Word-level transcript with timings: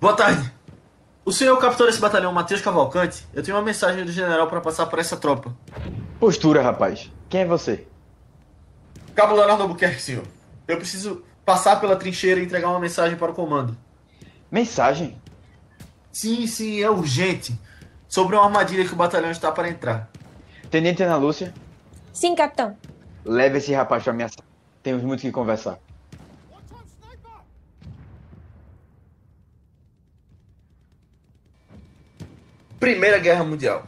Boa 0.00 0.16
tarde. 0.16 0.50
O 1.26 1.30
senhor 1.30 1.50
é 1.50 1.52
o 1.52 1.60
capitão 1.60 1.86
desse 1.86 2.00
batalhão, 2.00 2.32
Matheus 2.32 2.62
Cavalcante? 2.62 3.26
Eu 3.34 3.42
tenho 3.42 3.54
uma 3.54 3.62
mensagem 3.62 4.02
do 4.02 4.10
general 4.10 4.46
para 4.46 4.58
passar 4.58 4.86
para 4.86 4.98
essa 4.98 5.14
tropa. 5.14 5.54
Postura, 6.18 6.62
rapaz. 6.62 7.12
Quem 7.28 7.42
é 7.42 7.44
você? 7.44 7.86
Cabo 9.14 9.34
Leonardo 9.34 9.64
Albuquerque, 9.64 10.00
senhor. 10.00 10.24
Eu 10.66 10.78
preciso 10.78 11.22
passar 11.44 11.78
pela 11.78 11.96
trincheira 11.96 12.40
e 12.40 12.44
entregar 12.44 12.70
uma 12.70 12.80
mensagem 12.80 13.18
para 13.18 13.30
o 13.30 13.34
comando. 13.34 13.76
Mensagem? 14.50 15.20
Sim, 16.10 16.46
sim, 16.46 16.80
é 16.80 16.88
urgente. 16.88 17.60
Sobre 18.08 18.36
uma 18.36 18.46
armadilha 18.46 18.86
que 18.86 18.94
o 18.94 18.96
batalhão 18.96 19.30
está 19.30 19.52
para 19.52 19.68
entrar. 19.68 20.10
Tenente 20.70 21.02
Ana 21.02 21.16
Lúcia? 21.16 21.52
Sim, 22.10 22.34
capitão. 22.34 22.74
Leve 23.22 23.58
esse 23.58 23.74
rapaz 23.74 24.02
para 24.02 24.14
minha 24.14 24.28
sala. 24.30 24.48
Temos 24.82 25.02
muito 25.02 25.20
que 25.20 25.30
conversar. 25.30 25.78
Primeira 32.80 33.18
Guerra 33.18 33.44
Mundial. 33.44 33.86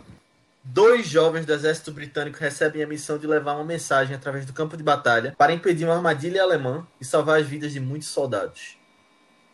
Dois 0.62 1.09
jovens 1.09 1.46
do 1.46 1.52
exército 1.55 1.91
britânico 1.91 2.38
recebem 2.38 2.83
a 2.83 2.87
missão 2.87 3.16
de 3.16 3.27
levar 3.27 3.55
uma 3.55 3.64
mensagem 3.64 4.14
através 4.14 4.45
do 4.45 4.52
campo 4.52 4.77
de 4.77 4.83
batalha 4.83 5.34
para 5.38 5.55
impedir 5.55 5.87
uma 5.87 5.96
armadilha 5.96 6.42
alemã 6.42 6.87
e 7.00 7.05
salvar 7.06 7.41
as 7.41 7.47
vidas 7.47 7.73
de 7.73 7.80
muitos 7.80 8.09
soldados. 8.09 8.77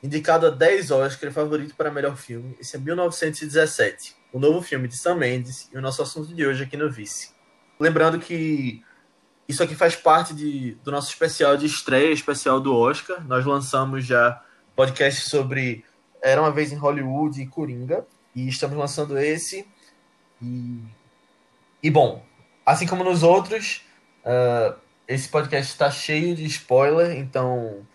Indicado 0.03 0.49
a 0.49 0.51
10 0.51 0.91
Oscar 0.91 1.31
favorito 1.31 1.77
para 1.77 1.89
melhor 1.89 2.17
filme, 2.17 2.57
esse 2.59 2.75
é 2.75 2.81
1917, 2.81 4.17
o 4.33 4.41
novo 4.41 4.61
filme 4.61 4.89
de 4.89 4.97
Sam 4.97 5.15
Mendes 5.15 5.71
e 5.73 5.79
o 5.79 5.81
nosso 5.81 6.03
assunto 6.03 6.34
de 6.34 6.45
hoje 6.45 6.65
aqui 6.65 6.77
no 6.77 6.91
Vice. 6.91 7.31
Lembrando 7.79 8.19
que 8.19 8.83
isso 9.47 9.62
aqui 9.62 9.77
faz 9.77 9.95
parte 9.95 10.34
de, 10.34 10.77
do 10.83 10.91
nosso 10.91 11.11
especial 11.11 11.57
de 11.57 11.65
estreia, 11.65 12.12
especial 12.12 12.61
do 12.61 12.75
Oscar. 12.75 13.25
Nós 13.25 13.47
lançamos 13.47 14.05
já 14.05 14.43
podcast 14.75 15.29
sobre 15.29 15.84
Era 16.21 16.41
uma 16.41 16.51
vez 16.51 16.73
em 16.73 16.77
Hollywood 16.77 17.41
e 17.41 17.47
Coringa, 17.47 18.05
e 18.39 18.48
estamos 18.48 18.77
lançando 18.77 19.19
esse. 19.19 19.67
E, 20.41 20.81
e 21.83 21.91
bom, 21.91 22.25
assim 22.64 22.86
como 22.86 23.03
nos 23.03 23.22
outros, 23.22 23.83
uh, 24.25 24.78
esse 25.06 25.28
podcast 25.28 25.72
está 25.72 25.91
cheio 25.91 26.36
de 26.36 26.44
spoiler, 26.44 27.16
então 27.16 27.86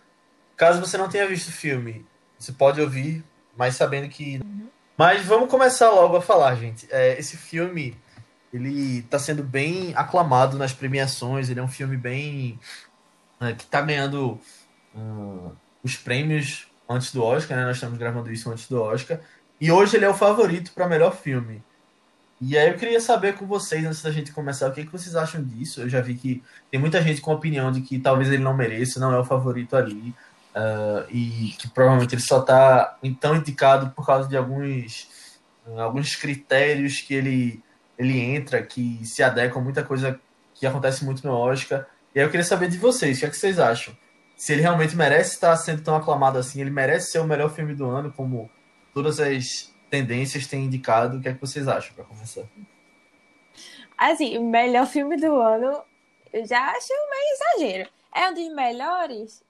caso 0.57 0.79
você 0.79 0.97
não 0.97 1.07
tenha 1.07 1.27
visto 1.27 1.47
o 1.47 1.51
filme, 1.53 2.05
você 2.37 2.51
pode 2.51 2.81
ouvir, 2.81 3.23
mas 3.55 3.75
sabendo 3.75 4.09
que. 4.09 4.37
Uhum. 4.43 4.67
Mas 4.97 5.25
vamos 5.25 5.49
começar 5.49 5.89
logo 5.89 6.17
a 6.17 6.21
falar, 6.21 6.55
gente. 6.55 6.87
É, 6.91 7.17
esse 7.17 7.37
filme 7.37 7.97
ele 8.53 8.99
está 8.99 9.17
sendo 9.17 9.43
bem 9.43 9.93
aclamado 9.95 10.57
nas 10.57 10.73
premiações, 10.73 11.49
ele 11.49 11.59
é 11.59 11.63
um 11.63 11.67
filme 11.67 11.97
bem. 11.97 12.59
Uh, 13.41 13.55
que 13.55 13.63
está 13.63 13.81
ganhando 13.81 14.39
uh, 14.93 15.55
os 15.83 15.95
prêmios 15.95 16.67
antes 16.87 17.11
do 17.11 17.23
Oscar, 17.23 17.57
né? 17.57 17.65
Nós 17.65 17.77
estamos 17.77 17.97
gravando 17.97 18.31
isso 18.31 18.49
antes 18.51 18.67
do 18.67 18.81
Oscar. 18.81 19.19
E 19.63 19.71
hoje 19.71 19.95
ele 19.95 20.03
é 20.03 20.09
o 20.09 20.13
favorito 20.13 20.73
para 20.73 20.89
melhor 20.89 21.15
filme. 21.15 21.63
E 22.41 22.57
aí 22.57 22.67
eu 22.67 22.75
queria 22.75 22.99
saber 22.99 23.37
com 23.37 23.47
vocês, 23.47 23.85
antes 23.85 24.01
da 24.01 24.11
gente 24.11 24.33
começar, 24.33 24.67
o 24.67 24.73
que, 24.73 24.83
que 24.83 24.91
vocês 24.91 25.15
acham 25.15 25.41
disso. 25.41 25.79
Eu 25.79 25.87
já 25.87 26.01
vi 26.01 26.15
que 26.15 26.43
tem 26.69 26.77
muita 26.77 27.01
gente 27.01 27.21
com 27.21 27.31
a 27.31 27.35
opinião 27.35 27.71
de 27.71 27.79
que 27.79 27.97
talvez 27.97 28.29
ele 28.29 28.43
não 28.43 28.53
mereça, 28.53 28.99
não 28.99 29.13
é 29.13 29.17
o 29.17 29.23
favorito 29.23 29.77
ali. 29.77 30.13
Uh, 30.53 31.07
e 31.09 31.55
que 31.57 31.69
provavelmente 31.69 32.13
ele 32.13 32.21
só 32.21 32.41
está 32.41 32.97
então 33.01 33.37
indicado 33.37 33.91
por 33.91 34.05
causa 34.05 34.27
de 34.27 34.35
alguns, 34.35 35.07
alguns 35.77 36.13
critérios 36.17 36.99
que 36.99 37.13
ele, 37.13 37.63
ele 37.97 38.19
entra, 38.19 38.61
que 38.61 38.99
se 39.05 39.23
adequam 39.23 39.61
a 39.61 39.63
muita 39.63 39.81
coisa 39.81 40.19
que 40.53 40.67
acontece 40.67 41.05
muito 41.05 41.25
no 41.25 41.31
Oscar. 41.33 41.87
E 42.13 42.19
aí 42.19 42.25
eu 42.25 42.29
queria 42.29 42.43
saber 42.43 42.67
de 42.67 42.77
vocês, 42.77 43.15
o 43.15 43.19
que, 43.21 43.25
é 43.27 43.29
que 43.29 43.37
vocês 43.37 43.57
acham? 43.57 43.95
Se 44.35 44.51
ele 44.51 44.61
realmente 44.61 44.93
merece 44.93 45.35
estar 45.35 45.55
sendo 45.55 45.81
tão 45.83 45.95
aclamado 45.95 46.37
assim, 46.37 46.59
ele 46.59 46.69
merece 46.69 47.11
ser 47.11 47.19
o 47.19 47.25
melhor 47.25 47.49
filme 47.49 47.73
do 47.73 47.89
ano, 47.89 48.11
como 48.11 48.51
todas 48.93 49.19
as 49.19 49.73
tendências 49.89 50.47
têm 50.47 50.65
indicado. 50.65 51.17
O 51.17 51.21
que 51.21 51.29
é 51.29 51.33
que 51.33 51.41
vocês 51.41 51.67
acham, 51.67 51.93
para 51.93 52.03
começar? 52.05 52.43
Assim, 53.97 54.37
o 54.37 54.43
melhor 54.43 54.87
filme 54.87 55.17
do 55.17 55.35
ano, 55.35 55.81
eu 56.31 56.45
já 56.45 56.71
acho 56.71 56.89
meio 57.09 57.33
exagero. 57.33 57.89
É 58.13 58.29
um 58.29 58.33
dos 58.33 58.53
melhores? 58.53 59.43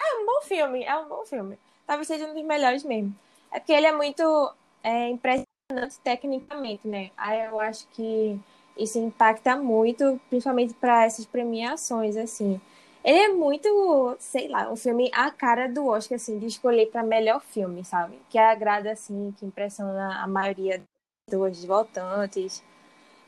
É 0.00 0.14
um 0.18 0.26
bom 0.26 0.42
filme, 0.42 0.84
é 0.84 0.96
um 0.96 1.08
bom 1.08 1.24
filme. 1.24 1.58
Talvez 1.86 2.06
seja 2.06 2.26
um 2.26 2.34
dos 2.34 2.44
melhores 2.44 2.84
mesmo. 2.84 3.14
É 3.50 3.58
porque 3.58 3.72
ele 3.72 3.86
é 3.86 3.92
muito 3.92 4.54
é, 4.82 5.08
impressionante 5.08 5.98
tecnicamente, 6.02 6.86
né? 6.88 7.10
Aí 7.16 7.44
eu 7.46 7.60
acho 7.60 7.86
que 7.88 8.38
isso 8.76 8.98
impacta 8.98 9.56
muito, 9.56 10.20
principalmente 10.28 10.74
para 10.74 11.04
essas 11.04 11.26
premiações, 11.26 12.16
assim. 12.16 12.60
Ele 13.04 13.18
é 13.18 13.28
muito, 13.28 14.16
sei 14.20 14.48
lá, 14.48 14.70
um 14.70 14.76
filme 14.76 15.10
a 15.12 15.30
cara 15.30 15.68
do 15.68 15.86
Oscar, 15.86 16.16
assim, 16.16 16.38
de 16.38 16.46
escolher 16.46 16.86
para 16.86 17.02
melhor 17.02 17.40
filme, 17.42 17.84
sabe? 17.84 18.16
Que 18.30 18.38
agrada, 18.38 18.92
assim, 18.92 19.34
que 19.38 19.44
impressiona 19.44 20.22
a 20.22 20.26
maioria 20.28 20.80
dos 21.28 21.64
votantes. 21.64 22.62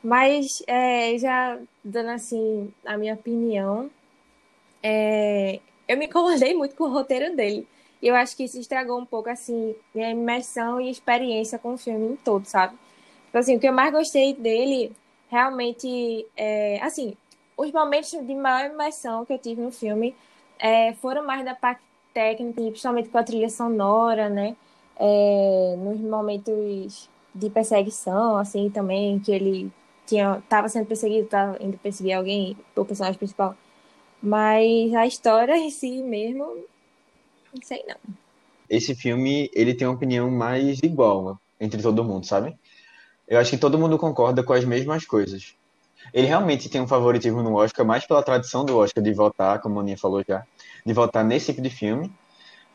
Mas, 0.03 0.63
é, 0.67 1.17
já 1.17 1.59
dando, 1.83 2.11
assim, 2.11 2.73
a 2.85 2.97
minha 2.97 3.15
opinião, 3.15 3.89
é, 4.81 5.59
eu 5.87 5.97
me 5.97 6.05
incomodei 6.05 6.53
muito 6.53 6.75
com 6.75 6.85
o 6.85 6.93
roteiro 6.93 7.35
dele. 7.35 7.67
E 8.01 8.07
eu 8.07 8.15
acho 8.15 8.37
que 8.37 8.43
isso 8.43 8.59
estragou 8.59 8.99
um 8.99 9.05
pouco, 9.05 9.29
assim, 9.29 9.75
minha 9.93 10.11
imersão 10.11 10.79
e 10.79 10.89
experiência 10.89 11.57
com 11.59 11.73
o 11.73 11.77
filme 11.77 12.13
em 12.13 12.15
todo, 12.17 12.45
sabe? 12.45 12.75
Então, 13.29 13.41
assim, 13.41 13.57
o 13.57 13.59
que 13.59 13.67
eu 13.67 13.73
mais 13.73 13.91
gostei 13.91 14.33
dele, 14.33 14.95
realmente, 15.29 16.25
é, 16.37 16.79
assim, 16.81 17.17
os 17.57 17.71
momentos 17.71 18.11
de 18.11 18.35
maior 18.35 18.71
imersão 18.71 19.25
que 19.25 19.33
eu 19.33 19.39
tive 19.39 19.61
no 19.61 19.71
filme 19.71 20.15
é, 20.59 20.93
foram 20.95 21.25
mais 21.25 21.43
da 21.43 21.55
parte 21.55 21.81
técnica, 22.13 22.61
principalmente 22.61 23.09
com 23.09 23.17
a 23.17 23.23
trilha 23.23 23.49
sonora, 23.49 24.29
né? 24.29 24.55
É, 24.97 25.75
nos 25.77 25.99
momentos 25.99 27.09
de 27.33 27.49
perseguição, 27.49 28.37
assim, 28.37 28.69
também, 28.69 29.19
que 29.19 29.31
ele 29.31 29.71
tinha, 30.05 30.41
tava 30.47 30.69
sendo 30.69 30.85
perseguido, 30.85 31.27
tava 31.27 31.61
indo 31.61 31.77
perseguir 31.77 32.13
alguém, 32.13 32.57
o 32.75 32.85
personagem 32.85 33.17
principal. 33.17 33.55
Mas 34.21 34.93
a 34.93 35.05
história 35.05 35.57
em 35.57 35.69
si 35.69 36.01
mesmo, 36.01 36.45
não 37.53 37.61
sei 37.61 37.83
não. 37.87 37.97
Esse 38.69 38.95
filme, 38.95 39.49
ele 39.53 39.73
tem 39.73 39.87
uma 39.87 39.95
opinião 39.95 40.31
mais 40.31 40.79
igual 40.81 41.39
entre 41.59 41.81
todo 41.81 42.03
mundo, 42.03 42.25
sabe? 42.25 42.57
Eu 43.27 43.39
acho 43.39 43.51
que 43.51 43.57
todo 43.57 43.77
mundo 43.77 43.97
concorda 43.97 44.43
com 44.43 44.53
as 44.53 44.63
mesmas 44.63 45.05
coisas. 45.05 45.55
Ele 46.13 46.27
realmente 46.27 46.69
tem 46.69 46.81
um 46.81 46.87
favoritismo 46.87 47.41
no 47.43 47.55
Oscar, 47.55 47.85
mais 47.85 48.05
pela 48.05 48.23
tradição 48.23 48.63
do 48.63 48.77
Oscar 48.77 49.03
de 49.03 49.13
votar, 49.13 49.59
como 49.59 49.79
a 49.79 49.81
Aninha 49.81 49.97
falou 49.97 50.23
já, 50.27 50.43
de 50.85 50.93
votar 50.93 51.23
nesse 51.23 51.47
tipo 51.47 51.61
de 51.61 51.69
filme. 51.69 52.11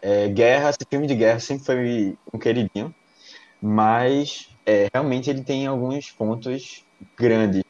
É, 0.03 0.29
guerra, 0.29 0.71
esse 0.71 0.79
filme 0.89 1.07
de 1.07 1.15
guerra 1.15 1.39
sempre 1.41 1.65
foi 1.65 2.19
um 2.33 2.39
queridinho, 2.39 2.95
mas 3.61 4.49
é, 4.65 4.89
realmente 4.93 5.29
ele 5.29 5.43
tem 5.43 5.67
alguns 5.67 6.11
pontos 6.11 6.85
grandes 7.17 7.63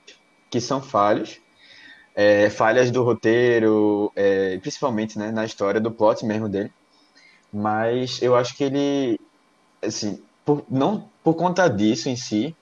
que 0.49 0.61
são 0.61 0.83
falhos, 0.83 1.41
é, 2.15 2.51
falhas 2.51 2.91
do 2.91 3.03
roteiro, 3.03 4.13
é, 4.15 4.59
principalmente 4.59 5.19
né, 5.19 5.31
na 5.31 5.45
história 5.45 5.81
do 5.81 5.91
plot 5.91 6.25
mesmo 6.25 6.49
dele. 6.49 6.73
Mas 7.53 8.21
eu 8.23 8.37
acho 8.37 8.57
que 8.57 8.65
ele, 8.65 9.19
assim, 9.83 10.23
por, 10.45 10.65
não 10.69 11.09
por 11.23 11.35
conta 11.35 11.69
disso 11.69 12.09
em 12.09 12.17
si, 12.17 12.55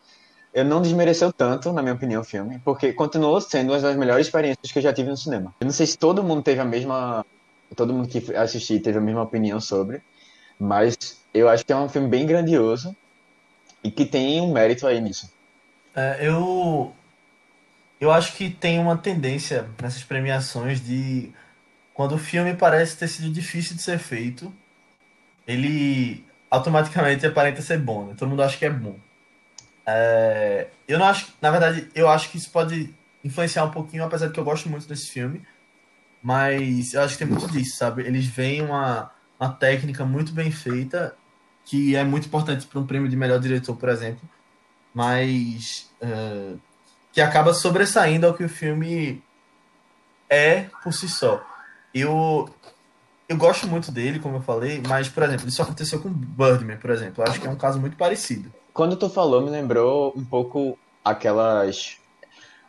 eu 0.52 0.64
não 0.64 0.80
desmereceu 0.80 1.32
tanto, 1.32 1.72
na 1.72 1.82
minha 1.82 1.94
opinião, 1.94 2.22
o 2.22 2.24
filme, 2.24 2.60
porque 2.64 2.92
continuou 2.92 3.40
sendo 3.40 3.72
uma 3.72 3.80
das 3.80 3.96
melhores 3.96 4.26
experiências 4.26 4.72
que 4.72 4.78
eu 4.78 4.82
já 4.82 4.92
tive 4.92 5.10
no 5.10 5.16
cinema. 5.16 5.54
Eu 5.60 5.66
não 5.66 5.72
sei 5.72 5.86
se 5.86 5.98
todo 5.98 6.22
mundo 6.22 6.42
teve 6.42 6.60
a 6.60 6.64
mesma. 6.64 7.24
Todo 7.76 7.92
mundo 7.92 8.08
que 8.08 8.34
assistiu 8.34 8.82
teve 8.82 8.96
a 8.96 9.00
mesma 9.00 9.22
opinião 9.22 9.60
sobre, 9.60 10.00
mas 10.58 10.96
eu 11.34 11.48
acho 11.48 11.64
que 11.64 11.72
é 11.72 11.76
um 11.76 11.88
filme 11.88 12.08
bem 12.08 12.26
grandioso 12.26 12.96
e 13.84 13.90
que 13.90 14.06
tem 14.06 14.40
um 14.40 14.52
mérito 14.52 14.86
aí 14.86 15.00
nisso. 15.00 15.30
É, 15.94 16.18
eu. 16.20 16.92
Eu 18.00 18.12
acho 18.12 18.34
que 18.34 18.48
tem 18.48 18.78
uma 18.78 18.96
tendência 18.96 19.68
nessas 19.80 20.02
premiações 20.02 20.80
de. 20.80 21.30
Quando 21.92 22.14
o 22.14 22.18
filme 22.18 22.54
parece 22.54 22.96
ter 22.96 23.08
sido 23.08 23.28
difícil 23.30 23.76
de 23.76 23.82
ser 23.82 23.98
feito, 23.98 24.52
ele 25.46 26.24
automaticamente 26.50 27.26
aparenta 27.26 27.60
ser 27.60 27.78
bom, 27.78 28.06
né? 28.06 28.14
Todo 28.16 28.28
mundo 28.28 28.42
acha 28.42 28.56
que 28.56 28.64
é 28.64 28.70
bom. 28.70 28.96
É, 29.90 30.68
eu 30.86 30.98
não 30.98 31.06
acho, 31.06 31.32
na 31.40 31.50
verdade, 31.50 31.88
eu 31.94 32.10
acho 32.10 32.28
que 32.28 32.36
isso 32.36 32.50
pode 32.50 32.94
influenciar 33.24 33.64
um 33.64 33.70
pouquinho, 33.70 34.04
apesar 34.04 34.26
de 34.26 34.34
que 34.34 34.40
eu 34.40 34.44
gosto 34.44 34.68
muito 34.68 34.86
desse 34.86 35.10
filme. 35.10 35.42
Mas 36.22 36.92
eu 36.92 37.00
acho 37.00 37.14
que 37.16 37.24
tem 37.24 37.26
muito 37.26 37.50
disso, 37.50 37.78
sabe? 37.78 38.02
Eles 38.02 38.26
veem 38.26 38.60
uma, 38.60 39.10
uma 39.40 39.50
técnica 39.50 40.04
muito 40.04 40.32
bem 40.32 40.50
feita, 40.50 41.16
que 41.64 41.96
é 41.96 42.04
muito 42.04 42.26
importante 42.26 42.66
para 42.66 42.78
um 42.78 42.86
prêmio 42.86 43.08
de 43.08 43.16
melhor 43.16 43.38
diretor, 43.40 43.76
por 43.76 43.88
exemplo, 43.88 44.28
mas 44.92 45.90
uh, 46.02 46.60
que 47.12 47.20
acaba 47.20 47.54
sobressaindo 47.54 48.26
ao 48.26 48.34
que 48.34 48.44
o 48.44 48.48
filme 48.48 49.22
é 50.28 50.66
por 50.82 50.92
si 50.92 51.08
só. 51.08 51.42
Eu, 51.94 52.52
eu 53.28 53.36
gosto 53.36 53.66
muito 53.66 53.90
dele, 53.90 54.18
como 54.18 54.36
eu 54.36 54.42
falei, 54.42 54.82
mas, 54.86 55.08
por 55.08 55.22
exemplo, 55.22 55.48
isso 55.48 55.62
aconteceu 55.62 56.00
com 56.00 56.10
Birdman, 56.10 56.76
por 56.76 56.90
exemplo. 56.90 57.22
Eu 57.22 57.30
acho 57.30 57.40
que 57.40 57.46
é 57.46 57.50
um 57.50 57.56
caso 57.56 57.80
muito 57.80 57.96
parecido. 57.96 58.52
Quando 58.72 58.96
tu 58.96 59.08
falou, 59.08 59.40
me 59.40 59.50
lembrou 59.50 60.12
um 60.16 60.24
pouco 60.24 60.78
aquelas. 61.04 61.96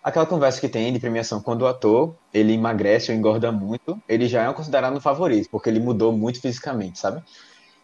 Aquela 0.02 0.26
conversa 0.26 0.62
que 0.62 0.70
tem 0.70 0.94
de 0.94 1.00
premiação 1.00 1.42
quando 1.42 1.64
o 1.64 1.68
ator 1.68 2.16
ele 2.34 2.54
emagrece 2.54 3.12
ou 3.12 3.18
engorda 3.18 3.52
muito, 3.52 4.02
ele 4.08 4.28
já 4.28 4.50
é 4.50 4.54
considerado 4.54 4.96
um 4.96 5.02
favorito, 5.02 5.50
porque 5.50 5.70
ele 5.70 5.80
mudou 5.80 6.14
muito 6.14 6.40
fisicamente, 6.40 6.98
sabe? 6.98 7.22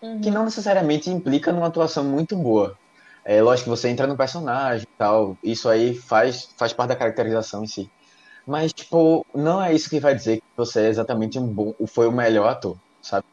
Uhum. 0.01 0.21
que 0.21 0.29
não 0.29 0.45
necessariamente 0.45 1.09
implica 1.09 1.51
numa 1.51 1.67
atuação 1.67 2.03
muito 2.03 2.35
boa. 2.35 2.77
É 3.23 3.41
lógico 3.41 3.65
que 3.65 3.77
você 3.77 3.89
entra 3.89 4.05
no 4.05 4.15
personagem 4.15 4.83
e 4.83 4.97
tal, 4.97 5.37
isso 5.43 5.67
aí 5.67 5.95
faz, 5.95 6.49
faz 6.57 6.73
parte 6.73 6.89
da 6.89 6.95
caracterização 6.95 7.63
em 7.63 7.67
si. 7.67 7.89
Mas, 8.45 8.71
tipo, 8.71 9.25
não 9.33 9.61
é 9.61 9.73
isso 9.73 9.89
que 9.89 9.99
vai 9.99 10.13
dizer 10.13 10.37
que 10.37 10.43
você 10.55 10.81
é 10.81 10.89
exatamente 10.89 11.39
um 11.39 11.47
bom, 11.47 11.73
foi 11.87 12.07
o 12.07 12.11
melhor 12.11 12.47
ator, 12.47 12.77
sabe? 13.01 13.25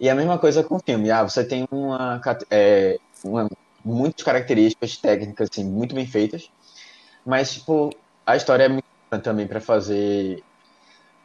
E 0.00 0.08
a 0.08 0.14
mesma 0.14 0.38
coisa 0.38 0.64
com 0.64 0.76
o 0.76 0.80
filme. 0.84 1.10
Ah, 1.10 1.22
você 1.22 1.44
tem 1.44 1.68
uma, 1.70 2.20
é, 2.50 2.98
uma 3.22 3.48
muitas 3.84 4.24
características 4.24 4.96
técnicas, 4.96 5.48
assim, 5.50 5.64
muito 5.64 5.94
bem 5.94 6.06
feitas, 6.06 6.50
mas, 7.24 7.54
tipo, 7.54 7.90
a 8.26 8.36
história 8.36 8.64
é 8.64 8.68
muito 8.68 8.84
também 9.22 9.46
para 9.46 9.60
fazer. 9.60 10.42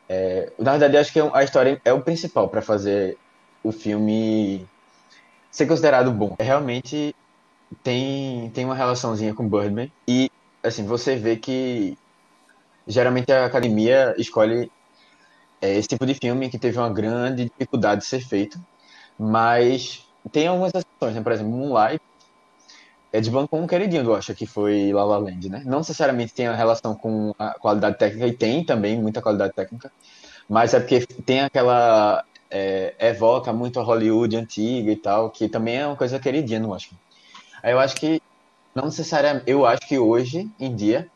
é, 0.08 0.52
na 0.60 0.72
verdade, 0.72 0.98
acho 0.98 1.14
que 1.14 1.20
a 1.20 1.44
história 1.44 1.82
é 1.86 1.94
o 1.94 2.02
principal 2.02 2.50
para 2.50 2.62
fazer 2.62 3.18
o 3.64 3.72
filme 3.72 4.68
ser 5.52 5.66
considerado 5.68 6.12
bom. 6.12 6.36
Realmente 6.40 7.16
tem, 7.84 8.50
tem 8.52 8.66
uma 8.66 8.76
relaçãozinha 8.76 9.34
com 9.34 9.48
Birdman 9.48 9.92
e, 10.08 10.32
assim, 10.64 10.86
você 10.86 11.16
vê 11.16 11.36
que 11.38 11.98
geralmente 12.88 13.32
a 13.32 13.46
academia 13.46 14.16
escolhe 14.18 14.72
é, 15.62 15.78
esse 15.78 15.88
tipo 15.88 16.06
de 16.06 16.14
filme 16.16 16.50
que 16.50 16.60
teve 16.60 16.78
uma 16.78 16.90
grande 16.90 17.46
dificuldade 17.46 18.02
de 18.02 18.08
ser 18.08 18.22
feito, 18.22 18.60
mas 19.18 20.06
tem 20.32 20.48
algumas 20.48 20.72
exceções, 20.74 21.16
né? 21.16 21.22
Por 21.22 21.32
exemplo, 21.32 21.52
Moonlight 21.52 22.02
é 23.12 23.20
desbancou 23.20 23.60
um 23.60 23.68
queridinho 23.68 24.04
do 24.04 24.12
Oscar, 24.12 24.36
que 24.36 24.46
foi 24.46 24.92
La 24.94 25.04
La 25.04 25.18
Land, 25.18 25.50
né? 25.50 25.64
Não 25.66 25.80
necessariamente 25.80 26.34
tem 26.34 26.48
a 26.48 26.56
relação 26.56 26.96
com 26.96 27.34
a 27.40 27.52
qualidade 27.52 27.98
técnica, 27.98 28.28
e 28.28 28.34
tem 28.34 28.64
também 28.64 29.00
muita 29.00 29.22
qualidade 29.22 29.54
técnica, 29.54 29.92
mas 30.48 30.74
é 30.74 30.80
porque 30.80 31.06
tem 31.26 31.42
aquela... 31.42 32.24
é, 32.50 32.96
evoca 33.00 33.54
muito 33.54 33.80
a 33.80 33.84
Hollywood 33.84 34.36
antiga 34.36 34.92
e 34.92 34.96
tal, 34.96 35.30
que 35.30 35.48
também 35.48 35.78
é 35.78 35.88
uma 35.88 35.96
coisa 35.96 36.20
queridinha 36.20 36.60
no 36.60 36.72
Oscar. 36.72 36.98
Aí 37.62 37.72
eu 37.72 37.80
acho 37.80 37.96
que, 37.96 38.22
não 38.74 38.86
necessariamente, 38.86 39.46
eu 39.48 39.66
acho 39.66 39.88
que 39.88 40.00
hoje 40.00 40.50
em 40.60 40.76
dia, 40.76 41.08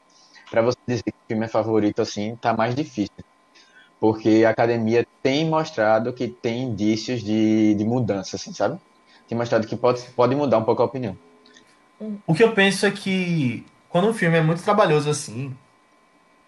para 0.52 0.62
você 0.62 0.78
dizer 0.88 1.04
que 1.04 1.12
o 1.12 1.28
filme 1.28 1.46
é 1.46 1.48
favorito 1.48 2.02
assim, 2.02 2.36
tá 2.36 2.54
mais 2.54 2.76
difícil. 2.76 3.24
Porque 4.00 4.44
a 4.46 4.50
academia 4.50 5.08
tem 5.22 5.50
mostrado 5.50 6.12
que 6.12 6.28
tem 6.28 6.64
indícios 6.64 7.24
de, 7.24 7.74
de 7.74 7.86
mudança, 7.86 8.36
assim, 8.36 8.52
sabe? 8.54 8.78
Tem 9.28 9.38
mostrado 9.38 9.66
que 9.66 9.76
pode, 9.76 10.02
pode 10.16 10.36
mudar 10.36 10.58
um 10.58 10.64
pouco 10.66 10.82
a 10.82 10.86
opinião. 10.86 11.18
O 12.26 12.34
que 12.34 12.44
eu 12.44 12.54
penso 12.54 12.86
é 12.86 12.92
que 12.92 13.66
quando 13.90 14.08
um 14.08 14.14
filme 14.14 14.38
é 14.38 14.42
muito 14.42 14.64
trabalhoso 14.64 15.10
assim, 15.10 15.56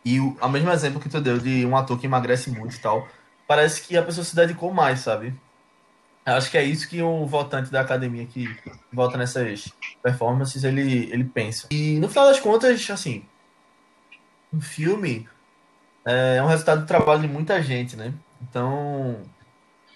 e 0.03 0.19
o, 0.19 0.37
ao 0.39 0.49
mesmo 0.49 0.71
exemplo 0.71 0.99
que 0.99 1.09
tu 1.09 1.19
deu 1.21 1.39
de 1.39 1.65
um 1.65 1.75
ator 1.75 1.99
que 1.99 2.05
emagrece 2.05 2.49
muito 2.49 2.75
e 2.75 2.79
tal, 2.79 3.07
parece 3.47 3.81
que 3.81 3.97
a 3.97 4.03
pessoa 4.03 4.23
se 4.23 4.35
dedicou 4.35 4.73
mais, 4.73 4.99
sabe? 4.99 5.33
Acho 6.25 6.49
que 6.49 6.57
é 6.57 6.63
isso 6.63 6.89
que 6.89 7.01
o 7.01 7.25
votante 7.27 7.71
da 7.71 7.81
academia 7.81 8.25
que 8.25 8.55
vota 8.91 9.15
nessas 9.15 9.71
performances, 10.01 10.63
ele, 10.63 11.07
ele 11.11 11.23
pensa. 11.23 11.67
E 11.69 11.99
no 11.99 12.09
final 12.09 12.25
das 12.25 12.39
contas, 12.39 12.89
assim, 12.89 13.23
um 14.51 14.59
filme 14.59 15.29
é 16.03 16.41
um 16.41 16.47
resultado 16.47 16.81
do 16.81 16.87
trabalho 16.87 17.21
de 17.21 17.27
muita 17.27 17.61
gente, 17.61 17.95
né? 17.95 18.11
Então, 18.41 19.21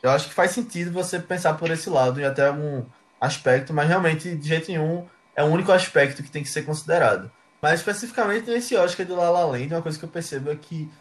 eu 0.03 0.11
acho 0.11 0.27
que 0.27 0.33
faz 0.33 0.51
sentido 0.51 0.91
você 0.91 1.19
pensar 1.19 1.55
por 1.55 1.71
esse 1.71 1.89
lado 1.89 2.19
e 2.19 2.25
até 2.25 2.47
algum 2.47 2.83
aspecto, 3.19 3.73
mas 3.73 3.87
realmente, 3.87 4.35
de 4.35 4.47
jeito 4.47 4.71
nenhum, 4.71 5.07
é 5.39 5.43
o 5.43 5.47
único 5.47 5.71
aspecto 5.71 6.21
que 6.21 6.29
tem 6.29 6.43
que 6.43 6.49
ser 6.49 6.63
considerado. 6.63 7.31
Mas 7.61 7.79
especificamente 7.79 8.49
nesse 8.49 8.75
Oscar 8.75 9.05
de 9.05 9.13
La 9.13 9.29
La 9.29 9.45
Land, 9.45 9.73
uma 9.73 9.81
coisa 9.81 9.97
que 9.97 10.03
eu 10.03 10.09
percebo 10.09 10.51
é 10.51 10.55
que 10.57 10.91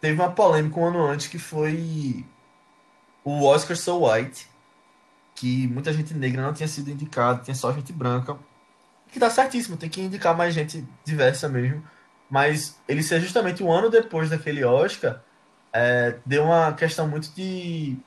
teve 0.00 0.14
uma 0.14 0.30
polêmica 0.30 0.78
um 0.78 0.86
ano 0.86 1.04
antes 1.04 1.26
que 1.26 1.40
foi 1.40 2.24
o 3.24 3.44
Oscar 3.44 3.76
So 3.76 4.06
White, 4.06 4.46
que 5.34 5.66
muita 5.66 5.92
gente 5.92 6.14
negra 6.14 6.40
não 6.40 6.52
tinha 6.52 6.68
sido 6.68 6.88
indicada, 6.88 7.42
tinha 7.42 7.54
só 7.54 7.72
gente 7.72 7.92
branca. 7.92 8.38
Que 9.08 9.18
tá 9.18 9.28
certíssimo, 9.28 9.76
tem 9.76 9.90
que 9.90 10.00
indicar 10.00 10.36
mais 10.36 10.54
gente 10.54 10.86
diversa 11.04 11.48
mesmo. 11.48 11.82
Mas 12.30 12.78
ele 12.86 13.02
ser 13.02 13.20
justamente 13.20 13.60
um 13.60 13.72
ano 13.72 13.90
depois 13.90 14.30
daquele 14.30 14.64
Oscar, 14.64 15.20
é, 15.72 16.16
deu 16.24 16.44
uma 16.44 16.72
questão 16.74 17.08
muito 17.08 17.34
de. 17.34 17.98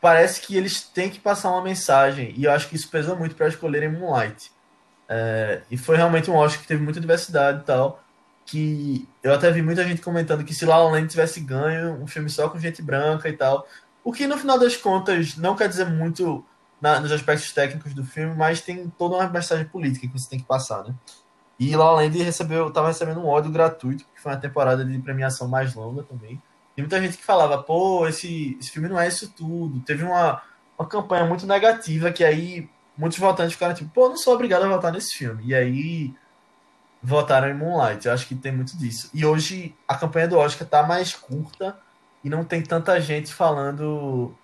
Parece 0.00 0.40
que 0.40 0.56
eles 0.56 0.82
têm 0.82 1.08
que 1.08 1.20
passar 1.20 1.50
uma 1.50 1.62
mensagem, 1.62 2.34
e 2.36 2.44
eu 2.44 2.50
acho 2.50 2.68
que 2.68 2.74
isso 2.74 2.90
pesou 2.90 3.16
muito 3.16 3.36
para 3.36 3.48
escolherem 3.48 3.90
Moonlight. 3.90 4.50
É, 5.08 5.62
e 5.70 5.76
foi 5.76 5.96
realmente 5.96 6.30
um 6.30 6.36
Oscar 6.36 6.62
que 6.62 6.66
teve 6.66 6.82
muita 6.82 7.00
diversidade 7.00 7.60
e 7.60 7.64
tal. 7.64 8.02
Que 8.44 9.08
eu 9.22 9.32
até 9.32 9.50
vi 9.50 9.62
muita 9.62 9.84
gente 9.84 10.00
comentando 10.00 10.44
que 10.44 10.54
se 10.54 10.66
La 10.66 10.78
La 10.78 10.90
Land 10.90 11.08
tivesse 11.08 11.40
ganho 11.40 12.02
um 12.02 12.06
filme 12.06 12.28
só 12.28 12.48
com 12.48 12.58
gente 12.58 12.82
branca 12.82 13.28
e 13.28 13.32
tal. 13.34 13.66
O 14.02 14.12
que 14.12 14.26
no 14.26 14.36
final 14.36 14.58
das 14.58 14.76
contas 14.76 15.36
não 15.36 15.54
quer 15.54 15.68
dizer 15.68 15.86
muito 15.86 16.44
na, 16.80 16.98
nos 16.98 17.12
aspectos 17.12 17.52
técnicos 17.52 17.94
do 17.94 18.04
filme, 18.04 18.34
mas 18.34 18.60
tem 18.60 18.88
toda 18.98 19.14
uma 19.14 19.28
mensagem 19.28 19.66
política 19.66 20.08
que 20.08 20.18
você 20.18 20.28
tem 20.28 20.40
que 20.40 20.44
passar, 20.44 20.82
né? 20.82 20.94
E 21.58 21.76
La 21.76 21.84
La 21.92 22.02
Land 22.02 22.20
recebeu, 22.20 22.72
tava 22.72 22.88
recebendo 22.88 23.20
um 23.20 23.26
ódio 23.26 23.52
gratuito, 23.52 24.04
que 24.12 24.20
foi 24.20 24.32
uma 24.32 24.38
temporada 24.38 24.84
de 24.84 24.98
premiação 24.98 25.46
mais 25.46 25.74
longa 25.74 26.02
também. 26.02 26.42
E 26.76 26.80
muita 26.80 27.00
gente 27.00 27.18
que 27.18 27.24
falava, 27.24 27.62
pô, 27.62 28.06
esse, 28.06 28.56
esse 28.58 28.70
filme 28.70 28.88
não 28.88 28.98
é 28.98 29.06
isso 29.08 29.30
tudo. 29.32 29.80
Teve 29.80 30.04
uma, 30.04 30.40
uma 30.78 30.88
campanha 30.88 31.24
muito 31.24 31.46
negativa 31.46 32.10
que 32.10 32.24
aí 32.24 32.68
muitos 32.96 33.18
votantes 33.18 33.52
ficaram 33.52 33.74
tipo, 33.74 33.90
pô, 33.90 34.08
não 34.08 34.16
sou 34.16 34.34
obrigado 34.34 34.64
a 34.64 34.68
votar 34.68 34.92
nesse 34.92 35.16
filme. 35.16 35.44
E 35.46 35.54
aí 35.54 36.14
votaram 37.02 37.48
em 37.48 37.54
Moonlight. 37.54 38.06
Eu 38.06 38.12
acho 38.12 38.26
que 38.26 38.34
tem 38.34 38.52
muito 38.52 38.76
disso. 38.76 39.10
E 39.12 39.26
hoje 39.26 39.74
a 39.86 39.96
campanha 39.96 40.28
do 40.28 40.38
Oscar 40.38 40.66
tá 40.66 40.82
mais 40.82 41.14
curta 41.14 41.78
e 42.22 42.30
não 42.30 42.44
tem 42.44 42.62
tanta 42.62 43.00
gente 43.00 43.34
falando 43.34 44.34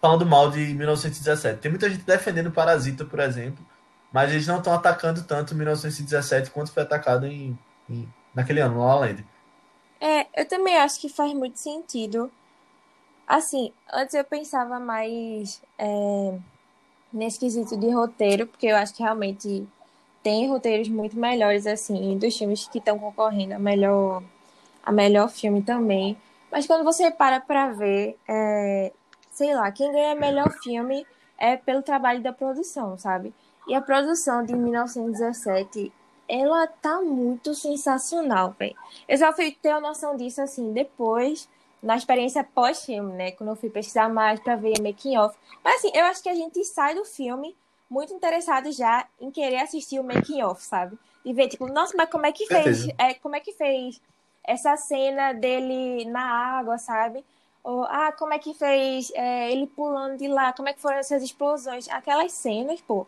falando 0.00 0.24
mal 0.26 0.50
de 0.50 0.60
1917. 0.74 1.60
Tem 1.60 1.70
muita 1.70 1.88
gente 1.90 2.04
defendendo 2.04 2.50
Parasita, 2.50 3.04
por 3.04 3.20
exemplo, 3.20 3.64
mas 4.12 4.30
eles 4.30 4.46
não 4.46 4.58
estão 4.58 4.72
atacando 4.72 5.22
tanto 5.22 5.54
1917 5.54 6.50
quanto 6.50 6.72
foi 6.72 6.82
atacado 6.82 7.26
em, 7.26 7.58
em 7.88 8.08
naquele 8.34 8.60
ano, 8.60 8.78
La 8.80 8.94
La 8.94 9.00
Land. 9.00 9.24
É, 10.00 10.26
eu 10.40 10.48
também 10.48 10.76
acho 10.76 10.98
que 10.98 11.08
faz 11.08 11.32
muito 11.34 11.58
sentido. 11.58 12.30
Assim, 13.26 13.72
antes 13.92 14.14
eu 14.14 14.24
pensava 14.24 14.80
mais 14.80 15.62
é, 15.78 16.38
nesse 17.12 17.38
quesito 17.38 17.76
de 17.76 17.90
roteiro, 17.90 18.46
porque 18.46 18.66
eu 18.66 18.76
acho 18.76 18.94
que 18.94 19.02
realmente 19.02 19.68
tem 20.22 20.48
roteiros 20.48 20.88
muito 20.88 21.16
melhores, 21.18 21.66
assim, 21.66 22.18
dos 22.18 22.36
filmes 22.36 22.66
que 22.66 22.78
estão 22.78 22.98
concorrendo 22.98 23.54
a 23.54 23.58
melhor, 23.58 24.22
a 24.82 24.90
melhor 24.90 25.28
filme 25.28 25.62
também. 25.62 26.16
Mas 26.50 26.66
quando 26.66 26.82
você 26.84 27.10
para 27.10 27.40
pra 27.40 27.72
ver, 27.72 28.16
é, 28.26 28.92
sei 29.30 29.54
lá, 29.54 29.70
quem 29.70 29.92
ganha 29.92 30.14
melhor 30.14 30.50
filme 30.62 31.06
é 31.38 31.56
pelo 31.56 31.82
trabalho 31.82 32.22
da 32.22 32.32
produção, 32.32 32.98
sabe? 32.98 33.32
E 33.68 33.74
a 33.74 33.80
produção 33.80 34.44
de 34.44 34.54
1917, 34.54 35.92
ela 36.30 36.64
tá 36.68 37.02
muito 37.02 37.54
sensacional, 37.54 38.54
velho. 38.56 38.76
Eu 39.08 39.18
só 39.18 39.32
fui 39.32 39.50
ter 39.50 39.70
uma 39.70 39.80
noção 39.80 40.16
disso, 40.16 40.40
assim, 40.40 40.72
depois, 40.72 41.48
na 41.82 41.96
experiência 41.96 42.44
pós-filme, 42.44 43.12
né? 43.12 43.32
Quando 43.32 43.50
eu 43.50 43.56
fui 43.56 43.68
pesquisar 43.68 44.08
mais 44.08 44.38
pra 44.38 44.54
ver 44.54 44.80
making 44.80 45.18
off. 45.18 45.36
Mas, 45.64 45.76
assim, 45.76 45.90
eu 45.92 46.04
acho 46.04 46.22
que 46.22 46.28
a 46.28 46.34
gente 46.34 46.64
sai 46.64 46.94
do 46.94 47.04
filme 47.04 47.56
muito 47.90 48.14
interessado 48.14 48.70
já 48.70 49.08
em 49.20 49.32
querer 49.32 49.56
assistir 49.56 49.98
o 49.98 50.04
making 50.04 50.42
off, 50.42 50.62
sabe? 50.62 50.96
E 51.24 51.32
ver, 51.32 51.48
tipo, 51.48 51.66
nossa, 51.66 51.96
mas 51.96 52.08
como 52.08 52.24
é 52.24 52.32
que 52.32 52.46
fez? 52.46 52.86
É, 52.96 53.14
como 53.14 53.34
é 53.34 53.40
que 53.40 53.52
fez 53.52 54.00
essa 54.44 54.76
cena 54.76 55.32
dele 55.32 56.04
na 56.04 56.22
água, 56.22 56.78
sabe? 56.78 57.24
Ou, 57.64 57.82
ah, 57.84 58.12
como 58.12 58.32
é 58.32 58.38
que 58.38 58.54
fez 58.54 59.10
é, 59.14 59.50
ele 59.50 59.66
pulando 59.66 60.16
de 60.16 60.28
lá? 60.28 60.52
Como 60.52 60.68
é 60.68 60.72
que 60.72 60.80
foram 60.80 60.96
essas 60.96 61.22
explosões? 61.22 61.88
Aquelas 61.88 62.32
cenas, 62.32 62.80
pô, 62.80 63.06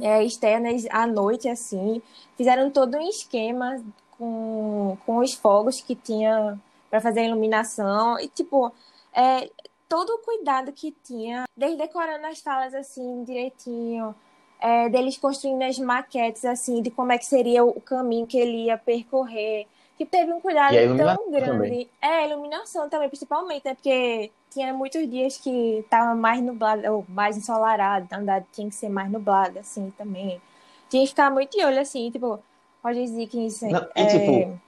é, 0.00 0.24
externas 0.24 0.86
à 0.90 1.06
noite, 1.06 1.48
assim, 1.48 2.02
fizeram 2.36 2.70
todo 2.70 2.96
um 2.96 3.08
esquema 3.08 3.82
com, 4.18 4.96
com 5.06 5.18
os 5.18 5.34
fogos 5.34 5.80
que 5.80 5.94
tinha 5.94 6.58
para 6.90 7.00
fazer 7.00 7.20
a 7.20 7.24
iluminação 7.24 8.18
e, 8.18 8.28
tipo, 8.28 8.72
é, 9.12 9.48
todo 9.88 10.10
o 10.10 10.18
cuidado 10.18 10.72
que 10.72 10.94
tinha, 11.04 11.44
desde 11.56 11.78
decorando 11.78 12.26
as 12.26 12.40
falas, 12.40 12.74
assim, 12.74 13.24
direitinho, 13.24 14.14
é, 14.60 14.88
deles 14.88 15.16
construindo 15.16 15.62
as 15.62 15.78
maquetes, 15.78 16.44
assim, 16.44 16.82
de 16.82 16.90
como 16.90 17.12
é 17.12 17.18
que 17.18 17.24
seria 17.26 17.64
o 17.64 17.80
caminho 17.80 18.26
que 18.26 18.38
ele 18.38 18.66
ia 18.66 18.76
percorrer. 18.76 19.66
Que 20.00 20.06
teve 20.06 20.32
um 20.32 20.40
cuidado 20.40 20.74
tão 20.96 21.30
grande. 21.30 21.50
Também. 21.50 21.90
É, 22.00 22.06
a 22.06 22.26
iluminação 22.26 22.88
também, 22.88 23.10
principalmente, 23.10 23.66
né? 23.66 23.74
Porque 23.74 24.30
tinha 24.48 24.72
muitos 24.72 25.06
dias 25.06 25.36
que 25.36 25.84
tava 25.90 26.14
mais 26.14 26.42
nublado, 26.42 26.90
ou 26.90 27.04
mais 27.06 27.36
ensolarado, 27.36 28.06
então 28.06 28.24
tinha 28.50 28.66
que 28.66 28.74
ser 28.74 28.88
mais 28.88 29.10
nublado, 29.10 29.58
assim, 29.58 29.92
também. 29.98 30.40
Tinha 30.88 31.02
que 31.02 31.10
ficar 31.10 31.30
muito 31.30 31.54
de 31.54 31.62
olho, 31.62 31.78
assim, 31.78 32.10
tipo, 32.10 32.40
Roger 32.82 33.06
Zickens... 33.08 33.60
Não, 33.60 33.86
e, 33.94 34.00
é... 34.00 34.06
tipo, 34.06 34.58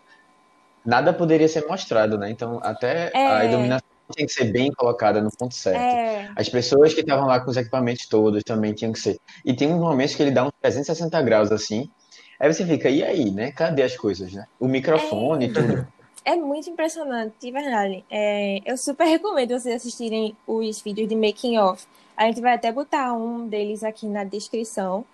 nada 0.85 1.15
poderia 1.15 1.49
ser 1.49 1.67
mostrado, 1.67 2.19
né? 2.19 2.31
Então, 2.31 2.61
até 2.63 3.11
É. 3.15 3.27
a 3.27 3.45
iluminação 3.47 3.89
tinha 4.15 4.27
que 4.27 4.33
ser 4.35 4.53
bem 4.53 4.71
colocada 4.71 5.23
no 5.23 5.31
ponto 5.31 5.55
certo. 5.55 5.81
É, 5.81 6.31
As 6.37 6.51
pessoas 6.51 6.93
que 6.93 7.01
estavam 7.01 7.27
lá 7.27 7.41
com 7.41 7.51
os 7.51 7.57
equipamentos 7.57 8.05
todos 8.05 8.45
também 8.45 8.75
tinham 8.75 8.93
que 8.93 9.01
ser. 9.01 9.19
E 9.47 9.55
tem 9.55 9.73
uns 9.73 9.81
momentos 9.81 10.15
que 10.15 10.23
ele 10.23 10.31
dá 10.31 10.45
uns 10.45 10.53
360 10.61 11.23
graus 11.23 11.51
assim. 11.51 11.91
Aí 12.39 12.53
você 12.53 12.67
fica, 12.67 12.89
e 12.89 13.03
aí, 13.03 13.31
né? 13.31 13.53
Cadê 13.53 13.83
as 13.83 13.97
coisas, 13.97 14.33
né? 14.33 14.47
O 14.59 14.67
microfone 14.67 15.47
e 15.47 15.53
tudo. 15.53 15.87
é 16.25 16.37
muito 16.37 16.71
impressionante, 16.71 17.35
de 17.41 17.51
verdade. 17.51 18.05
É, 18.11 18.61
eu 18.65 18.77
super 18.77 19.05
recomendo 19.05 19.59
vocês 19.59 19.77
assistirem 19.77 20.37
os 20.47 20.81
vídeos 20.81 21.09
de 21.09 21.17
making 21.17 21.59
of. 21.59 21.85
A 22.17 22.27
gente 22.27 22.41
vai 22.41 22.55
até 22.55 22.71
botar 22.71 23.13
um 23.15 23.49
deles 23.49 23.83
aqui 23.83 24.07
na 24.07 24.25
descrição. 24.25 25.05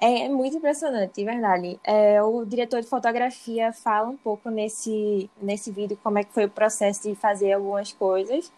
É 0.00 0.28
muito 0.28 0.56
impressionante, 0.56 1.14
de 1.14 1.24
verdade. 1.24 1.78
É, 1.84 2.22
o 2.22 2.44
diretor 2.44 2.80
de 2.80 2.88
fotografia 2.88 3.72
fala 3.72 4.08
um 4.08 4.16
pouco 4.16 4.50
nesse, 4.50 5.30
nesse 5.40 5.70
vídeo 5.70 5.98
como 6.02 6.18
é 6.18 6.24
que 6.24 6.32
foi 6.32 6.44
o 6.46 6.50
processo 6.50 7.08
de 7.08 7.14
fazer 7.14 7.52
algumas 7.52 7.92
coisas. 7.92 8.52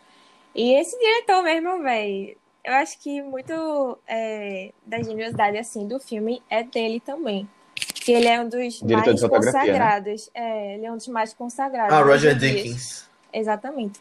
E 0.55 0.73
esse 0.75 0.99
diretor 0.99 1.43
mesmo, 1.43 1.83
velho, 1.83 2.37
eu 2.65 2.75
acho 2.75 2.99
que 2.99 3.21
muito 3.21 3.99
é, 4.09 4.73
da 4.87 5.03
geniosidade 5.03 5.59
assim 5.59 5.87
do 5.87 6.01
filme 6.01 6.43
é 6.49 6.63
dele 6.63 6.99
também. 6.99 7.47
Que 8.05 8.13
ele 8.13 8.29
é 8.29 8.39
um 8.39 8.49
dos 8.49 8.81
Diretor 8.81 9.07
mais 9.07 9.23
né? 9.23 9.29
consagrados. 9.29 10.31
É, 10.35 10.75
ele 10.75 10.85
é 10.85 10.93
um 10.93 10.97
dos 10.97 11.09
mais 11.09 11.33
consagrados. 11.33 11.95
Ah, 11.95 12.03
Roger. 12.03 12.37
Dickens. 12.37 13.09
Exatamente. 13.33 13.99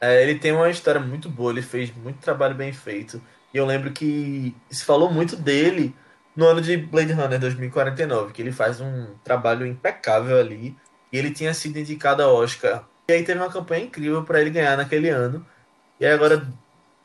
É, 0.00 0.22
ele 0.22 0.38
tem 0.38 0.52
uma 0.52 0.70
história 0.70 1.00
muito 1.00 1.28
boa, 1.28 1.50
ele 1.50 1.62
fez 1.62 1.92
muito 1.96 2.18
trabalho 2.20 2.54
bem 2.54 2.72
feito. 2.72 3.20
E 3.52 3.56
eu 3.56 3.66
lembro 3.66 3.90
que 3.90 4.54
se 4.70 4.84
falou 4.84 5.10
muito 5.10 5.34
dele 5.34 5.94
no 6.36 6.46
ano 6.46 6.60
de 6.60 6.76
Blade 6.76 7.12
Runner 7.12 7.40
2049, 7.40 8.32
que 8.32 8.40
ele 8.40 8.52
faz 8.52 8.80
um 8.80 9.14
trabalho 9.24 9.66
impecável 9.66 10.38
ali. 10.38 10.76
E 11.12 11.18
ele 11.18 11.32
tinha 11.32 11.52
sido 11.54 11.78
indicado 11.78 12.22
ao 12.22 12.36
Oscar. 12.36 12.86
E 13.08 13.12
aí 13.12 13.24
teve 13.24 13.40
uma 13.40 13.50
campanha 13.50 13.84
incrível 13.84 14.22
para 14.22 14.40
ele 14.40 14.50
ganhar 14.50 14.76
naquele 14.76 15.08
ano. 15.08 15.44
E 15.98 16.06
aí 16.06 16.12
agora, 16.12 16.46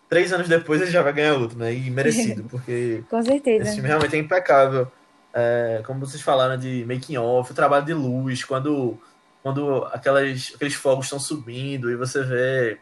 três 0.07 0.31
anos 0.31 0.47
depois, 0.47 0.79
ele 0.79 0.91
já 0.91 1.01
vai 1.01 1.13
ganhar 1.13 1.33
outro, 1.35 1.57
né? 1.57 1.73
E 1.73 1.89
merecido, 1.89 2.43
porque 2.49 3.03
Com 3.09 3.17
esse 3.19 3.29
certeza. 3.29 3.71
filme 3.71 3.87
realmente 3.87 4.15
é 4.15 4.19
impecável. 4.19 4.91
É, 5.33 5.81
como 5.85 5.99
vocês 5.99 6.21
falaram 6.21 6.57
de 6.57 6.85
making 6.85 7.17
off, 7.17 7.51
o 7.51 7.55
trabalho 7.55 7.85
de 7.85 7.93
luz, 7.93 8.43
quando, 8.43 8.97
quando 9.41 9.85
aquelas, 9.85 10.51
aqueles 10.55 10.73
fogos 10.73 11.05
estão 11.05 11.19
subindo 11.19 11.89
e 11.89 11.95
você 11.95 12.23
vê 12.23 12.79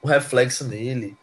o 0.00 0.08
reflexo 0.08 0.66
nele. 0.66 1.16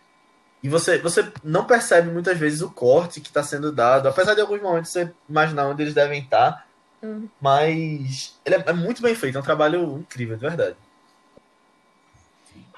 E 0.61 0.69
você, 0.69 0.97
você 0.97 1.31
não 1.43 1.65
percebe 1.65 2.09
muitas 2.09 2.37
vezes 2.37 2.61
o 2.61 2.71
corte 2.71 3.19
que 3.19 3.27
está 3.27 3.43
sendo 3.43 3.71
dado, 3.71 4.07
apesar 4.07 4.33
de 4.33 4.41
alguns 4.41 4.61
momentos 4.61 4.91
você 4.91 5.11
imaginar 5.27 5.67
onde 5.67 5.81
eles 5.81 5.93
devem 5.93 6.21
estar, 6.21 6.65
Hum. 7.03 7.27
mas 7.41 8.39
ele 8.45 8.55
é, 8.55 8.63
é 8.67 8.73
muito 8.73 9.01
bem 9.01 9.13
feito, 9.13 9.37
é 9.37 9.41
um 9.41 9.43
trabalho 9.43 9.97
incrível, 9.99 10.37
de 10.37 10.41
verdade. 10.41 10.77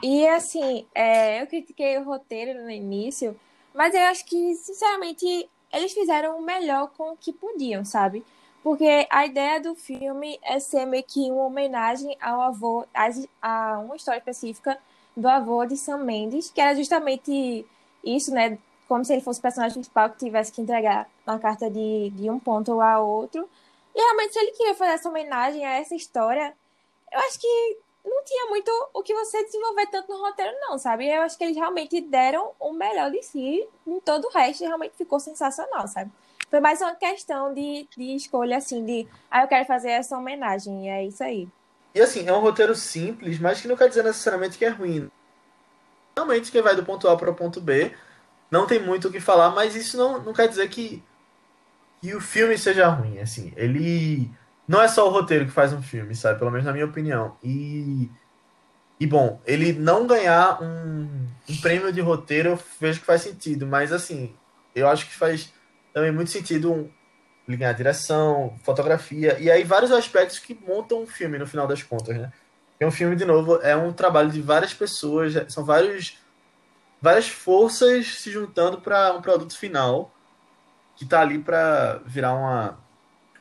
E 0.01 0.27
assim, 0.27 0.87
é, 0.95 1.41
eu 1.41 1.47
critiquei 1.47 1.97
o 1.99 2.03
roteiro 2.03 2.63
no 2.63 2.71
início, 2.71 3.39
mas 3.73 3.93
eu 3.93 4.01
acho 4.01 4.25
que, 4.25 4.55
sinceramente, 4.55 5.47
eles 5.75 5.93
fizeram 5.93 6.39
o 6.39 6.41
melhor 6.41 6.89
com 6.97 7.11
o 7.11 7.17
que 7.17 7.33
podiam, 7.33 7.83
sabe? 7.83 8.23
Porque 8.63 9.07
a 9.09 9.25
ideia 9.25 9.61
do 9.61 9.75
filme 9.75 10.39
é 10.41 10.59
ser 10.59 10.85
meio 10.85 11.03
que 11.03 11.29
uma 11.29 11.45
homenagem 11.45 12.17
ao 12.19 12.41
avô, 12.41 12.85
a 13.41 13.79
uma 13.79 13.95
história 13.95 14.17
específica 14.17 14.77
do 15.15 15.27
avô 15.27 15.65
de 15.65 15.77
Sam 15.77 15.99
Mendes, 15.99 16.49
que 16.49 16.59
era 16.59 16.75
justamente 16.75 17.65
isso, 18.03 18.31
né? 18.31 18.57
Como 18.87 19.05
se 19.05 19.13
ele 19.13 19.21
fosse 19.21 19.39
o 19.39 19.41
personagem 19.41 19.75
principal 19.75 20.09
que 20.09 20.17
tivesse 20.17 20.51
que 20.51 20.61
entregar 20.61 21.09
uma 21.25 21.39
carta 21.39 21.69
de, 21.69 22.09
de 22.11 22.29
um 22.29 22.39
ponto 22.39 22.81
a 22.81 22.99
outro. 22.99 23.47
E 23.93 23.99
realmente, 23.99 24.33
se 24.33 24.39
ele 24.39 24.51
queria 24.51 24.75
fazer 24.75 24.93
essa 24.93 25.09
homenagem 25.09 25.65
a 25.65 25.75
essa 25.75 25.95
história, 25.95 26.53
eu 27.11 27.19
acho 27.19 27.39
que 27.39 27.77
não 28.05 28.23
tinha 28.23 28.45
muito 28.47 28.71
o 28.93 29.01
que 29.01 29.13
você 29.13 29.43
desenvolver 29.43 29.87
tanto 29.87 30.11
no 30.11 30.19
roteiro, 30.19 30.55
não, 30.61 30.77
sabe? 30.77 31.09
Eu 31.09 31.23
acho 31.23 31.37
que 31.37 31.43
eles 31.43 31.55
realmente 31.55 31.99
deram 32.01 32.51
o 32.59 32.71
melhor 32.71 33.11
de 33.11 33.21
si 33.23 33.67
em 33.85 33.99
todo 33.99 34.25
o 34.25 34.31
resto 34.31 34.63
realmente 34.63 34.95
ficou 34.95 35.19
sensacional, 35.19 35.87
sabe? 35.87 36.11
Foi 36.49 36.59
mais 36.59 36.79
uma 36.79 36.95
questão 36.95 37.53
de, 37.53 37.87
de 37.97 38.15
escolha, 38.15 38.57
assim, 38.57 38.85
de 38.85 39.07
ah, 39.29 39.41
eu 39.41 39.47
quero 39.47 39.65
fazer 39.65 39.89
essa 39.89 40.17
homenagem, 40.17 40.85
e 40.85 40.89
é 40.89 41.05
isso 41.05 41.23
aí. 41.23 41.47
E 41.93 42.01
assim, 42.01 42.27
é 42.27 42.33
um 42.33 42.41
roteiro 42.41 42.75
simples, 42.75 43.39
mas 43.39 43.59
que 43.59 43.67
não 43.67 43.75
quer 43.75 43.89
dizer 43.89 44.03
necessariamente 44.03 44.57
que 44.57 44.65
é 44.65 44.69
ruim. 44.69 45.09
Realmente, 46.15 46.51
quem 46.51 46.61
vai 46.61 46.75
do 46.75 46.85
ponto 46.85 47.07
A 47.07 47.17
para 47.17 47.31
o 47.31 47.35
ponto 47.35 47.59
B 47.59 47.93
não 48.51 48.67
tem 48.67 48.79
muito 48.79 49.07
o 49.07 49.11
que 49.11 49.19
falar, 49.19 49.49
mas 49.49 49.75
isso 49.75 49.97
não, 49.97 50.21
não 50.21 50.33
quer 50.33 50.47
dizer 50.47 50.69
que, 50.69 51.03
que 52.01 52.13
o 52.13 52.21
filme 52.21 52.57
seja 52.57 52.87
ruim. 52.87 53.19
Assim, 53.19 53.51
ele 53.55 54.29
não 54.67 54.81
é 54.81 54.87
só 54.87 55.07
o 55.07 55.11
roteiro 55.11 55.45
que 55.45 55.51
faz 55.51 55.73
um 55.73 55.81
filme, 55.81 56.15
sabe? 56.15 56.39
Pelo 56.39 56.51
menos 56.51 56.65
na 56.65 56.73
minha 56.73 56.85
opinião. 56.85 57.37
E, 57.43 58.09
e 58.99 59.05
bom, 59.05 59.41
ele 59.45 59.73
não 59.73 60.07
ganhar 60.07 60.61
um, 60.61 61.27
um 61.49 61.61
prêmio 61.61 61.91
de 61.91 62.01
roteiro, 62.01 62.49
eu 62.49 62.59
vejo 62.79 62.99
que 62.99 63.05
faz 63.05 63.21
sentido, 63.21 63.67
mas 63.67 63.91
assim, 63.91 64.35
eu 64.73 64.87
acho 64.87 65.05
que 65.05 65.15
faz 65.15 65.53
também 65.93 66.11
muito 66.11 66.31
sentido 66.31 66.73
um, 66.73 66.89
ele 67.47 67.57
ganhar 67.57 67.73
direção, 67.73 68.57
fotografia, 68.63 69.37
e 69.39 69.51
aí 69.51 69.63
vários 69.63 69.91
aspectos 69.91 70.39
que 70.39 70.57
montam 70.67 71.03
um 71.03 71.07
filme 71.07 71.37
no 71.37 71.47
final 71.47 71.67
das 71.67 71.83
contas, 71.83 72.17
né? 72.17 72.31
Porque 72.71 72.85
um 72.85 72.91
filme, 72.91 73.15
de 73.15 73.23
novo, 73.23 73.55
é 73.61 73.75
um 73.75 73.93
trabalho 73.93 74.29
de 74.29 74.41
várias 74.41 74.73
pessoas, 74.73 75.33
são 75.47 75.63
vários, 75.63 76.17
várias 77.01 77.29
forças 77.29 78.19
se 78.19 78.31
juntando 78.31 78.81
para 78.81 79.13
um 79.13 79.21
produto 79.21 79.57
final 79.57 80.11
que 80.95 81.05
tá 81.05 81.21
ali 81.21 81.39
para 81.39 82.01
virar 82.05 82.33
uma, 82.33 82.77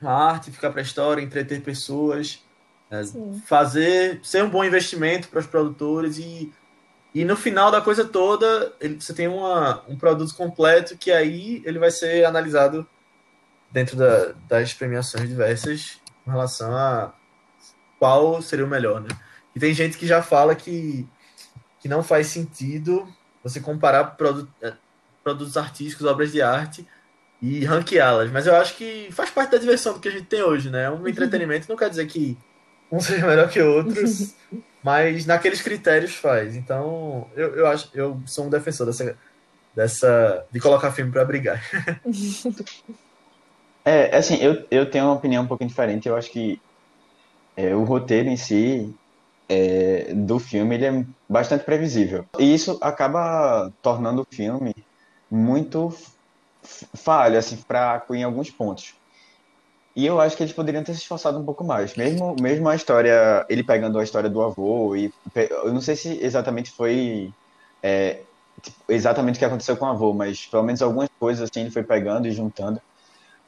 uma 0.04 0.12
arte, 0.12 0.50
ficar 0.50 0.70
para 0.70 0.80
a 0.80 0.82
história, 0.84 1.22
entreter 1.22 1.60
pessoas, 1.62 2.42
é, 2.90 3.02
fazer 3.46 4.20
ser 4.22 4.44
um 4.44 4.50
bom 4.50 4.64
investimento 4.64 5.28
para 5.28 5.40
os 5.40 5.46
produtores 5.46 6.18
e 6.18 6.52
e 7.14 7.24
no 7.24 7.36
final 7.36 7.70
da 7.70 7.80
coisa 7.80 8.04
toda 8.04 8.74
ele, 8.80 9.00
você 9.00 9.14
tem 9.14 9.28
uma, 9.28 9.84
um 9.88 9.96
produto 9.96 10.34
completo 10.34 10.96
que 10.98 11.12
aí 11.12 11.62
ele 11.64 11.78
vai 11.78 11.90
ser 11.90 12.24
analisado 12.24 12.84
dentro 13.70 13.96
da- 13.96 14.32
das 14.48 14.74
premiações 14.74 15.28
diversas 15.28 16.00
com 16.24 16.30
relação 16.32 16.74
a 16.76 17.12
qual 17.98 18.42
seria 18.42 18.64
o 18.64 18.68
melhor, 18.68 19.00
né? 19.00 19.08
E 19.54 19.60
tem 19.60 19.72
gente 19.72 19.96
que 19.96 20.06
já 20.06 20.22
fala 20.22 20.54
que, 20.56 21.08
que 21.80 21.88
não 21.88 22.02
faz 22.02 22.26
sentido 22.26 23.06
você 23.42 23.60
comparar 23.60 24.04
produ 24.16 24.48
eh, 24.60 24.74
produtos 25.22 25.56
artísticos, 25.56 26.06
obras 26.06 26.32
de 26.32 26.42
arte 26.42 26.86
e 27.44 27.62
ranqueá-las, 27.62 28.30
mas 28.30 28.46
eu 28.46 28.56
acho 28.56 28.74
que 28.74 29.08
faz 29.12 29.30
parte 29.30 29.50
da 29.50 29.58
diversão 29.58 29.92
do 29.92 30.00
que 30.00 30.08
a 30.08 30.10
gente 30.10 30.24
tem 30.24 30.42
hoje, 30.42 30.70
né? 30.70 30.90
Um 30.90 31.06
entretenimento 31.06 31.68
não 31.68 31.76
quer 31.76 31.90
dizer 31.90 32.06
que 32.06 32.38
um 32.90 32.98
seja 32.98 33.26
melhor 33.26 33.50
que 33.50 33.60
outros, 33.60 34.34
mas 34.82 35.26
naqueles 35.26 35.60
critérios 35.60 36.14
faz. 36.14 36.56
Então, 36.56 37.28
eu, 37.36 37.54
eu 37.54 37.66
acho, 37.66 37.90
eu 37.92 38.18
sou 38.24 38.46
um 38.46 38.50
defensor 38.50 38.86
dessa, 38.86 39.14
dessa 39.76 40.46
de 40.50 40.58
colocar 40.58 40.90
filme 40.92 41.12
para 41.12 41.24
brigar. 41.24 41.62
É, 43.86 44.16
assim, 44.16 44.36
eu, 44.36 44.64
eu 44.70 44.90
tenho 44.90 45.04
uma 45.04 45.12
opinião 45.12 45.44
um 45.44 45.46
pouquinho 45.46 45.68
diferente. 45.68 46.08
Eu 46.08 46.16
acho 46.16 46.30
que 46.30 46.58
é, 47.54 47.74
o 47.74 47.84
roteiro 47.84 48.30
em 48.30 48.36
si 48.38 48.96
é, 49.46 50.10
do 50.14 50.38
filme 50.38 50.74
ele 50.74 50.86
é 50.86 51.04
bastante 51.28 51.64
previsível. 51.64 52.24
E 52.38 52.54
isso 52.54 52.78
acaba 52.80 53.70
tornando 53.82 54.22
o 54.22 54.34
filme 54.34 54.74
muito 55.30 55.94
falho, 56.94 57.38
assim, 57.38 57.56
fraco 57.56 58.14
em 58.14 58.24
alguns 58.24 58.50
pontos. 58.50 58.94
E 59.96 60.04
eu 60.04 60.20
acho 60.20 60.36
que 60.36 60.42
eles 60.42 60.52
poderiam 60.52 60.82
ter 60.82 60.92
se 60.94 61.00
esforçado 61.00 61.38
um 61.38 61.44
pouco 61.44 61.62
mais. 61.62 61.94
Mesmo, 61.94 62.34
mesmo 62.40 62.68
a 62.68 62.74
história, 62.74 63.46
ele 63.48 63.62
pegando 63.62 63.98
a 63.98 64.02
história 64.02 64.28
do 64.28 64.42
avô, 64.42 64.96
e 64.96 65.12
eu 65.36 65.72
não 65.72 65.80
sei 65.80 65.94
se 65.94 66.18
exatamente 66.20 66.72
foi 66.72 67.32
é, 67.80 68.22
tipo, 68.60 68.76
exatamente 68.88 69.36
o 69.36 69.38
que 69.38 69.44
aconteceu 69.44 69.76
com 69.76 69.84
o 69.84 69.88
avô, 69.88 70.12
mas 70.12 70.46
pelo 70.46 70.64
menos 70.64 70.82
algumas 70.82 71.08
coisas 71.18 71.48
assim 71.48 71.60
ele 71.60 71.70
foi 71.70 71.84
pegando 71.84 72.26
e 72.26 72.32
juntando. 72.32 72.80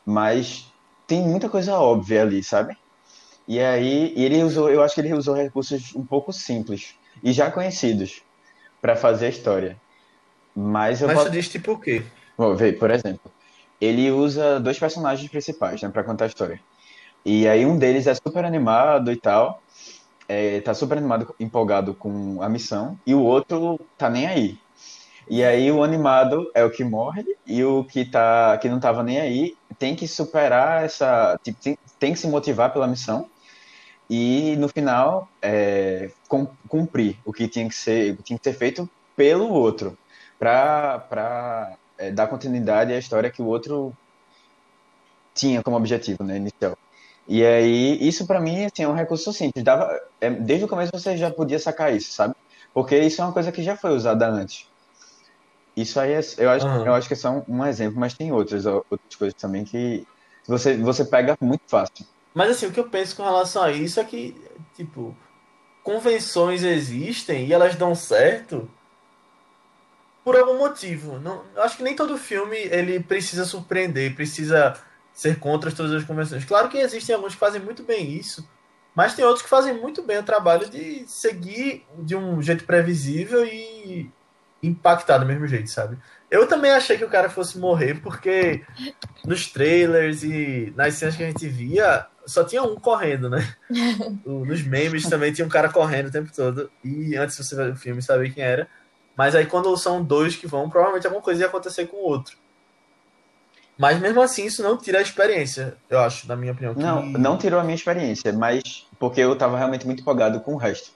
Mas 0.05 0.73
tem 1.07 1.21
muita 1.23 1.49
coisa 1.49 1.79
óbvia 1.79 2.23
ali, 2.23 2.45
sabe? 2.45 2.77
E 3.49 3.61
aí, 3.61 4.13
e 4.17 4.25
ele 4.25 4.43
usou, 4.43 4.71
eu 4.71 4.83
acho 4.83 4.95
que 4.95 5.01
ele 5.01 5.15
usou 5.15 5.35
recursos 5.35 5.95
um 5.95 6.05
pouco 6.05 6.33
simples 6.33 6.95
e 7.23 7.33
já 7.33 7.51
conhecidos 7.51 8.23
para 8.81 8.95
fazer 8.95 9.27
a 9.27 9.31
história. 9.31 9.77
Mas 10.55 11.01
eu 11.01 11.09
Mas 11.09 11.19
posso, 11.19 11.31
tu 11.31 11.33
diz 11.33 11.49
tipo 11.49 11.73
o 11.73 11.79
quê? 11.79 12.05
Vou 12.37 12.55
ver, 12.57 12.79
por 12.79 12.91
exemplo, 12.91 13.33
ele 13.81 14.11
usa 14.11 14.61
dois 14.61 14.79
personagens 14.79 15.31
principais, 15.31 15.81
né, 15.83 15.89
para 15.91 16.05
contar 16.05 16.25
a 16.27 16.29
história. 16.29 16.61
E 17.25 17.49
aí 17.49 17.67
um 17.67 17.79
deles 17.79 18.07
é 18.07 18.15
super 18.15 18.45
animado 18.45 19.13
e 19.13 19.21
tal, 19.21 19.63
é, 20.29 20.61
tá 20.63 20.75
super 20.75 20.99
animado, 20.99 21.35
empolgado 21.41 21.97
com 21.97 22.43
a 22.43 22.49
missão, 22.49 22.99
e 23.07 23.15
o 23.15 23.23
outro 23.23 23.79
tá 23.99 24.11
nem 24.11 24.27
aí. 24.27 24.59
E 25.29 25.45
aí 25.45 25.71
o 25.73 25.83
animado 25.85 26.51
é 26.55 26.65
o 26.65 26.71
que 26.73 26.85
morre 26.85 27.25
e 27.47 27.65
o 27.65 27.85
que 27.87 28.11
tá 28.11 28.59
que 28.59 28.69
não 28.69 28.81
tava 28.81 29.03
nem 29.03 29.21
aí 29.21 29.55
tem 29.79 29.97
que 29.97 30.09
superar 30.09 30.85
essa, 30.85 31.39
tipo, 31.45 31.61
tem, 31.63 31.79
tem 32.01 32.13
que 32.15 32.19
se 32.21 32.29
motivar 32.29 32.73
pela 32.73 32.87
missão 32.89 33.31
e 34.09 34.57
no 34.57 34.69
final 34.69 35.29
é, 35.43 36.09
cum- 36.29 36.57
cumprir 36.69 37.21
o 37.25 37.33
que 37.33 37.49
tinha 37.49 37.69
que 37.69 37.75
ser, 37.75 38.17
tinha 38.23 38.39
que 38.39 38.51
ser 38.51 38.57
feito 38.57 38.89
pelo 39.17 39.49
outro, 39.51 39.99
para 40.39 41.77
é, 41.99 42.11
dar 42.11 42.27
continuidade 42.27 42.93
à 42.93 42.99
história 42.99 43.31
que 43.31 43.43
o 43.43 43.47
outro 43.47 43.93
tinha 45.35 45.63
como 45.63 45.77
objetivo, 45.77 46.25
né, 46.25 46.37
inicial. 46.37 46.77
E 47.29 47.45
aí, 47.45 47.99
isso 48.01 48.27
pra 48.27 48.41
mim, 48.41 48.65
assim, 48.65 48.85
é 48.85 48.89
um 48.89 48.95
recurso 48.95 49.33
simples. 49.33 49.65
Dava, 49.65 50.01
é, 50.21 50.31
desde 50.31 50.65
o 50.65 50.69
começo 50.69 50.93
você 50.95 51.17
já 51.17 51.31
podia 51.31 51.59
sacar 51.59 51.95
isso, 51.95 52.13
sabe? 52.13 52.35
Porque 52.73 52.99
isso 52.99 53.21
é 53.21 53.25
uma 53.25 53.33
coisa 53.33 53.51
que 53.51 53.63
já 53.63 53.77
foi 53.77 53.91
usada 53.91 54.29
antes. 54.29 54.67
Isso 55.77 55.99
aí, 56.01 56.13
é, 56.13 56.21
eu, 56.39 56.51
acho, 56.51 56.67
Aham. 56.67 56.87
eu 56.87 56.95
acho 56.95 57.09
que 57.09 57.15
é 57.15 57.17
só 57.17 57.45
um, 57.49 57.67
exemplo, 57.67 57.99
mas 57.99 58.15
tem 58.15 58.33
outras, 58.33 58.65
outras 58.65 59.15
coisas 59.19 59.35
também 59.35 59.65
que 59.65 60.07
você, 60.47 60.77
você 60.77 61.05
pega 61.05 61.37
muito 61.41 61.65
fácil. 61.67 62.07
Mas 62.33 62.51
assim, 62.51 62.67
o 62.67 62.73
que 62.73 62.81
eu 62.81 62.89
penso 62.89 63.17
com 63.17 63.25
relação 63.25 63.63
a 63.63 63.73
isso 63.73 63.99
é 63.99 64.05
que, 64.05 64.41
tipo, 64.75 65.17
convenções 65.83 66.63
existem 66.63 67.47
e 67.47 67.53
elas 67.53 67.75
dão 67.75 67.95
certo 67.95 68.71
por 70.27 70.35
algum 70.35 70.59
motivo. 70.59 71.21
Não, 71.21 71.45
acho 71.59 71.77
que 71.77 71.85
nem 71.85 71.95
todo 71.95 72.19
filme 72.19 72.57
ele 72.57 72.99
precisa 72.99 73.45
surpreender, 73.45 74.17
precisa 74.17 74.77
ser 75.13 75.39
contra 75.39 75.71
todas 75.71 75.93
as 75.93 76.03
convenções. 76.03 76.45
Claro 76.45 76.69
que 76.69 76.79
existem 76.79 77.15
alguns 77.15 77.35
que 77.35 77.39
fazem 77.39 77.61
muito 77.61 77.85
bem 77.85 78.11
isso, 78.11 78.45
mas 78.93 79.15
tem 79.15 79.25
outros 79.25 79.45
que 79.45 79.49
fazem 79.49 79.81
muito 79.81 80.03
bem 80.03 80.19
o 80.19 80.25
trabalho 80.25 80.69
de 80.69 81.05
seguir 81.07 81.87
de 82.01 82.17
um 82.17 82.43
jeito 82.43 82.65
previsível 82.65 83.47
e 83.47 84.11
impactar 84.61 85.19
do 85.19 85.27
mesmo 85.27 85.47
jeito, 85.47 85.71
sabe? 85.71 85.97
Eu 86.29 86.49
também 86.49 86.73
achei 86.73 86.99
que 86.99 87.05
o 87.05 87.11
cara 87.11 87.31
fosse 87.31 87.57
morrer, 87.57 88.01
porque 88.03 88.65
nos 89.25 89.47
trailers 89.47 90.25
e 90.25 90.73
nas 90.75 90.95
cenas 90.95 91.15
que 91.15 91.23
a 91.23 91.29
gente 91.29 91.47
via, 91.47 92.05
só 92.27 92.43
tinha 92.43 92.65
um 92.65 92.75
correndo, 92.75 93.31
né? 93.31 93.55
Nos 94.27 94.65
memes 94.65 95.09
também 95.09 95.33
tinha 95.33 95.47
um 95.47 95.49
cara 95.49 95.69
correndo 95.69 96.09
o 96.09 96.11
tempo 96.11 96.33
todo. 96.35 96.69
E 96.83 97.15
antes 97.15 97.37
você 97.37 97.55
ver 97.55 97.71
o 97.71 97.77
filme, 97.77 98.03
saber 98.03 98.35
quem 98.35 98.43
era. 98.43 98.69
Mas 99.17 99.35
aí 99.35 99.47
quando 99.47 99.75
são 99.77 100.05
dois 100.05 100.37
que 100.37 100.47
vão, 100.47 100.69
provavelmente 100.69 101.07
alguma 101.07 101.23
coisa 101.23 101.41
ia 101.41 101.47
acontecer 101.47 101.87
com 101.87 101.97
o 101.97 102.05
outro. 102.05 102.37
Mas 103.79 104.01
mesmo 104.01 104.23
assim, 104.23 104.47
isso 104.47 104.63
não 104.63 104.77
tira 104.77 104.99
a 104.99 105.03
experiência, 105.03 105.77
eu 105.89 106.01
acho, 106.01 106.27
na 106.27 106.35
minha 106.35 106.53
opinião. 106.53 106.75
Não, 106.75 107.05
não 107.05 107.37
tirou 107.37 107.61
a 107.61 107.65
minha 107.65 107.75
experiência, 107.75 108.33
mas 108.33 108.87
porque 108.99 109.21
eu 109.21 109.37
tava 109.37 109.59
realmente 109.59 109.85
muito 109.85 110.01
empolgado 110.01 110.41
com 110.41 110.55
o 110.55 110.57
resto. 110.57 110.93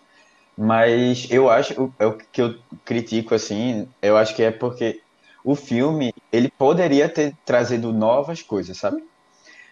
Mas 0.57 1.27
eu 1.31 1.49
acho, 1.51 1.93
é 1.99 2.07
o 2.07 2.13
que 2.13 2.41
eu 2.41 2.59
critico, 2.85 3.35
assim, 3.35 3.89
eu 4.01 4.17
acho 4.17 4.35
que 4.35 4.43
é 4.43 4.51
porque 4.51 5.01
o 5.45 5.55
filme, 5.55 6.13
ele 6.33 6.51
poderia 6.51 7.09
ter 7.09 7.35
trazido 7.45 7.93
novas 7.93 8.43
coisas, 8.43 8.77
sabe? 8.77 9.03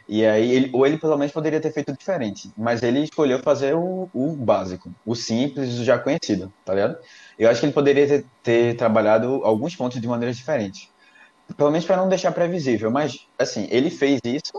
E 0.08 0.24
aí, 0.24 0.50
ele, 0.50 0.70
ou 0.72 0.86
ele 0.86 0.96
pelo 0.96 1.18
menos 1.18 1.32
poderia 1.32 1.60
ter 1.60 1.72
feito 1.72 1.92
diferente, 1.92 2.50
mas 2.56 2.82
ele 2.82 3.00
escolheu 3.00 3.38
fazer 3.40 3.74
o, 3.74 4.08
o 4.14 4.32
básico, 4.32 4.90
o 5.04 5.14
simples, 5.14 5.78
o 5.78 5.84
já 5.84 5.98
conhecido, 5.98 6.50
tá 6.64 6.74
ligado? 6.74 6.98
Eu 7.38 7.48
acho 7.48 7.60
que 7.60 7.66
ele 7.66 7.72
poderia 7.72 8.06
ter, 8.06 8.24
ter 8.42 8.76
trabalhado 8.76 9.40
alguns 9.44 9.76
pontos 9.76 10.00
de 10.00 10.08
maneiras 10.08 10.36
diferentes. 10.36 10.88
Pelo 11.56 11.70
menos 11.70 11.86
para 11.86 11.96
não 11.96 12.08
deixar 12.08 12.32
previsível, 12.32 12.90
mas, 12.90 13.26
assim, 13.38 13.66
ele 13.70 13.90
fez 13.90 14.20
isso 14.24 14.52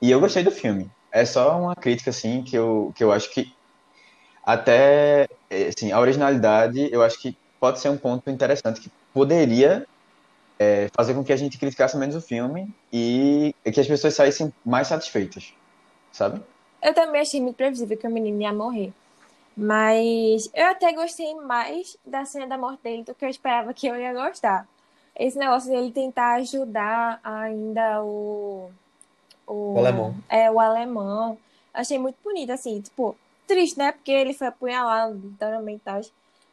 e 0.00 0.10
eu 0.10 0.20
gostei 0.20 0.42
do 0.42 0.50
filme. 0.50 0.90
É 1.10 1.24
só 1.24 1.58
uma 1.58 1.74
crítica, 1.74 2.10
assim, 2.10 2.42
que 2.42 2.56
eu, 2.56 2.92
que 2.94 3.02
eu 3.02 3.12
acho 3.12 3.32
que 3.32 3.52
até, 4.42 5.28
assim, 5.68 5.90
a 5.90 5.98
originalidade, 5.98 6.88
eu 6.92 7.02
acho 7.02 7.20
que 7.20 7.36
pode 7.58 7.80
ser 7.80 7.88
um 7.88 7.96
ponto 7.98 8.30
interessante 8.30 8.80
que 8.80 8.90
poderia 9.12 9.86
é, 10.58 10.88
fazer 10.94 11.14
com 11.14 11.24
que 11.24 11.32
a 11.32 11.36
gente 11.36 11.58
criticasse 11.58 11.96
menos 11.96 12.14
o 12.14 12.20
filme 12.20 12.72
e 12.92 13.54
que 13.72 13.80
as 13.80 13.86
pessoas 13.86 14.14
saíssem 14.14 14.52
mais 14.64 14.86
satisfeitas, 14.86 15.52
sabe? 16.12 16.40
Eu 16.82 16.94
também 16.94 17.20
achei 17.20 17.40
muito 17.40 17.56
previsível 17.56 17.96
que 17.96 18.06
o 18.06 18.10
menino 18.10 18.40
ia 18.40 18.52
morrer. 18.52 18.92
Mas 19.56 20.50
eu 20.54 20.66
até 20.66 20.92
gostei 20.92 21.34
mais 21.34 21.96
da 22.04 22.24
cena 22.24 22.46
da 22.46 22.58
morte 22.58 22.82
dele 22.82 23.04
do 23.04 23.14
que 23.14 23.24
eu 23.24 23.28
esperava 23.28 23.72
que 23.72 23.86
eu 23.86 23.96
ia 23.96 24.12
gostar 24.12 24.68
esse 25.18 25.38
negócio 25.38 25.70
dele 25.70 25.90
tentar 25.90 26.34
ajudar 26.34 27.18
ainda 27.24 28.02
o. 28.02 28.70
O, 29.46 29.74
o 29.74 29.78
alemão. 29.78 30.14
É, 30.28 30.50
o 30.50 30.60
alemão. 30.60 31.38
Achei 31.72 31.98
muito 31.98 32.16
bonito, 32.22 32.50
assim, 32.50 32.80
tipo, 32.80 33.16
triste, 33.46 33.78
né? 33.78 33.92
Porque 33.92 34.10
ele 34.10 34.34
foi 34.34 34.48
apunhalado, 34.48 35.14
literalmente, 35.14 35.82
tal. 35.84 36.00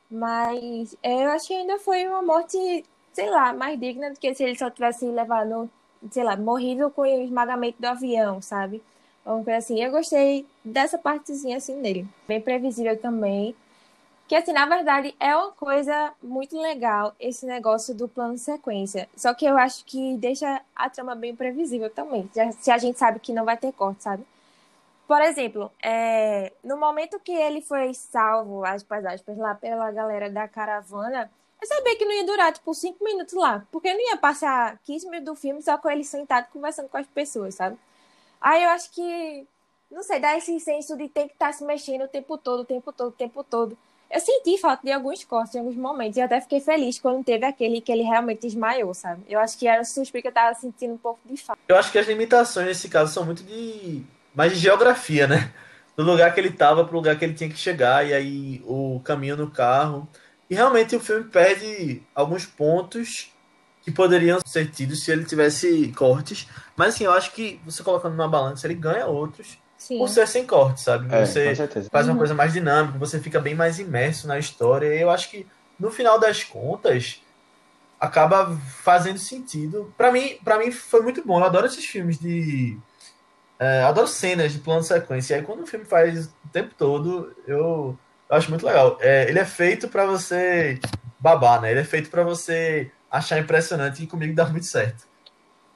Mas 0.09 0.95
eu 1.03 1.31
acho 1.31 1.47
que 1.47 1.53
ainda 1.53 1.79
foi 1.79 2.07
uma 2.07 2.21
morte, 2.21 2.85
sei 3.11 3.29
lá, 3.29 3.51
mais 3.51 3.79
digna 3.79 4.11
do 4.11 4.19
que 4.19 4.33
se 4.33 4.43
ele 4.43 4.57
só 4.57 4.69
tivesse 4.69 5.05
levado, 5.05 5.69
sei 6.11 6.23
lá, 6.23 6.37
morrido 6.37 6.89
com 6.91 7.01
o 7.01 7.05
esmagamento 7.05 7.81
do 7.81 7.85
avião, 7.85 8.41
sabe? 8.41 8.81
Uma 9.25 9.43
coisa 9.43 9.57
assim. 9.57 9.81
Eu 9.81 9.91
gostei 9.91 10.45
dessa 10.63 10.97
partezinha 10.97 11.57
assim 11.57 11.81
dele. 11.81 12.07
Bem 12.27 12.41
previsível 12.41 12.97
também. 12.99 13.55
Que, 14.27 14.35
assim, 14.35 14.53
na 14.53 14.65
verdade, 14.65 15.13
é 15.19 15.35
uma 15.35 15.51
coisa 15.51 16.13
muito 16.21 16.59
legal 16.59 17.13
esse 17.19 17.45
negócio 17.45 17.93
do 17.93 18.07
plano 18.07 18.37
sequência. 18.37 19.07
Só 19.15 19.33
que 19.33 19.45
eu 19.45 19.57
acho 19.57 19.83
que 19.85 20.17
deixa 20.17 20.61
a 20.75 20.89
trama 20.89 21.13
bem 21.13 21.35
previsível 21.35 21.89
também. 21.89 22.29
Se 22.59 22.71
a 22.71 22.77
gente 22.77 22.97
sabe 22.97 23.19
que 23.19 23.33
não 23.33 23.45
vai 23.45 23.57
ter 23.57 23.73
corte, 23.73 24.03
sabe? 24.03 24.25
Por 25.07 25.21
exemplo, 25.21 25.71
é, 25.83 26.53
no 26.63 26.77
momento 26.77 27.19
que 27.19 27.33
ele 27.33 27.61
foi 27.61 27.93
salvo, 27.93 28.63
aspas, 28.65 29.05
aspas, 29.05 29.37
lá 29.37 29.53
pela 29.53 29.91
galera 29.91 30.29
da 30.29 30.47
caravana, 30.47 31.29
eu 31.61 31.67
sabia 31.67 31.95
que 31.97 32.05
não 32.05 32.13
ia 32.13 32.25
durar, 32.25 32.53
tipo, 32.53 32.73
cinco 32.73 33.03
minutos 33.03 33.33
lá. 33.33 33.65
Porque 33.71 33.93
não 33.93 34.09
ia 34.09 34.17
passar 34.17 34.79
15 34.85 35.05
minutos 35.09 35.25
do 35.25 35.35
filme 35.35 35.61
só 35.61 35.77
com 35.77 35.89
ele 35.89 36.03
sentado 36.03 36.47
conversando 36.51 36.89
com 36.89 36.97
as 36.97 37.07
pessoas, 37.07 37.55
sabe? 37.55 37.77
Aí 38.43 38.61
eu 38.61 38.69
acho 38.71 38.91
que, 38.91 39.47
não 39.89 40.03
sei, 40.03 40.19
dá 40.19 40.37
esse 40.37 40.59
senso 40.59 40.97
de 40.97 41.07
ter 41.07 41.27
que 41.27 41.33
estar 41.33 41.47
tá 41.47 41.53
se 41.53 41.63
mexendo 41.63 42.03
o 42.03 42.09
tempo 42.09 42.37
todo, 42.37 42.59
o 42.59 42.65
tempo 42.65 42.91
todo, 42.91 43.07
o 43.07 43.11
tempo 43.11 43.41
todo. 43.41 43.77
Eu 44.11 44.19
senti 44.19 44.59
falta 44.59 44.83
de 44.83 44.91
alguns 44.91 45.23
cortes 45.23 45.55
em 45.55 45.59
alguns 45.59 45.77
momentos 45.77 46.17
e 46.17 46.21
até 46.21 46.39
fiquei 46.41 46.59
feliz 46.59 46.99
quando 46.99 47.23
teve 47.23 47.45
aquele 47.45 47.79
que 47.79 47.91
ele 47.91 48.03
realmente 48.03 48.41
desmaiou, 48.41 48.93
sabe? 48.93 49.23
Eu 49.27 49.39
acho 49.39 49.57
que 49.57 49.65
era 49.65 49.81
o 49.81 49.85
suspeito 49.85 50.23
que 50.23 50.27
eu 50.27 50.33
tava 50.33 50.53
sentindo 50.53 50.93
um 50.93 50.97
pouco 50.97 51.19
de 51.25 51.37
falta. 51.37 51.59
Eu 51.67 51.77
acho 51.77 51.91
que 51.91 51.97
as 51.97 52.05
limitações 52.05 52.67
nesse 52.67 52.89
caso 52.89 53.11
são 53.11 53.25
muito 53.25 53.43
de 53.43 54.03
mais 54.35 54.51
de 54.51 54.59
geografia, 54.59 55.25
né? 55.25 55.51
Do 55.95 56.03
lugar 56.03 56.33
que 56.33 56.39
ele 56.39 56.51
tava 56.51 56.83
pro 56.85 56.97
lugar 56.97 57.17
que 57.17 57.23
ele 57.23 57.33
tinha 57.33 57.49
que 57.49 57.57
chegar 57.57 58.05
e 58.05 58.13
aí 58.13 58.61
o 58.65 59.01
caminho 59.03 59.37
no 59.37 59.49
carro. 59.49 60.07
E 60.49 60.53
realmente 60.53 60.95
o 60.95 60.99
filme 60.99 61.23
perde 61.23 62.03
alguns 62.13 62.45
pontos 62.45 63.32
que 63.83 63.91
poderiam 63.91 64.39
ser 64.45 64.69
tidos 64.71 65.03
se 65.03 65.11
ele 65.11 65.25
tivesse 65.25 65.93
cortes. 65.95 66.47
Mas 66.75 66.95
assim, 66.95 67.03
eu 67.03 67.11
acho 67.11 67.31
que 67.33 67.59
você 67.65 67.83
colocando 67.83 68.15
numa 68.15 68.27
balança, 68.27 68.65
ele 68.65 68.75
ganha 68.75 69.05
outros. 69.05 69.57
Sim. 69.83 69.97
por 69.97 70.07
ser 70.07 70.25
sem 70.29 70.47
corte, 70.47 70.79
sabe? 70.79 71.13
É, 71.13 71.25
você 71.25 71.53
faz 71.91 72.05
uma 72.07 72.13
uhum. 72.13 72.17
coisa 72.17 72.33
mais 72.33 72.53
dinâmica, 72.53 72.97
você 72.97 73.19
fica 73.19 73.37
bem 73.37 73.53
mais 73.53 73.79
imerso 73.79 74.29
na 74.29 74.39
história. 74.39 74.87
E 74.87 75.01
eu 75.01 75.09
acho 75.09 75.29
que, 75.29 75.45
no 75.77 75.91
final 75.91 76.17
das 76.17 76.41
contas, 76.41 77.21
acaba 77.99 78.55
fazendo 78.81 79.19
sentido. 79.19 79.93
para 79.97 80.09
mim, 80.09 80.37
para 80.41 80.57
mim 80.57 80.71
foi 80.71 81.01
muito 81.01 81.25
bom. 81.25 81.37
Eu 81.39 81.45
adoro 81.45 81.65
esses 81.65 81.83
filmes 81.85 82.17
de. 82.17 82.77
É, 83.59 83.83
adoro 83.83 84.07
cenas 84.07 84.53
de 84.53 84.59
plano 84.59 84.81
de 84.81 84.87
sequência. 84.87 85.33
E 85.33 85.39
aí, 85.39 85.43
quando 85.43 85.63
o 85.63 85.67
filme 85.67 85.83
faz 85.85 86.27
o 86.27 86.49
tempo 86.51 86.73
todo, 86.77 87.35
eu, 87.45 87.97
eu 88.29 88.35
acho 88.37 88.49
muito 88.49 88.65
legal. 88.65 88.97
É, 89.01 89.29
ele 89.29 89.39
é 89.39 89.45
feito 89.45 89.89
para 89.89 90.05
você 90.05 90.79
babar, 91.19 91.61
né? 91.61 91.71
Ele 91.71 91.81
é 91.81 91.85
feito 91.85 92.09
para 92.09 92.23
você 92.23 92.89
achar 93.13 93.37
impressionante 93.37 94.03
e 94.03 94.07
comigo 94.07 94.35
dá 94.35 94.45
muito 94.47 94.65
certo. 94.65 95.07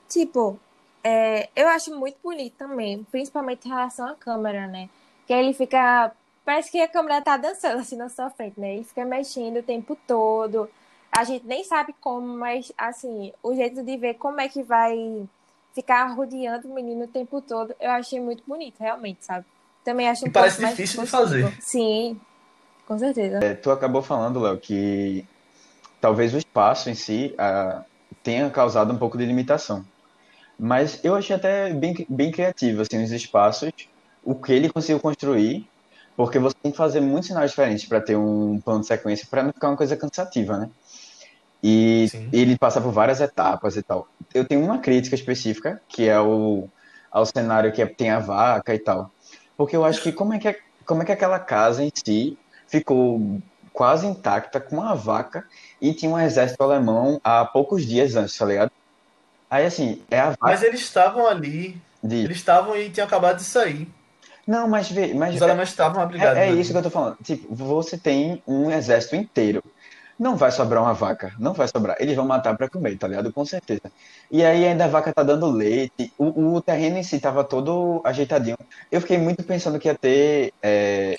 Tipo, 0.10 0.60
é, 1.04 1.50
eu 1.56 1.67
acho 1.67 1.95
muito 1.95 2.17
bonito 2.23 2.56
também, 2.58 3.06
principalmente 3.12 3.67
em 3.67 3.69
relação 3.69 4.08
à 4.08 4.15
câmera, 4.15 4.65
né? 4.65 4.89
Que 5.28 5.34
ele 5.34 5.54
fica. 5.54 6.12
Parece 6.43 6.71
que 6.71 6.82
a 6.82 6.88
câmera 6.88 7.21
tá 7.21 7.38
dançando 7.38 7.80
assim 7.80 7.95
na 7.95 8.10
sua 8.10 8.32
frente, 8.32 8.60
né? 8.60 8.76
Ele 8.76 8.84
fica 8.84 9.06
mexendo 9.06 9.58
o 9.58 9.63
tempo 9.63 9.95
todo. 10.08 10.67
A 11.12 11.23
gente 11.23 11.45
nem 11.45 11.63
sabe 11.63 11.93
como, 12.02 12.26
mas 12.26 12.71
assim, 12.78 13.32
o 13.43 13.54
jeito 13.54 13.84
de 13.84 13.97
ver 13.97 14.15
como 14.15 14.41
é 14.41 14.50
que 14.50 14.63
vai 14.63 15.28
ficar 15.73 16.06
rodeando 16.08 16.67
o 16.67 16.73
menino 16.73 17.04
o 17.04 17.08
tempo 17.08 17.39
todo, 17.39 17.76
eu 17.80 17.91
achei 17.91 18.19
muito 18.19 18.43
bonito, 18.47 18.80
realmente, 18.80 19.23
sabe? 19.23 19.45
Também 19.84 20.10
acho 20.10 20.26
um 20.26 20.28
e 20.28 20.32
parece 20.32 20.65
difícil 20.65 21.04
de 21.04 21.08
fazer. 21.08 21.56
Sim, 21.62 22.19
com 22.88 22.97
certeza. 22.97 23.43
É, 23.43 23.54
tu 23.54 23.69
acabou 23.69 24.02
falando, 24.02 24.39
Léo, 24.39 24.58
que 24.58 25.26
talvez 26.00 26.34
o 26.34 26.38
espaço 26.38 26.90
em 26.90 26.96
si 26.96 27.36
tenha 28.24 28.50
causado 28.50 28.94
um 28.94 28.98
pouco 28.98 29.18
de 29.18 29.26
limitação. 29.26 29.86
Mas 30.60 31.00
eu 31.04 31.16
achei 31.16 31.36
até 31.36 31.72
bem, 31.72 32.06
bem 32.10 32.32
criativo, 32.32 32.82
assim, 32.82 33.04
os 33.04 33.12
espaços, 33.12 33.72
o 34.24 34.34
que 34.34 34.52
ele 34.52 34.70
conseguiu 34.70 35.00
construir, 35.00 35.70
porque 36.16 36.40
você 36.40 36.56
tem 36.62 36.72
que 36.72 36.78
fazer 36.78 37.00
muitos 37.00 37.28
sinais 37.28 37.52
diferentes 37.52 37.86
para 37.86 38.02
ter 38.02 38.16
um 38.16 38.60
plano 38.60 38.82
de 38.82 38.88
sequência, 38.88 39.28
para 39.30 39.44
não 39.44 39.54
ficar 39.54 39.70
uma 39.70 39.78
coisa 39.78 39.96
cansativa, 39.96 40.58
né? 40.58 40.70
E 41.64 42.08
Sim. 42.10 42.30
ele 42.34 42.58
passa 42.58 42.82
por 42.82 42.92
várias 42.92 43.22
etapas 43.22 43.78
e 43.78 43.84
tal. 43.84 44.08
Eu 44.34 44.46
tenho 44.46 44.64
uma 44.64 44.80
crítica 44.80 45.16
específica, 45.16 45.82
que 45.88 46.08
é 46.08 46.20
o 46.20 46.68
ao 47.12 47.26
cenário 47.26 47.72
que 47.72 47.82
é, 47.82 47.86
tem 47.86 48.10
a 48.10 48.20
vaca 48.20 48.74
e 48.76 48.80
tal. 48.80 49.12
Porque 49.56 49.76
eu 49.76 49.84
acho 49.84 50.02
que 50.02 50.12
como 50.12 50.34
é 50.34 50.40
que, 50.40 50.56
como 50.86 51.02
é 51.02 51.06
que 51.06 51.12
aquela 51.12 51.40
casa 51.40 51.84
em 51.84 51.92
si 51.94 52.38
ficou 52.68 53.40
quase 53.74 54.06
intacta 54.06 54.60
com 54.60 54.78
uma 54.78 54.94
vaca 54.94 55.46
e 55.82 55.94
tinha 55.94 56.12
um 56.12 56.20
exército 56.20 56.63
alemão 56.63 57.20
há 57.24 57.46
poucos 57.46 57.86
dias 57.86 58.16
antes, 58.16 58.38
tá 58.38 58.46
ligado? 58.46 58.72
Aí, 59.50 59.66
assim, 59.66 60.02
é 60.10 60.20
a 60.20 60.36
Mas 60.40 60.63
eles 60.63 60.82
estavam 60.82 61.28
ali. 61.28 61.80
De... 62.04 62.24
Eles 62.24 62.38
estavam 62.38 62.76
e 62.76 62.90
tinham 62.90 63.08
acabado 63.08 63.38
de 63.38 63.44
sair. 63.44 63.88
Não, 64.46 64.68
mas 64.68 64.90
vê. 64.90 65.13
Mas 65.13 65.36
Os 65.36 65.42
alemães 65.42 65.70
estavam 65.70 66.02
abrigados. 66.02 66.38
É, 66.38 66.48
é 66.48 66.52
isso 66.54 66.72
que 66.72 66.78
eu 66.78 66.84
tô 66.84 66.90
falando. 66.90 67.18
Tipo, 67.24 67.54
você 67.54 67.98
tem 67.98 68.42
um 68.48 68.72
exército 68.72 69.16
inteiro. 69.16 69.63
Não 70.18 70.36
vai 70.36 70.52
sobrar 70.52 70.82
uma 70.82 70.94
vaca. 70.94 71.34
Não 71.38 71.54
vai 71.54 71.68
sobrar. 71.68 71.98
Eles 72.00 72.16
vão 72.16 72.26
matar 72.26 72.58
para 72.58 72.70
comer, 72.70 72.98
tá 72.98 73.08
ligado? 73.08 73.32
Com 73.32 73.46
certeza. 73.46 73.92
E 74.32 74.44
aí 74.44 74.66
ainda 74.66 74.86
a 74.86 74.88
vaca 74.88 75.13
tá 75.13 75.22
dando 75.22 75.52
leite. 75.52 76.12
O, 76.18 76.56
o 76.56 76.62
terreno 76.62 76.98
em 76.98 77.04
si 77.04 77.20
tava 77.20 77.44
todo 77.44 78.02
ajeitadinho. 78.04 78.58
Eu 78.92 79.02
fiquei 79.02 79.18
muito 79.18 79.44
pensando 79.44 79.80
que 79.80 79.88
ia 79.88 79.96
ter. 79.96 80.54
É... 80.62 81.18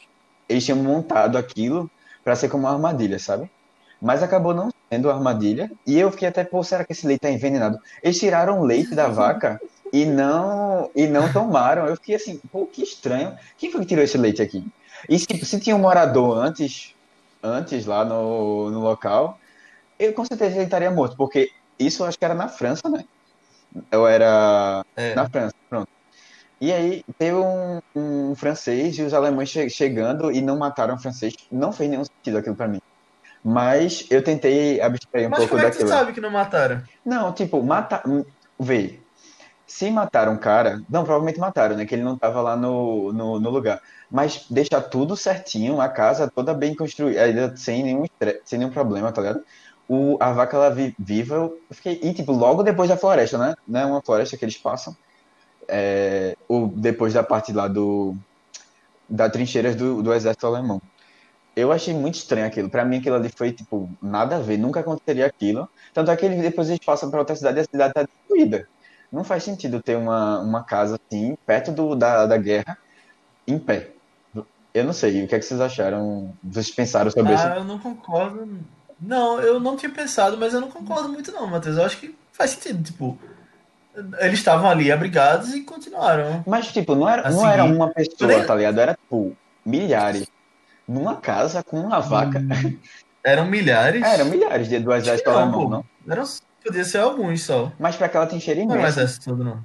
Eles 0.49 0.65
tinham 0.65 0.79
montado 0.79 1.37
aquilo 1.37 1.89
para 2.25 2.35
ser 2.35 2.49
como 2.49 2.65
uma 2.65 2.73
armadilha, 2.73 3.19
sabe? 3.19 3.51
Mas 4.01 4.23
acabou 4.23 4.55
não 4.55 4.71
sendo 4.93 5.11
armadilha. 5.11 5.71
E 5.87 5.99
eu 5.99 6.11
fiquei 6.11 6.29
até, 6.29 6.45
pô, 6.45 6.63
será 6.63 6.85
que 6.85 6.93
esse 6.93 7.07
leite 7.07 7.21
tá 7.21 7.31
envenenado? 7.31 7.79
Eles 8.03 8.19
tiraram 8.19 8.61
o 8.61 8.65
leite 8.65 8.95
da 8.95 9.09
vaca 9.09 9.61
e 9.93 10.05
não 10.05 10.91
e 10.95 11.07
não 11.07 11.33
tomaram. 11.33 11.87
Eu 11.87 11.97
fiquei 11.97 12.15
assim, 12.15 12.41
pô, 12.53 12.67
que 12.67 12.83
estranho. 12.83 13.37
Quem 13.57 13.71
foi 13.73 13.81
que 13.81 13.87
tirou 13.87 14.05
esse 14.05 14.17
leite 14.19 14.41
aqui? 14.43 14.65
E 15.09 15.19
se, 15.19 15.27
se 15.45 15.61
tinha 15.61 15.75
um 15.77 15.81
morador 15.81 16.37
antes, 16.39 16.95
antes 17.43 17.87
lá 17.87 18.05
no, 18.05 18.71
no 18.71 18.81
local, 18.81 19.39
Eu 19.99 20.13
com 20.15 20.25
certeza 20.25 20.57
ele 20.57 20.65
estaria 20.65 20.91
morto, 20.91 21.17
porque 21.17 21.51
isso 21.79 22.03
eu 22.03 22.07
acho 22.07 22.19
que 22.19 22.25
era 22.25 22.35
na 22.35 22.49
França, 22.49 22.89
né? 22.89 23.05
Eu 23.91 24.07
era 24.07 24.85
É. 24.97 25.15
na 25.15 25.29
França, 25.29 25.55
pronto. 25.69 25.89
E 26.61 26.73
aí 26.73 27.03
teve 27.19 27.37
um, 27.37 27.81
um 27.95 28.35
francês 28.35 28.97
e 28.99 29.03
os 29.03 29.15
alemães 29.15 29.49
che- 29.51 29.69
chegando 29.71 30.33
e 30.33 30.41
não 30.41 30.59
mataram 30.59 30.95
o 30.95 30.99
francês. 30.99 31.35
Não 31.51 31.73
fez 31.73 31.91
nenhum 31.91 32.05
sentido 32.05 32.39
aquilo 32.39 32.57
pra 32.57 32.69
mim. 32.69 32.81
Mas 33.49 34.07
eu 34.11 34.23
tentei 34.23 34.79
abstrair 34.79 35.27
um 35.27 35.31
Mas 35.31 35.39
pouco 35.39 35.55
como 35.55 35.67
é 35.67 35.71
que 35.71 35.79
tu 35.79 35.81
daquilo. 35.81 35.99
sabe 35.99 36.13
que 36.13 36.21
não 36.21 36.31
mataram? 36.31 36.83
Não, 37.05 37.33
tipo, 37.33 37.63
matar. 37.63 38.03
Vê. 38.61 39.01
Se 39.67 39.91
mataram 39.91 40.35
o 40.35 40.39
cara. 40.39 40.83
Não, 40.89 41.03
provavelmente 41.03 41.41
mataram, 41.41 41.75
né? 41.75 41.87
Que 41.87 41.95
ele 41.95 42.03
não 42.03 42.17
tava 42.19 42.43
lá 42.43 42.57
no, 42.57 43.11
no, 43.13 43.41
no 43.41 43.51
lugar. 43.51 43.81
Mas 44.11 44.45
deixar 44.51 44.83
tudo 44.83 45.17
certinho, 45.17 45.81
a 45.81 45.89
casa 45.89 46.31
toda 46.35 46.53
bem 46.53 46.75
construída, 46.75 47.23
ainda 47.23 47.57
sem 47.57 47.83
nenhum, 47.83 48.05
sem 48.45 48.59
nenhum 48.59 48.71
problema, 48.71 49.11
tá 49.13 49.23
ligado? 49.23 49.41
O, 49.89 50.19
a 50.21 50.31
vaca 50.33 50.55
ela 50.55 50.71
vi- 50.71 50.95
viva, 50.99 51.37
eu 51.37 51.59
fiquei. 51.71 51.99
E, 52.03 52.13
tipo, 52.13 52.33
logo 52.33 52.63
depois 52.63 52.91
da 52.91 52.97
floresta, 52.99 53.39
né? 53.39 53.55
Não 53.67 53.81
é 53.81 53.87
uma 53.87 54.03
floresta 54.03 54.37
que 54.37 54.45
eles 54.45 54.59
passam. 54.59 54.95
É, 55.67 56.37
ou 56.47 56.69
depois 56.69 57.15
da 57.15 57.23
parte 57.23 57.53
lá 57.53 57.67
do. 57.67 58.15
Da 59.09 59.31
trincheiras 59.31 59.75
do, 59.75 60.03
do 60.03 60.13
exército 60.13 60.47
alemão. 60.47 60.83
Eu 61.59 61.73
achei 61.73 61.93
muito 61.93 62.15
estranho 62.15 62.47
aquilo. 62.47 62.71
Pra 62.71 62.85
mim, 62.85 62.99
aquilo 62.99 63.17
ali 63.17 63.29
foi, 63.29 63.51
tipo, 63.53 63.91
nada 64.01 64.37
a 64.37 64.39
ver. 64.39 64.57
Nunca 64.59 64.81
aconteceria 64.81 65.27
aquilo. 65.27 65.69
Tanto 65.93 66.11
é 66.11 66.17
que 66.17 66.29
depois 66.29 66.69
eles 66.69 66.85
passam 66.85 67.11
pra 67.11 67.19
outra 67.19 67.35
cidade 67.35 67.59
e 67.59 67.61
a 67.61 67.65
cidade 67.65 67.95
tá 67.95 68.03
destruída. 68.03 68.69
Não 69.11 69.25
faz 69.25 69.43
sentido 69.43 69.83
ter 69.83 69.97
uma, 69.97 70.39
uma 70.41 70.63
casa 70.63 71.01
assim, 71.01 71.37
perto 71.45 71.73
do, 71.73 71.97
da, 71.97 72.27
da 72.27 72.37
guerra, 72.37 72.79
em 73.47 73.59
pé. 73.59 73.91
Eu 74.73 74.85
não 74.85 74.93
sei. 74.93 75.25
O 75.25 75.29
que 75.29 75.35
é 75.35 75.39
que 75.39 75.45
vocês 75.45 75.61
acharam? 75.61 76.33
Vocês 76.45 76.71
pensaram 76.71 77.11
sobre 77.11 77.35
isso? 77.35 77.43
Ah, 77.43 77.57
eu 77.57 77.65
não 77.65 77.79
concordo. 77.79 78.61
Não, 79.01 79.41
eu 79.41 79.59
não 79.59 79.77
tinha 79.77 79.91
pensado, 79.91 80.37
mas 80.39 80.55
eu 80.55 80.61
não 80.61 80.71
concordo 80.71 81.09
muito 81.09 81.33
não, 81.33 81.47
Matheus. 81.47 81.77
Eu 81.77 81.85
acho 81.85 81.99
que 81.99 82.15
faz 82.33 82.51
sentido, 82.51 82.83
tipo, 82.85 83.19
eles 84.21 84.39
estavam 84.39 84.71
ali 84.71 84.93
abrigados 84.93 85.55
e 85.55 85.63
continuaram. 85.63 86.45
Mas, 86.47 86.73
tipo, 86.73 86.95
não 86.95 87.09
era, 87.09 87.29
não 87.31 87.49
era 87.49 87.65
uma 87.65 87.89
pessoa, 87.89 88.45
tá 88.45 88.55
ligado? 88.55 88.79
Era, 88.79 88.95
tipo, 88.95 89.37
milhares. 89.65 90.29
Numa 90.89 91.17
casa 91.17 91.63
com 91.63 91.79
uma 91.81 92.01
vaca. 92.01 92.41
Eram 93.23 93.45
milhares. 93.47 94.03
Eram 94.03 94.25
milhares 94.27 94.69
de, 94.69 94.77
Acho 94.77 94.85
que 94.87 94.93
exército 94.93 95.31
não? 95.31 95.85
Eram, 96.09 96.25
podia 96.65 96.85
ser 96.85 96.99
alguns 96.99 97.43
só. 97.45 97.71
Mas 97.79 97.95
pra 97.97 98.07
aquela 98.07 98.27
trincheira 98.27 98.65
Não 98.65 98.75
é 98.75 98.79
imensa. 98.79 99.01
exército 99.01 99.27
todo, 99.31 99.45
não. 99.45 99.61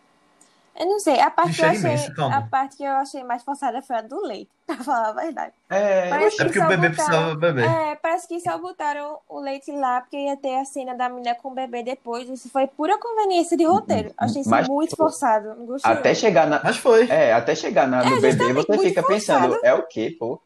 Eu 0.75 0.87
não 0.87 0.99
sei, 0.99 1.19
a 1.21 1.29
parte, 1.29 1.53
que 1.55 1.61
eu 1.61 1.69
achei, 1.69 2.09
calma. 2.15 2.35
a 2.35 2.41
parte 2.41 2.77
que 2.77 2.83
eu 2.83 2.91
achei 2.93 3.23
mais 3.23 3.43
forçada 3.43 3.79
foi 3.83 3.95
a 3.95 4.01
do 4.01 4.19
leite, 4.25 4.49
pra 4.65 4.75
falar 4.77 5.09
a 5.09 5.13
verdade. 5.13 5.53
É, 5.69 6.09
Parece 6.09 6.41
É 6.41 6.45
porque 6.45 6.59
o 6.59 6.67
bebê 6.67 6.89
botaram- 6.89 6.95
precisava 6.95 7.35
beber. 7.35 7.63
É, 7.69 7.95
parece 7.95 8.27
que 8.27 8.39
só 8.39 8.57
botaram 8.57 9.19
o 9.29 9.39
leite 9.39 9.71
lá 9.71 10.01
porque 10.01 10.17
ia 10.17 10.35
ter 10.35 10.59
a 10.59 10.65
cena 10.65 10.95
da 10.95 11.07
menina 11.09 11.35
com 11.35 11.49
o 11.49 11.53
bebê 11.53 11.83
depois. 11.83 12.27
Isso 12.27 12.49
foi 12.49 12.65
pura 12.65 12.97
conveniência 12.97 13.55
de 13.55 13.65
roteiro. 13.65 14.11
Achei 14.17 14.41
isso 14.41 14.49
Mas, 14.49 14.67
muito 14.67 14.97
pô, 14.97 15.03
forçado. 15.03 15.49
Não 15.55 15.67
gostei. 15.67 15.91
até 15.91 16.15
chegar 16.15 16.47
na, 16.47 16.59
Mas 16.63 16.75
foi. 16.77 17.07
É, 17.07 17.33
até 17.33 17.53
chegar 17.53 17.87
na, 17.87 17.97
no 18.03 18.17
É, 18.17 18.19
bebê, 18.19 18.31
justamente, 18.31 18.65
você 18.65 18.77
fica 18.89 19.03
pensando, 19.03 19.41
forçado. 19.49 19.65
é 19.67 19.73
o 19.75 19.83
quê, 19.83 20.15
pô? 20.19 20.41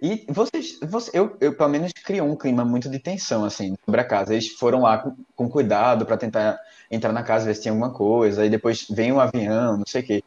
E 0.00 0.26
vocês, 0.28 0.78
você, 0.82 1.10
eu, 1.14 1.36
eu, 1.40 1.56
pelo 1.56 1.68
menos, 1.70 1.92
criou 1.92 2.28
um 2.28 2.36
clima 2.36 2.64
muito 2.64 2.88
de 2.90 2.98
tensão, 2.98 3.44
assim, 3.44 3.74
sobre 3.84 4.00
a 4.00 4.04
casa. 4.04 4.32
Eles 4.32 4.48
foram 4.52 4.82
lá 4.82 4.98
com, 4.98 5.14
com 5.34 5.48
cuidado 5.48 6.04
pra 6.04 6.16
tentar 6.16 6.58
entrar 6.90 7.12
na 7.12 7.22
casa, 7.22 7.46
ver 7.46 7.54
se 7.54 7.62
tinha 7.62 7.72
alguma 7.72 7.92
coisa, 7.92 8.44
e 8.44 8.50
depois 8.50 8.86
vem 8.90 9.12
um 9.12 9.20
avião, 9.20 9.78
não 9.78 9.84
sei 9.86 10.02
o 10.02 10.04
quê. 10.04 10.22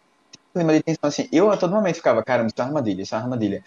Clima 0.53 0.73
de 0.73 0.81
tensão, 0.81 1.07
assim. 1.09 1.27
Eu, 1.31 1.51
a 1.51 1.57
todo 1.57 1.73
momento, 1.73 1.95
ficava, 1.95 2.23
caramba, 2.23 2.47
isso 2.47 2.55
é 2.59 2.63
uma 2.63 2.69
armadilha, 2.69 3.01
isso 3.01 3.13
é 3.13 3.17
uma 3.17 3.23
armadilha. 3.25 3.63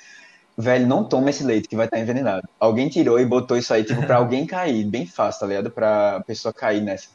Velho, 0.58 0.86
não 0.86 1.04
toma 1.08 1.30
esse 1.30 1.44
leite 1.44 1.68
que 1.68 1.76
vai 1.76 1.86
estar 1.86 1.98
envenenado. 1.98 2.42
Alguém 2.58 2.88
tirou 2.88 3.18
e 3.20 3.24
botou 3.24 3.56
isso 3.56 3.72
aí, 3.72 3.84
tipo, 3.84 4.04
pra 4.06 4.16
alguém 4.18 4.46
cair, 4.46 4.84
bem 4.84 5.06
fácil, 5.06 5.40
tá 5.40 5.46
ligado? 5.46 5.70
Pra 5.70 6.22
pessoa 6.26 6.52
cair 6.52 6.80
nessa. 6.82 7.08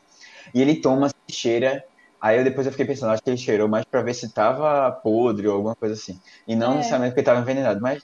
E 0.53 0.61
ele 0.61 0.75
toma, 0.81 1.09
cheira. 1.29 1.83
Aí 2.21 2.37
eu 2.37 2.43
depois 2.43 2.65
eu 2.65 2.71
fiquei 2.71 2.85
pensando, 2.85 3.11
acho 3.11 3.21
que 3.21 3.29
ele 3.29 3.37
cheirou 3.37 3.67
mais 3.67 3.85
pra 3.85 4.01
ver 4.01 4.13
se 4.13 4.33
tava 4.33 4.91
podre 4.91 5.47
ou 5.47 5.55
alguma 5.55 5.75
coisa 5.75 5.93
assim. 5.93 6.19
E 6.47 6.55
não 6.55 6.73
É. 6.73 6.77
necessariamente 6.77 7.11
porque 7.13 7.23
tava 7.23 7.41
envenenado. 7.41 7.79
Mas, 7.81 8.01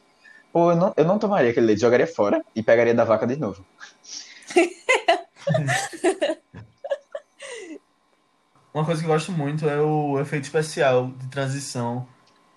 pô, 0.52 0.72
eu 0.72 0.76
não, 0.76 0.94
eu 0.98 1.06
não 1.06 1.20
tomaria 1.20 1.52
aquele 1.52 1.68
leite, 1.68 1.82
jogaria 1.82 2.08
fora 2.08 2.44
e 2.56 2.62
pegaria 2.64 2.94
da 2.94 3.04
vaca 3.04 3.26
de 3.26 3.36
novo. 3.38 3.66
Uma 8.74 8.86
coisa 8.86 9.02
que 9.02 9.08
eu 9.08 9.12
gosto 9.12 9.34
muito 9.34 9.68
é 9.68 9.82
o 9.82 10.18
efeito 10.20 10.46
especial 10.46 11.12
de 11.12 11.28
transição 11.28 12.08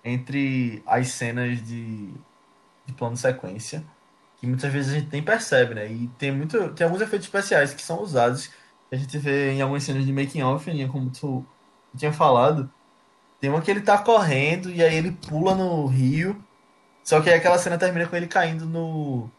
entre 0.03 0.81
as 0.85 1.09
cenas 1.09 1.61
de, 1.65 2.13
de 2.85 2.93
plano 2.93 3.17
sequência, 3.17 3.83
que 4.37 4.47
muitas 4.47 4.71
vezes 4.71 4.93
a 4.93 4.99
gente 4.99 5.11
nem 5.11 5.21
percebe, 5.21 5.73
né? 5.75 5.91
E 5.91 6.07
tem 6.17 6.31
muito, 6.31 6.69
tem 6.69 6.85
alguns 6.85 7.01
efeitos 7.01 7.27
especiais 7.27 7.73
que 7.73 7.81
são 7.81 8.01
usados, 8.01 8.47
que 8.47 8.95
a 8.95 8.97
gente 8.97 9.17
vê 9.17 9.51
em 9.51 9.61
algumas 9.61 9.83
cenas 9.83 10.05
de 10.05 10.13
making 10.13 10.41
off, 10.43 10.69
Aninha, 10.69 10.87
como 10.87 11.09
tu 11.09 11.45
tinha 11.97 12.13
falado. 12.13 12.71
Tem 13.39 13.49
uma 13.49 13.61
que 13.61 13.69
ele 13.69 13.81
tá 13.81 13.97
correndo 13.97 14.69
e 14.69 14.81
aí 14.83 14.95
ele 14.95 15.11
pula 15.11 15.53
no 15.53 15.85
rio, 15.85 16.41
só 17.05 17.21
que 17.21 17.29
aí 17.29 17.35
aquela 17.35 17.59
cena 17.59 17.77
termina 17.77 18.07
com 18.07 18.15
ele 18.15 18.25
caindo 18.25 18.65
no 18.65 19.29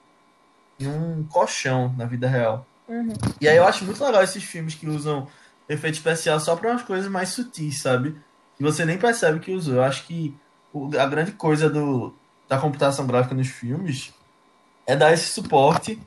em 0.79 0.87
um 0.87 1.25
colchão 1.25 1.93
na 1.97 2.05
vida 2.05 2.29
real. 2.29 2.65
Uhum. 2.89 3.13
E 3.41 3.49
aí 3.49 3.57
eu 3.57 3.67
acho 3.67 3.85
muito 3.85 4.03
legal 4.03 4.23
esses 4.23 4.45
filmes 4.45 4.75
que 4.75 4.89
usam 4.89 5.27
efeito 5.69 5.95
especial 5.95 6.39
só 6.39 6.55
para 6.55 6.71
umas 6.71 6.83
coisas 6.83 7.11
mais 7.11 7.31
sutis, 7.31 7.83
sabe? 7.83 8.17
Que 8.57 8.63
você 8.63 8.85
nem 8.85 8.97
percebe 8.97 9.41
que 9.41 9.51
usou. 9.51 9.75
Eu 9.75 9.83
acho 9.83 10.07
que 10.07 10.37
a 10.97 11.07
grande 11.07 11.33
coisa 11.33 11.69
do, 11.69 12.15
da 12.49 12.57
computação 12.57 13.05
gráfica 13.05 13.35
nos 13.35 13.49
filmes 13.49 14.15
é 14.87 14.95
dar 14.95 15.13
esse 15.13 15.33
suporte 15.33 16.01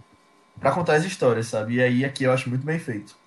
para 0.61 0.71
contar 0.71 0.93
as 0.93 1.03
histórias, 1.03 1.47
sabe? 1.47 1.75
E 1.75 1.81
aí 1.81 2.05
aqui 2.05 2.23
eu 2.23 2.31
acho 2.31 2.47
muito 2.47 2.65
bem 2.65 2.79
feito. 2.79 3.17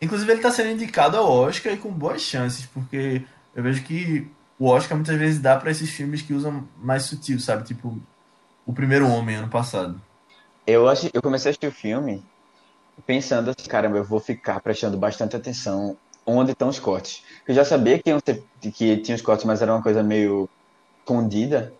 Inclusive 0.00 0.32
ele 0.32 0.40
tá 0.40 0.50
sendo 0.50 0.70
indicado 0.70 1.18
ao 1.18 1.30
Oscar 1.30 1.74
e 1.74 1.76
com 1.76 1.90
boas 1.90 2.22
chances, 2.22 2.64
porque 2.66 3.22
eu 3.54 3.62
vejo 3.62 3.82
que 3.82 4.30
o 4.58 4.66
Oscar 4.66 4.96
muitas 4.96 5.16
vezes 5.16 5.40
dá 5.40 5.56
para 5.56 5.70
esses 5.70 5.90
filmes 5.90 6.22
que 6.22 6.34
usam 6.34 6.66
mais 6.76 7.04
sutil, 7.04 7.38
sabe? 7.38 7.64
Tipo 7.64 7.98
O 8.66 8.72
Primeiro 8.72 9.08
Homem 9.08 9.36
ano 9.36 9.48
passado. 9.48 10.00
Eu, 10.66 10.88
acho, 10.88 11.08
eu 11.12 11.22
comecei 11.22 11.48
a 11.48 11.50
assistir 11.50 11.68
o 11.68 11.72
filme 11.72 12.24
pensando 13.06 13.50
assim, 13.50 13.68
caramba, 13.68 13.98
eu 13.98 14.04
vou 14.04 14.20
ficar 14.20 14.60
prestando 14.60 14.96
bastante 14.96 15.36
atenção 15.36 15.96
onde 16.26 16.52
estão 16.52 16.68
os 16.68 16.78
cortes. 16.78 17.22
Eu 17.46 17.54
já 17.54 17.64
sabia 17.64 17.98
que, 17.98 18.20
ter, 18.20 18.44
que 18.60 18.96
tinha 18.98 19.14
os 19.14 19.22
cortes, 19.22 19.46
mas 19.46 19.62
era 19.62 19.72
uma 19.72 19.82
coisa 19.82 20.02
meio 20.02 20.48
escondida. 20.98 21.72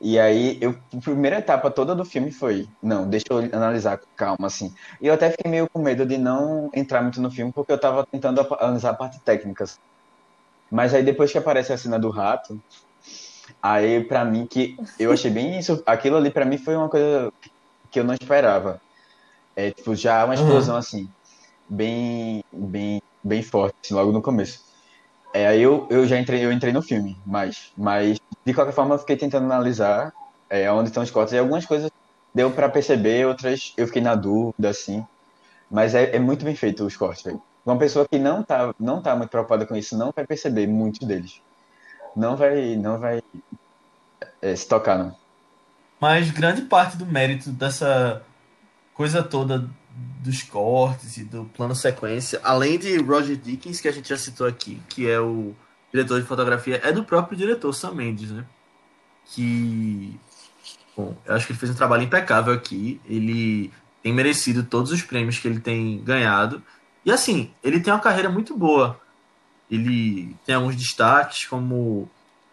E 0.00 0.18
aí, 0.18 0.58
eu, 0.60 0.74
a 0.94 1.00
primeira 1.00 1.38
etapa 1.38 1.70
toda 1.70 1.94
do 1.94 2.04
filme 2.04 2.30
foi, 2.30 2.66
não, 2.82 3.08
deixa 3.08 3.26
eu 3.30 3.38
analisar 3.38 3.98
com 3.98 4.06
calma, 4.16 4.46
assim. 4.46 4.74
E 5.00 5.06
eu 5.06 5.14
até 5.14 5.30
fiquei 5.30 5.50
meio 5.50 5.68
com 5.68 5.80
medo 5.80 6.06
de 6.06 6.16
não 6.16 6.70
entrar 6.74 7.02
muito 7.02 7.20
no 7.20 7.30
filme, 7.30 7.52
porque 7.52 7.72
eu 7.72 7.78
tava 7.78 8.06
tentando 8.06 8.40
analisar 8.58 8.90
a 8.90 8.94
parte 8.94 9.20
técnica. 9.20 9.64
Mas 10.70 10.94
aí, 10.94 11.02
depois 11.02 11.32
que 11.32 11.38
aparece 11.38 11.72
a 11.72 11.78
cena 11.78 11.98
do 11.98 12.10
rato, 12.10 12.58
aí, 13.62 14.04
pra 14.04 14.24
mim, 14.24 14.46
que 14.50 14.76
eu 14.98 15.12
achei 15.12 15.30
bem 15.30 15.58
isso, 15.58 15.82
aquilo 15.86 16.16
ali 16.16 16.30
pra 16.30 16.44
mim 16.44 16.58
foi 16.58 16.76
uma 16.76 16.88
coisa 16.88 17.30
que 17.90 17.98
eu 17.98 18.04
não 18.04 18.14
esperava. 18.14 18.80
É, 19.56 19.70
tipo, 19.72 19.94
já 19.94 20.24
uma 20.24 20.34
explosão, 20.34 20.76
assim, 20.76 21.06
bem, 21.68 22.40
bem, 22.52 23.00
bem 23.22 23.42
forte, 23.42 23.74
assim, 23.84 23.94
logo 23.94 24.12
no 24.12 24.22
começo. 24.22 24.58
É, 25.34 25.46
aí 25.46 25.62
eu, 25.62 25.86
eu 25.90 26.06
já 26.06 26.18
entrei, 26.18 26.44
eu 26.44 26.52
entrei 26.52 26.72
no 26.72 26.82
filme, 26.82 27.16
mas, 27.24 27.56
mas 27.76 28.18
de 28.44 28.54
qualquer 28.54 28.72
forma 28.72 28.94
eu 28.94 28.98
fiquei 28.98 29.16
tentando 29.16 29.44
analisar 29.44 30.10
é, 30.50 30.70
onde 30.72 30.88
estão 30.88 31.02
os 31.02 31.10
cortes. 31.10 31.32
E 31.32 31.38
algumas 31.38 31.64
coisas 31.66 31.90
deu 32.34 32.50
pra 32.50 32.68
perceber, 32.68 33.26
outras 33.26 33.60
eu 33.76 33.86
fiquei 33.86 34.02
na 34.02 34.14
dúvida, 34.14 34.70
assim. 34.70 35.04
Mas 35.70 35.94
é, 35.94 36.16
é 36.16 36.18
muito 36.18 36.44
bem 36.44 36.56
feito 36.56 36.84
os 36.84 36.96
cortes, 36.96 37.22
velho. 37.22 37.40
Uma 37.70 37.78
pessoa 37.78 38.06
que 38.06 38.18
não 38.18 38.42
tá, 38.42 38.74
não 38.80 39.00
tá 39.00 39.14
muito 39.14 39.30
preocupada 39.30 39.64
com 39.64 39.76
isso 39.76 39.96
não 39.96 40.12
vai 40.14 40.26
perceber 40.26 40.66
muitos 40.66 41.06
deles. 41.06 41.40
Não 42.16 42.36
vai, 42.36 42.74
não 42.74 42.98
vai 42.98 43.22
é, 44.42 44.56
se 44.56 44.68
tocar, 44.68 44.98
não. 44.98 45.14
Mas 46.00 46.30
grande 46.30 46.62
parte 46.62 46.96
do 46.96 47.06
mérito 47.06 47.50
dessa 47.50 48.22
coisa 48.92 49.22
toda 49.22 49.68
dos 50.20 50.42
cortes 50.42 51.16
e 51.18 51.24
do 51.24 51.44
plano 51.44 51.74
sequência, 51.74 52.40
além 52.42 52.78
de 52.78 52.96
Roger 52.98 53.36
Dickens, 53.36 53.80
que 53.80 53.86
a 53.88 53.92
gente 53.92 54.08
já 54.08 54.16
citou 54.16 54.46
aqui, 54.46 54.80
que 54.88 55.08
é 55.08 55.20
o 55.20 55.54
diretor 55.92 56.20
de 56.20 56.26
fotografia, 56.26 56.80
é 56.82 56.90
do 56.90 57.04
próprio 57.04 57.38
diretor 57.38 57.72
Sam 57.72 57.92
Mendes, 57.92 58.30
né? 58.30 58.44
Que, 59.26 60.18
bom, 60.96 61.14
eu 61.24 61.34
acho 61.36 61.46
que 61.46 61.52
ele 61.52 61.58
fez 61.58 61.70
um 61.70 61.76
trabalho 61.76 62.02
impecável 62.02 62.52
aqui. 62.52 63.00
Ele 63.04 63.72
tem 64.02 64.12
merecido 64.12 64.64
todos 64.64 64.90
os 64.90 65.02
prêmios 65.02 65.38
que 65.38 65.46
ele 65.46 65.60
tem 65.60 66.02
ganhado. 66.02 66.62
E 67.04 67.10
assim, 67.10 67.52
ele 67.62 67.80
tem 67.80 67.92
uma 67.92 68.00
carreira 68.00 68.28
muito 68.28 68.56
boa. 68.56 69.00
Ele 69.70 70.36
tem 70.44 70.54
alguns 70.54 70.76
destaques, 70.76 71.46
como 71.46 72.10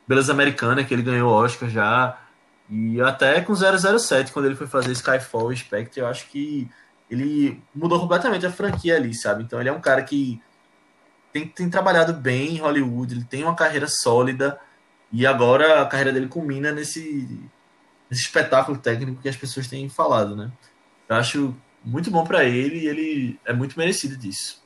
Beleza 0.08 0.32
Americana, 0.32 0.84
que 0.84 0.94
ele 0.94 1.02
ganhou 1.02 1.32
Oscar 1.32 1.70
já. 1.70 2.18
E 2.70 3.02
até 3.02 3.42
com 3.42 3.54
007, 3.56 4.32
quando 4.32 4.46
ele 4.46 4.56
foi 4.56 4.68
fazer 4.68 4.92
Skyfall 4.92 5.52
e 5.52 5.58
Spectre, 5.58 6.02
eu 6.02 6.08
acho 6.08 6.28
que 6.28 6.70
ele 7.10 7.62
mudou 7.74 8.00
completamente 8.00 8.46
a 8.46 8.52
franquia 8.52 8.96
ali, 8.96 9.14
sabe? 9.14 9.44
Então 9.44 9.60
ele 9.60 9.70
é 9.70 9.74
um 9.74 9.82
cara 9.82 10.04
que 10.04 10.42
tem, 11.32 11.48
tem 11.48 11.70
trabalhado 11.70 12.14
bem 12.14 12.56
em 12.56 12.60
Hollywood, 12.60 13.14
ele 13.14 13.24
tem 13.24 13.44
uma 13.44 13.56
carreira 13.56 13.88
sólida 13.88 14.60
e 15.12 15.26
agora 15.26 15.82
a 15.82 15.86
carreira 15.86 16.12
dele 16.12 16.28
culmina 16.28 16.72
nesse, 16.72 17.40
nesse 18.10 18.24
espetáculo 18.24 18.78
técnico 18.78 19.22
que 19.22 19.30
as 19.30 19.36
pessoas 19.38 19.68
têm 19.68 19.88
falado, 19.88 20.36
né? 20.36 20.52
Eu 21.08 21.16
acho 21.16 21.56
muito 21.88 22.12
bom 22.12 22.26
para 22.26 22.44
ele 22.44 22.80
e 22.80 22.88
ele 22.88 23.40
é 23.46 23.54
muito 23.54 23.78
merecido 23.78 24.18
disso. 24.18 24.62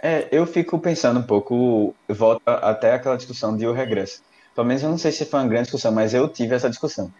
É, 0.00 0.28
eu 0.30 0.46
fico 0.46 0.78
pensando 0.78 1.18
um 1.18 1.24
pouco, 1.24 1.94
volta 2.08 2.52
até 2.54 2.94
aquela 2.94 3.16
discussão 3.16 3.56
de 3.56 3.66
O 3.66 3.72
Regresso. 3.72 4.22
Pelo 4.54 4.66
menos 4.66 4.82
eu 4.82 4.90
não 4.90 4.98
sei 4.98 5.10
se 5.10 5.24
foi 5.24 5.40
uma 5.40 5.48
grande 5.48 5.64
discussão, 5.64 5.90
mas 5.90 6.14
eu 6.14 6.28
tive 6.28 6.54
essa 6.54 6.70
discussão. 6.70 7.12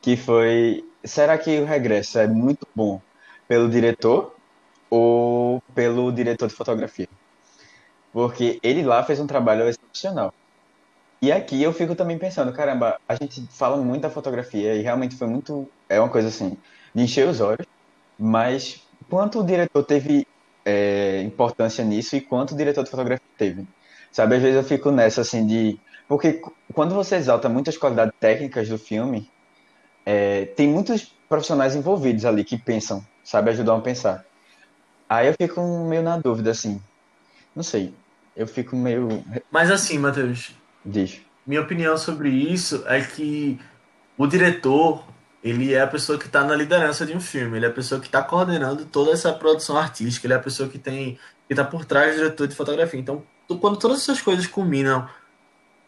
Que 0.00 0.16
foi, 0.16 0.84
será 1.04 1.36
que 1.36 1.58
O 1.58 1.64
Regresso 1.64 2.18
é 2.18 2.28
muito 2.28 2.66
bom 2.74 3.00
pelo 3.48 3.68
diretor 3.68 4.34
ou 4.88 5.60
pelo 5.74 6.12
diretor 6.12 6.48
de 6.48 6.54
fotografia? 6.54 7.08
Porque 8.12 8.60
ele 8.62 8.82
lá 8.82 9.02
fez 9.02 9.18
um 9.18 9.26
trabalho 9.26 9.68
excepcional. 9.68 10.32
E 11.20 11.32
aqui 11.32 11.60
eu 11.60 11.72
fico 11.72 11.96
também 11.96 12.16
pensando, 12.16 12.52
caramba, 12.52 12.98
a 13.08 13.14
gente 13.16 13.46
fala 13.50 13.76
muito 13.76 14.02
da 14.02 14.10
fotografia 14.10 14.74
e 14.74 14.82
realmente 14.82 15.16
foi 15.16 15.26
muito, 15.26 15.68
é 15.88 16.00
uma 16.00 16.08
coisa 16.08 16.28
assim, 16.28 16.56
de 16.94 17.02
encher 17.02 17.28
os 17.28 17.40
olhos, 17.40 17.66
mas 18.20 18.86
quanto 19.08 19.40
o 19.40 19.44
diretor 19.44 19.82
teve 19.82 20.26
é, 20.64 21.22
importância 21.22 21.82
nisso 21.82 22.14
e 22.14 22.20
quanto 22.20 22.52
o 22.52 22.56
diretor 22.56 22.84
de 22.84 22.90
fotografia 22.90 23.26
teve. 23.38 23.66
Sabe, 24.12 24.36
às 24.36 24.42
vezes 24.42 24.56
eu 24.56 24.64
fico 24.64 24.90
nessa 24.90 25.22
assim 25.22 25.46
de. 25.46 25.80
Porque 26.06 26.42
quando 26.74 26.94
você 26.94 27.16
exalta 27.16 27.48
muitas 27.48 27.78
qualidades 27.78 28.12
técnicas 28.20 28.68
do 28.68 28.76
filme, 28.76 29.30
é, 30.04 30.44
tem 30.44 30.68
muitos 30.68 31.14
profissionais 31.28 31.74
envolvidos 31.74 32.24
ali 32.24 32.44
que 32.44 32.58
pensam, 32.58 33.04
sabe, 33.24 33.50
ajudam 33.50 33.78
a 33.78 33.80
pensar. 33.80 34.24
Aí 35.08 35.28
eu 35.28 35.34
fico 35.40 35.60
meio 35.88 36.02
na 36.02 36.18
dúvida, 36.18 36.50
assim. 36.50 36.80
Não 37.54 37.62
sei. 37.62 37.94
Eu 38.36 38.46
fico 38.46 38.76
meio. 38.76 39.24
Mas 39.50 39.70
assim, 39.70 39.98
Matheus. 39.98 40.54
Diz. 40.84 41.20
Minha 41.46 41.62
opinião 41.62 41.96
sobre 41.96 42.28
isso 42.28 42.84
é 42.86 43.00
que 43.00 43.58
o 44.16 44.26
diretor 44.26 45.04
ele 45.42 45.72
é 45.72 45.80
a 45.80 45.86
pessoa 45.86 46.18
que 46.18 46.26
está 46.26 46.44
na 46.44 46.54
liderança 46.54 47.06
de 47.06 47.14
um 47.14 47.20
filme, 47.20 47.56
ele 47.56 47.66
é 47.66 47.68
a 47.68 47.72
pessoa 47.72 48.00
que 48.00 48.06
está 48.06 48.22
coordenando 48.22 48.84
toda 48.84 49.12
essa 49.12 49.32
produção 49.32 49.76
artística, 49.76 50.26
ele 50.26 50.34
é 50.34 50.36
a 50.36 50.40
pessoa 50.40 50.68
que 50.68 50.78
tem 50.78 51.18
que 51.46 51.54
está 51.54 51.64
por 51.64 51.84
trás 51.84 52.14
do 52.14 52.18
diretor 52.18 52.46
de 52.46 52.54
fotografia. 52.54 53.00
Então, 53.00 53.24
quando 53.60 53.76
todas 53.76 54.02
essas 54.02 54.20
coisas 54.20 54.46
culminam 54.46 55.08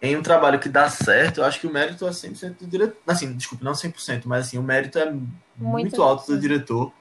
em 0.01 0.17
um 0.17 0.23
trabalho 0.23 0.59
que 0.59 0.69
dá 0.69 0.91
certo, 0.91 1.39
eu 1.39 1.45
acho 1.45 1.61
que 1.61 1.69
o 1.69 1.73
mérito 1.73 2.05
é 2.05 2.11
100% 2.11 2.57
do 2.59 2.67
diretor. 2.67 2.97
Assim, 3.07 3.33
desculpe, 3.35 3.63
não 3.63 3.71
100%, 3.71 4.23
mas 4.25 4.49
assim, 4.49 4.59
o 4.59 4.63
mérito 4.63 4.99
é 4.99 5.09
muito, 5.09 5.31
muito 5.57 6.03
alto 6.03 6.27
do 6.33 6.41
diretor. 6.41 6.93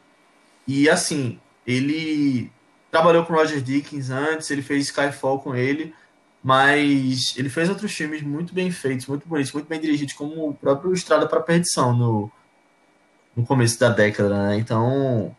E 0.68 0.88
assim, 0.88 1.40
ele 1.66 2.52
trabalhou 2.92 3.26
com 3.26 3.34
Roger 3.34 3.62
Dickens 3.62 4.12
antes, 4.12 4.52
ele 4.52 4.62
fez 4.62 4.86
Skyfall 4.86 5.40
com 5.40 5.56
ele, 5.56 5.96
mas 6.44 7.34
ele 7.38 7.50
fez 7.50 7.68
outros 7.68 7.92
filmes 7.92 8.22
muito 8.22 8.54
bem 8.54 8.70
feitos, 8.70 9.08
muito 9.08 9.28
bonitos, 9.28 9.52
muito 9.54 9.68
bem 9.68 9.80
dirigidos, 9.80 10.14
como 10.14 10.50
o 10.50 10.54
próprio 10.54 10.94
Estrada 10.94 11.28
para 11.28 11.40
Perdição, 11.40 11.96
no, 11.96 12.32
no 13.36 13.46
começo 13.46 13.80
da 13.80 13.90
década, 13.90 14.30
né? 14.30 14.58
Então, 14.58 15.36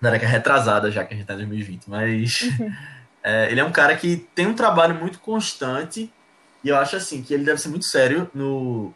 da 0.00 0.10
década 0.10 0.32
retrasada 0.32 0.90
já 0.90 1.04
que 1.04 1.14
a 1.14 1.16
gente 1.16 1.26
tá 1.26 1.34
em 1.34 1.38
2020. 1.38 1.88
Mas 1.88 2.40
uhum. 2.42 2.72
é, 3.22 3.50
ele 3.50 3.60
é 3.60 3.64
um 3.64 3.72
cara 3.72 3.96
que 3.96 4.16
tem 4.34 4.46
um 4.46 4.54
trabalho 4.54 4.94
muito 4.94 5.20
constante 5.20 6.12
e 6.64 6.68
eu 6.68 6.76
acho 6.76 6.96
assim 6.96 7.22
que 7.22 7.32
ele 7.32 7.44
deve 7.44 7.60
ser 7.60 7.68
muito 7.68 7.86
sério 7.86 8.30
no, 8.34 8.92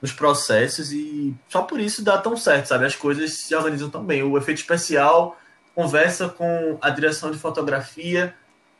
nos 0.00 0.12
processos 0.12 0.92
e 0.92 1.34
só 1.48 1.62
por 1.62 1.80
isso 1.80 2.04
dá 2.04 2.18
tão 2.18 2.36
certo, 2.36 2.66
sabe? 2.66 2.86
As 2.86 2.96
coisas 2.96 3.32
se 3.32 3.54
organizam 3.54 3.90
tão 3.90 4.04
bem. 4.04 4.22
O 4.22 4.36
efeito 4.36 4.58
especial 4.58 5.38
conversa 5.74 6.28
com 6.28 6.78
a 6.80 6.90
direção 6.90 7.30
de 7.30 7.38
fotografia, 7.38 8.34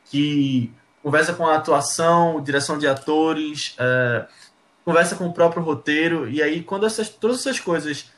que 0.05 0.71
conversa 1.01 1.33
com 1.33 1.47
a 1.47 1.55
atuação, 1.55 2.41
direção 2.41 2.77
de 2.77 2.87
atores, 2.87 3.75
é, 3.77 4.25
conversa 4.83 5.15
com 5.15 5.27
o 5.27 5.33
próprio 5.33 5.63
roteiro, 5.63 6.29
e 6.29 6.41
aí 6.41 6.61
quando 6.61 6.85
essas, 6.85 7.07
todas 7.07 7.39
essas 7.39 7.59
coisas 7.59 8.11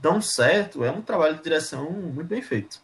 dão 0.00 0.20
certo, 0.20 0.84
é 0.84 0.90
um 0.90 1.02
trabalho 1.02 1.36
de 1.36 1.42
direção 1.42 1.90
muito 1.90 2.28
bem 2.28 2.42
feito. 2.42 2.80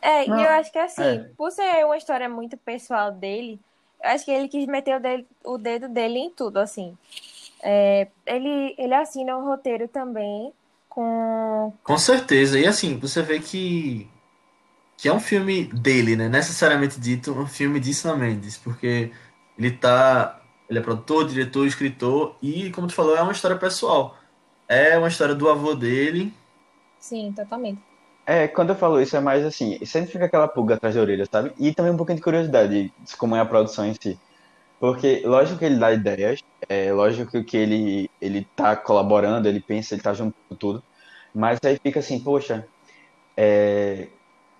É, 0.00 0.26
e 0.26 0.30
eu 0.30 0.50
acho 0.50 0.70
que 0.70 0.78
assim, 0.78 1.02
é. 1.02 1.30
por 1.36 1.50
ser 1.50 1.84
uma 1.84 1.96
história 1.96 2.28
muito 2.28 2.56
pessoal 2.56 3.10
dele, 3.10 3.60
eu 4.02 4.10
acho 4.10 4.24
que 4.24 4.30
ele 4.30 4.48
quis 4.48 4.66
meter 4.66 4.96
o, 4.96 5.00
dele, 5.00 5.26
o 5.44 5.58
dedo 5.58 5.88
dele 5.88 6.18
em 6.18 6.30
tudo, 6.30 6.58
assim. 6.58 6.96
É, 7.60 8.06
ele, 8.24 8.74
ele 8.78 8.94
assina 8.94 9.36
o 9.36 9.44
roteiro 9.44 9.88
também 9.88 10.52
com. 10.88 11.72
Com 11.82 11.98
certeza. 11.98 12.58
E 12.58 12.66
assim, 12.66 12.98
você 12.98 13.22
vê 13.22 13.38
que. 13.38 14.08
Que 14.96 15.08
é 15.08 15.12
um 15.12 15.20
filme 15.20 15.64
dele, 15.66 16.16
né? 16.16 16.28
Necessariamente 16.28 16.98
dito, 16.98 17.32
um 17.32 17.46
filme 17.46 17.78
de 17.78 17.94
Sam 17.94 18.16
Mendes, 18.16 18.56
porque 18.56 19.12
ele 19.56 19.70
tá. 19.70 20.40
Ele 20.68 20.80
é 20.80 20.82
produtor, 20.82 21.26
diretor, 21.26 21.66
escritor, 21.66 22.36
e, 22.42 22.70
como 22.72 22.88
tu 22.88 22.94
falou, 22.94 23.16
é 23.16 23.22
uma 23.22 23.32
história 23.32 23.56
pessoal. 23.56 24.18
É 24.68 24.98
uma 24.98 25.08
história 25.08 25.34
do 25.34 25.48
avô 25.48 25.74
dele, 25.74 26.34
Sim, 27.08 27.32
totalmente. 27.32 27.80
É, 28.26 28.46
quando 28.46 28.70
eu 28.70 28.76
falo 28.76 29.00
isso 29.00 29.16
é 29.16 29.20
mais 29.20 29.44
assim, 29.44 29.82
sempre 29.86 30.12
fica 30.12 30.26
aquela 30.26 30.46
pulga 30.48 30.74
atrás 30.74 30.94
da 30.94 31.00
orelha, 31.00 31.24
sabe? 31.32 31.52
E 31.58 31.72
também 31.74 31.92
um 31.92 31.96
pouquinho 31.96 32.16
de 32.16 32.22
curiosidade 32.22 32.92
de 32.98 33.16
como 33.16 33.34
é 33.34 33.40
a 33.40 33.46
produção 33.46 33.86
em 33.86 33.94
si. 33.94 34.18
Porque, 34.80 35.22
lógico 35.26 35.58
que 35.58 35.64
ele 35.66 35.78
dá 35.78 35.92
ideias, 35.92 36.40
é 36.68 36.92
lógico 36.92 37.42
que 37.44 37.56
ele, 37.56 38.10
ele 38.20 38.44
tá 38.56 38.76
colaborando, 38.76 39.48
ele 39.48 39.60
pensa, 39.60 39.94
ele 39.94 40.02
tá 40.02 40.14
junto 40.14 40.34
com 40.48 40.56
tudo, 40.56 40.82
mas 41.34 41.58
aí 41.64 41.78
fica 41.82 42.00
assim, 42.00 42.20
poxa, 42.22 42.68
é, 43.36 44.08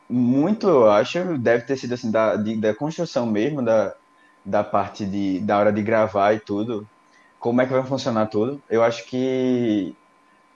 muito 0.09 0.69
eu 0.69 0.91
acho, 0.91 1.39
deve 1.39 1.65
ter 1.65 1.77
sido 1.77 1.95
assim, 1.95 2.11
da, 2.11 2.37
de, 2.37 2.57
da 2.61 2.75
construção 2.75 3.27
mesmo, 3.27 3.63
da, 3.65 3.95
da 4.45 4.65
parte 4.65 5.07
de, 5.07 5.41
da 5.41 5.59
hora 5.59 5.73
de 5.73 5.83
gravar 5.83 6.35
e 6.35 6.41
tudo, 6.41 6.89
como 7.39 7.61
é 7.63 7.67
que 7.67 7.73
vai 7.73 7.85
funcionar 7.85 8.27
tudo. 8.29 8.63
Eu 8.71 8.83
acho 8.83 9.07
que 9.07 9.98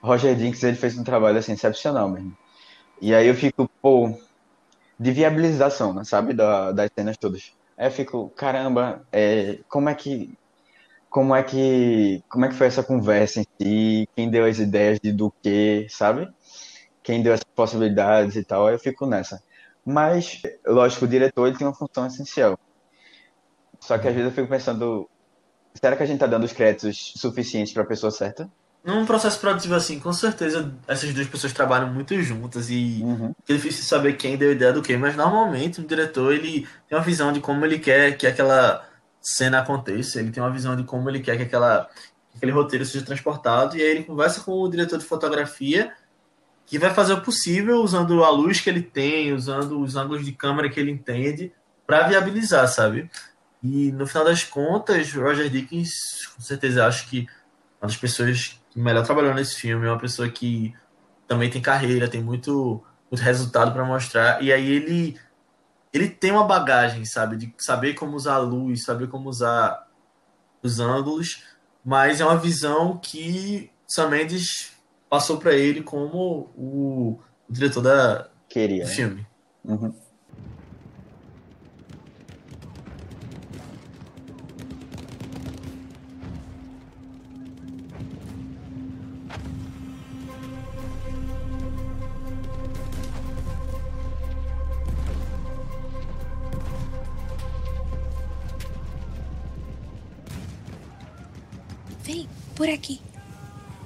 Roger 0.03 0.35
Dinks 0.35 0.61
ele 0.63 0.77
fez 0.77 0.97
um 0.97 1.03
trabalho 1.03 1.37
assim, 1.39 1.53
excepcional 1.53 2.09
mesmo. 2.09 2.37
E 3.01 3.13
aí 3.15 3.27
eu 3.27 3.35
fico, 3.35 3.69
pô, 3.81 4.17
de 4.99 5.11
viabilização, 5.11 5.93
né, 5.93 6.03
sabe, 6.03 6.33
da, 6.33 6.71
das 6.71 6.89
cenas 6.97 7.17
todas. 7.17 7.53
Aí 7.77 7.87
eu 7.87 7.91
fico, 7.91 8.29
caramba, 8.31 9.05
é, 9.11 9.59
como 9.69 9.89
é 9.89 9.95
que 9.95 10.37
como 11.09 11.35
é 11.35 11.43
que 11.43 12.23
como 12.29 12.45
é 12.45 12.49
que 12.49 12.55
foi 12.55 12.67
essa 12.67 12.83
conversa 12.83 13.41
em 13.41 13.45
si, 13.61 14.09
quem 14.15 14.29
deu 14.31 14.45
as 14.45 14.59
ideias 14.59 14.99
de 15.01 15.11
do 15.13 15.31
que, 15.43 15.87
sabe? 15.89 16.29
Quem 17.03 17.23
deu 17.23 17.33
as 17.33 17.43
possibilidades 17.43 18.35
e 18.35 18.43
tal, 18.45 18.67
aí 18.67 18.75
eu 18.75 18.79
fico 18.79 19.05
nessa. 19.05 19.43
Mas, 19.85 20.41
lógico, 20.65 21.05
o 21.05 21.07
diretor 21.07 21.47
ele 21.47 21.57
tem 21.57 21.67
uma 21.67 21.75
função 21.75 22.07
essencial. 22.07 22.57
Só 23.79 23.97
que 23.97 24.07
às 24.07 24.13
vezes 24.15 24.29
eu 24.29 24.35
fico 24.35 24.49
pensando, 24.49 25.09
será 25.75 25.95
que 25.97 26.03
a 26.03 26.05
gente 26.05 26.19
tá 26.19 26.27
dando 26.27 26.45
os 26.45 26.53
créditos 26.53 27.13
suficientes 27.17 27.73
para 27.73 27.83
a 27.83 27.87
pessoa 27.87 28.11
certa? 28.11 28.49
Num 28.83 29.05
processo 29.05 29.39
produtivo 29.39 29.75
assim, 29.75 29.99
com 29.99 30.11
certeza 30.11 30.73
essas 30.87 31.13
duas 31.13 31.27
pessoas 31.27 31.53
trabalham 31.53 31.91
muito 31.93 32.21
juntas 32.21 32.69
e 32.69 32.99
uhum. 33.01 33.33
é 33.47 33.53
difícil 33.53 33.83
saber 33.85 34.13
quem 34.13 34.35
deu 34.35 34.51
ideia 34.51 34.73
do 34.73 34.81
que, 34.81 34.97
mas 34.97 35.15
normalmente 35.15 35.79
o 35.79 35.87
diretor 35.87 36.33
ele 36.33 36.67
tem 36.87 36.97
uma 36.97 37.03
visão 37.03 37.31
de 37.31 37.39
como 37.39 37.65
ele 37.65 37.79
quer 37.79 38.17
que 38.17 38.27
aquela 38.27 38.85
cena 39.21 39.59
aconteça, 39.59 40.19
ele 40.19 40.31
tem 40.31 40.43
uma 40.43 40.51
visão 40.51 40.75
de 40.75 40.83
como 40.83 41.09
ele 41.09 41.21
quer 41.21 41.37
que 41.37 41.43
aquela 41.43 41.89
aquele 42.35 42.51
roteiro 42.51 42.85
seja 42.85 43.05
transportado 43.05 43.77
e 43.77 43.81
aí 43.81 43.87
ele 43.87 44.03
conversa 44.03 44.41
com 44.41 44.51
o 44.51 44.69
diretor 44.69 44.99
de 44.99 45.05
fotografia 45.05 45.93
que 46.65 46.77
vai 46.77 46.93
fazer 46.93 47.13
o 47.13 47.21
possível 47.21 47.77
usando 47.81 48.23
a 48.23 48.29
luz 48.29 48.59
que 48.59 48.69
ele 48.69 48.81
tem, 48.81 49.31
usando 49.31 49.79
os 49.79 49.95
ângulos 49.95 50.25
de 50.25 50.31
câmera 50.31 50.69
que 50.69 50.79
ele 50.79 50.91
entende 50.91 51.53
para 51.85 52.07
viabilizar, 52.07 52.67
sabe? 52.67 53.09
E 53.61 53.91
no 53.91 54.07
final 54.07 54.25
das 54.25 54.43
contas, 54.43 55.13
Roger 55.13 55.49
Dickens, 55.49 55.91
com 56.35 56.41
certeza 56.41 56.85
acho 56.85 57.07
que 57.09 57.27
uma 57.81 57.87
das 57.87 57.97
pessoas 57.97 58.59
melhor 58.75 59.05
trabalhou 59.05 59.33
nesse 59.33 59.55
filme, 59.55 59.85
é 59.85 59.89
uma 59.89 59.99
pessoa 59.99 60.29
que 60.29 60.73
também 61.27 61.49
tem 61.49 61.61
carreira, 61.61 62.07
tem 62.07 62.21
muito, 62.21 62.83
muito 63.11 63.23
resultado 63.23 63.71
para 63.71 63.85
mostrar, 63.85 64.41
e 64.43 64.51
aí 64.51 64.69
ele 64.69 65.19
ele 65.93 66.09
tem 66.09 66.31
uma 66.31 66.45
bagagem, 66.45 67.05
sabe, 67.05 67.37
de 67.37 67.53
saber 67.59 67.93
como 67.93 68.15
usar 68.15 68.35
a 68.35 68.39
luz, 68.39 68.83
saber 68.83 69.07
como 69.07 69.29
usar 69.29 69.87
os 70.63 70.79
ângulos, 70.79 71.43
mas 71.85 72.19
é 72.19 72.25
uma 72.25 72.37
visão 72.37 72.97
que 72.97 73.69
Sam 73.87 74.09
Mendes 74.09 74.71
passou 75.07 75.37
para 75.37 75.53
ele 75.53 75.83
como 75.83 76.49
o, 76.57 77.19
o 77.47 77.53
diretor 77.53 77.81
da, 77.81 78.27
Queria, 78.49 78.85
do 78.85 78.89
né? 78.89 78.95
filme. 78.95 79.27
Uhum. 79.63 79.93
por 102.63 102.69
aqui. 102.69 103.01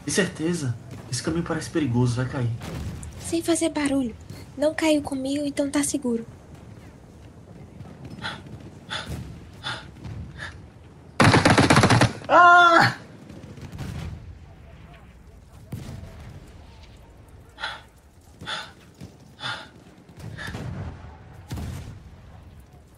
De 0.05 0.11
certeza. 0.11 0.75
Esse 1.11 1.23
caminho 1.23 1.43
parece 1.43 1.67
perigoso, 1.67 2.17
vai 2.17 2.27
cair. 2.27 2.51
Sem 3.19 3.41
fazer 3.41 3.69
barulho. 3.69 4.15
Não 4.55 4.75
caiu 4.75 5.01
comigo, 5.01 5.43
então 5.45 5.67
tá 5.71 5.83
seguro. 5.83 6.23
Ah! 12.29 12.97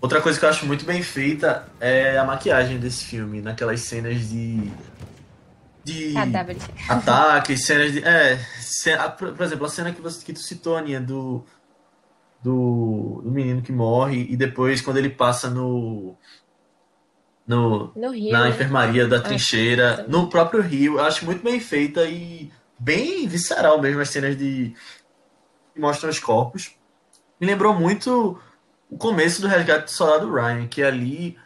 Outra 0.02 0.20
coisa 0.22 0.38
que 0.38 0.44
eu 0.44 0.50
acho 0.50 0.66
muito 0.66 0.84
bem 0.84 1.02
feita 1.02 1.70
é 1.80 2.18
a 2.18 2.26
maquiagem 2.26 2.80
desse 2.80 3.06
filme, 3.06 3.42
naquelas 3.42 3.82
cenas 3.82 4.28
de 4.28 4.70
de 5.94 6.14
Cadáveres. 6.14 6.64
ataques, 6.88 7.66
cenas 7.66 7.92
de. 7.94 8.04
É, 8.04 8.38
por 9.18 9.42
exemplo, 9.44 9.66
a 9.66 9.70
cena 9.70 9.92
que, 9.92 10.02
você, 10.02 10.24
que 10.24 10.34
tu 10.34 10.40
citou, 10.40 10.76
Aninha, 10.78 11.00
do, 11.02 11.44
do. 12.44 13.22
do 13.24 13.32
menino 13.32 13.62
que 13.62 13.72
morre 13.72 14.26
e 14.30 14.36
depois 14.38 14.82
quando 14.82 14.98
ele 14.98 15.10
passa 15.10 15.50
no. 15.50 16.16
no 17.48 17.92
No 17.96 18.12
Rio. 18.12 18.32
na 18.32 18.44
né? 18.44 18.50
enfermaria 18.50 19.08
da 19.08 19.18
Ah, 19.18 19.22
trincheira, 19.22 20.06
no 20.08 20.30
próprio 20.30 20.62
Rio. 20.62 20.96
Eu 20.98 21.04
acho 21.06 21.26
muito 21.26 21.44
bem 21.44 21.60
feita 21.60 22.06
e 22.06 22.52
bem 22.78 23.28
visceral 23.28 23.82
mesmo 23.82 24.02
as 24.02 24.10
cenas 24.10 24.38
de 24.38 24.74
que 25.74 25.80
mostram 25.80 26.10
os 26.10 26.20
corpos. 26.20 26.72
Me 27.40 27.48
lembrou 27.48 27.74
muito 27.74 28.40
o 28.90 28.98
começo 28.98 29.42
do 29.42 29.48
Resgate 29.48 29.86
do 29.86 29.92
Soldado 29.92 30.34
Ryan, 30.34 30.68
que 30.68 30.82
ali 30.84 31.38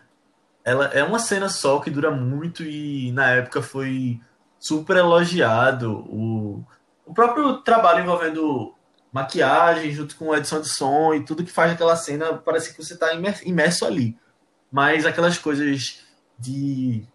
ela 0.63 0.85
é 0.87 1.03
uma 1.03 1.19
cena 1.19 1.49
só 1.49 1.79
que 1.79 1.89
dura 1.89 2.09
muito 2.09 2.63
e 2.63 3.11
na 3.11 3.29
época 3.31 3.61
foi 3.61 4.19
super 4.63 4.95
elogiado. 4.95 5.91
O, 6.09 6.65
o 7.05 7.13
próprio 7.13 7.57
trabalho 7.57 8.01
envolvendo 8.01 8.73
maquiagem 9.11 9.91
junto 9.91 10.15
com 10.15 10.33
edição 10.33 10.61
de 10.61 10.69
som 10.69 11.13
e 11.13 11.23
tudo 11.23 11.43
que 11.43 11.51
faz 11.51 11.73
aquela 11.73 11.95
cena 11.97 12.33
parece 12.33 12.73
que 12.73 12.81
você 12.81 12.93
está 12.93 13.13
imerso 13.43 13.85
ali. 13.85 14.17
Mas 14.71 15.05
aquelas 15.05 15.37
coisas 15.37 16.01
de, 16.39 17.05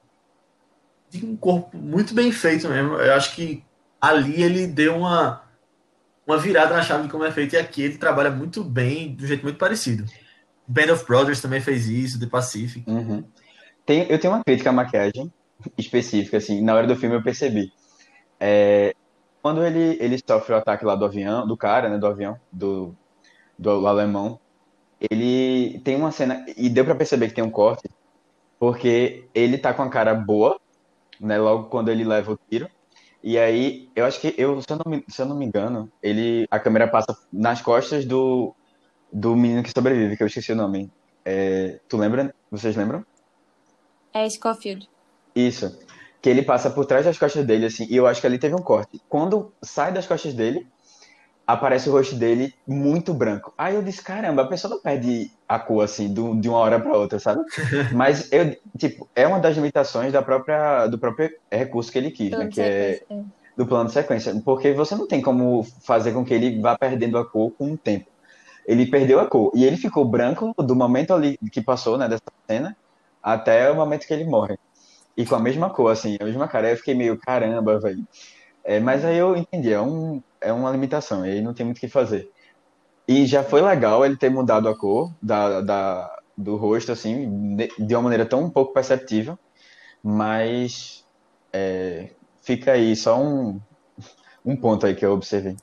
de 1.09 1.25
um 1.25 1.35
corpo 1.35 1.77
muito 1.77 2.13
bem 2.13 2.31
feito 2.31 2.69
mesmo. 2.69 2.95
Eu 2.95 3.15
acho 3.15 3.35
que 3.35 3.65
ali 3.99 4.43
ele 4.43 4.67
deu 4.67 4.99
uma, 4.99 5.43
uma 6.27 6.37
virada 6.37 6.77
na 6.77 6.83
chave 6.83 7.05
de 7.05 7.09
como 7.09 7.25
é 7.25 7.33
feito, 7.33 7.55
e 7.55 7.59
aqui 7.59 7.83
ele 7.83 7.99
trabalha 7.99 8.31
muito 8.31 8.63
bem, 8.63 9.15
de 9.17 9.25
um 9.25 9.27
jeito 9.27 9.43
muito 9.43 9.59
parecido. 9.59 10.05
Band 10.69 10.93
of 10.93 11.07
Brothers 11.07 11.41
também 11.41 11.63
fez 11.63 11.89
isso, 11.89 12.21
The 12.21 12.27
Pacific. 12.27 12.89
Uhum. 12.89 13.25
Tem, 13.87 14.07
eu 14.09 14.21
tenho 14.21 14.35
uma 14.35 14.45
crítica 14.45 14.69
à 14.69 14.73
maquiagem 14.73 15.33
específica, 15.77 16.37
assim, 16.37 16.61
na 16.63 16.75
hora 16.75 16.87
do 16.87 16.97
filme 16.97 17.17
eu 17.17 17.23
percebi. 17.23 17.73
É, 18.41 18.95
quando 19.43 19.65
ele, 19.65 19.97
ele 20.01 20.19
sofre 20.19 20.55
o 20.55 20.57
ataque 20.57 20.85
lá 20.85 20.95
do 20.95 21.05
avião, 21.05 21.47
do 21.47 21.57
cara, 21.57 21.89
né, 21.89 21.99
do 21.99 22.07
avião, 22.07 22.39
do, 22.53 22.95
do 23.59 23.87
alemão, 23.87 24.39
ele 25.11 25.81
tem 25.81 25.97
uma 25.97 26.11
cena, 26.11 26.45
e 26.57 26.69
deu 26.69 26.85
pra 26.85 26.95
perceber 26.95 27.29
que 27.29 27.35
tem 27.35 27.45
um 27.45 27.51
corte, 27.51 27.89
porque 28.59 29.29
ele 29.35 29.59
tá 29.59 29.73
com 29.73 29.83
a 29.83 29.91
cara 29.91 30.15
boa, 30.15 30.59
né, 31.21 31.39
logo 31.39 31.69
quando 31.69 31.89
ele 31.89 32.05
leva 32.05 32.33
o 32.33 32.39
tiro, 32.49 32.69
e 33.23 33.37
aí, 33.37 33.91
eu 33.97 34.05
acho 34.05 34.21
que, 34.21 34.35
eu, 34.39 34.61
se, 34.63 34.71
eu 34.71 34.77
não 34.77 34.91
me, 34.91 35.05
se 35.09 35.21
eu 35.21 35.27
não 35.27 35.37
me 35.37 35.45
engano, 35.45 35.91
ele, 36.03 36.47
a 36.51 36.59
câmera 36.61 36.87
passa 36.87 37.17
nas 37.33 37.61
costas 37.61 38.05
do, 38.05 38.55
do 39.13 39.35
menino 39.35 39.63
que 39.63 39.73
sobrevive, 39.73 40.17
que 40.17 40.23
eu 40.23 40.27
esqueci 40.29 40.53
o 40.53 40.57
nome. 40.57 40.91
É, 41.25 41.81
tu 41.89 41.97
lembra? 41.97 42.33
Vocês 42.51 42.77
lembram? 42.77 43.05
É 44.15 44.29
Scofield. 44.29 44.89
Isso. 45.47 45.79
Que 46.21 46.29
ele 46.29 46.43
passa 46.43 46.69
por 46.69 46.85
trás 46.85 47.05
das 47.05 47.17
costas 47.17 47.47
dele, 47.47 47.67
assim, 47.67 47.87
e 47.89 47.97
eu 47.97 48.07
acho 48.07 48.21
que 48.21 48.27
ali 48.27 48.39
teve 48.39 48.55
um 48.55 48.63
corte. 48.63 49.01
Quando 49.09 49.53
sai 49.63 49.93
das 49.93 50.07
costas 50.07 50.35
dele, 50.35 50.67
aparece 51.47 51.89
o 51.89 51.93
rosto 51.93 52.15
dele 52.15 52.53
muito 52.67 53.15
branco. 53.15 53.55
Aí 53.57 53.75
eu 53.75 53.83
disse, 53.83 54.03
caramba, 54.03 54.43
a 54.43 54.47
pessoa 54.47 54.75
não 54.75 54.83
perde 54.83 55.31
a 55.49 55.59
cor, 55.59 55.83
assim, 55.83 56.13
do, 56.13 56.39
de 56.39 56.47
uma 56.47 56.59
hora 56.59 56.79
para 56.79 56.95
outra, 56.95 57.19
sabe? 57.19 57.41
Mas, 57.95 58.31
eu, 58.31 58.55
tipo, 58.77 59.09
é 59.17 59.27
uma 59.27 59.39
das 59.39 59.57
limitações 59.57 60.13
da 60.13 60.21
própria, 60.21 60.87
do 60.89 60.99
próprio 60.99 61.31
recurso 61.51 61.91
que 61.91 61.97
ele 61.97 62.11
quis, 62.11 62.31
né? 62.31 62.37
Plano 62.37 62.51
de 62.51 62.55
Que 62.55 62.61
é 62.61 63.03
é. 63.11 63.23
do 63.57 63.65
plano 63.65 63.87
de 63.87 63.93
sequência. 63.93 64.35
Porque 64.45 64.75
você 64.75 64.95
não 64.95 65.07
tem 65.07 65.23
como 65.23 65.63
fazer 65.63 66.13
com 66.13 66.23
que 66.23 66.35
ele 66.35 66.61
vá 66.61 66.77
perdendo 66.77 67.17
a 67.17 67.25
cor 67.25 67.51
com 67.53 67.73
o 67.73 67.79
tempo. 67.79 68.07
Ele 68.67 68.85
perdeu 68.85 69.19
a 69.19 69.27
cor. 69.27 69.51
E 69.55 69.65
ele 69.65 69.79
ficou 69.79 70.05
branco 70.05 70.53
do 70.59 70.77
momento 70.77 71.15
ali 71.15 71.39
que 71.51 71.63
passou, 71.63 71.97
né, 71.97 72.09
dessa 72.09 72.25
cena, 72.47 72.77
até 73.23 73.71
o 73.71 73.75
momento 73.75 74.07
que 74.07 74.13
ele 74.13 74.25
morre. 74.25 74.59
E 75.19 75.27
com 75.27 75.35
a 75.35 75.41
mesma 75.41 75.69
cor, 75.69 75.91
assim, 75.91 76.17
a 76.21 76.25
mesma 76.25 76.47
cara. 76.47 76.69
Aí 76.69 76.75
eu 76.75 76.77
fiquei 76.77 76.95
meio, 76.95 77.19
caramba, 77.19 77.81
velho. 77.81 78.07
É, 78.63 78.79
mas 78.79 79.05
aí 79.05 79.19
eu 79.19 79.37
entendi, 79.37 79.73
é, 79.73 79.81
um, 79.81 80.23
é 80.41 80.53
uma 80.53 80.71
limitação, 80.71 81.23
aí 81.23 81.41
não 81.41 81.53
tem 81.53 81.67
muito 81.67 81.79
o 81.79 81.81
que 81.81 81.89
fazer. 81.89 82.31
E 83.09 83.27
já 83.27 83.43
foi 83.43 83.61
legal 83.61 84.07
ele 84.07 84.17
ter 84.17 84.31
mudado 84.31 84.69
a 84.69 84.79
cor 84.79 85.13
da, 85.21 85.61
da, 85.61 86.21
do 86.37 86.55
rosto, 86.57 86.93
assim, 86.93 87.57
de, 87.57 87.69
de 87.79 87.95
uma 87.97 88.03
maneira 88.03 88.25
tão 88.25 88.49
pouco 88.49 88.73
perceptível, 88.73 89.37
mas 90.05 91.05
é, 91.53 92.11
fica 92.41 92.73
aí 92.73 92.95
só 92.95 93.21
um, 93.21 93.61
um 94.45 94.55
ponto 94.55 94.87
aí 94.87 94.95
que 94.95 95.05
eu 95.05 95.13
observei. 95.13 95.57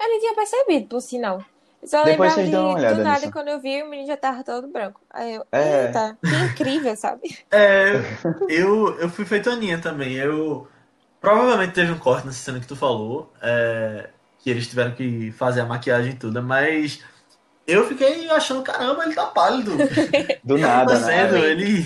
Eu 0.00 0.08
nem 0.08 0.20
tinha 0.20 0.34
percebido, 0.34 0.86
por 0.86 1.02
sinal. 1.02 1.44
Só 1.86 2.02
Depois 2.02 2.34
lembrava 2.34 2.34
vocês 2.34 2.46
de, 2.46 2.52
dão 2.52 2.66
uma 2.66 2.74
olhada 2.74 2.94
do 2.96 3.02
nada, 3.04 3.20
nisso. 3.20 3.32
quando 3.32 3.48
eu 3.48 3.60
vi, 3.60 3.82
o 3.82 3.88
menino 3.88 4.08
já 4.08 4.16
tava 4.16 4.42
todo 4.44 4.66
branco. 4.68 5.00
Aí 5.10 5.34
eu, 5.34 5.46
É. 5.52 5.86
eita, 5.86 6.18
que 6.20 6.34
incrível, 6.34 6.96
sabe? 6.96 7.38
É, 7.50 8.18
eu, 8.48 8.98
eu 8.98 9.08
fui 9.08 9.24
feito 9.24 9.48
Aninha 9.50 9.78
também. 9.80 10.14
Eu 10.14 10.68
provavelmente 11.20 11.72
teve 11.74 11.92
um 11.92 11.98
corte 11.98 12.26
nessa 12.26 12.38
cena 12.40 12.60
que 12.60 12.66
tu 12.66 12.76
falou, 12.76 13.32
é, 13.40 14.10
que 14.38 14.50
eles 14.50 14.66
tiveram 14.68 14.92
que 14.94 15.30
fazer 15.32 15.60
a 15.60 15.66
maquiagem 15.66 16.12
e 16.12 16.16
tudo, 16.16 16.42
mas 16.42 17.02
eu 17.66 17.86
fiquei 17.88 18.28
achando, 18.30 18.62
caramba, 18.62 19.04
ele 19.04 19.14
tá 19.14 19.26
pálido. 19.26 19.72
Do 20.44 20.58
nada, 20.58 20.94
tá 20.94 21.00
sendo, 21.00 21.34
né? 21.34 21.50
ele 21.50 21.82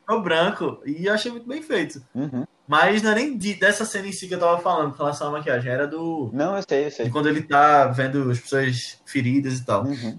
ficou 0.00 0.22
branco. 0.22 0.80
E 0.86 1.06
eu 1.06 1.14
achei 1.14 1.30
muito 1.30 1.46
bem 1.48 1.62
feito. 1.62 2.02
Uhum. 2.14 2.44
Mas 2.68 3.02
não 3.02 3.12
é 3.12 3.14
nem 3.14 3.36
de- 3.36 3.54
dessa 3.54 3.84
cena 3.84 4.06
em 4.08 4.12
si 4.12 4.28
que 4.28 4.34
eu 4.34 4.38
tava 4.38 4.60
falando 4.60 4.92
com 4.92 4.98
relação 4.98 5.28
à 5.28 5.30
maquiagem, 5.32 5.72
era 5.72 5.86
do. 5.86 6.30
Não, 6.32 6.54
eu 6.56 6.62
sei, 6.68 6.84
eu 6.86 6.90
De 6.90 6.96
sei. 6.96 7.10
quando 7.10 7.28
ele 7.28 7.42
tá 7.42 7.86
vendo 7.86 8.30
as 8.30 8.38
pessoas 8.38 9.00
feridas 9.06 9.58
e 9.58 9.64
tal. 9.64 9.84
Uhum. 9.84 10.18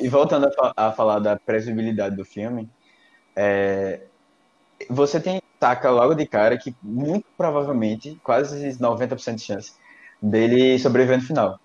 E 0.00 0.08
voltando 0.08 0.48
a, 0.60 0.88
a 0.88 0.92
falar 0.92 1.18
da 1.18 1.36
previsibilidade 1.36 2.16
do 2.16 2.24
filme, 2.24 2.68
é, 3.36 4.00
você 4.90 5.20
tem 5.20 5.40
saca 5.60 5.90
logo 5.90 6.14
de 6.14 6.26
cara 6.26 6.58
que 6.58 6.74
muito 6.82 7.24
provavelmente, 7.36 8.18
quase 8.22 8.78
90% 8.80 9.36
de 9.36 9.42
chance 9.44 9.72
dele 10.20 10.78
sobreviver 10.78 11.18
no 11.18 11.24
final. 11.24 11.60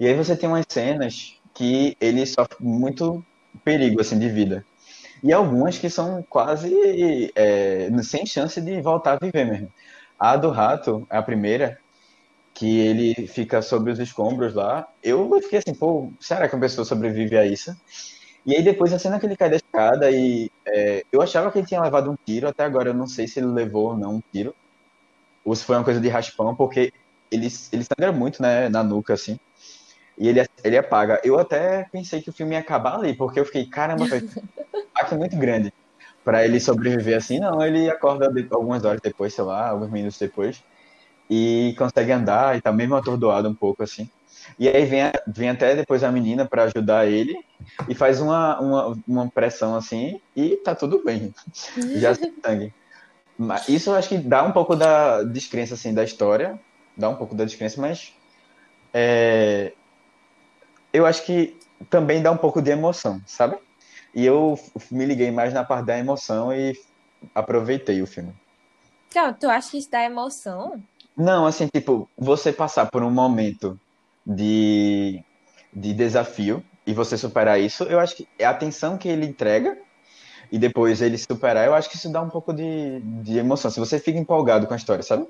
E 0.00 0.06
aí 0.06 0.14
você 0.14 0.36
tem 0.36 0.48
umas 0.48 0.66
cenas 0.68 1.40
que 1.54 1.96
ele 2.00 2.26
sofre 2.26 2.56
muito 2.60 3.24
perigo 3.64 4.00
assim 4.00 4.18
de 4.18 4.28
vida. 4.28 4.64
E 5.22 5.32
algumas 5.32 5.78
que 5.78 5.88
são 5.88 6.22
quase 6.28 7.32
é, 7.34 7.88
sem 8.02 8.26
chance 8.26 8.60
de 8.60 8.80
voltar 8.80 9.14
a 9.14 9.24
viver 9.24 9.44
mesmo. 9.44 9.72
A 10.18 10.36
do 10.36 10.50
rato, 10.50 11.06
a 11.10 11.22
primeira, 11.22 11.78
que 12.54 12.78
ele 12.78 13.26
fica 13.26 13.60
sobre 13.60 13.92
os 13.92 13.98
escombros 13.98 14.54
lá. 14.54 14.86
Eu 15.02 15.30
fiquei 15.42 15.58
assim, 15.58 15.74
pô, 15.74 16.12
será 16.20 16.48
que 16.48 16.56
a 16.56 16.58
pessoa 16.58 16.84
sobrevive 16.84 17.36
a 17.36 17.46
isso? 17.46 17.74
E 18.46 18.54
aí 18.54 18.62
depois 18.62 18.92
a 18.92 18.98
cena 18.98 19.18
que 19.18 19.26
ele 19.26 19.36
cai 19.36 19.50
da 19.50 19.56
escada 19.56 20.10
e 20.10 20.50
é, 20.64 21.04
eu 21.12 21.20
achava 21.20 21.50
que 21.50 21.58
ele 21.58 21.66
tinha 21.66 21.82
levado 21.82 22.10
um 22.10 22.16
tiro, 22.24 22.48
até 22.48 22.64
agora 22.64 22.90
eu 22.90 22.94
não 22.94 23.06
sei 23.06 23.26
se 23.26 23.40
ele 23.40 23.48
levou 23.48 23.90
ou 23.90 23.96
não 23.96 24.16
um 24.16 24.22
tiro. 24.32 24.54
Ou 25.44 25.54
se 25.54 25.64
foi 25.64 25.76
uma 25.76 25.84
coisa 25.84 26.00
de 26.00 26.08
raspão, 26.08 26.54
porque 26.54 26.92
ele, 27.30 27.48
ele 27.72 27.84
sangra 27.84 28.12
muito, 28.12 28.40
né, 28.40 28.68
na 28.68 28.82
nuca, 28.82 29.14
assim. 29.14 29.38
E 30.18 30.28
ele, 30.28 30.44
ele 30.64 30.78
apaga. 30.78 31.20
Eu 31.22 31.38
até 31.38 31.86
pensei 31.92 32.22
que 32.22 32.30
o 32.30 32.32
filme 32.32 32.54
ia 32.54 32.60
acabar 32.60 32.94
ali, 32.94 33.14
porque 33.14 33.38
eu 33.38 33.44
fiquei, 33.44 33.66
caramba, 33.66 34.06
foi 34.06 34.22
impacto 35.06 35.16
muito 35.16 35.36
grande 35.36 35.72
para 36.24 36.44
ele 36.44 36.58
sobreviver 36.58 37.16
assim. 37.16 37.38
Não, 37.38 37.64
ele 37.64 37.88
acorda 37.88 38.26
algumas 38.50 38.84
horas 38.84 39.00
depois, 39.00 39.32
sei 39.32 39.44
lá, 39.44 39.68
alguns 39.68 39.90
minutos 39.90 40.18
depois, 40.18 40.62
e 41.30 41.74
consegue 41.78 42.12
andar 42.12 42.56
e 42.56 42.60
tá 42.60 42.72
mesmo 42.72 42.96
atordoado 42.96 43.48
um 43.48 43.54
pouco 43.54 43.82
assim. 43.82 44.10
E 44.58 44.68
aí 44.68 44.84
vem, 44.84 45.02
vem 45.26 45.50
até 45.50 45.74
depois 45.74 46.04
a 46.04 46.12
menina 46.12 46.46
para 46.46 46.64
ajudar 46.64 47.06
ele 47.06 47.36
e 47.88 47.94
faz 47.94 48.20
uma, 48.20 48.60
uma, 48.60 48.98
uma 49.06 49.30
pressão 49.30 49.74
assim 49.74 50.20
e 50.34 50.56
tá 50.56 50.74
tudo 50.74 51.02
bem. 51.04 51.32
Já 51.96 52.14
sangue. 52.14 52.72
Mas 53.38 53.68
Isso 53.68 53.90
eu 53.90 53.94
acho 53.94 54.08
que 54.08 54.18
dá 54.18 54.42
um 54.42 54.52
pouco 54.52 54.74
da 54.74 55.22
descrença 55.22 55.74
assim 55.74 55.92
da 55.92 56.02
história, 56.02 56.58
dá 56.96 57.08
um 57.08 57.16
pouco 57.16 57.34
da 57.34 57.44
descrença, 57.44 57.80
mas 57.80 58.14
é, 58.94 59.72
eu 60.92 61.04
acho 61.04 61.24
que 61.24 61.56
também 61.90 62.22
dá 62.22 62.30
um 62.30 62.36
pouco 62.36 62.62
de 62.62 62.70
emoção, 62.70 63.20
sabe? 63.26 63.58
E 64.16 64.24
eu 64.24 64.58
me 64.90 65.04
liguei 65.04 65.30
mais 65.30 65.52
na 65.52 65.62
parte 65.62 65.84
da 65.84 65.98
emoção 65.98 66.50
e 66.50 66.72
aproveitei 67.34 68.00
o 68.00 68.06
filme. 68.06 68.32
Então, 69.10 69.30
tu 69.34 69.46
acha 69.46 69.70
que 69.70 69.76
isso 69.76 69.90
dá 69.90 70.02
emoção? 70.04 70.82
Não, 71.14 71.44
assim, 71.44 71.68
tipo, 71.72 72.08
você 72.16 72.50
passar 72.50 72.90
por 72.90 73.02
um 73.02 73.10
momento 73.10 73.78
de, 74.26 75.22
de 75.70 75.92
desafio 75.92 76.64
e 76.86 76.94
você 76.94 77.18
superar 77.18 77.60
isso, 77.60 77.84
eu 77.84 78.00
acho 78.00 78.16
que 78.16 78.26
é 78.38 78.46
a 78.46 78.54
tensão 78.54 78.96
que 78.96 79.06
ele 79.06 79.26
entrega 79.26 79.76
e 80.50 80.58
depois 80.58 81.02
ele 81.02 81.18
superar, 81.18 81.66
eu 81.66 81.74
acho 81.74 81.90
que 81.90 81.96
isso 81.96 82.10
dá 82.10 82.22
um 82.22 82.30
pouco 82.30 82.54
de, 82.54 83.00
de 83.22 83.36
emoção. 83.36 83.70
Se 83.70 83.78
você 83.78 84.00
fica 84.00 84.18
empolgado 84.18 84.66
com 84.66 84.72
a 84.72 84.78
história, 84.78 85.02
sabe? 85.02 85.28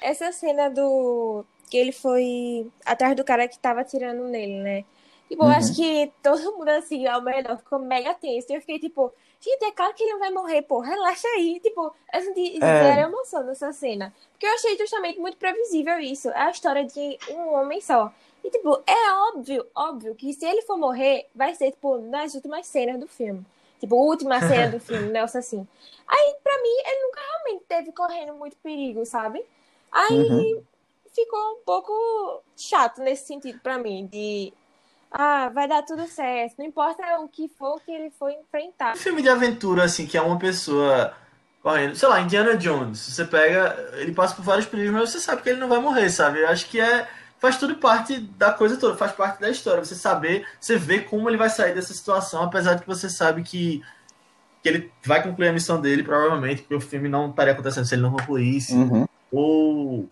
Essa 0.00 0.32
cena 0.32 0.70
do. 0.70 1.44
que 1.68 1.76
ele 1.76 1.92
foi 1.92 2.66
atrás 2.86 3.14
do 3.14 3.24
cara 3.24 3.46
que 3.46 3.58
tava 3.58 3.80
atirando 3.82 4.24
nele, 4.24 4.62
né? 4.62 4.84
Tipo, 5.32 5.44
eu 5.44 5.48
Uhum. 5.48 5.54
acho 5.54 5.74
que 5.74 6.12
todo 6.22 6.52
mundo, 6.58 6.68
assim, 6.68 7.06
ao 7.06 7.22
melhor, 7.22 7.56
ficou 7.56 7.78
mega 7.78 8.12
tenso. 8.12 8.52
E 8.52 8.54
eu 8.54 8.60
fiquei 8.60 8.78
tipo, 8.78 9.10
gente, 9.40 9.64
é 9.64 9.72
claro 9.72 9.94
que 9.94 10.02
ele 10.02 10.12
não 10.12 10.18
vai 10.18 10.30
morrer, 10.30 10.60
pô, 10.60 10.80
relaxa 10.80 11.26
aí. 11.28 11.58
Tipo, 11.58 11.90
eu 12.12 12.20
senti 12.20 12.56
É. 12.56 12.60
zero 12.60 13.08
emoção 13.08 13.42
nessa 13.44 13.72
cena. 13.72 14.12
Porque 14.32 14.44
eu 14.44 14.52
achei 14.52 14.76
justamente 14.76 15.18
muito 15.18 15.38
previsível 15.38 15.98
isso. 15.98 16.28
É 16.28 16.42
a 16.42 16.50
história 16.50 16.84
de 16.84 17.18
um 17.30 17.54
homem 17.54 17.80
só. 17.80 18.12
E, 18.44 18.50
tipo, 18.50 18.78
é 18.86 19.12
óbvio, 19.30 19.66
óbvio 19.74 20.14
que 20.14 20.34
se 20.34 20.44
ele 20.44 20.60
for 20.60 20.76
morrer, 20.76 21.26
vai 21.34 21.54
ser, 21.54 21.70
tipo, 21.70 21.96
nas 21.96 22.34
últimas 22.34 22.66
cenas 22.66 23.00
do 23.00 23.08
filme. 23.08 23.42
Tipo, 23.80 23.96
última 23.96 24.38
cena 24.38 24.68
do 24.68 24.78
filme, 24.80 25.08
né? 25.08 25.20
assim. 25.20 25.66
Aí, 26.06 26.36
pra 26.44 26.60
mim, 26.60 26.76
ele 26.86 27.02
nunca 27.06 27.20
realmente 27.20 27.64
teve 27.66 27.92
correndo 27.92 28.34
muito 28.34 28.54
perigo, 28.58 29.06
sabe? 29.06 29.42
Aí 29.90 30.30
uhum. 30.30 30.62
ficou 31.10 31.40
um 31.52 31.60
pouco 31.64 32.42
chato 32.54 33.00
nesse 33.00 33.26
sentido 33.26 33.58
pra 33.60 33.78
mim, 33.78 34.06
de 34.12 34.52
ah, 35.12 35.50
vai 35.50 35.68
dar 35.68 35.82
tudo 35.82 36.06
certo. 36.06 36.54
Não 36.58 36.64
importa 36.64 37.02
o 37.20 37.28
que 37.28 37.48
for 37.58 37.80
que 37.84 37.92
ele 37.92 38.10
for 38.10 38.30
enfrentar. 38.30 38.96
filme 38.96 39.20
de 39.20 39.28
aventura, 39.28 39.84
assim, 39.84 40.06
que 40.06 40.16
é 40.16 40.22
uma 40.22 40.38
pessoa 40.38 41.14
correndo. 41.62 41.94
Sei 41.94 42.08
lá, 42.08 42.20
Indiana 42.20 42.56
Jones. 42.56 42.98
Você 42.98 43.24
pega, 43.24 43.90
ele 43.94 44.12
passa 44.12 44.34
por 44.34 44.42
vários 44.42 44.66
perigos, 44.66 44.92
mas 44.92 45.10
você 45.10 45.20
sabe 45.20 45.42
que 45.42 45.50
ele 45.50 45.60
não 45.60 45.68
vai 45.68 45.78
morrer, 45.78 46.08
sabe? 46.08 46.40
Eu 46.40 46.48
acho 46.48 46.68
que 46.68 46.80
é. 46.80 47.06
Faz 47.38 47.58
tudo 47.58 47.74
parte 47.74 48.18
da 48.18 48.52
coisa 48.52 48.76
toda, 48.76 48.96
faz 48.96 49.10
parte 49.12 49.40
da 49.40 49.50
história. 49.50 49.84
Você 49.84 49.96
saber, 49.96 50.46
você 50.60 50.76
vê 50.78 51.00
como 51.00 51.28
ele 51.28 51.36
vai 51.36 51.50
sair 51.50 51.74
dessa 51.74 51.92
situação, 51.92 52.44
apesar 52.44 52.74
de 52.74 52.82
que 52.82 52.86
você 52.86 53.10
sabe 53.10 53.42
que, 53.42 53.82
que 54.62 54.68
ele 54.68 54.92
vai 55.04 55.20
concluir 55.24 55.48
a 55.48 55.52
missão 55.52 55.80
dele, 55.80 56.04
provavelmente, 56.04 56.62
porque 56.62 56.76
o 56.76 56.80
filme 56.80 57.08
não 57.08 57.30
estaria 57.30 57.52
acontecendo 57.52 57.84
se 57.84 57.96
ele 57.96 58.02
não 58.02 58.12
concluísse. 58.12 58.74
Uhum. 58.74 59.06
Ou. 59.32 60.08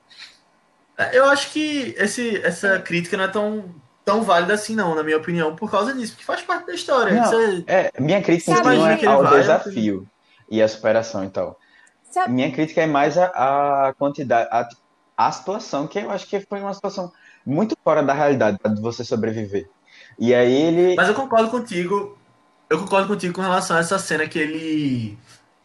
É, 0.99 1.17
eu 1.17 1.25
acho 1.27 1.53
que 1.53 1.95
esse, 1.97 2.37
essa 2.39 2.81
crítica 2.81 3.17
não 3.17 3.25
é 3.25 3.29
tão 3.29 3.80
tão 4.11 4.23
válida 4.23 4.55
assim, 4.55 4.75
não, 4.75 4.95
na 4.95 5.05
minha 5.05 5.17
opinião, 5.17 5.55
por 5.55 5.71
causa 5.71 5.95
disso, 5.95 6.13
porque 6.13 6.25
faz 6.25 6.43
parte 6.43 6.67
da 6.67 6.75
história. 6.75 7.15
Não, 7.15 7.25
Você... 7.25 7.65
é, 7.69 7.93
minha 8.01 8.21
crítica 8.21 8.61
não 8.61 8.87
é 8.89 9.07
ao 9.07 9.23
vai, 9.23 9.41
desafio 9.41 10.07
e 10.51 10.61
a 10.61 10.67
superação 10.67 11.25
e 11.25 11.31
tal. 11.31 11.57
Sabe? 12.11 12.33
Minha 12.33 12.51
crítica 12.51 12.83
é 12.83 12.87
mais 12.87 13.17
a, 13.17 13.27
a 13.89 13.95
quantidade, 13.95 14.49
a, 14.51 14.69
a 15.17 15.31
situação, 15.31 15.87
que 15.87 16.01
eu 16.01 16.11
acho 16.11 16.27
que 16.27 16.41
foi 16.41 16.61
uma 16.61 16.75
situação 16.75 17.13
muito 17.47 17.77
fora 17.85 18.03
da 18.03 18.13
realidade 18.13 18.59
de 18.75 18.81
você 18.81 19.05
sobreviver. 19.05 19.69
E 20.19 20.35
aí 20.35 20.53
ele. 20.53 20.97
Mas 20.97 21.09
eu 21.09 21.15
concordo 21.15 21.49
contigo. 21.49 22.19
Eu 22.69 22.81
concordo 22.81 23.07
contigo 23.07 23.33
com 23.33 23.41
relação 23.41 23.77
a 23.77 23.81
essa 23.81 23.99
cena 23.99 24.27
que 24.27 24.39
ele. 24.41 25.19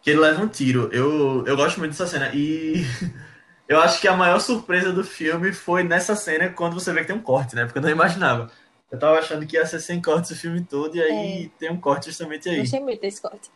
que 0.04 0.12
ele 0.12 0.20
leva 0.20 0.44
um 0.44 0.48
tiro. 0.48 0.88
Eu, 0.92 1.44
eu 1.48 1.58
gosto 1.58 1.80
muito 1.80 1.92
dessa 1.92 2.06
cena. 2.06 2.30
E 2.32 2.86
eu 3.68 3.80
acho 3.80 4.00
que 4.00 4.08
a 4.08 4.16
maior 4.16 4.40
surpresa 4.40 4.92
do 4.92 5.04
filme 5.04 5.52
foi 5.52 5.84
nessa 5.84 6.16
cena 6.16 6.50
quando 6.50 6.74
você 6.74 6.94
vê 6.94 7.02
que 7.02 7.08
tem 7.08 7.16
um 7.16 7.22
corte, 7.22 7.56
né? 7.56 7.66
Porque 7.66 7.80
eu 7.80 7.84
não 7.84 7.90
imaginava. 7.90 8.52
Eu 8.92 9.00
tava 9.00 9.18
achando 9.18 9.46
que 9.46 9.56
ia 9.56 9.66
ser 9.66 9.80
sem 9.80 10.02
cortes 10.02 10.32
o 10.32 10.36
filme 10.36 10.62
todo, 10.64 10.96
e 10.96 11.02
aí 11.02 11.46
é. 11.46 11.50
tem 11.60 11.72
um 11.72 11.80
corte 11.80 12.06
justamente 12.06 12.48
aí. 12.48 12.60
Gostei 12.60 12.80
muito 12.80 13.02
desse 13.02 13.22
corte. 13.22 13.50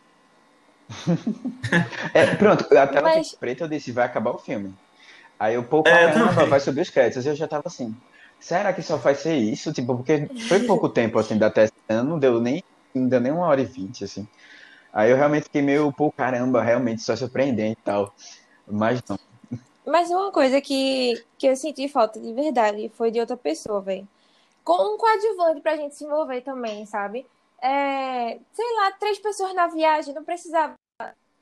é, 2.12 2.34
pronto, 2.34 2.66
a 2.76 2.86
tela 2.86 3.08
Mas... 3.08 3.34
preta 3.34 3.64
eu 3.64 3.68
disse, 3.68 3.92
vai 3.92 4.04
acabar 4.04 4.32
o 4.32 4.38
filme. 4.38 4.74
Aí 5.38 5.54
eu, 5.54 5.62
pô, 5.62 5.80
é, 5.86 6.12
caramba, 6.12 6.44
vai 6.46 6.60
subir 6.60 6.80
os 6.80 6.90
créditos. 6.90 7.24
Eu 7.24 7.36
já 7.36 7.46
tava 7.46 7.62
assim, 7.66 7.96
será 8.40 8.72
que 8.72 8.82
só 8.82 8.96
vai 8.96 9.14
ser 9.14 9.36
isso? 9.36 9.72
Tipo, 9.72 9.96
porque 9.96 10.28
foi 10.48 10.60
pouco 10.66 10.88
tempo, 10.88 11.18
assim, 11.18 11.38
da 11.38 11.50
testa, 11.50 12.02
não 12.02 12.18
deu 12.18 12.40
nem, 12.40 12.64
ainda 12.94 13.20
nem 13.20 13.30
uma 13.30 13.46
hora 13.46 13.60
e 13.60 13.64
vinte, 13.64 14.02
assim. 14.02 14.26
Aí 14.92 15.10
eu 15.10 15.16
realmente 15.16 15.44
fiquei 15.44 15.62
meio, 15.62 15.92
pô, 15.92 16.10
caramba, 16.10 16.62
realmente 16.62 17.02
só 17.02 17.14
surpreendente 17.14 17.78
e 17.80 17.84
tal. 17.84 18.12
Mas 18.66 19.00
não. 19.08 19.16
Mas 19.86 20.10
uma 20.10 20.30
coisa 20.30 20.60
que, 20.60 21.24
que 21.38 21.46
eu 21.46 21.56
senti 21.56 21.88
falta 21.88 22.20
de 22.20 22.32
verdade 22.32 22.90
foi 22.94 23.10
de 23.10 23.20
outra 23.20 23.36
pessoa, 23.36 23.80
velho. 23.80 24.06
Com 24.64 24.94
um 24.94 24.98
coadjuvante 24.98 25.60
pra 25.60 25.76
gente 25.76 25.94
se 25.94 26.04
envolver 26.04 26.42
também, 26.42 26.84
sabe? 26.86 27.26
É, 27.62 28.38
sei 28.52 28.74
lá, 28.76 28.92
três 28.92 29.18
pessoas 29.18 29.54
na 29.54 29.66
viagem, 29.68 30.14
não 30.14 30.24
precisava 30.24 30.74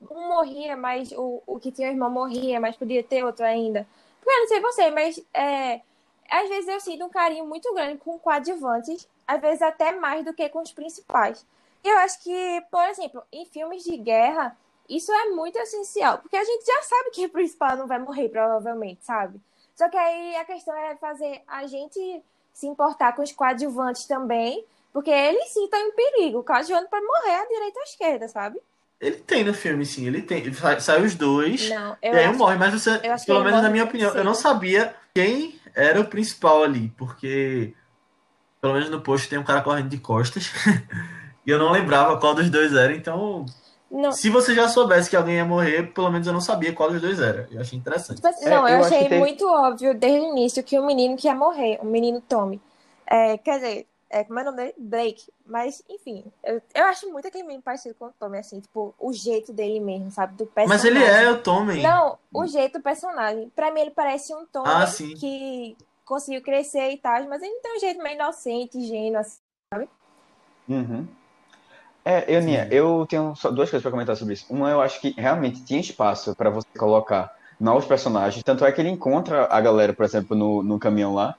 um 0.01 0.29
morria, 0.29 0.77
mas 0.77 1.11
o, 1.13 1.43
o 1.47 1.59
que 1.59 1.73
tinha 1.73 1.89
irmão 1.89 2.11
morria, 2.11 2.61
mas 2.61 2.77
podia 2.77 3.03
ter 3.03 3.25
outro 3.25 3.45
ainda. 3.45 3.87
Porque 4.21 4.33
eu 4.33 4.41
não 4.41 4.49
sei 4.49 4.61
você, 4.61 4.91
mas 4.91 5.21
é, 5.35 5.81
às 6.31 6.49
vezes 6.49 6.69
eu 6.69 6.81
sinto 6.81 7.05
um 7.05 7.09
carinho 7.09 7.47
muito 7.47 7.73
grande 7.75 7.99
com 7.99 8.19
coadjuvantes, 8.19 9.09
às 9.27 9.41
vezes 9.41 9.63
até 9.63 9.93
mais 9.93 10.25
do 10.25 10.33
que 10.33 10.49
com 10.49 10.63
os 10.63 10.73
principais. 10.73 11.45
Eu 11.83 11.97
acho 11.99 12.23
que, 12.23 12.63
por 12.71 12.85
exemplo, 12.89 13.23
em 13.33 13.45
filmes 13.47 13.85
de 13.85 13.97
guerra, 13.97 14.57
isso 14.89 15.13
é 15.13 15.27
muito 15.31 15.59
essencial, 15.59 16.19
porque 16.19 16.37
a 16.37 16.45
gente 16.45 16.65
já 16.65 16.83
sabe 16.83 17.11
que 17.11 17.27
o 17.27 17.31
principal 17.31 17.77
não 17.77 17.87
vai 17.87 17.99
morrer, 17.99 18.29
provavelmente, 18.29 19.05
sabe? 19.05 19.41
Só 19.75 19.89
que 19.89 19.97
aí 19.97 20.37
a 20.37 20.45
questão 20.45 20.75
é 20.77 20.97
fazer 20.97 21.43
a 21.47 21.67
gente 21.67 22.23
se 22.53 22.67
importar 22.67 23.15
com 23.15 23.23
os 23.23 23.31
coadjuvantes 23.31 24.07
também, 24.07 24.65
porque 24.93 25.11
eles 25.11 25.49
sim 25.51 25.65
estão 25.65 25.79
em 25.79 25.93
perigo. 25.93 26.39
O 26.39 26.45
coadjuvante 26.45 26.89
pode 26.91 27.07
morrer 27.07 27.37
à 27.37 27.47
direita 27.47 27.79
ou 27.79 27.83
à 27.83 27.85
esquerda, 27.85 28.29
sabe? 28.29 28.59
Ele 29.01 29.17
tem 29.17 29.45
no 29.45 29.55
filme, 29.55 29.87
sim, 29.87 30.07
ele 30.07 30.23
tem. 30.23 30.39
Ele 30.39 30.55
sai, 30.55 30.81
sai 30.81 31.03
os 31.05 31.15
dois. 31.15 31.71
Não, 31.71 31.97
eu 32.03 32.15
e 32.15 32.19
aí 32.19 32.37
morre, 32.37 32.57
mas 32.57 32.73
você, 32.73 32.99
pelo 33.25 33.45
menos 33.45 33.63
na 33.63 33.71
minha 33.71 33.85
opinião, 33.85 34.11
sim. 34.11 34.19
eu 34.19 34.25
não 34.25 34.35
sabia 34.35 34.93
quem 35.15 35.61
era 35.73 36.01
o 36.01 36.09
principal 36.09 36.65
ali, 36.65 36.93
porque 36.97 37.73
pelo 38.61 38.73
menos 38.73 38.91
no 38.91 39.01
post 39.01 39.29
tem 39.29 39.39
um 39.39 39.45
cara 39.45 39.63
correndo 39.63 39.89
de 39.89 39.99
costas. 39.99 40.51
e 41.47 41.51
eu 41.51 41.59
não 41.59 41.71
lembrava 41.71 42.19
qual 42.19 42.35
dos 42.35 42.51
dois 42.51 42.75
era, 42.75 42.93
então. 42.93 43.47
Não. 43.91 44.13
Se 44.13 44.29
você 44.29 44.55
já 44.55 44.69
soubesse 44.69 45.09
que 45.09 45.17
alguém 45.17 45.37
ia 45.37 45.45
morrer, 45.45 45.93
pelo 45.93 46.11
menos 46.11 46.27
eu 46.27 46.33
não 46.33 46.41
sabia 46.41 46.75
qual 46.75 46.91
dos 46.91 47.01
dois 47.01 47.21
era. 47.21 47.49
Eu 47.51 47.61
achei 47.61 47.79
interessante. 47.79 48.25
Assim, 48.25 48.45
não, 48.49 48.67
é, 48.69 48.75
eu, 48.75 48.79
eu 48.79 48.85
achei 48.85 49.19
muito 49.19 49.49
óbvio 49.49 49.95
desde 49.95 50.21
o 50.21 50.31
início 50.31 50.63
que 50.63 50.79
o 50.79 50.87
menino 50.87 51.17
que 51.17 51.27
ia 51.27 51.35
morrer, 51.35 51.79
o 51.81 51.87
menino 51.87 52.21
Tommy. 52.21 52.61
É, 53.07 53.39
quer 53.39 53.55
dizer, 53.55 53.87
é, 54.11 54.25
como 54.25 54.39
é 54.39 54.43
o 54.43 54.45
nome 54.47 54.57
dele? 54.59 54.75
Blake. 54.79 55.33
Mas, 55.47 55.83
enfim, 55.89 56.25
eu, 56.45 56.61
eu 56.75 56.85
acho 56.85 57.11
muito 57.11 57.29
aquele 57.29 57.45
menino 57.45 57.63
parecido 57.63 57.95
com 57.95 58.07
o 58.07 58.13
Tommy, 58.19 58.39
assim, 58.39 58.61
tipo, 58.61 58.95
o 58.99 59.13
jeito 59.13 59.53
dele 59.53 59.81
mesmo, 59.81 60.11
sabe? 60.11 60.35
Do 60.35 60.47
personagem. 60.47 60.69
Mas 60.69 60.85
ele 60.85 61.05
é 61.05 61.31
o 61.31 61.43
Tommy. 61.43 61.83
Não, 61.83 62.19
o 62.33 62.47
jeito 62.47 62.79
do 62.79 62.83
personagem. 62.83 63.51
Pra 63.57 63.71
mim, 63.71 63.81
ele 63.81 63.91
parece 63.91 64.35
um 64.35 64.45
Tommy 64.47 64.69
ah, 64.69 64.87
que 65.19 65.77
conseguiu 66.05 66.43
crescer 66.43 66.91
e 66.91 66.99
tal, 66.99 67.23
mas 67.29 67.43
ele 67.43 67.61
tem 67.61 67.77
um 67.77 67.81
jeito 67.81 68.03
meio 68.03 68.15
inocente, 68.15 68.79
ingênuo, 68.79 69.21
assim, 69.21 69.39
sabe? 69.73 69.89
Uhum. 70.69 71.07
É, 72.09 72.25
eu, 72.27 72.41
Nia, 72.41 72.67
eu 72.71 73.07
tenho 73.07 73.37
só 73.37 73.51
duas 73.51 73.69
coisas 73.69 73.83
para 73.83 73.91
comentar 73.91 74.17
sobre 74.17 74.33
isso. 74.33 74.47
Uma, 74.49 74.71
eu 74.71 74.81
acho 74.81 74.99
que 74.99 75.15
realmente 75.19 75.63
tinha 75.63 75.79
espaço 75.79 76.35
para 76.35 76.49
você 76.49 76.67
colocar 76.79 77.31
novos 77.61 77.85
personagens, 77.85 78.43
tanto 78.43 78.65
é 78.65 78.73
que 78.73 78.81
ele 78.81 78.89
encontra 78.89 79.47
a 79.51 79.61
galera, 79.61 79.93
por 79.93 80.07
exemplo, 80.07 80.35
no, 80.35 80.63
no 80.63 80.79
caminhão 80.79 81.13
lá, 81.13 81.35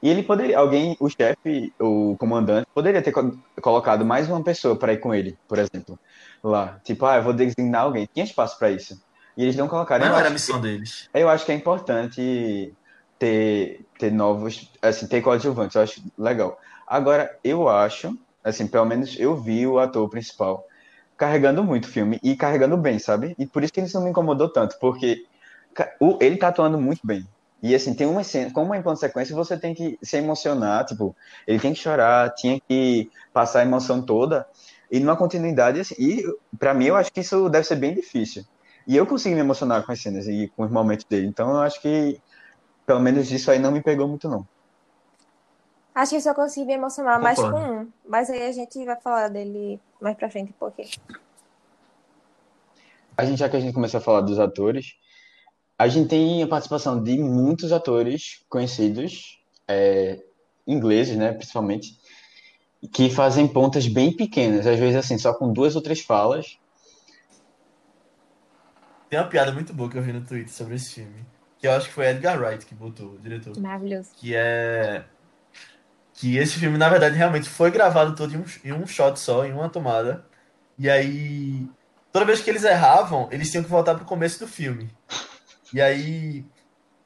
e 0.00 0.08
ele 0.08 0.22
poderia, 0.22 0.56
alguém, 0.56 0.96
o 1.00 1.08
chefe, 1.08 1.72
o 1.80 2.14
comandante, 2.16 2.68
poderia 2.72 3.02
ter 3.02 3.12
colocado 3.60 4.04
mais 4.04 4.28
uma 4.28 4.40
pessoa 4.40 4.76
para 4.76 4.92
ir 4.92 4.98
com 4.98 5.12
ele, 5.12 5.36
por 5.48 5.58
exemplo, 5.58 5.98
lá. 6.44 6.78
Tipo, 6.84 7.04
ah, 7.04 7.16
eu 7.16 7.24
vou 7.24 7.32
designar 7.32 7.82
alguém. 7.82 8.08
Tinha 8.14 8.24
espaço 8.24 8.56
para 8.56 8.70
isso. 8.70 9.02
E 9.36 9.42
eles 9.42 9.56
não 9.56 9.66
colocaram. 9.66 10.06
Não 10.06 10.16
era 10.16 10.28
a 10.28 10.30
missão 10.30 10.60
que, 10.60 10.62
deles. 10.62 11.08
Eu 11.12 11.28
acho 11.28 11.44
que 11.44 11.50
é 11.50 11.56
importante 11.56 12.72
ter, 13.18 13.84
ter 13.98 14.12
novos, 14.12 14.70
assim, 14.80 15.08
ter 15.08 15.20
coadjuvantes. 15.22 15.74
Eu 15.74 15.82
acho 15.82 16.00
legal. 16.16 16.56
Agora, 16.86 17.36
eu 17.42 17.68
acho, 17.68 18.16
assim, 18.48 18.66
pelo 18.66 18.84
menos 18.86 19.18
eu 19.18 19.36
vi 19.36 19.66
o 19.66 19.78
ator 19.78 20.08
principal 20.08 20.64
carregando 21.16 21.64
muito 21.64 21.86
o 21.86 21.88
filme 21.88 22.18
e 22.22 22.36
carregando 22.36 22.76
bem, 22.76 22.98
sabe? 22.98 23.34
E 23.38 23.46
por 23.46 23.62
isso 23.62 23.72
que 23.72 23.80
isso 23.80 23.96
não 23.96 24.04
me 24.04 24.10
incomodou 24.10 24.48
tanto, 24.48 24.78
porque 24.78 25.24
ele 26.20 26.36
tá 26.36 26.48
atuando 26.48 26.80
muito 26.80 27.00
bem. 27.04 27.26
E 27.60 27.74
assim, 27.74 27.92
tem 27.92 28.06
uma 28.06 28.22
cena, 28.22 28.52
como 28.52 28.72
é 28.72 28.78
em 28.78 28.82
plano 28.82 28.96
sequência, 28.96 29.34
você 29.34 29.58
tem 29.58 29.74
que 29.74 29.98
se 30.00 30.16
emocionar, 30.16 30.84
tipo, 30.84 31.14
ele 31.44 31.58
tem 31.58 31.72
que 31.72 31.80
chorar, 31.80 32.32
tinha 32.34 32.60
que 32.68 33.10
passar 33.32 33.60
a 33.60 33.62
emoção 33.64 34.00
toda, 34.00 34.46
e 34.90 35.00
numa 35.00 35.16
continuidade, 35.16 35.80
assim, 35.80 35.96
e 35.98 36.22
para 36.56 36.72
mim 36.72 36.86
eu 36.86 36.94
acho 36.94 37.12
que 37.12 37.20
isso 37.20 37.48
deve 37.48 37.66
ser 37.66 37.76
bem 37.76 37.94
difícil. 37.94 38.44
E 38.86 38.96
eu 38.96 39.04
consigo 39.04 39.34
me 39.34 39.40
emocionar 39.40 39.84
com 39.84 39.90
as 39.90 40.00
cenas 40.00 40.28
e 40.28 40.52
com 40.56 40.62
os 40.62 40.70
momentos 40.70 41.04
dele, 41.04 41.26
então 41.26 41.50
eu 41.50 41.58
acho 41.58 41.82
que, 41.82 42.20
pelo 42.86 43.00
menos 43.00 43.30
isso 43.32 43.50
aí 43.50 43.58
não 43.58 43.72
me 43.72 43.82
pegou 43.82 44.06
muito, 44.06 44.28
não. 44.28 44.46
Acho 45.98 46.10
que 46.10 46.16
eu 46.18 46.20
só 46.20 46.32
consegui 46.32 46.64
me 46.64 46.74
emocionar 46.74 47.20
mais 47.20 47.36
com 47.40 47.48
um, 47.48 47.92
mas 48.08 48.30
aí 48.30 48.44
a 48.44 48.52
gente 48.52 48.84
vai 48.84 48.94
falar 49.00 49.26
dele 49.26 49.80
mais 50.00 50.16
pra 50.16 50.30
frente 50.30 50.50
um 50.50 50.52
pouquinho. 50.52 50.90
A 53.16 53.24
gente, 53.24 53.38
já 53.40 53.48
que 53.48 53.56
a 53.56 53.60
gente 53.60 53.74
começou 53.74 53.98
a 53.98 54.00
falar 54.00 54.20
dos 54.20 54.38
atores, 54.38 54.94
a 55.76 55.88
gente 55.88 56.08
tem 56.08 56.40
a 56.40 56.46
participação 56.46 57.02
de 57.02 57.18
muitos 57.18 57.72
atores 57.72 58.44
conhecidos, 58.48 59.42
é, 59.66 60.22
ingleses, 60.64 61.16
né, 61.16 61.32
principalmente, 61.32 61.98
que 62.92 63.10
fazem 63.10 63.48
pontas 63.48 63.88
bem 63.88 64.16
pequenas, 64.16 64.68
às 64.68 64.78
vezes 64.78 64.94
assim, 64.94 65.18
só 65.18 65.34
com 65.34 65.52
duas 65.52 65.74
ou 65.74 65.82
três 65.82 66.00
falas. 66.00 66.60
Tem 69.10 69.18
uma 69.18 69.26
piada 69.26 69.50
muito 69.50 69.74
boa 69.74 69.90
que 69.90 69.98
eu 69.98 70.02
vi 70.02 70.12
no 70.12 70.24
Twitter 70.24 70.52
sobre 70.52 70.76
esse 70.76 70.94
filme, 70.94 71.26
que 71.58 71.66
eu 71.66 71.72
acho 71.72 71.88
que 71.88 71.94
foi 71.94 72.06
Edgar 72.06 72.40
Wright 72.40 72.64
que 72.64 72.74
botou, 72.76 73.14
o 73.14 73.18
diretor. 73.18 73.58
Maravilhoso. 73.58 74.10
Que 74.14 74.36
é 74.36 75.04
que 76.18 76.36
esse 76.36 76.58
filme, 76.58 76.76
na 76.76 76.88
verdade, 76.88 77.16
realmente 77.16 77.48
foi 77.48 77.70
gravado 77.70 78.12
todo 78.16 78.34
em 78.34 78.38
um, 78.38 78.44
em 78.64 78.72
um 78.72 78.86
shot 78.88 79.20
só, 79.20 79.46
em 79.46 79.52
uma 79.52 79.68
tomada. 79.68 80.24
E 80.76 80.90
aí, 80.90 81.64
toda 82.12 82.24
vez 82.24 82.40
que 82.40 82.50
eles 82.50 82.64
erravam, 82.64 83.28
eles 83.30 83.48
tinham 83.52 83.62
que 83.62 83.70
voltar 83.70 83.94
pro 83.94 84.04
começo 84.04 84.40
do 84.40 84.48
filme. 84.48 84.90
E 85.72 85.80
aí, 85.80 86.44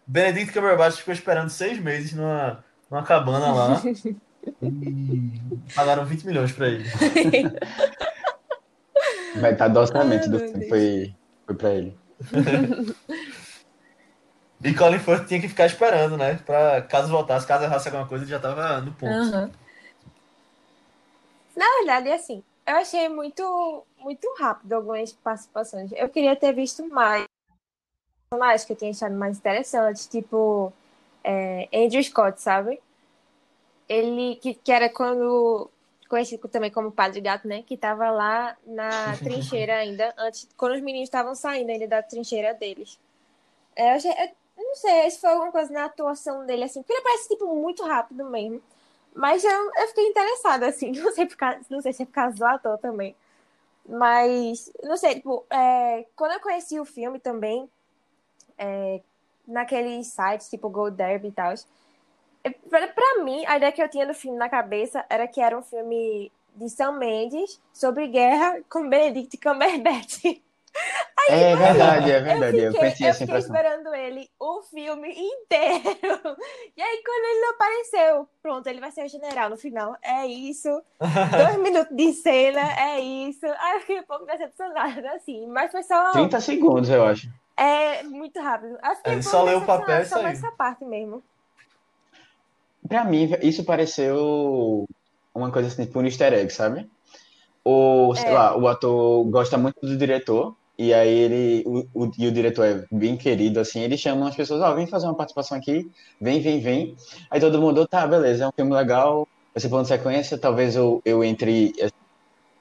Benedict 0.06 0.54
Cumberbatch 0.54 0.96
ficou 0.96 1.12
esperando 1.12 1.50
seis 1.50 1.78
meses 1.78 2.14
numa, 2.14 2.64
numa 2.90 3.02
cabana 3.02 3.52
lá. 3.52 3.82
e 4.62 5.40
pagaram 5.74 6.06
20 6.06 6.26
milhões 6.26 6.52
pra 6.52 6.68
ele. 6.68 6.90
Vai 9.36 9.52
estar 9.52 9.68
do 9.68 9.78
orçamento 9.78 10.30
do 10.30 10.38
filme, 10.38 10.68
foi, 10.70 11.14
foi 11.44 11.54
pra 11.54 11.70
ele. 11.74 11.98
e 14.64 14.74
Colin 14.74 14.98
Firth 14.98 15.26
tinha 15.26 15.40
que 15.40 15.48
ficar 15.48 15.66
esperando, 15.66 16.16
né? 16.16 16.38
Pra 16.46 16.82
caso 16.82 17.08
voltasse, 17.08 17.46
caso 17.46 17.64
errasse 17.64 17.88
alguma 17.88 18.06
coisa, 18.06 18.24
ele 18.24 18.30
já 18.30 18.38
tava 18.38 18.80
no 18.80 18.92
ponto. 18.92 19.12
Uhum. 19.12 19.50
Na 21.56 21.66
verdade, 21.78 22.10
assim, 22.10 22.42
eu 22.66 22.76
achei 22.76 23.08
muito, 23.08 23.84
muito 23.98 24.26
rápido 24.38 24.72
algumas 24.72 25.12
participações. 25.12 25.90
Eu 25.92 26.08
queria 26.08 26.36
ter 26.36 26.52
visto 26.52 26.88
mais 26.88 27.24
personagens 28.30 28.64
que 28.64 28.72
eu 28.72 28.76
tinha 28.76 28.90
achado 28.90 29.14
mais 29.14 29.36
interessantes, 29.36 30.06
tipo 30.06 30.72
é, 31.24 31.68
Andrew 31.72 32.02
Scott, 32.02 32.40
sabe? 32.40 32.80
Ele, 33.88 34.36
que, 34.36 34.54
que 34.54 34.72
era 34.72 34.88
quando 34.88 35.70
conhecido 36.08 36.46
também 36.46 36.70
como 36.70 36.92
Padre 36.92 37.20
Gato, 37.20 37.48
né? 37.48 37.62
Que 37.62 37.76
tava 37.76 38.10
lá 38.10 38.56
na 38.66 39.16
trincheira 39.24 39.76
ainda, 39.76 40.14
antes, 40.16 40.48
quando 40.56 40.74
os 40.74 40.80
meninos 40.80 41.08
estavam 41.08 41.34
saindo 41.34 41.70
ainda 41.70 41.88
da 41.88 42.02
trincheira 42.02 42.54
deles. 42.54 42.98
É, 43.74 43.92
eu, 43.92 43.96
achei, 43.96 44.10
eu 44.10 44.41
não 44.62 44.74
sei 44.76 45.10
se 45.10 45.20
foi 45.20 45.30
alguma 45.30 45.52
coisa 45.52 45.72
na 45.72 45.84
atuação 45.86 46.46
dele, 46.46 46.64
assim, 46.64 46.82
porque 46.82 46.92
ele 46.92 47.02
parece, 47.02 47.28
tipo, 47.28 47.46
muito 47.54 47.84
rápido 47.84 48.24
mesmo. 48.24 48.62
Mas 49.14 49.44
eu, 49.44 49.70
eu 49.76 49.88
fiquei 49.88 50.08
interessada, 50.08 50.66
assim, 50.66 50.92
não 51.00 51.12
sei, 51.12 51.26
por 51.26 51.36
causa, 51.36 51.60
não 51.70 51.80
sei 51.80 51.92
se 51.92 52.02
é 52.02 52.06
por 52.06 52.12
causa 52.12 52.36
do 52.36 52.44
ator 52.44 52.78
também. 52.78 53.14
Mas, 53.88 54.72
não 54.82 54.96
sei, 54.96 55.16
tipo, 55.16 55.44
é, 55.50 56.06
quando 56.16 56.32
eu 56.32 56.40
conheci 56.40 56.78
o 56.80 56.84
filme 56.84 57.18
também, 57.18 57.68
é, 58.58 59.00
naqueles 59.46 60.08
sites, 60.08 60.48
tipo 60.48 60.68
Gold 60.70 60.96
Derby 60.96 61.28
e 61.28 61.32
tal, 61.32 61.54
Pra 62.68 63.22
mim, 63.22 63.44
a 63.46 63.56
ideia 63.56 63.70
que 63.70 63.80
eu 63.80 63.88
tinha 63.88 64.06
do 64.06 64.14
filme 64.14 64.36
na 64.36 64.48
cabeça 64.48 65.04
era 65.08 65.28
que 65.28 65.40
era 65.40 65.56
um 65.56 65.62
filme 65.62 66.32
de 66.56 66.68
Sam 66.68 66.92
Mendes 66.92 67.60
sobre 67.72 68.08
guerra 68.08 68.60
com 68.68 68.88
Benedict 68.88 69.38
Cumberbatch. 69.38 70.24
Aí, 71.30 71.42
é 71.42 71.56
verdade, 71.56 72.10
é 72.10 72.20
verdade. 72.20 72.58
Eu, 72.58 72.72
fiquei, 72.72 72.86
eu 72.86 72.90
pensei 72.90 73.10
eu 73.10 73.14
fiquei 73.14 73.36
esperando 73.36 73.94
ele 73.94 74.28
o 74.38 74.62
filme 74.62 75.08
inteiro. 75.08 75.82
E 76.74 76.80
aí, 76.80 77.02
quando 77.04 77.24
ele 77.24 77.40
não 77.40 77.50
apareceu, 77.50 78.28
pronto, 78.42 78.66
ele 78.66 78.80
vai 78.80 78.90
ser 78.90 79.04
o 79.04 79.08
general 79.08 79.50
no 79.50 79.58
final. 79.58 79.94
É 80.02 80.26
isso. 80.26 80.68
Dois 80.98 81.58
minutos 81.60 81.94
de 81.94 82.12
cena, 82.14 82.60
é 82.80 82.98
isso. 82.98 83.44
Aí 83.44 83.74
eu 83.74 83.80
fiquei 83.80 84.00
um 84.00 84.04
pouco 84.04 84.24
decepcionada, 84.24 85.12
assim. 85.12 85.46
Mas 85.48 85.70
foi 85.70 85.82
só. 85.82 86.12
30 86.12 86.40
segundos, 86.40 86.88
eu 86.88 87.04
acho. 87.04 87.28
É 87.56 88.02
muito 88.04 88.40
rápido. 88.40 88.78
ele 89.04 89.22
só 89.22 89.42
leu 89.42 89.58
o 89.58 89.66
papel 89.66 90.00
e 90.00 90.06
só 90.06 90.26
essa 90.26 90.50
parte 90.52 90.84
mesmo. 90.84 91.22
Pra 92.88 93.04
mim, 93.04 93.30
isso 93.42 93.64
pareceu 93.64 94.88
uma 95.34 95.50
coisa 95.50 95.68
assim, 95.68 95.84
tipo 95.84 96.00
um 96.00 96.04
easter 96.04 96.32
egg, 96.32 96.50
sabe? 96.50 96.90
O, 97.64 98.14
sei 98.14 98.30
é. 98.30 98.32
lá, 98.32 98.56
o 98.56 98.66
ator 98.66 99.24
gosta 99.30 99.56
muito 99.56 99.80
do 99.80 99.96
diretor, 99.96 100.56
e 100.78 100.92
aí 100.94 101.08
ele, 101.08 101.64
o, 101.66 102.04
o, 102.04 102.10
e 102.18 102.26
o 102.26 102.32
diretor 102.32 102.64
é 102.64 102.84
bem 102.90 103.16
querido, 103.16 103.60
assim, 103.60 103.80
ele 103.80 103.96
chama 103.96 104.28
as 104.28 104.34
pessoas, 104.34 104.60
ó, 104.62 104.72
oh, 104.72 104.74
vem 104.74 104.86
fazer 104.86 105.06
uma 105.06 105.14
participação 105.14 105.56
aqui, 105.56 105.90
vem, 106.20 106.40
vem, 106.40 106.60
vem. 106.60 106.96
Aí 107.30 107.40
todo 107.40 107.60
mundo, 107.60 107.86
tá, 107.86 108.06
beleza, 108.06 108.44
é 108.44 108.48
um 108.48 108.52
filme 108.52 108.74
legal, 108.74 109.28
ser 109.56 109.68
plano 109.68 109.84
de 109.84 109.88
sequência, 109.88 110.38
talvez 110.38 110.74
eu, 110.74 111.02
eu 111.04 111.22
entre, 111.22 111.72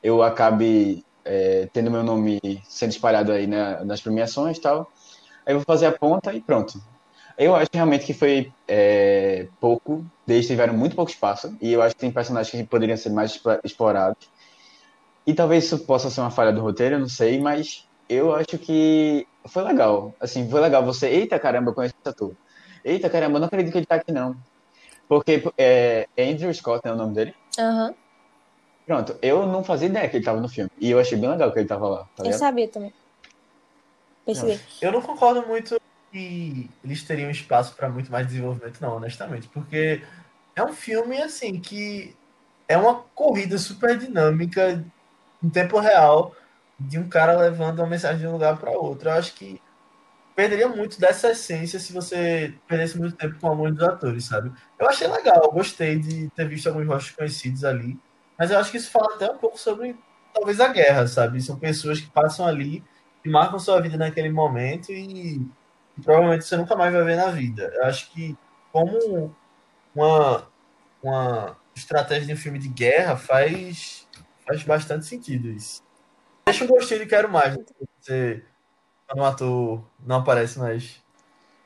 eu 0.03 0.21
acabe 0.21 1.05
é, 1.23 1.69
tendo 1.71 1.89
meu 1.89 2.03
nome 2.03 2.39
sendo 2.67 2.91
espalhado 2.91 3.31
aí 3.31 3.47
na, 3.47 3.83
nas 3.85 4.01
premiações 4.01 4.57
e 4.57 4.61
tal. 4.61 4.91
Aí 5.45 5.53
eu 5.53 5.59
vou 5.59 5.65
fazer 5.65 5.85
a 5.85 5.91
ponta 5.91 6.33
e 6.33 6.41
pronto. 6.41 6.81
Eu 7.37 7.55
acho 7.55 7.69
realmente 7.73 8.05
que 8.05 8.13
foi 8.13 8.51
é, 8.67 9.47
pouco, 9.59 10.05
eles 10.27 10.45
tiveram 10.45 10.73
muito 10.73 10.95
pouco 10.95 11.11
espaço, 11.11 11.55
e 11.61 11.71
eu 11.73 11.81
acho 11.81 11.95
que 11.95 12.01
tem 12.01 12.11
personagens 12.11 12.51
que 12.51 12.67
poderiam 12.67 12.97
ser 12.97 13.09
mais 13.09 13.41
explorados. 13.63 14.29
E 15.25 15.33
talvez 15.33 15.65
isso 15.65 15.79
possa 15.79 16.09
ser 16.09 16.21
uma 16.21 16.31
falha 16.31 16.51
do 16.51 16.61
roteiro, 16.61 16.99
não 16.99 17.07
sei, 17.07 17.39
mas 17.39 17.87
eu 18.11 18.35
acho 18.35 18.57
que 18.57 19.25
foi 19.47 19.63
legal. 19.63 20.13
Assim, 20.19 20.49
foi 20.49 20.59
legal 20.59 20.83
você, 20.83 21.07
eita 21.07 21.39
caramba, 21.39 21.71
eu 21.71 21.73
conheço 21.73 21.95
esse 21.99 22.09
ator. 22.09 22.35
Eita 22.83 23.09
caramba, 23.09 23.37
eu 23.37 23.39
não 23.39 23.47
acredito 23.47 23.71
que 23.71 23.77
ele 23.77 23.85
tá 23.85 23.95
aqui 23.95 24.11
não. 24.11 24.35
Porque 25.07 25.43
é, 25.57 26.07
Andrew 26.17 26.53
Scott 26.53 26.85
é 26.85 26.91
o 26.91 26.95
nome 26.95 27.13
dele? 27.13 27.33
Aham. 27.57 27.87
Uhum. 27.87 27.95
Pronto, 28.85 29.17
eu 29.21 29.45
não 29.45 29.63
fazia 29.63 29.87
ideia 29.87 30.09
que 30.09 30.17
ele 30.17 30.25
tava 30.25 30.41
no 30.41 30.49
filme. 30.49 30.69
E 30.77 30.91
eu 30.91 30.99
achei 30.99 31.17
bem 31.17 31.29
legal 31.29 31.51
que 31.53 31.59
ele 31.59 31.67
tava 31.67 31.87
lá. 31.87 32.09
Tá 32.15 32.25
eu 32.25 32.33
sabia 32.33 32.67
também. 32.67 32.93
Percebi. 34.25 34.59
Eu 34.81 34.91
não 34.91 35.01
concordo 35.01 35.47
muito 35.47 35.79
que 36.11 36.69
eles 36.83 37.03
teriam 37.03 37.29
espaço 37.29 37.75
para 37.75 37.87
muito 37.87 38.11
mais 38.11 38.27
desenvolvimento, 38.27 38.81
não, 38.81 38.97
honestamente. 38.97 39.47
Porque 39.47 40.01
é 40.55 40.63
um 40.63 40.73
filme, 40.73 41.21
assim, 41.21 41.61
que 41.61 42.13
é 42.67 42.75
uma 42.77 42.95
corrida 43.15 43.57
super 43.57 43.97
dinâmica 43.97 44.83
em 45.41 45.49
tempo 45.49 45.79
real 45.79 46.35
de 46.87 46.99
um 46.99 47.07
cara 47.07 47.37
levando 47.37 47.79
uma 47.79 47.87
mensagem 47.87 48.19
de 48.19 48.27
um 48.27 48.33
lugar 48.33 48.57
para 48.57 48.71
outro. 48.71 49.09
Eu 49.09 49.13
acho 49.13 49.33
que 49.33 49.61
perderia 50.35 50.67
muito 50.67 50.99
dessa 50.99 51.31
essência 51.31 51.79
se 51.79 51.93
você 51.93 52.53
perdesse 52.67 52.97
muito 52.97 53.15
tempo 53.15 53.39
com 53.39 53.47
alguns 53.47 53.75
dos 53.75 53.83
atores, 53.83 54.25
sabe? 54.25 54.51
Eu 54.79 54.89
achei 54.89 55.07
legal, 55.07 55.41
eu 55.43 55.51
gostei 55.51 55.99
de 55.99 56.29
ter 56.31 56.47
visto 56.47 56.67
alguns 56.67 56.87
rostos 56.87 57.11
conhecidos 57.11 57.63
ali, 57.63 57.99
mas 58.37 58.51
eu 58.51 58.57
acho 58.59 58.71
que 58.71 58.77
isso 58.77 58.91
fala 58.91 59.15
até 59.15 59.29
um 59.29 59.37
pouco 59.37 59.59
sobre 59.59 59.95
talvez 60.33 60.59
a 60.59 60.69
guerra, 60.69 61.07
sabe? 61.07 61.41
São 61.41 61.57
pessoas 61.59 61.99
que 61.99 62.09
passam 62.09 62.45
ali 62.47 62.83
e 63.23 63.29
marcam 63.29 63.59
sua 63.59 63.81
vida 63.81 63.97
naquele 63.97 64.29
momento 64.29 64.91
e 64.91 65.45
provavelmente 66.03 66.45
você 66.45 66.57
nunca 66.57 66.75
mais 66.75 66.93
vai 66.93 67.03
ver 67.03 67.17
na 67.17 67.27
vida. 67.27 67.71
Eu 67.75 67.85
acho 67.85 68.11
que 68.11 68.35
como 68.71 69.35
uma, 69.93 70.47
uma 71.03 71.57
estratégia 71.75 72.27
de 72.27 72.33
um 72.33 72.37
filme 72.37 72.57
de 72.59 72.69
guerra 72.69 73.17
faz, 73.17 74.07
faz 74.47 74.63
bastante 74.63 75.05
sentido 75.05 75.49
isso. 75.49 75.83
Deixa 76.45 76.63
um 76.63 76.67
gostinho 76.67 77.01
de 77.01 77.05
quero 77.05 77.29
mais. 77.29 77.57
Né? 77.57 77.63
Você 77.99 78.43
um 79.15 79.23
ator 79.23 79.83
não 80.05 80.17
aparece 80.17 80.57
mais. 80.59 81.01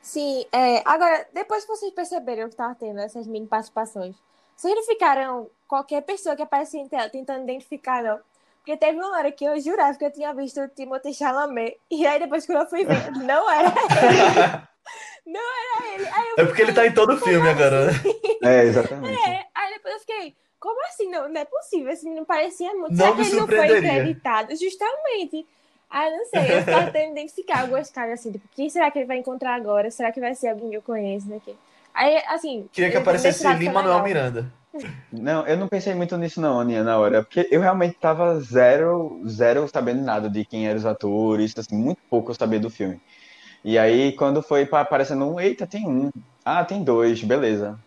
Sim, 0.02 0.44
é, 0.52 0.82
agora, 0.84 1.26
depois 1.32 1.64
que 1.64 1.68
vocês 1.68 1.92
perceberam 1.92 2.48
que 2.48 2.56
tava 2.56 2.74
tendo 2.74 3.00
essas 3.00 3.26
mini 3.26 3.46
participações, 3.46 4.16
vocês 4.56 4.74
não 4.74 4.84
ficaram 4.84 5.50
qualquer 5.66 6.02
pessoa 6.02 6.36
que 6.36 6.42
aparecia 6.42 6.80
em 6.80 6.88
tela 6.88 7.08
tentando 7.08 7.42
identificar, 7.42 8.02
não? 8.02 8.20
Porque 8.58 8.76
teve 8.76 8.98
uma 8.98 9.16
hora 9.16 9.30
que 9.30 9.44
eu 9.44 9.60
jurava 9.60 9.96
que 9.96 10.04
eu 10.04 10.12
tinha 10.12 10.34
visto 10.34 10.60
o 10.60 10.68
Timothée 10.68 11.14
Chalamet. 11.14 11.78
E 11.90 12.06
aí 12.06 12.18
depois 12.18 12.44
que 12.44 12.52
eu 12.52 12.66
fui 12.66 12.84
ver, 12.84 13.12
não 13.12 13.48
era 13.50 13.68
ele. 13.68 14.62
não 15.26 15.40
era 15.40 15.94
ele. 15.94 16.08
é 16.36 16.44
porque 16.44 16.62
ele 16.62 16.72
tá 16.72 16.86
em 16.86 16.92
todo 16.92 17.14
o 17.14 17.18
filme 17.18 17.48
assim? 17.48 17.62
agora, 17.62 17.86
né? 17.86 17.92
É, 18.42 18.64
exatamente. 18.64 19.28
É, 19.28 19.46
aí 19.54 19.74
depois 19.74 19.94
eu 19.94 20.00
fiquei, 20.00 20.36
como 20.66 20.86
assim? 20.86 21.08
Não, 21.08 21.28
não 21.28 21.40
é 21.40 21.44
possível. 21.44 21.92
Esse 21.92 22.04
menino 22.04 22.26
parecia 22.26 22.74
muito. 22.74 22.92
Não 22.92 22.96
Será 22.96 23.12
que 23.14 23.20
ele 23.22 23.40
não 23.40 23.46
foi 23.46 23.78
acreditado? 23.78 24.50
Justamente. 24.56 25.46
Ah, 25.88 26.10
não 26.10 26.26
sei. 26.26 26.52
Eu 26.52 26.58
estava 26.58 26.86
tentando 26.90 27.12
identificar 27.12 27.60
algumas 27.60 27.90
caras 27.90 28.20
assim, 28.20 28.32
tipo, 28.32 28.48
quem 28.54 28.68
será 28.68 28.90
que 28.90 28.98
ele 28.98 29.06
vai 29.06 29.18
encontrar 29.18 29.54
agora? 29.54 29.90
Será 29.90 30.10
que 30.10 30.20
vai 30.20 30.34
ser 30.34 30.48
alguém 30.48 30.70
que 30.70 30.76
eu 30.76 30.82
conheço 30.82 31.28
daqui? 31.28 31.54
Aí, 31.94 32.22
assim. 32.26 32.68
Queria 32.72 32.90
que 32.90 32.96
aparecesse 32.96 33.46
Lima 33.54 33.74
Manuel 33.74 34.02
Miranda. 34.02 34.52
Não, 35.10 35.46
eu 35.46 35.56
não 35.56 35.68
pensei 35.68 35.94
muito 35.94 36.18
nisso 36.18 36.38
não, 36.38 36.60
Aninha, 36.60 36.84
na 36.84 36.98
hora, 36.98 37.22
porque 37.22 37.48
eu 37.50 37.62
realmente 37.62 37.94
tava 37.94 38.38
zero, 38.40 39.22
zero 39.26 39.66
sabendo 39.68 40.02
nada 40.02 40.28
de 40.28 40.44
quem 40.44 40.68
eram 40.68 40.76
os 40.76 40.84
atores, 40.84 41.54
assim, 41.56 41.76
muito 41.76 41.98
pouco 42.10 42.30
eu 42.30 42.34
sabia 42.34 42.60
do 42.60 42.68
filme. 42.68 43.00
E 43.64 43.78
aí, 43.78 44.12
quando 44.12 44.42
foi 44.42 44.68
aparecendo 44.70 45.24
um, 45.24 45.40
eita, 45.40 45.66
tem 45.66 45.88
um, 45.88 46.10
ah, 46.44 46.62
tem 46.62 46.84
dois, 46.84 47.22
beleza. 47.22 47.78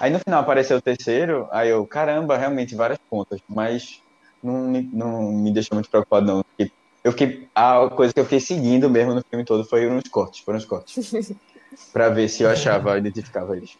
Aí 0.00 0.10
no 0.10 0.18
final 0.18 0.40
apareceu 0.40 0.78
o 0.78 0.80
terceiro, 0.80 1.46
aí 1.52 1.68
eu, 1.68 1.86
caramba, 1.86 2.38
realmente 2.38 2.74
várias 2.74 2.98
pontas, 3.10 3.38
mas 3.46 4.00
não, 4.42 4.66
não 4.92 5.30
me 5.30 5.52
deixou 5.52 5.76
muito 5.76 5.90
preocupado 5.90 6.26
não. 6.26 6.44
Eu 7.04 7.12
fiquei, 7.12 7.48
a 7.54 7.86
coisa 7.90 8.12
que 8.12 8.18
eu 8.18 8.24
fiquei 8.24 8.40
seguindo 8.40 8.88
mesmo 8.88 9.14
no 9.14 9.22
filme 9.22 9.44
todo 9.44 9.62
foi 9.62 9.86
uns 9.86 10.08
cortes, 10.08 10.40
foram 10.40 10.56
uns 10.56 10.64
cortes. 10.64 11.12
pra 11.92 12.08
ver 12.08 12.28
se 12.28 12.42
eu 12.42 12.48
achava, 12.50 12.96
identificava 12.96 13.54
eles. 13.54 13.76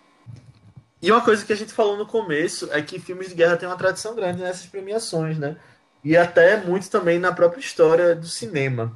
E 1.03 1.11
uma 1.11 1.23
coisa 1.23 1.45
que 1.45 1.53
a 1.55 1.57
gente 1.57 1.73
falou 1.73 1.97
no 1.97 2.07
começo 2.07 2.69
é 2.71 2.83
que 2.83 2.99
filmes 2.99 3.31
de 3.31 3.35
guerra 3.35 3.57
têm 3.57 3.67
uma 3.67 3.77
tradição 3.77 4.15
grande 4.15 4.43
nessas 4.43 4.67
premiações, 4.67 5.39
né? 5.39 5.57
E 6.05 6.17
até 6.17 6.59
muito 6.63 6.91
também 6.91 7.19
na 7.19 7.33
própria 7.33 7.61
história 7.61 8.15
do 8.15 8.27
cinema. 8.27 8.93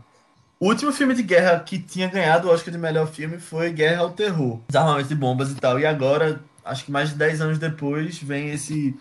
O 0.61 0.69
último 0.69 0.93
filme 0.93 1.15
de 1.15 1.23
guerra 1.23 1.61
que 1.61 1.79
tinha 1.79 2.09
ganhado 2.09 2.49
o 2.49 2.51
Oscar 2.51 2.73
de 2.73 2.79
melhor 2.79 3.07
filme 3.07 3.39
foi 3.39 3.71
Guerra 3.71 4.03
ao 4.03 4.11
Terror, 4.13 4.61
desarmamento 4.69 5.09
de 5.09 5.15
bombas 5.15 5.51
e 5.51 5.55
tal. 5.55 5.81
E 5.81 5.87
agora, 5.87 6.41
acho 6.65 6.85
que 6.85 6.91
mais 6.91 7.11
de 7.11 7.17
10 7.17 7.41
anos 7.41 7.59
depois, 7.59 8.19
vem 8.19 8.51
esse 8.51 8.97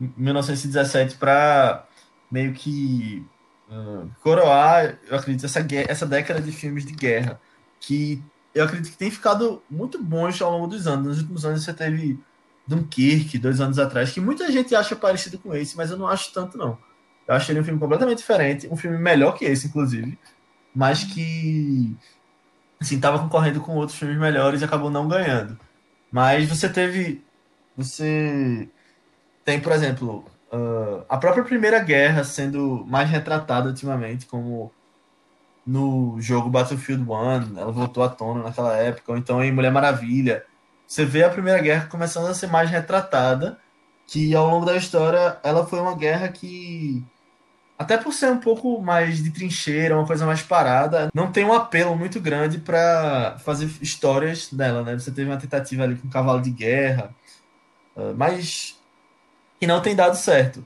1917 0.00 1.16
para 1.16 1.86
meio 2.30 2.52
que 2.52 3.24
uh, 3.68 4.10
coroar, 4.22 4.98
eu 5.08 5.16
acredito, 5.16 5.46
essa, 5.46 5.64
essa 5.88 6.06
década 6.06 6.40
de 6.40 6.52
filmes 6.52 6.84
de 6.84 6.92
guerra. 6.92 7.40
Que 7.80 8.22
eu 8.54 8.64
acredito 8.64 8.92
que 8.92 8.98
tem 8.98 9.10
ficado 9.10 9.62
muito 9.70 10.02
bons 10.02 10.40
ao 10.40 10.50
longo 10.52 10.66
dos 10.66 10.86
anos. 10.86 11.06
Nos 11.06 11.18
últimos 11.18 11.44
anos 11.44 11.64
você 11.64 11.74
teve 11.74 12.18
Dunkirk, 12.66 13.38
dois 13.38 13.60
anos 13.60 13.78
atrás, 13.78 14.12
que 14.12 14.20
muita 14.20 14.50
gente 14.50 14.74
acha 14.74 14.96
parecido 14.96 15.38
com 15.38 15.54
esse, 15.54 15.76
mas 15.76 15.90
eu 15.90 15.96
não 15.96 16.08
acho 16.08 16.32
tanto, 16.32 16.56
não. 16.56 16.78
Eu 17.26 17.34
acho 17.34 17.50
ele 17.50 17.60
um 17.60 17.64
filme 17.64 17.80
completamente 17.80 18.18
diferente, 18.18 18.68
um 18.70 18.76
filme 18.76 18.98
melhor 18.98 19.32
que 19.32 19.44
esse, 19.44 19.66
inclusive, 19.66 20.18
mas 20.74 21.04
que, 21.04 21.96
assim, 22.80 23.00
tava 23.00 23.18
concorrendo 23.18 23.60
com 23.60 23.76
outros 23.76 23.98
filmes 23.98 24.18
melhores 24.18 24.60
e 24.60 24.64
acabou 24.64 24.90
não 24.90 25.08
ganhando. 25.08 25.58
Mas 26.14 26.48
você 26.48 26.68
teve. 26.68 27.24
Você 27.76 28.68
tem, 29.44 29.60
por 29.60 29.72
exemplo, 29.72 30.24
uh, 30.52 31.04
a 31.08 31.16
própria 31.18 31.42
Primeira 31.42 31.80
Guerra 31.80 32.22
sendo 32.22 32.84
mais 32.86 33.10
retratada 33.10 33.68
ultimamente, 33.68 34.24
como 34.24 34.72
no 35.66 36.16
jogo 36.20 36.48
Battlefield 36.48 37.02
1, 37.02 37.58
ela 37.58 37.72
voltou 37.72 38.04
à 38.04 38.08
tona 38.08 38.44
naquela 38.44 38.76
época, 38.76 39.10
ou 39.10 39.18
então 39.18 39.42
em 39.42 39.50
Mulher 39.50 39.72
Maravilha 39.72 40.44
você 40.86 41.04
vê 41.04 41.24
a 41.24 41.30
Primeira 41.30 41.60
Guerra 41.60 41.88
começando 41.88 42.28
a 42.28 42.34
ser 42.34 42.46
mais 42.46 42.70
retratada, 42.70 43.58
que 44.06 44.36
ao 44.36 44.48
longo 44.48 44.64
da 44.64 44.76
história 44.76 45.38
ela 45.42 45.66
foi 45.66 45.80
uma 45.80 45.96
guerra 45.96 46.28
que 46.28 47.04
Até 47.76 47.98
por 47.98 48.12
ser 48.12 48.30
um 48.30 48.38
pouco 48.38 48.80
mais 48.80 49.22
de 49.22 49.30
trincheira, 49.30 49.96
uma 49.96 50.06
coisa 50.06 50.24
mais 50.24 50.42
parada, 50.42 51.10
não 51.12 51.32
tem 51.32 51.44
um 51.44 51.52
apelo 51.52 51.96
muito 51.96 52.20
grande 52.20 52.58
para 52.58 53.36
fazer 53.40 53.68
histórias 53.82 54.52
dela, 54.52 54.82
né? 54.82 54.96
Você 54.96 55.10
teve 55.10 55.28
uma 55.28 55.36
tentativa 55.36 55.82
ali 55.82 55.96
com 55.96 56.08
Cavalo 56.08 56.40
de 56.40 56.50
Guerra, 56.50 57.14
uh, 57.96 58.14
mas 58.16 58.78
que 59.58 59.66
não 59.66 59.80
tem 59.82 59.96
dado 59.96 60.16
certo. 60.16 60.64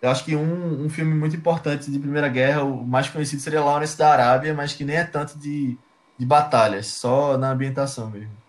Eu 0.00 0.10
acho 0.10 0.24
que 0.24 0.34
um, 0.34 0.84
um 0.84 0.88
filme 0.88 1.14
muito 1.14 1.36
importante 1.36 1.90
de 1.90 1.98
Primeira 1.98 2.28
Guerra, 2.28 2.62
o 2.62 2.86
mais 2.86 3.08
conhecido 3.08 3.42
seria 3.42 3.62
Lawrence 3.62 3.96
da 3.98 4.10
Arábia, 4.10 4.54
mas 4.54 4.72
que 4.72 4.84
nem 4.84 4.96
é 4.96 5.04
tanto 5.04 5.38
de, 5.38 5.76
de 6.18 6.26
batalhas, 6.26 6.86
só 6.86 7.36
na 7.36 7.50
ambientação 7.50 8.10
mesmo. 8.10 8.46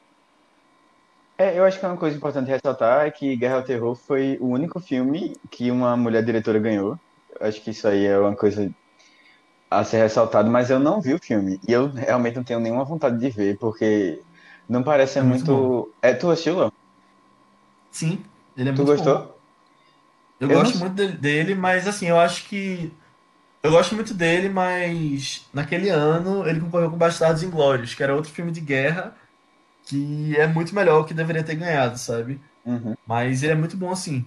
É, 1.38 1.58
eu 1.58 1.64
acho 1.66 1.80
que 1.80 1.86
uma 1.86 1.97
coisa 1.97 2.18
importante 2.18 2.47
ressaltar 2.47 3.05
é 3.05 3.12
que 3.12 3.36
Guerra 3.36 3.58
ao 3.58 3.64
Terror 3.64 3.95
foi 3.95 4.38
o 4.41 4.47
único 4.47 4.80
filme 4.80 5.36
que 5.51 5.70
uma 5.70 5.95
mulher 5.95 6.24
diretora 6.24 6.58
ganhou. 6.58 6.99
Acho 7.41 7.61
que 7.61 7.71
isso 7.71 7.88
aí 7.88 8.05
é 8.05 8.17
uma 8.17 8.35
coisa 8.35 8.71
a 9.69 9.83
ser 9.83 9.97
ressaltado, 9.97 10.49
mas 10.49 10.69
eu 10.69 10.79
não 10.79 11.01
vi 11.01 11.13
o 11.13 11.19
filme. 11.19 11.59
E 11.67 11.71
eu 11.71 11.89
realmente 11.89 12.35
não 12.35 12.43
tenho 12.43 12.59
nenhuma 12.59 12.85
vontade 12.85 13.19
de 13.19 13.29
ver, 13.29 13.57
porque 13.57 14.21
não 14.67 14.83
parece 14.83 15.13
ser 15.13 15.19
é 15.19 15.23
muito. 15.23 15.51
muito... 15.51 15.93
É, 16.01 16.13
tu 16.13 16.29
assistiu, 16.29 16.59
Léo? 16.59 16.73
Sim, 17.91 18.23
ele 18.55 18.69
é 18.69 18.73
tu 18.73 18.83
muito 18.83 18.91
gostou? 18.91 19.19
Bom. 19.19 19.38
Eu, 20.39 20.49
eu 20.49 20.59
gosto 20.59 20.79
não... 20.79 20.88
muito 20.88 21.17
dele, 21.17 21.55
mas 21.55 21.88
assim, 21.88 22.07
eu 22.07 22.19
acho 22.19 22.47
que. 22.47 22.91
Eu 23.63 23.71
gosto 23.71 23.95
muito 23.95 24.13
dele, 24.13 24.49
mas 24.49 25.47
naquele 25.53 25.89
ano 25.89 26.47
ele 26.47 26.61
concorreu 26.61 26.91
com 26.91 26.97
Bastardos 26.97 27.43
Inglórios, 27.43 27.93
que 27.93 28.03
era 28.03 28.15
outro 28.15 28.31
filme 28.31 28.51
de 28.51 28.61
guerra 28.61 29.15
que 29.88 30.35
é 30.38 30.45
muito 30.47 30.75
melhor 30.75 31.05
que 31.05 31.13
deveria 31.13 31.43
ter 31.43 31.55
ganhado, 31.55 31.97
sabe? 31.97 32.41
Uhum. 32.65 32.95
Mas 33.05 33.41
ele 33.41 33.53
é 33.53 33.55
muito 33.55 33.77
bom 33.77 33.89
assim. 33.89 34.25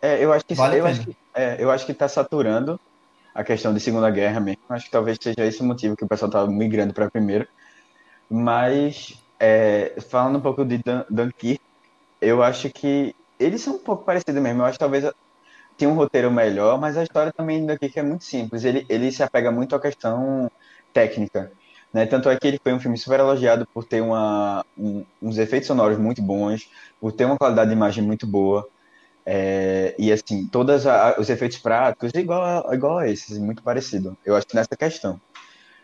É, 0.00 0.22
eu 0.22 0.32
acho 0.32 0.44
que 0.44 0.54
vale 0.54 0.78
eu 0.78 0.86
acho 0.86 1.00
que, 1.00 1.16
é, 1.36 1.62
eu 1.62 1.70
acho 1.70 1.86
que 1.86 1.94
tá 1.94 2.08
saturando 2.08 2.80
a 3.34 3.44
questão 3.44 3.72
de 3.74 3.80
Segunda 3.80 4.10
Guerra 4.10 4.40
mesmo. 4.40 4.62
Acho 4.68 4.86
que 4.86 4.90
talvez 4.90 5.18
seja 5.20 5.44
esse 5.44 5.60
o 5.60 5.64
motivo 5.64 5.94
que 5.94 6.04
o 6.04 6.08
pessoal 6.08 6.30
tá 6.30 6.46
migrando 6.46 6.94
para 6.94 7.06
a 7.06 7.10
primeira. 7.10 7.46
Mas 8.28 9.22
é, 9.38 9.94
falando 10.08 10.38
um 10.38 10.40
pouco 10.40 10.64
de 10.64 10.78
Dun 10.78 11.04
Dunkirk, 11.10 11.60
eu 12.20 12.42
acho 12.42 12.70
que 12.70 13.14
eles 13.38 13.60
são 13.60 13.76
um 13.76 13.78
pouco 13.78 14.04
parecidos 14.04 14.42
mesmo. 14.42 14.62
Eu 14.62 14.64
acho 14.64 14.78
que 14.78 14.84
talvez 14.84 15.12
tem 15.76 15.86
um 15.86 15.94
roteiro 15.94 16.30
melhor, 16.30 16.80
mas 16.80 16.96
a 16.96 17.02
história 17.02 17.32
também 17.32 17.66
daqui 17.66 17.90
que 17.90 18.00
é 18.00 18.02
muito 18.02 18.24
simples. 18.24 18.64
Ele, 18.64 18.86
ele 18.88 19.12
se 19.12 19.22
apega 19.22 19.52
muito 19.52 19.76
à 19.76 19.80
questão 19.80 20.50
técnica. 20.92 21.52
Né? 21.92 22.06
Tanto 22.06 22.30
é 22.30 22.36
que 22.36 22.46
ele 22.46 22.60
foi 22.62 22.72
um 22.72 22.80
filme 22.80 22.96
super 22.96 23.20
elogiado 23.20 23.66
por 23.72 23.84
ter 23.84 24.00
uma, 24.00 24.64
um, 24.76 25.04
uns 25.20 25.38
efeitos 25.38 25.66
sonoros 25.66 25.98
muito 25.98 26.22
bons, 26.22 26.70
por 27.00 27.12
ter 27.12 27.26
uma 27.26 27.36
qualidade 27.36 27.68
de 27.70 27.76
imagem 27.76 28.02
muito 28.02 28.26
boa. 28.26 28.66
É, 29.28 29.92
e 29.98 30.12
assim, 30.12 30.46
todos 30.46 30.84
os 31.18 31.28
efeitos 31.28 31.58
práticos 31.58 32.12
igual 32.14 32.68
a, 32.70 32.74
igual 32.74 32.98
a 32.98 33.08
esses, 33.08 33.36
muito 33.38 33.60
parecido. 33.60 34.16
Eu 34.24 34.36
acho 34.36 34.46
que 34.46 34.54
nessa 34.54 34.76
questão. 34.76 35.20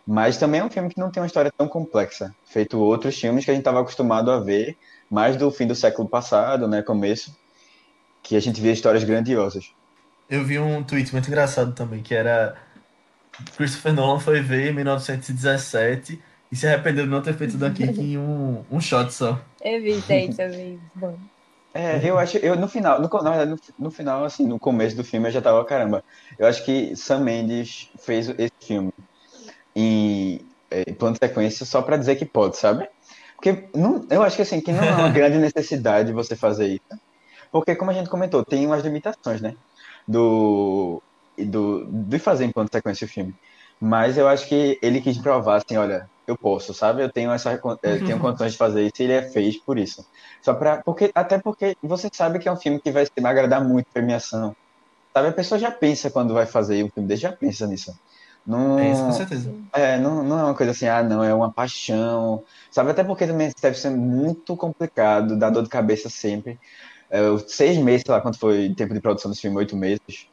Mas 0.07 0.37
também 0.37 0.61
é 0.61 0.65
um 0.65 0.71
filme 0.71 0.89
que 0.89 0.99
não 0.99 1.11
tem 1.11 1.21
uma 1.21 1.27
história 1.27 1.53
tão 1.57 1.67
complexa, 1.67 2.35
feito 2.45 2.79
outros 2.79 3.19
filmes 3.19 3.45
que 3.45 3.51
a 3.51 3.55
gente 3.55 3.63
estava 3.63 3.81
acostumado 3.81 4.31
a 4.31 4.39
ver, 4.39 4.77
mais 5.11 5.37
do 5.37 5.51
fim 5.51 5.67
do 5.67 5.75
século 5.75 6.09
passado, 6.09 6.67
né, 6.69 6.83
começo, 6.83 7.37
que 8.23 8.37
a 8.37 8.41
gente 8.41 8.61
via 8.61 8.73
histórias 8.73 9.05
grandiosas. 9.05 9.73
Eu 10.29 10.45
vi 10.45 10.59
um 10.59 10.83
tweet 10.83 11.13
muito 11.13 11.29
engraçado 11.29 11.73
também, 11.73 12.03
que 12.03 12.15
era 12.15 12.57
Christopher 13.57 13.93
Nolan 13.93 14.19
foi 14.19 14.41
ver 14.41 14.71
em 14.71 14.75
1917 14.75 16.21
e 16.51 16.57
se 16.57 16.67
arrependeu 16.67 17.05
de 17.05 17.11
não 17.11 17.23
ter 17.23 17.35
feito 17.35 17.57
daqui 17.57 17.85
em 18.01 18.19
um, 18.19 18.65
um 18.71 18.81
shot 18.81 19.13
só. 19.13 19.41
Evitei 19.63 20.29
também. 20.29 20.81
Bom. 20.95 21.17
É, 21.75 22.01
eu 22.05 22.19
acho, 22.19 22.37
eu 22.39 22.55
no 22.55 22.69
final, 22.69 23.01
no, 23.01 23.09
na 23.09 23.31
verdade, 23.31 23.51
no, 23.51 23.85
no, 23.87 23.91
final, 23.91 24.25
assim, 24.25 24.47
no 24.47 24.59
começo 24.59 24.95
do 24.95 25.03
filme 25.03 25.29
eu 25.29 25.33
já 25.33 25.41
tava, 25.41 25.65
caramba, 25.65 26.05
eu 26.39 26.47
acho 26.47 26.65
que 26.65 26.95
Sam 26.95 27.21
Mendes 27.21 27.91
fez 27.99 28.29
esse 28.29 28.53
filme 28.61 28.93
em, 29.75 30.41
é, 30.71 30.83
em 30.87 30.95
plano 30.95 31.15
de 31.15 31.27
sequência 31.27 31.65
só 31.65 31.81
pra 31.81 31.97
dizer 31.97 32.17
que 32.17 32.27
pode, 32.27 32.57
sabe? 32.57 32.87
Porque 33.37 33.69
não, 33.75 34.07
eu 34.11 34.23
acho 34.23 34.37
que 34.37 34.43
assim, 34.43 34.61
que 34.61 34.71
não 34.71 34.85
é 34.85 34.93
uma 34.93 35.09
grande 35.11 35.39
necessidade 35.39 36.13
você 36.13 36.37
fazer 36.37 36.69
isso. 36.69 37.01
Porque, 37.51 37.77
como 37.77 37.91
a 37.91 37.95
gente 37.95 38.09
comentou, 38.09 38.45
tem 38.45 38.65
umas 38.65 38.83
limitações, 38.83 39.41
né? 39.41 39.55
Do, 40.09 41.03
do, 41.37 41.87
de 41.87 42.19
fazer 42.19 42.45
em 42.47 42.51
plano 42.51 42.69
de 42.69 42.77
sequência 42.77 43.05
o 43.05 43.09
filme. 43.09 43.35
Mas 43.81 44.17
eu 44.17 44.27
acho 44.27 44.49
que 44.49 44.79
ele 44.81 45.01
quis 45.01 45.19
provar, 45.19 45.57
assim, 45.57 45.77
olha, 45.77 46.09
eu 46.27 46.37
posso, 46.37 46.73
sabe? 46.73 47.03
Eu 47.03 47.11
tenho 47.11 47.31
essa 47.33 47.53
eu 47.53 48.05
tenho 48.05 48.19
condições 48.19 48.53
de 48.53 48.59
fazer 48.59 48.83
isso 48.83 49.01
e 49.01 49.05
ele 49.05 49.13
é 49.13 49.23
fez 49.23 49.57
por 49.57 49.79
isso. 49.79 50.07
Só 50.41 50.55
para 50.55 50.83
porque 50.83 51.11
até 51.15 51.39
porque 51.39 51.77
você 51.83 52.09
sabe 52.13 52.39
que 52.39 52.49
é 52.49 52.53
um 52.53 52.57
filme 52.57 52.81
que 52.81 52.91
vai, 52.91 53.07
vai 53.21 53.33
agradar 53.33 53.65
muito 53.65 53.87
premiação. 53.93 54.55
Sabe, 55.13 55.29
a 55.29 55.33
pessoa 55.33 55.59
já 55.59 55.71
pensa 55.71 56.11
quando 56.11 56.33
vai 56.33 56.47
fazer 56.47 56.83
um 56.85 56.89
filme 56.89 57.09
desse, 57.09 57.23
já 57.23 57.33
pensa 57.33 57.67
nisso. 57.67 57.95
Não, 58.47 58.79
é 58.79 58.91
isso, 58.91 59.05
com 59.05 59.13
certeza. 59.13 59.55
É, 59.73 59.99
não, 59.99 60.25
não 60.25 60.39
é 60.39 60.45
uma 60.45 60.55
coisa 60.55 60.73
assim, 60.73 60.87
ah, 60.87 61.03
não, 61.03 61.23
é 61.23 61.33
uma 61.33 61.53
paixão. 61.53 62.43
Sabe, 62.71 62.91
até 62.91 63.05
porque 63.05 63.27
também 63.27 63.53
deve 63.61 63.79
ser 63.79 63.91
muito 63.91 64.57
complicado, 64.57 65.37
dá 65.39 65.51
dor 65.51 65.63
de 65.63 65.69
cabeça 65.69 66.09
sempre. 66.09 66.59
É, 67.11 67.21
seis 67.47 67.77
meses, 67.79 68.03
sei 68.07 68.15
lá 68.15 68.21
quanto 68.21 68.39
foi 68.39 68.69
o 68.69 68.75
tempo 68.75 68.95
de 68.95 69.01
produção 69.01 69.31
desse 69.31 69.43
filme, 69.43 69.57
oito 69.59 69.77
meses. 69.77 70.27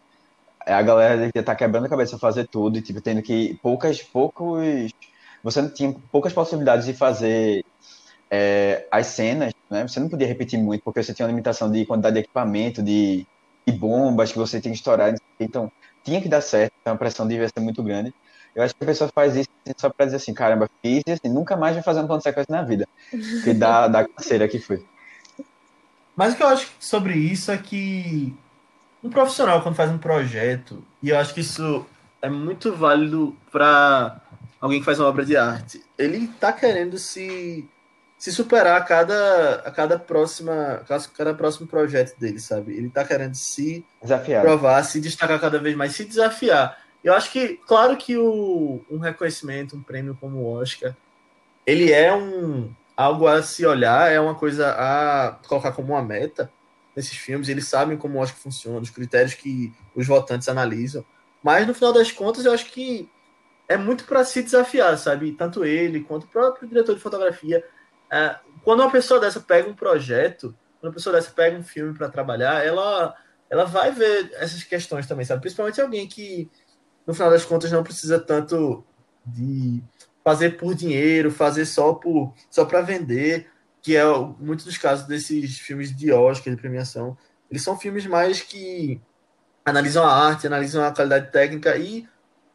É, 0.65 0.73
a 0.73 0.81
galera 0.81 1.29
já 1.35 1.43
tá 1.43 1.55
quebrando 1.55 1.85
a 1.85 1.89
cabeça 1.89 2.15
a 2.15 2.19
fazer 2.19 2.47
tudo 2.47 2.77
e, 2.77 2.81
tipo, 2.81 3.01
tendo 3.01 3.21
que 3.21 3.59
poucas, 3.61 4.01
poucos... 4.01 4.91
Você 5.43 5.67
tinha 5.69 5.95
poucas 6.11 6.33
possibilidades 6.33 6.85
de 6.85 6.93
fazer 6.93 7.63
é, 8.29 8.85
as 8.91 9.07
cenas, 9.07 9.53
né? 9.69 9.87
Você 9.87 9.99
não 9.99 10.09
podia 10.09 10.27
repetir 10.27 10.59
muito, 10.59 10.83
porque 10.83 11.01
você 11.01 11.13
tinha 11.13 11.25
uma 11.25 11.31
limitação 11.31 11.71
de 11.71 11.85
quantidade 11.85 12.15
de 12.15 12.19
equipamento, 12.21 12.83
de, 12.83 13.25
de 13.65 13.73
bombas 13.73 14.31
que 14.31 14.37
você 14.37 14.61
tinha 14.61 14.71
que 14.71 14.77
estourar. 14.77 15.13
Então, 15.39 15.71
tinha 16.03 16.21
que 16.21 16.29
dar 16.29 16.41
certo, 16.41 16.73
então 16.81 16.93
a 16.93 16.97
pressão 16.97 17.27
devia 17.27 17.47
ser 17.47 17.59
muito 17.59 17.81
grande. 17.83 18.13
Eu 18.55 18.63
acho 18.63 18.75
que 18.75 18.83
a 18.83 18.87
pessoa 18.87 19.09
faz 19.13 19.35
isso 19.35 19.49
só 19.77 19.89
pra 19.89 20.05
dizer 20.05 20.17
assim, 20.17 20.33
caramba, 20.33 20.69
fiz 20.81 21.03
e 21.07 21.11
assim, 21.11 21.29
nunca 21.29 21.55
mais 21.55 21.75
vai 21.75 21.83
fazer 21.83 22.01
um 22.01 22.07
plano 22.07 22.19
de 22.19 22.23
sequência 22.23 22.51
na 22.51 22.63
vida. 22.63 22.87
Que 23.43 23.53
dá 23.53 23.87
da 23.89 24.07
canseira 24.07 24.47
que 24.47 24.59
foi. 24.59 24.83
Mas 26.15 26.33
o 26.33 26.37
que 26.37 26.43
eu 26.43 26.47
acho 26.47 26.69
sobre 26.79 27.13
isso 27.15 27.51
é 27.51 27.57
que 27.57 28.35
um 29.03 29.09
profissional 29.09 29.61
quando 29.61 29.75
faz 29.75 29.89
um 29.89 29.97
projeto, 29.97 30.83
e 31.01 31.09
eu 31.09 31.17
acho 31.17 31.33
que 31.33 31.41
isso 31.41 31.85
é 32.21 32.29
muito 32.29 32.75
válido 32.75 33.35
para 33.51 34.19
alguém 34.59 34.79
que 34.79 34.85
faz 34.85 34.99
uma 34.99 35.07
obra 35.07 35.25
de 35.25 35.37
arte, 35.37 35.83
ele 35.97 36.25
está 36.25 36.51
querendo 36.51 36.97
se 36.97 37.67
se 38.17 38.33
superar 38.33 38.81
a 38.81 38.83
cada 38.83 39.55
a 39.65 39.71
cada 39.71 39.97
próxima 39.97 40.83
cada 41.15 41.33
próximo 41.33 41.67
projeto 41.67 42.19
dele, 42.19 42.39
sabe? 42.39 42.75
Ele 42.75 42.87
está 42.87 43.05
querendo 43.05 43.35
se 43.35 43.85
desafiar. 44.01 44.41
provar, 44.41 44.83
se 44.83 44.99
destacar 44.99 45.39
cada 45.39 45.59
vez 45.59 45.75
mais, 45.75 45.95
se 45.95 46.03
desafiar. 46.05 46.77
Eu 47.03 47.13
acho 47.13 47.31
que, 47.31 47.59
claro 47.65 47.95
que 47.95 48.17
o, 48.17 48.81
um 48.91 48.97
reconhecimento, 48.97 49.75
um 49.75 49.81
prêmio 49.81 50.17
como 50.19 50.39
o 50.39 50.53
Oscar, 50.59 50.93
ele 51.65 51.93
é 51.93 52.13
um 52.13 52.69
algo 52.95 53.25
a 53.25 53.41
se 53.41 53.65
olhar, 53.65 54.11
é 54.11 54.19
uma 54.19 54.35
coisa 54.35 54.71
a 54.71 55.37
colocar 55.47 55.71
como 55.71 55.93
uma 55.93 56.03
meta, 56.03 56.51
nesses 56.93 57.17
filmes, 57.17 57.47
eles 57.47 57.65
sabem 57.65 57.97
como 57.97 58.17
o 58.17 58.21
Oscar 58.21 58.37
funciona, 58.37 58.79
os 58.79 58.89
critérios 58.89 59.33
que 59.33 59.73
os 59.95 60.05
votantes 60.05 60.49
analisam. 60.49 61.05
Mas 61.41 61.65
no 61.65 61.73
final 61.73 61.93
das 61.93 62.11
contas, 62.11 62.43
eu 62.43 62.51
acho 62.51 62.65
que 62.65 63.09
é 63.69 63.77
muito 63.77 64.03
para 64.05 64.25
se 64.25 64.41
desafiar, 64.41 64.97
sabe? 64.97 65.31
Tanto 65.33 65.63
ele 65.63 66.01
quanto 66.01 66.23
o 66.23 66.27
próprio 66.27 66.67
diretor 66.67 66.95
de 66.95 67.01
fotografia. 67.01 67.63
É, 68.11 68.35
quando 68.63 68.79
uma 68.79 68.91
pessoa 68.91 69.19
dessa 69.19 69.39
pega 69.39 69.69
um 69.69 69.75
projeto, 69.75 70.55
quando 70.79 70.89
uma 70.89 70.93
pessoa 70.93 71.15
dessa 71.15 71.29
pega 71.29 71.55
um 71.55 71.63
filme 71.63 71.95
para 71.95 72.09
trabalhar, 72.09 72.65
ela, 72.65 73.15
ela 73.47 73.65
vai 73.65 73.91
ver 73.91 74.31
essas 74.33 74.63
questões 74.63 75.05
também, 75.05 75.23
sabe? 75.23 75.41
Principalmente 75.41 75.79
alguém 75.79 76.07
que, 76.07 76.49
no 77.05 77.13
final 77.13 77.29
das 77.29 77.45
contas, 77.45 77.71
não 77.71 77.83
precisa 77.83 78.19
tanto 78.19 78.83
de 79.23 79.83
fazer 80.23 80.57
por 80.57 80.73
dinheiro, 80.73 81.29
fazer 81.29 81.65
só 81.65 81.93
por 81.93 82.33
só 82.49 82.65
para 82.65 82.81
vender, 82.81 83.51
que 83.83 83.95
é 83.95 84.03
muitos 84.39 84.65
dos 84.65 84.79
casos 84.79 85.05
desses 85.05 85.59
filmes 85.59 85.95
de 85.95 86.11
Oscar, 86.11 86.53
de 86.53 86.59
premiação, 86.59 87.15
eles 87.51 87.63
são 87.63 87.77
filmes 87.77 88.07
mais 88.07 88.41
que 88.41 88.99
analisam 89.63 90.03
a 90.03 90.11
arte, 90.11 90.47
analisam 90.47 90.83
a 90.83 90.91
qualidade 90.91 91.31
técnica 91.31 91.77
e 91.77 92.07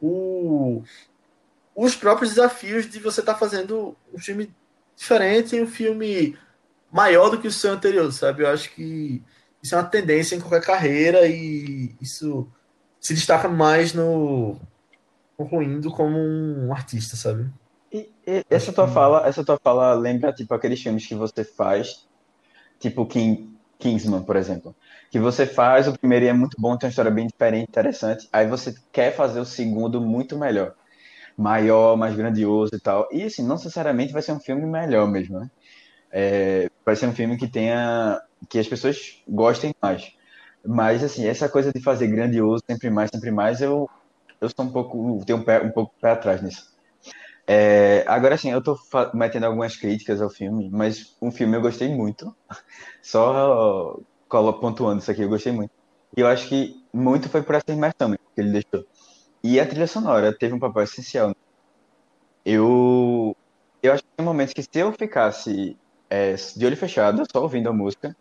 o, 0.05 0.83
os 1.75 1.97
próprios 1.97 2.31
desafios 2.35 2.89
de 2.89 2.99
você 2.99 3.21
estar 3.21 3.35
tá 3.35 3.39
fazendo 3.39 3.97
um 4.13 4.19
filme 4.19 4.55
diferente, 4.97 5.61
um 5.61 5.67
filme 5.67 6.37
maior 6.93 7.31
do 7.31 7.41
que 7.41 7.49
o 7.49 7.53
seu 7.53 7.73
anterior, 7.73 8.13
sabe? 8.13 8.43
Eu 8.43 8.49
acho 8.49 8.71
que 8.75 9.23
isso 9.63 9.75
é 9.75 9.79
uma 9.79 9.85
tendência 9.85 10.37
em 10.37 10.41
qualquer 10.41 10.63
carreira 10.63 11.27
e 11.27 11.95
isso 12.01 12.47
se 13.01 13.15
destaca 13.15 13.49
mais 13.49 13.93
no 13.93 14.61
concluindo 15.37 15.91
como 15.91 16.17
um 16.17 16.73
artista, 16.73 17.17
sabe? 17.17 17.51
E, 17.91 18.11
e 18.27 18.45
essa 18.49 18.73
tua 18.73 18.87
fala, 18.87 19.27
essa 19.27 19.45
tua 19.45 19.59
fala 19.59 19.95
lembra 19.95 20.33
tipo 20.33 20.55
aqueles 20.55 20.81
filmes 20.81 21.07
que 21.07 21.15
você 21.15 21.45
faz, 21.45 22.07
tipo 22.79 23.07
King, 23.07 23.54
Kingsman, 23.85 24.25
por 24.25 24.37
exemplo, 24.37 24.75
que 25.11 25.19
você 25.21 25.47
faz 25.47 25.87
o 25.89 25.99
primeiro 25.99 26.27
é 26.27 26.33
muito 26.33 26.57
bom, 26.61 26.77
tem 26.79 26.87
uma 26.89 26.91
história 26.91 27.11
bem 27.11 27.27
diferente, 27.27 27.69
interessante, 27.69 28.29
aí 28.33 28.47
você 28.49 28.75
quer 28.93 29.15
fazer 29.15 29.41
o 29.41 29.45
segundo 29.45 30.01
muito 30.01 30.39
melhor, 30.39 30.75
maior, 31.37 31.97
mais 31.97 32.17
grandioso 32.17 32.75
e 32.77 32.81
tal. 32.81 33.09
E 33.13 33.25
assim, 33.25 33.43
não 33.45 33.57
necessariamente 33.57 34.13
vai 34.13 34.23
ser 34.23 34.33
um 34.33 34.41
filme 34.41 34.67
melhor 34.67 35.09
mesmo, 35.11 35.41
né? 35.41 35.49
É, 36.13 36.69
vai 36.85 36.97
ser 36.97 37.07
um 37.09 37.15
filme 37.15 37.37
que 37.39 37.49
tenha 37.51 38.21
que 38.51 38.59
as 38.59 38.69
pessoas 38.69 39.23
gostem 39.29 39.75
mais. 39.83 40.13
Mas, 40.67 41.05
assim, 41.05 41.27
essa 41.27 41.49
coisa 41.49 41.73
de 41.73 41.83
fazer 41.83 42.09
grandioso, 42.09 42.63
sempre 42.71 42.91
mais, 42.91 43.11
sempre 43.15 43.31
mais, 43.33 43.61
eu, 43.63 43.89
eu 44.41 44.49
sou 44.51 44.67
um 44.67 44.73
pouco, 44.73 45.25
tenho 45.27 45.41
um 45.41 45.45
pé, 45.45 45.63
um 45.63 45.73
pouco 45.73 45.95
pé 46.01 46.13
atrás 46.13 46.43
nisso. 46.43 46.74
É, 47.47 48.05
agora, 48.09 48.35
assim, 48.37 48.51
eu 48.51 48.63
tô 48.63 48.77
metendo 49.15 49.47
algumas 49.47 49.77
críticas 49.77 50.21
ao 50.23 50.31
filme, 50.31 50.71
mas 50.71 51.17
um 51.23 51.31
filme 51.31 51.57
eu 51.57 51.61
gostei 51.63 51.89
muito. 51.89 52.35
Só 53.03 53.97
pontuando 54.61 55.01
isso 55.03 55.11
aqui, 55.11 55.23
eu 55.23 55.29
gostei 55.29 55.53
muito. 55.53 55.71
E 56.17 56.21
eu 56.21 56.27
acho 56.27 56.49
que 56.49 56.75
muito 56.93 57.29
foi 57.29 57.43
por 57.43 57.55
essa 57.57 57.73
imersão 57.73 58.13
que 58.13 58.41
ele 58.41 58.53
deixou. 58.53 58.87
E 59.45 59.61
a 59.61 59.67
trilha 59.69 59.87
sonora 59.87 60.37
teve 60.39 60.55
um 60.55 60.59
papel 60.61 60.85
essencial. 60.85 61.33
Eu, 62.45 63.37
eu 63.83 63.93
acho 63.93 64.03
que 64.03 64.09
tem 64.17 64.25
momentos 64.27 64.53
que 64.55 64.63
se 64.63 64.69
eu 64.75 64.93
ficasse 64.93 65.77
é, 66.11 66.35
de 66.35 66.67
olho 66.67 66.77
fechado, 66.77 67.25
só 67.31 67.43
ouvindo 67.43 67.69
a 67.69 67.73
música, 67.73 68.15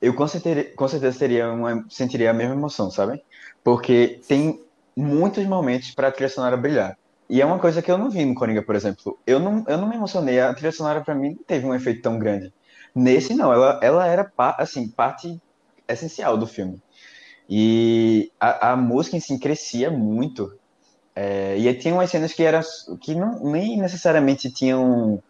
eu 0.00 0.14
com 0.14 0.26
certeza, 0.28 0.74
com 0.76 0.88
certeza 0.88 1.18
teria 1.18 1.52
uma, 1.52 1.84
sentiria 1.90 2.30
a 2.30 2.34
mesma 2.34 2.54
emoção, 2.54 2.90
sabe? 2.90 3.20
Porque 3.64 4.20
tem 4.28 4.58
muitos 4.96 5.44
momentos 5.46 5.92
para 5.94 6.08
a 6.08 6.12
trilha 6.12 6.28
sonora 6.30 6.56
brilhar. 6.56 6.96
E 7.28 7.40
é 7.40 7.46
uma 7.46 7.58
coisa 7.58 7.82
que 7.82 7.90
eu 7.90 7.98
não 7.98 8.08
vi 8.08 8.24
no 8.24 8.34
Coringa, 8.34 8.62
por 8.62 8.74
exemplo. 8.74 9.18
Eu 9.26 9.40
não, 9.40 9.64
eu 9.66 9.76
não 9.78 9.88
me 9.88 9.96
emocionei, 9.96 10.40
a 10.40 10.54
trilha 10.54 10.72
sonora 10.72 11.00
para 11.00 11.14
mim 11.14 11.30
não 11.30 11.44
teve 11.44 11.66
um 11.66 11.74
efeito 11.74 12.02
tão 12.02 12.18
grande. 12.18 12.52
Nesse 12.94 13.34
não, 13.34 13.52
ela, 13.52 13.80
ela 13.82 14.06
era 14.06 14.30
assim, 14.58 14.88
parte 14.88 15.40
essencial 15.88 16.38
do 16.38 16.46
filme. 16.46 16.80
E 17.48 18.30
a, 18.40 18.72
a 18.72 18.76
música 18.76 19.16
em 19.16 19.20
si 19.20 19.38
crescia 19.38 19.90
muito. 19.90 20.56
É, 21.14 21.56
e 21.58 21.74
tinha 21.74 21.94
umas 21.94 22.10
cenas 22.10 22.32
que, 22.32 22.42
era, 22.42 22.60
que 23.00 23.14
não, 23.14 23.42
nem 23.50 23.78
necessariamente 23.78 24.50
tinham 24.50 25.22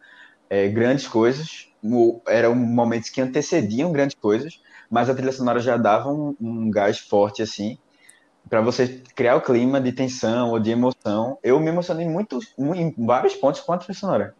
é, 0.51 0.69
grandes 0.69 1.07
coisas, 1.07 1.69
eram 2.27 2.55
momentos 2.55 3.09
que 3.09 3.21
antecediam 3.21 3.93
grandes 3.93 4.17
coisas, 4.17 4.61
mas 4.91 5.09
a 5.09 5.15
trilha 5.15 5.33
sonora 5.33 5.61
já 5.61 5.77
dava 5.77 6.13
um, 6.13 6.35
um 6.41 6.71
gás 6.71 6.99
forte 6.99 7.43
assim 7.43 7.79
para 8.49 8.61
você 8.61 9.03
criar 9.15 9.37
o 9.37 9.41
clima 9.41 9.81
de 9.81 9.93
tensão 9.93 10.51
ou 10.51 10.61
de 10.61 10.71
emoção. 10.71 11.39
Eu 11.43 11.59
me 11.61 11.69
emocionei 11.69 12.09
muito 12.09 12.39
em 12.59 12.95
vários 12.97 13.35
pontos 13.35 13.61
com 13.61 13.73
a 13.73 13.79
trilha 13.79 13.99
sonora. 13.99 14.35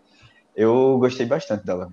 Eu 0.55 0.99
gostei 0.99 1.27
bastante 1.27 1.65
dela. 1.65 1.91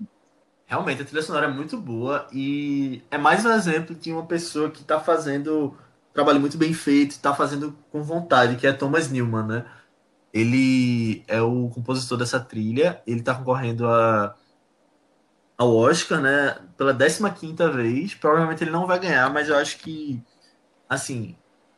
Realmente, 0.65 1.01
a 1.01 1.05
trilha 1.05 1.21
sonora 1.21 1.47
é 1.47 1.49
muito 1.49 1.77
boa 1.77 2.27
e 2.31 3.03
é 3.11 3.17
mais 3.17 3.45
um 3.45 3.51
exemplo 3.51 3.95
de 3.95 4.11
uma 4.11 4.25
pessoa 4.25 4.69
que 4.69 4.81
está 4.81 4.99
fazendo 4.99 5.75
trabalho 6.13 6.39
muito 6.39 6.57
bem 6.57 6.73
feito, 6.73 7.11
está 7.11 7.33
fazendo 7.33 7.75
com 7.91 8.03
vontade, 8.03 8.55
que 8.55 8.67
é 8.67 8.71
Thomas 8.71 9.09
Newman, 9.09 9.45
né? 9.45 9.65
Ele 10.31 11.23
é 11.27 11.41
o 11.41 11.69
compositor 11.69 12.17
dessa 12.17 12.39
trilha, 12.39 13.01
ele 13.05 13.19
está 13.19 13.35
concorrendo 13.35 13.87
a, 13.87 14.35
ao 15.57 15.75
Oscar, 15.75 16.21
né? 16.21 16.57
Pela 16.77 16.93
15 16.93 17.55
vez. 17.75 18.15
Provavelmente 18.15 18.63
ele 18.63 18.71
não 18.71 18.87
vai 18.87 18.99
ganhar, 18.99 19.31
mas 19.31 19.49
eu 19.49 19.57
acho 19.57 19.77
que, 19.79 20.21
assim, 20.87 21.35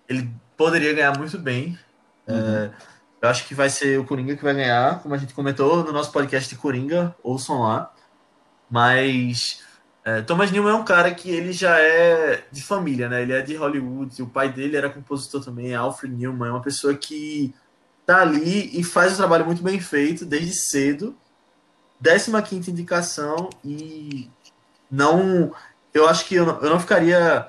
ele 0.07 0.29
poderia 0.57 0.93
ganhar 0.93 1.17
muito 1.17 1.37
bem. 1.37 1.77
Uhum. 2.27 2.35
É, 2.35 2.71
eu 3.21 3.29
acho 3.29 3.47
que 3.47 3.55
vai 3.55 3.69
ser 3.69 3.99
o 3.99 4.05
Coringa 4.05 4.35
que 4.35 4.43
vai 4.43 4.53
ganhar, 4.53 5.01
como 5.01 5.15
a 5.15 5.17
gente 5.17 5.33
comentou 5.33 5.83
no 5.83 5.91
nosso 5.91 6.11
podcast 6.11 6.49
de 6.49 6.55
Coringa, 6.55 7.15
ouçam 7.23 7.61
lá. 7.61 7.91
Mas 8.69 9.61
é, 10.03 10.21
Thomas 10.21 10.51
Newman 10.51 10.73
é 10.73 10.75
um 10.75 10.85
cara 10.85 11.13
que 11.13 11.29
ele 11.29 11.51
já 11.51 11.79
é 11.79 12.43
de 12.51 12.61
família, 12.61 13.09
né? 13.09 13.21
Ele 13.21 13.33
é 13.33 13.41
de 13.41 13.55
Hollywood, 13.55 14.21
o 14.21 14.27
pai 14.27 14.49
dele 14.49 14.77
era 14.77 14.89
compositor 14.89 15.43
também, 15.43 15.73
Alfred 15.73 16.15
Newman, 16.15 16.49
é 16.49 16.51
uma 16.51 16.61
pessoa 16.61 16.93
que 16.93 17.53
tá 18.05 18.21
ali 18.21 18.79
e 18.79 18.83
faz 18.83 19.13
um 19.13 19.17
trabalho 19.17 19.45
muito 19.45 19.63
bem 19.63 19.79
feito 19.79 20.25
desde 20.25 20.53
cedo. 20.53 21.17
15 22.03 22.41
quinta 22.43 22.69
indicação 22.69 23.49
e 23.63 24.29
não 24.91 25.51
eu 25.93 26.07
acho 26.07 26.25
que 26.25 26.35
eu 26.35 26.45
não, 26.45 26.59
eu 26.59 26.69
não 26.69 26.79
ficaria 26.79 27.47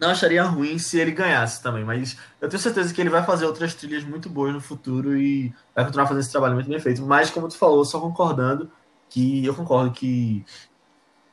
não 0.00 0.10
acharia 0.10 0.42
ruim 0.42 0.78
se 0.78 0.98
ele 0.98 1.10
ganhasse 1.10 1.62
também, 1.62 1.84
mas 1.84 2.16
eu 2.40 2.48
tenho 2.48 2.62
certeza 2.62 2.92
que 2.92 3.00
ele 3.00 3.10
vai 3.10 3.22
fazer 3.22 3.44
outras 3.44 3.74
trilhas 3.74 4.02
muito 4.02 4.30
boas 4.30 4.54
no 4.54 4.60
futuro 4.60 5.14
e 5.16 5.52
vai 5.74 5.84
continuar 5.84 6.06
fazendo 6.06 6.22
esse 6.22 6.32
trabalho 6.32 6.54
muito 6.54 6.70
bem 6.70 6.80
feito. 6.80 7.02
Mas, 7.02 7.30
como 7.30 7.48
tu 7.48 7.58
falou, 7.58 7.84
só 7.84 8.00
concordando 8.00 8.70
que 9.10 9.44
eu 9.44 9.54
concordo 9.54 9.92
que 9.92 10.44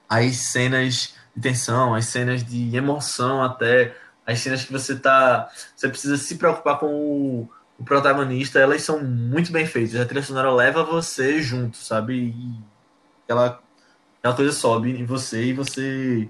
as 0.09 0.35
cenas 0.35 1.15
de 1.33 1.41
tensão, 1.41 1.95
as 1.95 2.07
cenas 2.07 2.43
de 2.43 2.75
emoção 2.75 3.41
até, 3.41 3.95
as 4.25 4.39
cenas 4.39 4.65
que 4.65 4.71
você 4.71 4.99
tá. 4.99 5.49
Você 5.75 5.87
precisa 5.87 6.17
se 6.17 6.35
preocupar 6.35 6.77
com 6.77 6.93
o, 6.93 7.49
o 7.79 7.83
protagonista, 7.85 8.59
elas 8.59 8.81
são 8.81 9.01
muito 9.01 9.51
bem 9.51 9.65
feitas. 9.65 9.99
A 9.99 10.05
trilha 10.05 10.23
sonora 10.23 10.51
leva 10.51 10.83
você 10.83 11.41
junto, 11.41 11.77
sabe? 11.77 12.13
E 12.15 12.59
ela, 13.29 13.61
aquela 14.19 14.35
coisa 14.35 14.51
sobe 14.51 14.91
em 14.91 15.05
você 15.05 15.45
e 15.45 15.53
você 15.53 16.29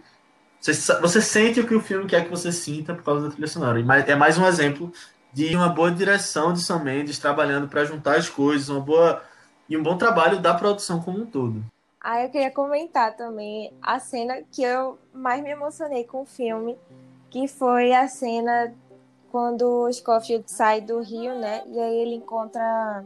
você, 0.60 0.74
você 1.00 1.22
sente 1.22 1.60
o 1.60 1.68
que 1.68 1.76
o 1.76 1.82
filme 1.82 2.08
quer 2.08 2.24
que 2.24 2.30
você 2.30 2.52
sinta 2.52 2.94
por 2.94 3.04
causa 3.04 3.28
da 3.28 3.32
trilha 3.32 3.48
sonora. 3.48 3.80
É 4.08 4.16
mais 4.16 4.38
um 4.38 4.46
exemplo 4.46 4.92
de 5.32 5.56
uma 5.56 5.70
boa 5.70 5.92
direção 5.92 6.54
de 6.54 6.62
Sam 6.62 6.80
Mendes 6.80 7.20
trabalhando 7.20 7.68
para 7.68 7.86
juntar 7.86 8.18
as 8.18 8.30
coisas, 8.30 8.70
uma 8.70 8.82
boa 8.82 9.22
e 9.70 9.78
um 9.78 9.84
bom 9.84 9.98
trabalho 9.98 10.40
da 10.40 10.54
produção 10.54 11.02
como 11.02 11.20
um 11.20 11.26
todo. 11.26 11.64
Ah, 12.02 12.24
eu 12.24 12.30
queria 12.30 12.52
comentar 12.52 13.16
também 13.16 13.74
a 13.82 14.00
cena 14.00 14.42
que 14.52 14.64
eu 14.64 14.98
mais 15.14 15.44
me 15.44 15.50
emocionei 15.50 16.04
com 16.04 16.22
o 16.22 16.26
filme, 16.26 16.78
que 17.30 17.48
foi 17.48 17.94
a 17.94 18.08
cena 18.08 18.74
quando 19.30 19.84
o 19.84 19.92
Scofield 19.92 20.50
sai 20.50 20.80
do 20.80 21.02
rio, 21.02 21.36
né? 21.36 21.64
E 21.68 21.80
aí 21.80 21.98
ele 22.00 22.16
encontra 22.16 23.06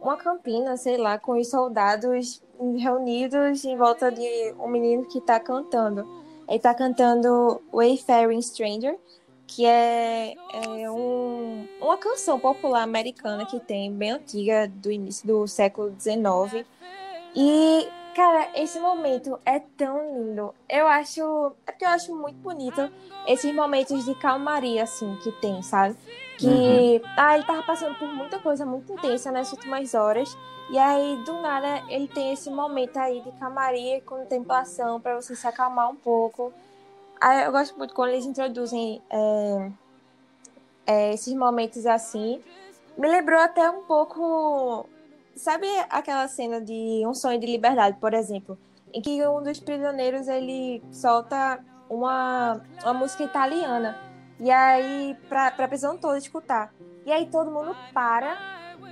uma 0.00 0.16
campina, 0.16 0.76
sei 0.76 0.96
lá, 0.96 1.18
com 1.18 1.38
os 1.38 1.48
soldados 1.48 2.42
reunidos 2.78 3.64
em 3.64 3.76
volta 3.76 4.10
de 4.10 4.54
um 4.58 4.68
menino 4.68 5.04
que 5.04 5.18
está 5.18 5.38
cantando. 5.38 6.21
Ele 6.52 6.58
tá 6.58 6.74
cantando 6.74 7.62
Wayfaring 7.72 8.42
Stranger, 8.42 8.98
que 9.46 9.64
é, 9.64 10.34
é 10.52 10.90
um, 10.90 11.66
uma 11.80 11.96
canção 11.96 12.38
popular 12.38 12.82
americana 12.82 13.46
que 13.46 13.58
tem, 13.58 13.90
bem 13.90 14.10
antiga, 14.10 14.68
do 14.68 14.92
início 14.92 15.26
do 15.26 15.46
século 15.46 15.96
XIX. 15.98 16.66
E, 17.34 17.88
cara, 18.14 18.50
esse 18.54 18.78
momento 18.78 19.38
é 19.44 19.58
tão 19.58 20.14
lindo. 20.14 20.54
Eu 20.68 20.86
acho. 20.86 21.52
É 21.66 21.72
porque 21.72 21.84
eu 21.84 21.88
acho 21.88 22.14
muito 22.14 22.38
bonito 22.38 22.90
esses 23.26 23.54
momentos 23.54 24.04
de 24.04 24.14
calmaria, 24.14 24.82
assim, 24.82 25.16
que 25.22 25.32
tem, 25.32 25.62
sabe? 25.62 25.96
Que. 26.38 26.46
Uhum. 26.46 27.00
Ah, 27.16 27.34
ele 27.34 27.44
tava 27.44 27.62
passando 27.62 27.96
por 27.98 28.08
muita 28.08 28.38
coisa 28.38 28.64
muito 28.64 28.92
intensa 28.92 29.30
nas 29.30 29.52
últimas 29.52 29.94
horas. 29.94 30.36
E 30.70 30.78
aí, 30.78 31.16
do 31.24 31.34
nada, 31.42 31.82
ele 31.88 32.08
tem 32.08 32.32
esse 32.32 32.48
momento 32.48 32.96
aí 32.96 33.20
de 33.20 33.32
camaria 33.32 33.98
e 33.98 34.00
contemplação 34.00 35.00
para 35.00 35.20
você 35.20 35.34
se 35.34 35.46
acalmar 35.46 35.90
um 35.90 35.96
pouco. 35.96 36.52
Aí, 37.20 37.44
eu 37.44 37.52
gosto 37.52 37.76
muito 37.76 37.94
quando 37.94 38.10
eles 38.10 38.24
introduzem 38.24 39.02
é, 39.10 39.70
é, 40.86 41.14
esses 41.14 41.34
momentos 41.34 41.84
assim. 41.84 42.42
Me 42.96 43.08
lembrou 43.08 43.40
até 43.40 43.68
um 43.70 43.82
pouco. 43.82 44.86
Sabe 45.36 45.66
aquela 45.88 46.28
cena 46.28 46.60
de 46.60 47.02
Um 47.06 47.14
Sonho 47.14 47.38
de 47.38 47.46
Liberdade, 47.46 47.96
por 47.98 48.12
exemplo? 48.14 48.58
Em 48.92 49.00
que 49.00 49.26
um 49.26 49.42
dos 49.42 49.58
prisioneiros 49.58 50.28
ele 50.28 50.82
solta 50.90 51.64
uma, 51.88 52.60
uma 52.82 52.94
música 52.94 53.24
italiana. 53.24 53.98
E 54.38 54.50
aí, 54.50 55.16
pra, 55.28 55.50
pra 55.50 55.68
prisão 55.68 55.96
toda 55.96 56.18
escutar. 56.18 56.74
E 57.06 57.12
aí 57.12 57.26
todo 57.26 57.50
mundo 57.50 57.74
para 57.92 58.36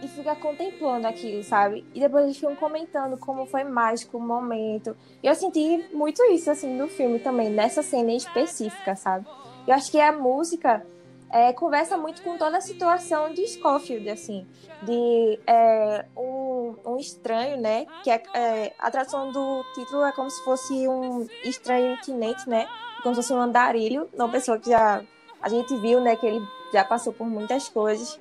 e 0.03 0.09
fica 0.09 0.35
contemplando 0.35 1.07
aquilo, 1.07 1.43
sabe? 1.43 1.85
E 1.95 2.01
depois 2.01 2.25
eles 2.25 2.37
ficam 2.37 2.57
comentando 2.57 3.19
como 3.19 3.47
foi 3.47 3.65
mágico 3.65 4.17
o 4.17 4.21
momento. 4.21 4.97
E 5.23 5.27
eu 5.27 5.35
senti 5.35 5.89
muito 5.93 6.23
isso, 6.25 6.51
assim, 6.51 6.75
no 6.75 6.89
filme 6.89 7.19
também, 7.19 7.51
nessa 7.51 7.83
cena 7.83 8.13
específica, 8.13 8.97
sabe? 8.97 9.27
Eu 9.67 9.75
acho 9.75 9.91
que 9.91 10.01
a 10.01 10.13
música 10.13 10.87
é, 11.31 11.53
conversa 11.53 11.97
muito 11.97 12.23
com 12.23 12.37
toda 12.37 12.59
a 12.59 12.61
situação 12.61 13.33
de 13.33 13.47
Scofield, 13.47 14.09
assim, 14.11 14.47
de 14.83 15.39
é, 15.47 16.05
um, 16.17 16.75
um, 16.85 16.97
estranho, 16.97 17.57
né? 17.57 17.87
Que 18.03 18.11
é, 18.11 18.23
é, 18.35 18.75
a 18.79 18.91
tradução 18.91 19.31
do 19.31 19.65
título 19.75 20.05
é 20.05 20.13
como 20.13 20.31
se 20.31 20.43
fosse 20.45 20.89
um 20.89 21.27
estranho 21.45 21.95
itinente, 21.95 22.49
né? 22.49 22.67
Como 23.03 23.15
se 23.15 23.23
fosse 23.23 23.33
um 23.33 23.41
andarilho, 23.41 24.09
uma 24.13 24.29
pessoa 24.29 24.59
que 24.59 24.71
já 24.71 25.03
a 25.41 25.49
gente 25.49 25.75
viu, 25.77 26.01
né? 26.01 26.17
Que 26.17 26.27
ele 26.27 26.47
já 26.73 26.85
passou 26.85 27.13
por 27.13 27.27
muitas 27.27 27.69
coisas 27.69 28.19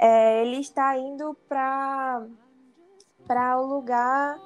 é, 0.00 0.40
ele 0.42 0.56
está 0.56 0.96
indo 0.96 1.36
para 1.46 2.26
para 3.26 3.60
o 3.60 3.66
lugar 3.66 4.40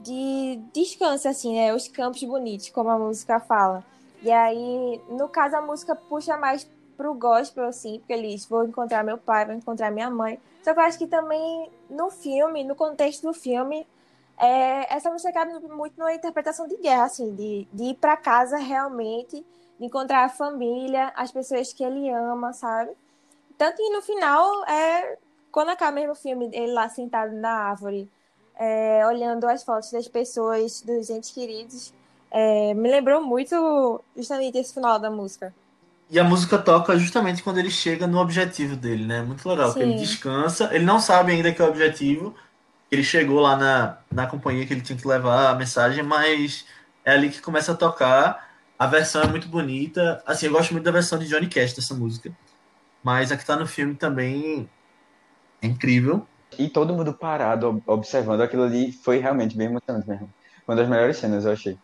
de 0.00 0.60
descanso, 0.72 1.26
assim, 1.26 1.56
né? 1.56 1.74
Os 1.74 1.88
campos 1.88 2.22
bonitos, 2.22 2.68
como 2.68 2.90
a 2.90 2.98
música 2.98 3.40
fala. 3.40 3.82
E 4.22 4.30
aí, 4.30 5.00
no 5.08 5.28
caso, 5.28 5.56
a 5.56 5.62
música 5.62 5.96
puxa 5.96 6.36
mais 6.36 6.70
pro 6.96 7.14
gospel, 7.14 7.64
assim, 7.64 7.98
porque 7.98 8.12
ele 8.12 8.28
diz, 8.28 8.46
vou 8.46 8.64
encontrar 8.64 9.02
meu 9.02 9.18
pai, 9.18 9.44
vou 9.46 9.54
encontrar 9.54 9.90
minha 9.90 10.10
mãe. 10.10 10.40
Só 10.62 10.72
que 10.72 10.80
eu 10.80 10.84
acho 10.84 10.98
que 10.98 11.06
também 11.06 11.70
no 11.90 12.10
filme, 12.10 12.64
no 12.64 12.74
contexto 12.74 13.22
do 13.22 13.32
filme, 13.32 13.86
é, 14.38 14.94
essa 14.94 15.10
música 15.10 15.32
cabe 15.32 15.52
muito 15.68 15.98
numa 15.98 16.14
interpretação 16.14 16.66
de 16.66 16.76
guerra, 16.76 17.04
assim, 17.04 17.34
de, 17.34 17.66
de 17.72 17.84
ir 17.84 17.94
para 17.94 18.16
casa 18.16 18.56
realmente, 18.56 19.44
de 19.78 19.86
encontrar 19.86 20.24
a 20.24 20.28
família, 20.28 21.12
as 21.16 21.30
pessoas 21.30 21.72
que 21.72 21.84
ele 21.84 22.08
ama, 22.10 22.52
sabe? 22.52 22.92
Tanto 23.58 23.76
que 23.76 23.90
no 23.90 24.02
final, 24.02 24.64
é, 24.66 25.18
quando 25.50 25.70
acaba 25.70 25.92
mesmo 25.92 26.12
o 26.12 26.16
filme, 26.16 26.50
ele 26.52 26.72
lá 26.72 26.88
sentado 26.88 27.32
na 27.32 27.50
árvore, 27.50 28.10
é, 28.56 29.06
olhando 29.06 29.46
as 29.46 29.62
fotos 29.62 29.90
das 29.90 30.08
pessoas, 30.08 30.82
dos 30.82 31.10
entes 31.10 31.30
queridos, 31.30 31.92
é, 32.30 32.74
me 32.74 32.90
lembrou 32.90 33.22
muito 33.22 34.02
justamente 34.16 34.58
esse 34.58 34.72
final 34.72 34.98
da 34.98 35.10
música. 35.10 35.54
E 36.12 36.20
a 36.20 36.24
música 36.24 36.58
toca 36.58 36.98
justamente 36.98 37.42
quando 37.42 37.58
ele 37.58 37.70
chega 37.70 38.06
no 38.06 38.18
objetivo 38.20 38.76
dele, 38.76 39.06
né? 39.06 39.22
Muito 39.22 39.48
legal, 39.48 39.70
porque 39.70 39.84
ele 39.84 39.94
descansa, 39.94 40.70
ele 40.74 40.84
não 40.84 41.00
sabe 41.00 41.32
ainda 41.32 41.52
que 41.54 41.62
é 41.62 41.66
o 41.66 41.68
objetivo, 41.70 42.36
ele 42.90 43.04
chegou 43.04 43.40
lá 43.40 43.56
na, 43.56 44.04
na 44.10 44.26
companhia 44.26 44.66
que 44.66 44.74
ele 44.74 44.82
tinha 44.82 44.98
que 44.98 45.08
levar 45.08 45.50
a 45.50 45.56
mensagem, 45.56 46.02
mas 46.04 46.66
é 47.04 47.12
ali 47.12 47.30
que 47.30 47.42
começa 47.42 47.72
a 47.72 47.76
tocar. 47.76 48.50
A 48.78 48.86
versão 48.88 49.22
é 49.22 49.28
muito 49.28 49.48
bonita. 49.48 50.22
Assim, 50.26 50.46
eu 50.46 50.52
gosto 50.52 50.72
muito 50.72 50.84
da 50.84 50.92
versão 50.92 51.18
de 51.18 51.28
Johnny 51.28 51.48
Cash 51.48 51.74
dessa 51.74 51.94
música. 51.94 52.36
Mas 53.02 53.32
a 53.32 53.36
que 53.38 53.46
tá 53.46 53.56
no 53.56 53.66
filme 53.66 53.96
também 53.96 54.70
é 55.62 55.66
incrível. 55.66 56.28
E 56.58 56.68
todo 56.70 56.94
mundo 56.94 57.16
parado, 57.18 57.68
ob- 57.68 57.82
observando 57.86 58.42
aquilo 58.42 58.64
ali, 58.64 58.92
foi 58.92 59.18
realmente 59.18 59.56
bem 59.56 59.68
emocionante 59.68 60.08
mesmo. 60.08 60.34
Uma 60.68 60.76
das 60.76 60.88
melhores 60.88 61.16
cenas, 61.18 61.44
eu 61.44 61.52
achei. 61.52 61.80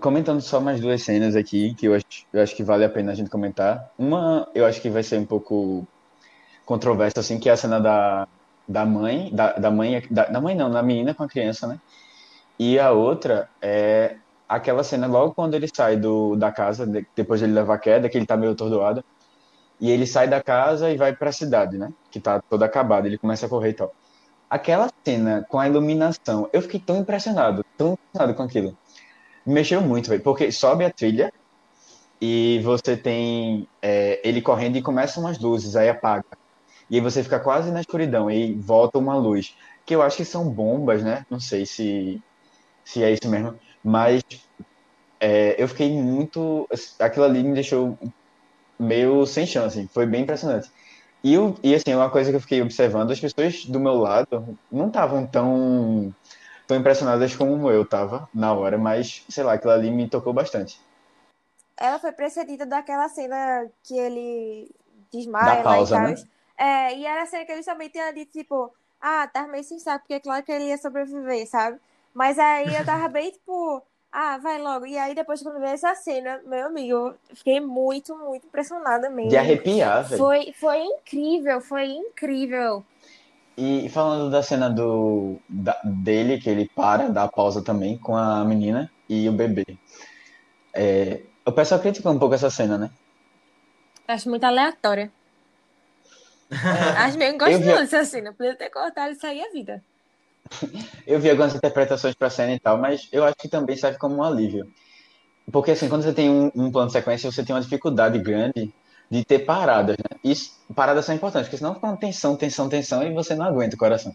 Comentando 0.00 0.40
só 0.40 0.60
mais 0.60 0.80
duas 0.80 1.02
cenas 1.02 1.36
aqui, 1.36 1.74
que 1.74 1.86
eu 1.86 1.94
acho, 1.94 2.04
eu 2.32 2.42
acho 2.42 2.56
que 2.56 2.64
vale 2.64 2.84
a 2.84 2.88
pena 2.88 3.12
a 3.12 3.14
gente 3.14 3.28
comentar. 3.30 3.78
Uma, 3.98 4.50
eu 4.54 4.64
acho 4.64 4.80
que 4.80 4.88
vai 4.88 5.02
ser 5.02 5.18
um 5.18 5.26
pouco 5.26 5.86
controversa, 6.66 7.20
assim, 7.20 7.38
que 7.40 7.48
é 7.48 7.52
a 7.52 7.56
cena 7.56 7.80
da, 7.80 8.26
da 8.68 8.86
mãe, 8.86 9.34
da, 9.34 9.52
da 9.54 9.70
mãe, 9.70 10.02
da, 10.10 10.26
da 10.26 10.40
mãe 10.40 10.54
não, 10.56 10.70
da 10.70 10.82
menina 10.82 11.14
com 11.14 11.24
a 11.24 11.28
criança, 11.28 11.66
né? 11.68 11.78
E 12.58 12.78
a 12.78 12.92
outra 12.92 13.48
é 13.62 14.16
aquela 14.48 14.84
cena 14.84 15.06
logo 15.08 15.34
quando 15.34 15.54
ele 15.54 15.68
sai 15.74 15.96
do, 15.98 16.36
da 16.36 16.52
casa, 16.52 16.86
de- 16.86 17.06
depois 17.16 17.40
de 17.40 17.46
ele 17.46 17.54
levar 17.54 17.74
a 17.76 17.78
queda, 17.80 18.08
que 18.10 18.18
ele 18.18 18.26
tá 18.26 18.36
meio 18.36 18.52
atordoado, 18.52 19.02
e 19.80 19.90
ele 19.90 20.06
sai 20.06 20.28
da 20.28 20.42
casa 20.42 20.90
e 20.90 20.96
vai 20.96 21.16
pra 21.16 21.32
cidade, 21.32 21.78
né? 21.78 21.90
Que 22.10 22.20
tá 22.20 22.40
toda 22.48 22.66
acabada, 22.66 23.06
ele 23.08 23.18
começa 23.18 23.46
a 23.46 23.48
correr 23.48 23.70
e 23.70 23.74
tal. 23.74 23.92
Aquela 24.50 24.88
cena 25.06 25.44
com 25.48 25.58
a 25.60 25.68
iluminação, 25.68 26.48
eu 26.52 26.62
fiquei 26.62 26.80
tão 26.80 26.98
impressionado, 26.98 27.62
tão 27.76 27.94
impressionado 27.94 28.36
com 28.36 28.42
aquilo. 28.44 28.78
Me 29.46 29.54
mexeu 29.54 29.80
muito, 29.80 30.10
velho, 30.10 30.22
porque 30.22 30.50
sobe 30.50 30.84
a 30.84 30.90
trilha 30.90 31.32
e 32.20 32.60
você 32.64 32.96
tem 32.96 33.68
é, 33.80 34.20
ele 34.24 34.42
correndo 34.42 34.76
e 34.76 34.82
começam 34.82 35.22
umas 35.22 35.38
luzes, 35.38 35.76
aí 35.76 35.88
apaga. 35.88 36.24
E 36.90 36.96
aí 36.96 37.00
você 37.00 37.22
fica 37.22 37.38
quase 37.40 37.70
na 37.70 37.80
escuridão 37.80 38.30
e 38.30 38.54
volta 38.54 38.98
uma 38.98 39.16
luz. 39.16 39.56
Que 39.84 39.94
eu 39.94 40.02
acho 40.02 40.16
que 40.16 40.24
são 40.24 40.48
bombas, 40.48 41.02
né? 41.02 41.24
Não 41.30 41.40
sei 41.40 41.66
se, 41.66 42.22
se 42.84 43.02
é 43.02 43.12
isso 43.12 43.28
mesmo. 43.28 43.58
Mas 43.84 44.22
é, 45.20 45.54
eu 45.62 45.68
fiquei 45.68 45.90
muito. 45.90 46.68
Aquilo 46.98 47.24
ali 47.24 47.42
me 47.42 47.54
deixou 47.54 47.98
meio 48.78 49.26
sem 49.26 49.46
chão, 49.46 49.64
assim. 49.64 49.88
Foi 49.88 50.06
bem 50.06 50.22
impressionante. 50.22 50.70
E, 51.24 51.34
eu, 51.34 51.56
e 51.62 51.74
assim, 51.74 51.94
uma 51.94 52.10
coisa 52.10 52.30
que 52.30 52.36
eu 52.36 52.40
fiquei 52.40 52.62
observando, 52.62 53.10
as 53.10 53.20
pessoas 53.20 53.64
do 53.66 53.80
meu 53.80 53.94
lado 53.94 54.56
não 54.70 54.88
estavam 54.88 55.26
tão, 55.26 56.14
tão 56.66 56.76
impressionadas 56.76 57.34
como 57.34 57.70
eu 57.70 57.84
tava 57.84 58.28
na 58.34 58.52
hora, 58.52 58.76
mas, 58.76 59.24
sei 59.28 59.44
lá, 59.44 59.54
aquilo 59.54 59.72
ali 59.72 59.90
me 59.90 60.08
tocou 60.08 60.32
bastante. 60.32 60.80
Ela 61.76 61.98
foi 61.98 62.12
precedida 62.12 62.64
daquela 62.64 63.08
cena 63.08 63.66
que 63.82 63.96
ele 63.98 64.70
desmaia 65.12 65.58
Da 65.58 65.62
pausa, 65.62 65.96
lá 65.96 66.10
e 66.10 66.14
né? 66.14 66.14
tal. 66.14 66.24
É, 66.66 66.96
e 66.96 67.06
era 67.06 67.22
a 67.22 67.26
cena 67.26 67.44
que 67.44 67.52
eles 67.52 67.66
também 67.66 67.88
tinham 67.88 68.12
dito, 68.14 68.32
tipo, 68.32 68.72
ah, 69.00 69.28
tava 69.28 69.48
meio 69.48 69.62
sem 69.62 69.78
saco, 69.78 70.00
porque 70.00 70.14
é 70.14 70.20
claro 70.20 70.42
que 70.42 70.50
ele 70.50 70.64
ia 70.66 70.78
sobreviver, 70.78 71.46
sabe? 71.46 71.78
Mas 72.14 72.38
aí 72.38 72.74
eu 72.74 72.84
tava 72.84 73.08
bem, 73.08 73.30
tipo, 73.30 73.82
ah, 74.10 74.38
vai 74.38 74.58
logo. 74.58 74.86
E 74.86 74.96
aí 74.96 75.14
depois 75.14 75.42
quando 75.42 75.60
veio 75.60 75.72
essa 75.72 75.94
cena, 75.94 76.40
meu 76.46 76.66
amigo, 76.66 76.96
eu 76.96 77.14
fiquei 77.34 77.60
muito, 77.60 78.16
muito 78.16 78.46
impressionada 78.46 79.10
mesmo. 79.10 79.30
De 79.30 79.36
arrepiar, 79.36 80.02
velho. 80.04 80.22
Foi, 80.22 80.52
foi 80.54 80.78
incrível, 80.78 81.60
foi 81.60 81.88
incrível. 81.88 82.82
E 83.56 83.88
falando 83.88 84.30
da 84.30 84.42
cena 84.42 84.68
do, 84.68 85.38
da- 85.48 85.80
dele, 85.84 86.38
que 86.38 86.50
ele 86.50 86.68
para, 86.74 87.08
dá 87.08 87.24
a 87.24 87.28
pausa 87.28 87.62
também 87.64 87.96
com 87.98 88.14
a 88.16 88.44
menina 88.44 88.90
e 89.08 89.28
o 89.28 89.32
bebê. 89.32 89.64
É, 90.74 91.22
o 91.44 91.52
pessoal 91.52 91.80
criticou 91.80 92.12
um 92.12 92.18
pouco 92.18 92.34
essa 92.34 92.50
cena, 92.50 92.76
né? 92.76 92.90
Acho 94.06 94.28
muito 94.28 94.44
aleatória. 94.44 95.10
É, 96.50 96.90
acho 97.04 97.18
mesmo 97.18 97.34
Eu 97.34 97.38
gosto 97.38 97.58
vi- 97.60 97.66
dessa 97.66 98.04
cena. 98.04 98.32
Podia 98.32 98.54
ter 98.54 98.70
cortado 98.70 99.12
isso 99.12 99.26
aí 99.26 99.40
a 99.42 99.50
vida. 99.50 99.82
Eu 101.06 101.18
vi 101.20 101.30
algumas 101.30 101.54
interpretações 101.54 102.14
pra 102.14 102.30
cena 102.30 102.52
e 102.54 102.58
tal, 102.60 102.78
mas 102.78 103.08
eu 103.12 103.24
acho 103.24 103.36
que 103.36 103.48
também 103.48 103.76
serve 103.76 103.98
como 103.98 104.16
um 104.16 104.22
alívio. 104.22 104.66
Porque 105.52 105.70
assim, 105.72 105.88
quando 105.88 106.02
você 106.02 106.12
tem 106.12 106.28
um, 106.30 106.50
um 106.54 106.70
plano 106.70 106.88
de 106.88 106.92
sequência, 106.92 107.30
você 107.30 107.44
tem 107.44 107.54
uma 107.54 107.62
dificuldade 107.62 108.18
grande 108.18 108.72
de 109.10 109.24
ter 109.24 109.40
paradas, 109.40 109.96
né? 109.98 110.18
Isso, 110.24 110.52
paradas 110.74 111.04
são 111.04 111.14
importantes, 111.14 111.48
porque 111.48 111.58
senão 111.58 111.74
fica 111.74 111.86
uma 111.86 111.96
tensão, 111.96 112.36
tensão, 112.36 112.68
tensão 112.68 113.02
e 113.02 113.12
você 113.12 113.34
não 113.34 113.46
aguenta 113.46 113.76
o 113.76 113.78
coração. 113.78 114.14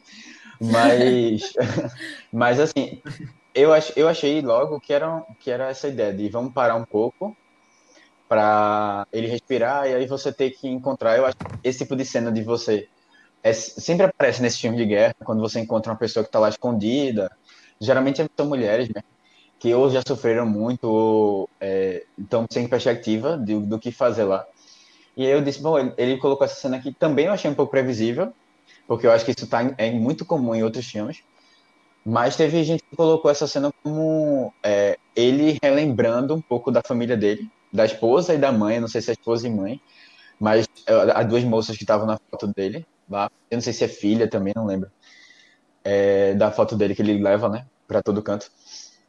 Mas, 0.60 1.54
mas 2.32 2.60
assim, 2.60 3.02
eu, 3.54 3.74
ach, 3.74 3.92
eu 3.96 4.08
achei 4.08 4.42
logo 4.42 4.80
que 4.80 4.94
era, 4.94 5.24
que 5.40 5.50
era 5.50 5.70
essa 5.70 5.88
ideia 5.88 6.14
de 6.14 6.30
vamos 6.30 6.54
parar 6.54 6.76
um 6.76 6.86
pouco 6.86 7.36
para 8.28 9.06
ele 9.12 9.28
respirar 9.28 9.88
e 9.88 9.96
aí 9.96 10.08
você 10.08 10.32
ter 10.32 10.52
que 10.52 10.68
encontrar. 10.68 11.18
Eu 11.18 11.26
acho 11.26 11.38
esse 11.64 11.80
tipo 11.80 11.96
de 11.96 12.06
cena 12.06 12.32
de 12.32 12.44
você 12.44 12.88
é, 13.44 13.52
sempre 13.54 14.06
aparece 14.06 14.42
nesse 14.42 14.60
filme 14.60 14.78
de 14.78 14.86
guerra, 14.86 15.16
quando 15.24 15.42
você 15.42 15.60
encontra 15.60 15.92
uma 15.92 15.98
pessoa 15.98 16.24
que 16.24 16.30
está 16.30 16.40
lá 16.40 16.50
escondida. 16.50 17.32
Geralmente 17.80 18.24
são 18.38 18.46
mulheres, 18.46 18.90
né? 18.90 19.02
Que 19.60 19.74
ou 19.74 19.90
já 19.90 20.02
sofreram 20.06 20.46
muito 20.46 20.86
ou 20.86 21.50
é, 21.60 22.06
estão 22.18 22.46
sem 22.50 22.68
perspectiva 22.68 23.36
do 23.38 23.80
que 23.80 23.92
fazer 23.92 24.24
lá. 24.24 24.46
E 25.16 25.26
aí 25.26 25.32
eu 25.32 25.42
disse, 25.42 25.62
bom, 25.62 25.78
ele, 25.98 26.18
colocou 26.18 26.46
essa 26.46 26.56
cena 26.56 26.78
aqui, 26.78 26.94
também 26.94 27.26
eu 27.26 27.34
achei 27.34 27.50
um 27.50 27.56
pouco 27.56 27.72
previsível, 27.72 28.34
porque 28.88 29.06
eu 29.06 29.12
acho 29.12 29.26
que 29.26 29.32
isso 29.32 29.48
tá, 29.48 29.74
é 29.78 29.92
muito 29.92 30.26
comum 30.26 30.56
em 30.56 30.64
outros 30.64 30.86
filmes. 30.86 31.24
Mas 32.06 32.36
teve 32.36 32.64
gente 32.64 32.84
que 32.84 32.96
colocou 32.96 33.30
essa 33.30 33.46
cena 33.46 33.72
como 33.84 34.52
é, 34.64 34.98
ele 35.16 35.58
relembrando 35.62 36.34
um 36.34 36.42
pouco 36.42 36.72
da 36.72 36.82
família 36.82 37.16
dele, 37.16 37.50
da 37.72 37.86
esposa 37.86 38.34
e 38.34 38.38
da 38.38 38.52
mãe, 38.52 38.80
não 38.80 38.88
sei 38.88 39.02
se 39.02 39.12
é 39.12 39.14
esposa 39.14 39.48
e 39.48 39.52
mãe, 39.52 39.80
mas 40.40 40.68
é, 40.88 40.94
as 41.14 41.28
duas 41.28 41.44
moças 41.44 41.78
que 41.78 41.84
estavam 41.84 42.08
na 42.08 42.18
foto 42.30 42.48
dele 42.48 42.86
lá, 43.10 43.30
eu 43.52 43.58
não 43.58 43.62
sei 43.62 43.74
se 43.74 43.84
é 43.84 43.88
filha 43.88 44.28
também, 44.28 44.54
não 44.56 44.66
lembro, 44.66 44.90
é, 45.84 46.34
da 46.34 46.52
foto 46.52 46.76
dele 46.76 46.96
que 46.96 47.02
ele 47.02 47.22
leva, 47.22 47.50
né, 47.50 47.66
para 47.88 48.02
todo 48.02 48.24
canto. 48.24 48.50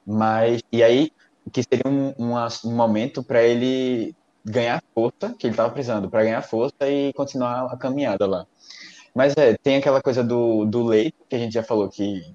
Mas, 0.06 0.60
e 0.70 0.82
aí, 0.82 1.12
que 1.50 1.62
seria 1.62 1.90
um, 1.90 2.12
um 2.18 2.76
momento 2.76 3.22
para 3.22 3.42
ele 3.42 4.14
ganhar 4.44 4.82
força, 4.94 5.34
que 5.38 5.46
ele 5.46 5.52
estava 5.52 5.72
precisando, 5.72 6.10
para 6.10 6.24
ganhar 6.24 6.42
força 6.42 6.88
e 6.88 7.12
continuar 7.12 7.66
a 7.72 7.76
caminhada 7.76 8.26
lá. 8.26 8.46
Mas 9.14 9.36
é, 9.36 9.56
tem 9.56 9.76
aquela 9.76 10.00
coisa 10.00 10.24
do, 10.24 10.64
do 10.64 10.84
leito, 10.84 11.16
que 11.28 11.36
a 11.36 11.38
gente 11.38 11.52
já 11.52 11.62
falou 11.62 11.88
que 11.88 12.34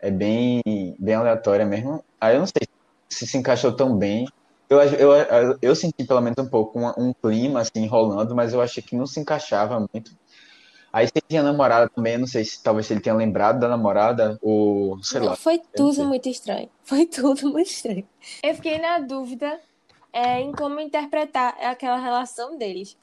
é 0.00 0.10
bem, 0.10 0.62
bem 0.98 1.14
aleatória 1.14 1.66
mesmo. 1.66 2.04
Aí 2.20 2.34
eu 2.36 2.40
não 2.40 2.46
sei 2.46 2.66
se 3.08 3.26
se 3.26 3.36
encaixou 3.36 3.72
tão 3.72 3.96
bem. 3.96 4.28
Eu, 4.68 4.80
eu, 4.80 5.58
eu, 5.62 5.74
senti 5.74 6.04
pelo 6.04 6.20
menos 6.20 6.38
um 6.38 6.48
pouco 6.48 6.78
um, 6.78 6.92
um 6.98 7.12
clima 7.12 7.60
assim 7.60 7.86
rolando, 7.86 8.34
mas 8.34 8.52
eu 8.52 8.60
achei 8.60 8.82
que 8.82 8.94
não 8.94 9.06
se 9.06 9.18
encaixava 9.18 9.80
muito. 9.92 10.12
Aí 10.92 11.06
se 11.06 11.12
ele 11.16 11.24
tinha 11.28 11.42
namorada 11.42 11.88
também, 11.88 12.14
eu 12.14 12.20
não 12.20 12.26
sei 12.26 12.44
se 12.44 12.62
talvez 12.62 12.90
ele 12.90 13.00
tenha 13.00 13.14
lembrado 13.14 13.60
da 13.60 13.68
namorada, 13.68 14.38
ou 14.42 15.02
sei 15.02 15.20
Não, 15.20 15.28
lá. 15.28 15.36
foi 15.36 15.60
tudo 15.74 16.04
muito 16.04 16.28
estranho. 16.28 16.68
Foi 16.82 17.06
tudo 17.06 17.48
muito 17.50 17.68
estranho. 17.70 18.06
Eu 18.42 18.54
fiquei 18.54 18.78
na 18.78 18.98
dúvida 18.98 19.58
é, 20.18 20.40
em 20.40 20.50
como 20.50 20.80
interpretar 20.80 21.56
aquela 21.60 21.96
relação 21.96 22.58
deles. 22.58 22.96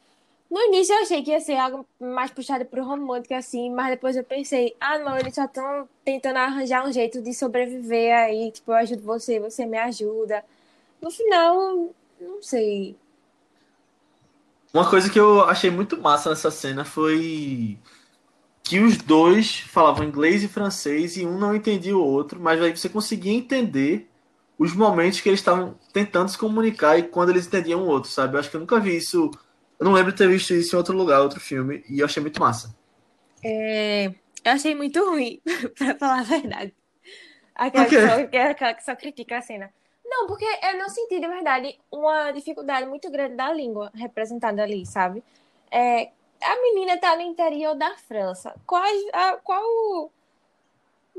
No 0.52 0.60
início 0.62 0.94
eu 0.94 1.02
achei 1.02 1.24
que 1.24 1.32
ia 1.32 1.40
ser 1.40 1.58
algo 1.58 1.86
mais 2.00 2.30
puxado 2.30 2.66
pro 2.66 2.84
romântico, 2.84 3.34
assim, 3.34 3.72
mas 3.72 3.90
depois 3.92 4.16
eu 4.16 4.24
pensei, 4.24 4.76
ah, 4.80 5.00
não, 5.00 5.18
eles 5.18 5.34
só 5.34 5.46
estão 5.46 5.88
tentando 6.04 6.38
arranjar 6.38 6.86
um 6.86 6.92
jeito 6.92 7.22
de 7.22 7.34
sobreviver 7.34 8.14
aí, 8.14 8.52
tipo, 8.52 8.72
eu 8.72 8.76
ajudo 8.76 9.02
você, 9.02 9.40
você 9.40 9.66
me 9.66 9.78
ajuda. 9.78 10.44
No 11.02 11.10
final, 11.10 11.90
não 12.20 12.44
sei. 12.44 12.96
Uma 14.74 14.90
coisa 14.90 15.10
que 15.10 15.20
eu 15.20 15.42
achei 15.46 15.72
muito 15.72 16.00
massa 16.00 16.30
nessa 16.30 16.52
cena 16.52 16.84
foi 16.84 17.80
que 18.62 18.80
os 18.80 18.98
dois 18.98 19.60
falavam 19.60 20.06
inglês 20.06 20.44
e 20.44 20.48
francês 20.48 21.16
e 21.16 21.26
um 21.26 21.38
não 21.38 21.56
entendia 21.56 21.96
o 21.96 22.04
outro, 22.04 22.40
mas 22.42 22.62
aí 22.62 22.76
você 22.76 22.90
conseguia 22.90 23.34
entender 23.34 24.10
os 24.58 24.74
momentos 24.74 25.20
que 25.20 25.30
eles 25.30 25.40
estavam 25.40 25.78
tentando 25.92 26.30
se 26.30 26.38
comunicar 26.38 26.98
e 26.98 27.04
quando 27.04 27.30
eles 27.30 27.48
entendiam 27.48 27.82
o 27.82 27.88
outro, 27.88 28.10
sabe? 28.10 28.36
Eu 28.36 28.40
acho 28.40 28.50
que 28.50 28.56
eu 28.56 28.62
nunca 28.62 28.80
vi 28.80 28.98
isso. 28.98 29.32
Eu 29.80 29.86
não 29.86 29.94
lembro 29.94 30.12
de 30.12 30.18
ter 30.18 30.28
visto 30.30 30.54
isso 30.54 30.76
em 30.76 30.78
outro 30.78 30.96
lugar, 30.96 31.22
outro 31.22 31.40
filme, 31.40 31.84
e 31.90 32.00
eu 32.00 32.06
achei 32.06 32.22
muito 32.22 32.40
massa. 32.40 32.76
É, 33.44 34.08
eu 34.08 34.52
achei 34.52 34.74
muito 34.74 35.04
ruim, 35.04 35.42
pra 35.78 35.96
falar 35.96 36.20
a 36.20 36.24
verdade. 36.24 36.74
Aquela 37.54 37.86
que 37.86 37.96
só, 37.96 38.30
é 38.32 38.42
aquela 38.44 38.74
que 38.74 38.84
só 38.84 38.96
critica 38.96 39.38
a 39.38 39.42
cena. 39.42 39.70
Não, 40.06 40.28
porque 40.28 40.46
eu 40.46 40.78
não 40.78 40.88
senti, 40.88 41.20
de 41.20 41.28
verdade, 41.28 41.78
uma 41.92 42.32
dificuldade 42.32 42.88
muito 42.88 43.10
grande 43.10 43.36
da 43.36 43.52
língua 43.52 43.92
representada 43.94 44.62
ali, 44.62 44.86
sabe? 44.86 45.24
É, 45.72 46.12
a 46.42 46.62
menina 46.62 46.98
tá 46.98 47.16
no 47.16 47.22
interior 47.22 47.76
da 47.76 47.96
França. 47.98 48.54
Qual, 48.66 48.84
a, 49.14 49.38
qual. 49.44 50.12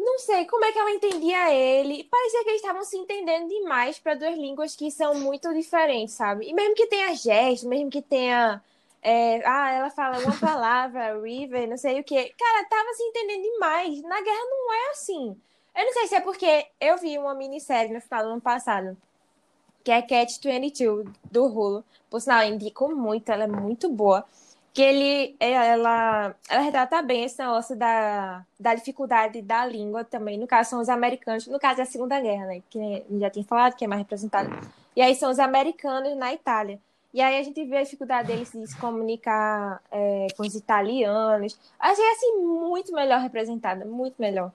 Não 0.06 0.20
sei 0.20 0.46
como 0.46 0.64
é 0.64 0.70
que 0.70 0.78
ela 0.78 0.92
entendia 0.92 1.52
ele. 1.52 2.04
Parecia 2.04 2.44
que 2.44 2.50
eles 2.50 2.60
estavam 2.60 2.84
se 2.84 2.96
entendendo 2.96 3.48
demais 3.48 3.98
para 3.98 4.14
duas 4.14 4.36
línguas 4.36 4.76
que 4.76 4.88
são 4.88 5.14
muito 5.16 5.52
diferentes, 5.52 6.14
sabe? 6.14 6.48
E 6.48 6.54
mesmo 6.54 6.76
que 6.76 6.86
tenha 6.86 7.12
gestos, 7.12 7.64
mesmo 7.64 7.90
que 7.90 8.00
tenha. 8.00 8.62
é, 9.02 9.42
ah, 9.44 9.72
ela 9.72 9.90
fala 9.90 10.20
uma 10.20 10.38
palavra, 10.38 11.18
river, 11.20 11.68
não 11.68 11.76
sei 11.76 11.98
o 12.00 12.04
quê. 12.04 12.32
Cara, 12.38 12.68
tava 12.68 12.94
se 12.94 13.02
entendendo 13.02 13.42
demais. 13.42 14.00
Na 14.02 14.20
guerra 14.22 14.44
não 14.48 14.72
é 14.72 14.90
assim. 14.90 15.36
Eu 15.76 15.84
não 15.84 15.92
sei 15.92 16.06
se 16.06 16.14
é 16.14 16.20
porque 16.20 16.66
eu 16.80 16.96
vi 16.98 17.18
uma 17.18 17.34
minissérie 17.34 17.92
no 17.92 18.00
final 18.00 18.22
do 18.22 18.30
ano 18.30 18.40
passado 18.40 18.96
que 19.86 19.92
é 19.92 20.02
Cat 20.02 20.40
22, 20.42 21.06
do 21.30 21.44
Hulu. 21.46 21.84
Por 22.10 22.20
sinal, 22.20 22.42
eu 22.42 22.54
indico 22.54 22.92
muito, 22.92 23.30
ela 23.30 23.44
é 23.44 23.46
muito 23.46 23.88
boa. 23.88 24.24
Que 24.76 24.82
ele, 24.82 25.36
ela, 25.40 26.36
ela 26.50 26.60
retrata 26.60 27.00
bem 27.00 27.24
esse 27.24 27.38
negócio 27.38 27.74
da, 27.74 28.44
da 28.60 28.74
dificuldade 28.74 29.40
da 29.40 29.64
língua 29.64 30.04
também. 30.04 30.36
No 30.36 30.46
caso, 30.46 30.68
são 30.68 30.80
os 30.82 30.90
americanos, 30.90 31.46
no 31.46 31.58
caso 31.58 31.80
é 31.80 31.84
a 31.84 31.86
Segunda 31.86 32.20
Guerra, 32.20 32.44
né? 32.44 32.62
Que 32.68 33.02
já 33.18 33.30
tinha 33.30 33.44
falado, 33.46 33.74
que 33.74 33.86
é 33.86 33.88
mais 33.88 34.02
representado. 34.02 34.50
E 34.94 35.00
aí 35.00 35.14
são 35.14 35.30
os 35.30 35.38
americanos 35.38 36.14
na 36.18 36.30
Itália. 36.34 36.78
E 37.14 37.22
aí 37.22 37.38
a 37.38 37.42
gente 37.42 37.64
vê 37.64 37.78
a 37.78 37.82
dificuldade 37.84 38.28
deles 38.28 38.52
de 38.52 38.66
se 38.66 38.76
comunicar 38.76 39.80
é, 39.90 40.26
com 40.36 40.42
os 40.42 40.54
italianos. 40.54 41.58
Achei 41.80 42.10
assim 42.10 42.36
muito 42.36 42.92
melhor 42.92 43.20
representada, 43.20 43.86
muito 43.86 44.16
melhor. 44.18 44.52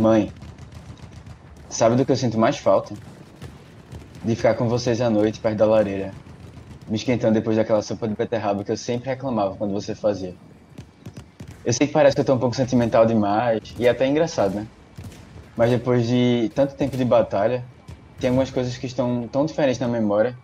Mãe, 0.00 0.32
sabe 1.68 1.94
do 1.94 2.06
que 2.06 2.12
eu 2.12 2.16
sinto 2.16 2.38
mais 2.38 2.56
falta? 2.56 2.94
De 4.24 4.34
ficar 4.34 4.54
com 4.54 4.66
vocês 4.66 4.98
à 5.02 5.10
noite 5.10 5.38
perto 5.40 5.58
da 5.58 5.66
lareira, 5.66 6.14
me 6.88 6.96
esquentando 6.96 7.34
depois 7.34 7.54
daquela 7.54 7.82
sopa 7.82 8.08
de 8.08 8.14
beterraba 8.14 8.64
que 8.64 8.72
eu 8.72 8.78
sempre 8.78 9.10
reclamava 9.10 9.54
quando 9.56 9.72
você 9.72 9.94
fazia. 9.94 10.34
Eu 11.62 11.74
sei 11.74 11.86
que 11.86 11.92
parece 11.92 12.14
que 12.14 12.22
eu 12.22 12.24
tô 12.24 12.32
um 12.32 12.38
pouco 12.38 12.56
sentimental 12.56 13.04
demais 13.04 13.60
e 13.78 13.86
até 13.86 14.06
engraçado, 14.06 14.54
né? 14.54 14.66
Mas 15.54 15.70
depois 15.70 16.08
de 16.08 16.50
tanto 16.54 16.74
tempo 16.76 16.96
de 16.96 17.04
batalha, 17.04 17.62
tem 18.18 18.30
algumas 18.30 18.50
coisas 18.50 18.78
que 18.78 18.86
estão 18.86 19.28
tão 19.28 19.44
diferentes 19.44 19.78
na 19.78 19.86
memória 19.86 20.34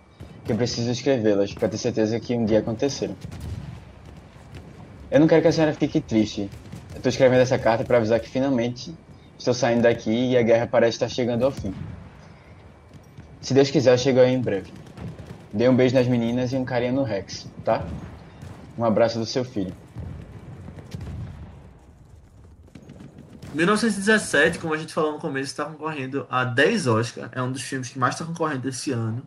que 0.45 0.53
eu 0.53 0.57
preciso 0.57 0.91
escrevê-las 0.91 1.55
para 1.55 1.71
ter 1.71 1.79
certeza 1.79 2.21
que 2.21 2.35
um 2.35 2.45
dia 2.45 2.59
aconteceram. 2.59 3.17
Eu 5.11 5.19
não 5.19 5.27
quero 5.27 5.41
que 5.41 5.49
a 5.49 5.53
senhora 5.53 5.73
fique 5.73 5.99
triste. 5.99 6.51
Eu 6.95 7.01
tô 7.01 7.09
escrevendo 7.09 7.41
essa 7.41 7.59
carta 7.59 7.85
para 7.85 7.97
avisar 7.97 8.21
que 8.21 8.29
finalmente 8.29 8.95
Estou 9.39 9.55
saindo 9.55 9.83
daqui 9.83 10.31
e 10.31 10.37
a 10.37 10.43
guerra 10.43 10.67
parece 10.67 10.97
estar 10.97 11.09
chegando 11.09 11.45
ao 11.45 11.51
fim. 11.51 11.75
Se 13.41 13.55
Deus 13.55 13.71
quiser, 13.71 13.93
aí 13.93 14.33
em 14.33 14.41
breve. 14.41 14.73
Dê 15.53 15.69
um 15.69 15.77
beijo 15.77 15.95
nas 15.95 16.07
meninas 16.07 16.53
e 16.53 16.57
um 16.57 16.65
carinho 16.65 16.95
no 16.95 17.03
Rex, 17.03 17.47
tá? 17.65 17.87
Um 18.77 18.85
abraço 18.85 19.19
do 19.19 19.27
seu 19.27 19.45
filho. 19.45 19.75
1917, 23.55 24.59
como 24.59 24.75
a 24.75 24.77
gente 24.77 24.93
falou 24.93 25.13
no 25.13 25.19
começo, 25.19 25.47
está 25.47 25.65
concorrendo 25.65 26.27
a 26.29 26.45
10 26.45 26.87
Oscars. 26.87 27.31
É 27.33 27.41
um 27.41 27.51
dos 27.51 27.63
filmes 27.63 27.89
que 27.89 27.99
mais 27.99 28.15
está 28.15 28.25
concorrendo 28.27 28.69
esse 28.69 28.93
ano. 28.93 29.27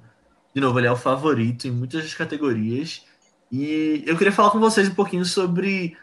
De 0.53 0.62
novo, 0.62 0.80
ele 0.80 0.88
é 0.88 0.91
o 0.91 0.95
favorito 0.95 1.68
em 1.68 1.72
muitas 1.72 2.03
das 2.03 2.14
categorias. 2.14 3.03
E 3.51 4.03
eu 4.05 4.16
queria 4.16 4.32
falar 4.32 4.51
com 4.51 4.60
vocês 4.60 4.88
um 4.88 4.93
pouquinho 4.93 5.26
sobre 5.26 5.97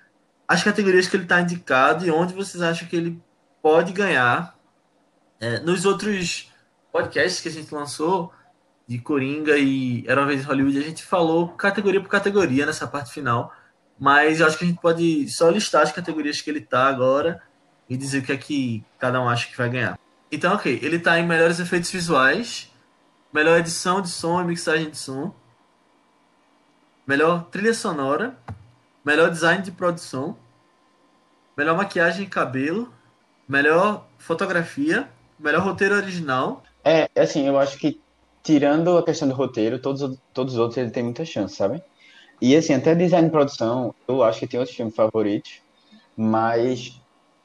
as 0.49 0.63
categorias 0.63 1.07
que 1.07 1.17
ele 1.17 1.23
está 1.23 1.41
indicado 1.41 2.05
e 2.05 2.11
onde 2.11 2.35
vocês 2.35 2.63
acham 2.63 2.89
que 2.89 2.97
ele 2.97 3.23
pode 3.67 3.93
ganhar. 3.93 4.57
É, 5.41 5.59
nos 5.59 5.85
outros 5.85 6.53
podcasts 6.93 7.41
que 7.41 7.49
a 7.49 7.51
gente 7.51 7.75
lançou, 7.75 8.33
de 8.87 8.97
Coringa 8.97 9.59
e 9.59 10.05
Era 10.07 10.21
uma 10.21 10.29
vez 10.29 10.43
em 10.43 10.45
Hollywood, 10.45 10.79
a 10.79 10.83
gente 10.83 11.03
falou 11.03 11.49
categoria 11.49 12.01
por 12.01 12.09
categoria 12.09 12.65
nessa 12.65 12.87
parte 12.87 13.13
final. 13.13 13.53
Mas 13.99 14.39
eu 14.39 14.47
acho 14.47 14.57
que 14.57 14.65
a 14.65 14.69
gente 14.69 14.81
pode 14.81 15.29
só 15.29 15.51
listar 15.51 15.83
as 15.83 15.91
categorias 15.91 16.41
que 16.41 16.49
ele 16.49 16.61
tá 16.61 16.87
agora 16.87 17.43
e 17.91 17.97
dizer 17.97 18.21
o 18.21 18.23
que 18.23 18.31
é 18.31 18.37
que 18.37 18.85
cada 19.01 19.21
um 19.21 19.29
acha 19.29 19.49
que 19.49 19.57
vai 19.57 19.69
ganhar. 19.69 19.99
Então, 20.31 20.55
ok, 20.55 20.79
ele 20.81 21.01
tá 21.01 21.19
em 21.19 21.27
melhores 21.27 21.59
efeitos 21.59 21.91
visuais, 21.91 22.73
melhor 23.33 23.59
edição 23.59 24.01
de 24.01 24.11
som 24.11 24.41
e 24.41 24.45
mixagem 24.45 24.91
de 24.91 24.97
som, 24.97 25.35
melhor 27.05 27.47
trilha 27.51 27.75
sonora, 27.75 28.39
melhor 29.05 29.29
design 29.29 29.61
de 29.61 29.73
produção, 29.73 30.39
melhor 31.57 31.77
maquiagem 31.77 32.27
e 32.27 32.29
cabelo, 32.29 32.95
melhor 33.49 34.07
fotografia, 34.19 35.09
melhor 35.39 35.63
roteiro 35.63 35.95
original. 35.95 36.63
É, 36.85 37.09
assim, 37.17 37.47
eu 37.47 37.59
acho 37.59 37.79
que 37.79 38.01
tirando 38.43 38.97
a 38.97 39.05
questão 39.05 39.29
do 39.29 39.35
roteiro, 39.35 39.79
todos, 39.79 40.19
todos 40.33 40.55
os 40.55 40.61
outros 40.61 40.79
ele 40.79 40.91
tem 40.91 41.03
muita 41.03 41.25
chance, 41.25 41.57
sabe? 41.57 41.83
E 42.41 42.55
assim, 42.55 42.75
até 42.75 42.95
design 42.95 43.29
e 43.29 43.31
produção, 43.31 43.95
eu 44.07 44.23
acho 44.23 44.41
que 44.41 44.47
tem 44.47 44.61
outros 44.61 44.77
filmes 44.77 44.95
favoritos, 44.95 45.61
mas 46.17 47.01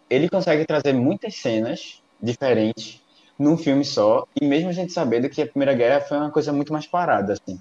ele 0.10 0.30
consegue 0.30 0.66
trazer 0.66 0.94
muitas 0.94 1.36
cenas 1.36 2.04
diferentes 2.22 3.02
num 3.40 3.58
filme 3.58 3.84
só, 3.84 4.28
e 4.40 4.46
mesmo 4.46 4.70
a 4.70 4.74
gente 4.74 4.94
sabendo 4.94 5.28
que 5.28 5.42
a 5.42 5.48
Primeira 5.48 5.74
Guerra 5.74 6.02
foi 6.02 6.18
uma 6.18 6.30
coisa 6.30 6.54
muito 6.54 6.72
mais 6.72 6.86
parada, 6.86 7.34
assim. 7.34 7.60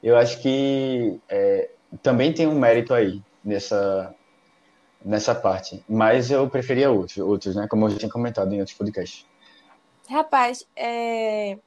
Eu 0.00 0.16
acho 0.16 0.40
que 0.40 1.18
é, 1.28 1.70
também 2.02 2.32
tem 2.32 2.46
um 2.46 2.58
mérito 2.58 2.94
aí 2.94 3.20
nessa, 3.44 4.14
nessa 5.04 5.34
parte. 5.34 5.84
Mas 5.88 6.30
eu 6.30 6.48
preferia 6.48 6.90
outros, 6.90 7.18
outros, 7.18 7.56
né? 7.56 7.66
Como 7.68 7.86
eu 7.86 7.90
já 7.90 7.98
tinha 7.98 8.10
comentado 8.10 8.52
em 8.52 8.58
outros 8.58 8.76
podcasts. 8.76 9.26
Rapaz, 10.08 10.66
é... 10.74 11.58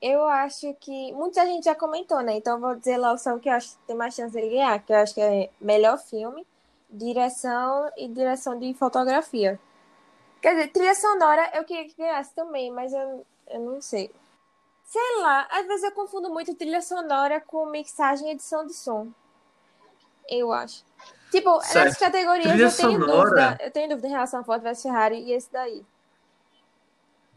eu 0.00 0.26
acho 0.26 0.74
que 0.74 1.12
muita 1.12 1.44
gente 1.46 1.64
já 1.64 1.74
comentou, 1.74 2.20
né? 2.20 2.36
Então 2.36 2.60
vou 2.60 2.74
dizer 2.74 2.98
logo 2.98 3.18
só 3.18 3.34
o 3.34 3.40
que 3.40 3.48
eu 3.48 3.54
acho 3.54 3.70
que 3.70 3.86
tem 3.86 3.96
mais 3.96 4.14
chance 4.14 4.38
de 4.38 4.48
ganhar, 4.48 4.78
que 4.80 4.92
eu 4.92 4.96
acho 4.96 5.14
que 5.14 5.20
é 5.20 5.50
melhor 5.60 5.98
filme, 5.98 6.46
direção 6.90 7.90
e 7.96 8.06
direção 8.08 8.58
de 8.58 8.72
fotografia. 8.74 9.58
Quer 10.42 10.56
dizer, 10.56 10.68
trilha 10.68 10.94
sonora 10.94 11.50
eu 11.54 11.64
queria 11.64 11.88
que 11.88 11.96
ganhasse 11.96 12.34
também, 12.34 12.70
mas 12.70 12.92
eu, 12.92 13.26
eu 13.48 13.60
não 13.60 13.80
sei. 13.80 14.10
Sei 14.84 15.16
lá, 15.22 15.48
às 15.50 15.66
vezes 15.66 15.84
eu 15.84 15.92
confundo 15.92 16.28
muito 16.28 16.54
trilha 16.54 16.82
sonora 16.82 17.40
com 17.40 17.64
mixagem 17.66 18.28
e 18.28 18.32
edição 18.32 18.66
de 18.66 18.74
som. 18.74 19.08
Eu 20.28 20.52
acho. 20.52 20.84
Tipo, 21.34 21.60
certo. 21.60 21.84
nessas 21.84 21.98
categorias 21.98 22.52
Trilha 22.52 22.64
eu 22.66 22.70
tenho 22.70 23.00
sonora... 23.00 23.24
dúvida. 23.24 23.58
Eu 23.60 23.70
tenho 23.72 23.88
dúvida 23.88 24.06
em 24.06 24.10
relação 24.10 24.40
a 24.40 24.44
Ford 24.44 24.62
vs 24.62 24.82
Ferrari 24.82 25.16
e 25.16 25.32
esse 25.32 25.52
daí. 25.52 25.82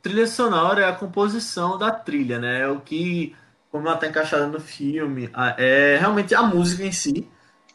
Trilha 0.04 0.28
sonora 0.28 0.82
é 0.82 0.88
a 0.88 0.94
composição 0.94 1.78
da 1.78 1.92
trilha, 1.92 2.38
né? 2.38 2.62
É 2.62 2.68
o 2.68 2.80
que, 2.80 3.36
como 3.72 3.88
ela 3.88 3.96
está 3.96 4.08
encaixada 4.08 4.46
no 4.46 4.60
filme, 4.60 5.32
é 5.58 5.98
realmente 6.00 6.36
a 6.36 6.44
música 6.44 6.84
em 6.84 6.92
si. 6.92 7.28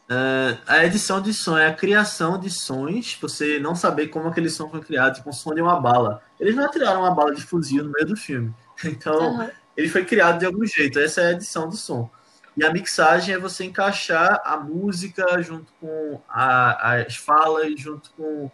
É, 0.09 0.57
a 0.65 0.85
edição 0.85 1.21
de 1.21 1.33
som 1.33 1.57
é 1.57 1.67
a 1.67 1.73
criação 1.73 2.39
de 2.39 2.49
sons, 2.49 3.17
você 3.21 3.59
não 3.59 3.75
saber 3.75 4.07
como 4.07 4.27
aquele 4.27 4.49
som 4.49 4.69
foi 4.69 4.81
criado, 4.81 5.15
tipo 5.15 5.29
um 5.29 5.33
som 5.33 5.53
de 5.53 5.61
uma 5.61 5.79
bala. 5.79 6.21
Eles 6.39 6.55
não 6.55 6.65
atiraram 6.65 7.01
uma 7.01 7.13
bala 7.13 7.35
de 7.35 7.43
fuzil 7.43 7.83
no 7.83 7.91
meio 7.91 8.07
do 8.07 8.15
filme. 8.15 8.53
Então, 8.85 9.37
uhum. 9.37 9.49
ele 9.77 9.87
foi 9.87 10.03
criado 10.03 10.39
de 10.39 10.45
algum 10.45 10.65
jeito. 10.65 10.99
Essa 10.99 11.21
é 11.21 11.27
a 11.27 11.31
edição 11.31 11.69
do 11.69 11.75
som. 11.75 12.09
E 12.55 12.63
a 12.63 12.71
mixagem 12.71 13.33
é 13.33 13.39
você 13.39 13.65
encaixar 13.65 14.41
a 14.45 14.57
música 14.57 15.41
junto 15.41 15.73
com 15.81 16.21
a, 16.29 16.97
as 17.01 17.15
falas, 17.15 17.79
junto 17.79 18.11
com 18.11 18.49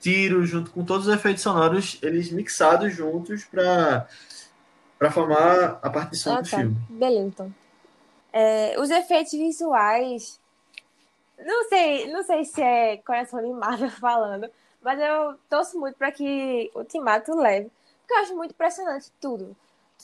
tiros, 0.00 0.48
junto 0.48 0.70
com 0.70 0.84
todos 0.84 1.06
os 1.06 1.14
efeitos 1.14 1.42
sonoros, 1.42 1.98
eles 2.02 2.30
mixados 2.30 2.94
juntos 2.94 3.44
para 3.44 4.06
para 4.98 5.10
formar 5.10 5.80
a 5.82 5.90
partição 5.90 6.36
ah, 6.36 6.40
do 6.40 6.48
tá. 6.48 6.56
filme. 6.56 6.76
Beleza, 6.88 7.26
então. 7.26 7.54
É, 8.32 8.76
os 8.78 8.88
efeitos 8.90 9.32
visuais, 9.32 10.40
não 11.38 11.68
sei, 11.68 12.10
não 12.10 12.22
sei 12.22 12.44
se 12.44 12.62
é 12.62 12.96
coração 12.98 13.42
de 13.42 13.52
Marvel 13.52 13.90
falando, 14.00 14.48
mas 14.80 14.98
eu 15.00 15.36
torço 15.48 15.78
muito 15.78 15.96
para 15.96 16.12
que 16.12 16.70
o 16.74 16.78
Ultimato 16.78 17.34
leve, 17.34 17.70
porque 18.00 18.14
eu 18.14 18.18
acho 18.18 18.36
muito 18.36 18.52
impressionante 18.52 19.10
tudo 19.20 19.54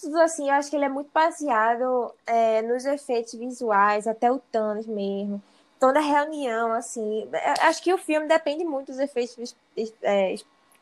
tudo 0.01 0.19
assim, 0.21 0.49
eu 0.49 0.55
acho 0.55 0.71
que 0.71 0.77
ele 0.77 0.85
é 0.85 0.89
muito 0.89 1.11
baseado 1.13 2.13
é, 2.27 2.63
nos 2.63 2.85
efeitos 2.85 3.35
visuais, 3.35 4.07
até 4.07 4.31
o 4.31 4.39
Thanos 4.39 4.87
mesmo. 4.87 5.43
Toda 5.79 5.99
a 5.99 6.03
reunião, 6.03 6.73
assim. 6.73 7.29
Acho 7.61 7.83
que 7.83 7.93
o 7.93 7.99
filme 7.99 8.27
depende 8.29 8.65
muito 8.65 8.89
dos 8.89 8.99
efeitos, 8.99 9.57
é, 10.03 10.35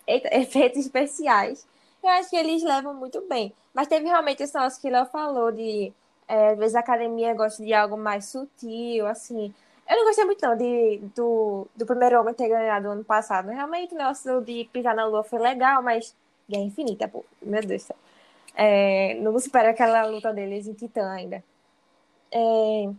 efeitos 0.40 0.80
especiais. 0.80 1.66
Eu 2.02 2.10
acho 2.10 2.30
que 2.30 2.36
eles 2.36 2.62
levam 2.62 2.94
muito 2.94 3.20
bem. 3.28 3.52
Mas 3.74 3.88
teve 3.88 4.06
realmente 4.06 4.42
esse 4.42 4.54
negócio 4.54 4.80
que 4.80 4.90
Léo 4.90 5.06
falou 5.06 5.52
de. 5.52 5.92
É, 6.26 6.50
às 6.50 6.58
vezes 6.58 6.74
a 6.74 6.80
academia 6.80 7.34
gosta 7.34 7.64
de 7.64 7.72
algo 7.72 7.96
mais 7.96 8.26
sutil, 8.26 9.06
assim. 9.06 9.54
Eu 9.88 9.96
não 9.96 10.04
gostei 10.04 10.24
muito 10.24 10.42
não 10.46 10.56
de, 10.56 10.98
do, 11.14 11.66
do 11.74 11.86
primeiro 11.86 12.20
homem 12.20 12.34
ter 12.34 12.48
ganhado 12.48 12.90
ano 12.90 13.04
passado. 13.04 13.48
Realmente 13.48 13.94
o 13.94 13.98
negócio 13.98 14.40
de 14.42 14.68
pisar 14.72 14.94
na 14.94 15.06
lua 15.06 15.24
foi 15.24 15.38
legal, 15.38 15.82
mas 15.82 16.14
Guerra 16.48 16.64
Infinita, 16.64 17.08
pô. 17.08 17.24
Meu 17.42 17.62
Deus 17.62 17.82
do 17.82 17.86
céu. 17.86 17.96
É, 18.54 19.14
não 19.20 19.38
supera 19.38 19.70
aquela 19.70 20.04
luta 20.06 20.32
deles 20.32 20.66
em 20.66 20.74
Titã 20.74 21.10
ainda. 21.10 21.44
É, 22.30 22.90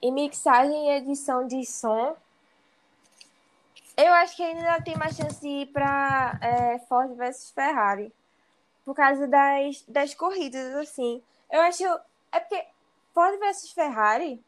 em 0.00 0.12
mixagem 0.12 0.88
e 0.88 0.96
edição 0.96 1.46
de 1.46 1.64
som, 1.64 2.16
eu 3.96 4.12
acho 4.14 4.36
que 4.36 4.42
ainda 4.42 4.80
tem 4.82 4.96
mais 4.96 5.16
chance 5.16 5.40
de 5.40 5.48
ir 5.48 5.66
para 5.66 6.38
é, 6.40 6.78
Ford 6.80 7.14
versus 7.14 7.50
Ferrari. 7.50 8.12
Por 8.84 8.94
causa 8.94 9.28
das, 9.28 9.84
das 9.86 10.14
corridas, 10.14 10.74
assim. 10.76 11.22
Eu 11.50 11.60
acho. 11.60 11.84
É 12.32 12.40
porque 12.40 12.64
Ford 13.14 13.38
versus 13.38 13.70
Ferrari, 13.72 14.42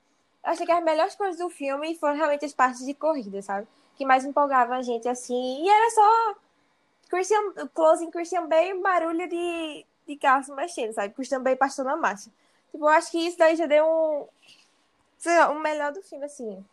eu 0.45 0.51
acho 0.51 0.65
que 0.65 0.73
as 0.73 0.83
melhores 0.83 1.15
coisas 1.15 1.39
do 1.39 1.51
filme 1.51 1.95
foram 1.97 2.17
realmente 2.17 2.45
as 2.45 2.53
partes 2.53 2.85
de 2.85 2.95
corrida, 2.95 3.41
sabe? 3.43 3.69
que 3.97 4.05
mais 4.05 4.25
empolgava 4.25 4.77
a 4.77 4.83
gente, 4.83 5.09
assim. 5.09 5.63
E 5.65 5.69
era 5.69 5.91
só 5.91 6.35
Christian, 7.09 7.69
close 7.75 8.05
em 8.05 8.11
Christian 8.11 8.47
Bale 8.47 8.71
e 8.71 8.81
barulho 8.83 9.29
de, 9.29 9.87
de 10.07 10.17
carro 10.17 10.45
se 10.45 10.53
mexendo, 10.53 10.93
sabe? 10.93 11.15
Christian 11.15 11.43
Bale 11.43 11.57
passando 11.57 11.91
a 11.91 11.97
marcha. 11.97 12.31
Tipo, 12.71 12.85
eu 12.85 12.89
acho 12.89 13.11
que 13.11 13.19
isso 13.19 13.39
daí 13.39 13.57
já 13.57 13.67
deu 13.67 13.85
um. 13.85 14.27
Sei 15.19 15.37
lá, 15.39 15.51
um 15.51 15.61
melhor 15.61 15.93
do 15.93 16.03
filme, 16.03 16.25
assim. 16.25 16.65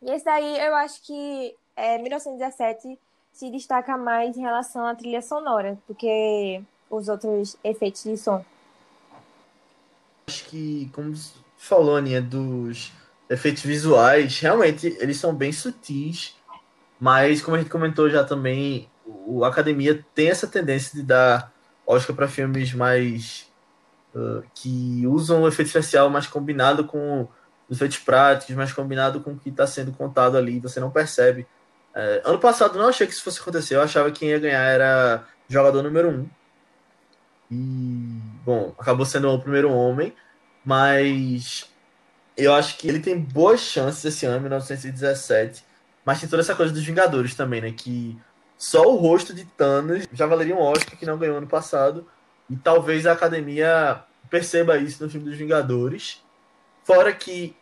E 0.00 0.10
esse 0.10 0.24
daí 0.24 0.58
eu 0.60 0.74
acho 0.74 1.02
que 1.02 1.54
é, 1.76 1.98
1917 1.98 2.98
se 3.32 3.50
destaca 3.50 3.96
mais 3.96 4.36
em 4.36 4.40
relação 4.40 4.86
à 4.86 4.94
trilha 4.94 5.22
sonora 5.22 5.78
do 5.88 5.94
que 5.94 6.62
os 6.90 7.08
outros 7.08 7.56
efeitos 7.64 8.04
de 8.04 8.16
som. 8.16 8.44
Acho 10.26 10.44
que, 10.44 10.90
como 10.94 11.14
falou, 11.56 11.96
Aninha, 11.96 12.20
dos 12.20 12.92
efeitos 13.28 13.62
visuais, 13.62 14.38
realmente 14.38 14.96
eles 15.00 15.16
são 15.16 15.34
bem 15.34 15.52
sutis, 15.52 16.36
mas 17.00 17.40
como 17.40 17.56
a 17.56 17.60
gente 17.60 17.70
comentou 17.70 18.10
já 18.10 18.22
também, 18.22 18.88
o, 19.04 19.44
academia 19.44 20.04
tem 20.14 20.28
essa 20.28 20.46
tendência 20.46 20.94
de 20.94 21.02
dar 21.02 21.52
Oscar 21.86 22.14
para 22.14 22.28
filmes 22.28 22.72
mais 22.72 23.50
uh, 24.14 24.42
que 24.54 25.06
usam 25.06 25.42
o 25.42 25.48
efeito 25.48 25.68
especial 25.68 26.08
mais 26.10 26.26
combinado 26.26 26.84
com 26.84 27.28
os 27.68 27.76
efeitos 27.76 27.98
práticos, 27.98 28.54
mais 28.54 28.72
combinado 28.72 29.20
com 29.20 29.32
o 29.32 29.38
que 29.38 29.48
está 29.48 29.66
sendo 29.66 29.92
contado 29.92 30.36
ali, 30.36 30.60
você 30.60 30.80
não 30.80 30.90
percebe. 30.90 31.46
Uh, 31.94 32.28
ano 32.28 32.38
passado 32.38 32.78
não 32.78 32.88
achei 32.88 33.06
que 33.06 33.12
isso 33.12 33.24
fosse 33.24 33.40
acontecer, 33.40 33.76
eu 33.76 33.82
achava 33.82 34.10
que 34.10 34.20
quem 34.20 34.30
ia 34.30 34.38
ganhar 34.38 34.62
era 34.62 35.24
jogador 35.48 35.82
número 35.82 36.08
um. 36.08 36.28
E, 37.50 38.18
bom, 38.44 38.74
acabou 38.78 39.04
sendo 39.04 39.28
o 39.28 39.38
primeiro 39.38 39.70
homem, 39.70 40.14
mas 40.64 41.70
eu 42.36 42.54
acho 42.54 42.78
que 42.78 42.88
ele 42.88 43.00
tem 43.00 43.18
boas 43.18 43.60
chances 43.60 44.04
esse 44.04 44.24
ano, 44.24 44.40
1917. 44.40 45.64
Mas 46.04 46.20
tem 46.20 46.28
toda 46.28 46.42
essa 46.42 46.54
coisa 46.54 46.72
dos 46.72 46.82
Vingadores 46.84 47.34
também, 47.34 47.60
né? 47.60 47.72
Que 47.72 48.18
só 48.62 48.82
o 48.82 48.94
rosto 48.94 49.34
de 49.34 49.44
Thanos 49.44 50.06
já 50.12 50.24
valeria 50.24 50.54
um 50.54 50.60
Oscar 50.60 50.96
que 50.96 51.04
não 51.04 51.18
ganhou 51.18 51.36
ano 51.36 51.48
passado. 51.48 52.06
E 52.48 52.54
talvez 52.54 53.06
a 53.06 53.12
academia 53.12 54.04
perceba 54.30 54.78
isso 54.78 55.02
no 55.02 55.10
filme 55.10 55.28
dos 55.28 55.36
Vingadores. 55.36 56.22
Fora 56.84 57.12
que 57.12 57.56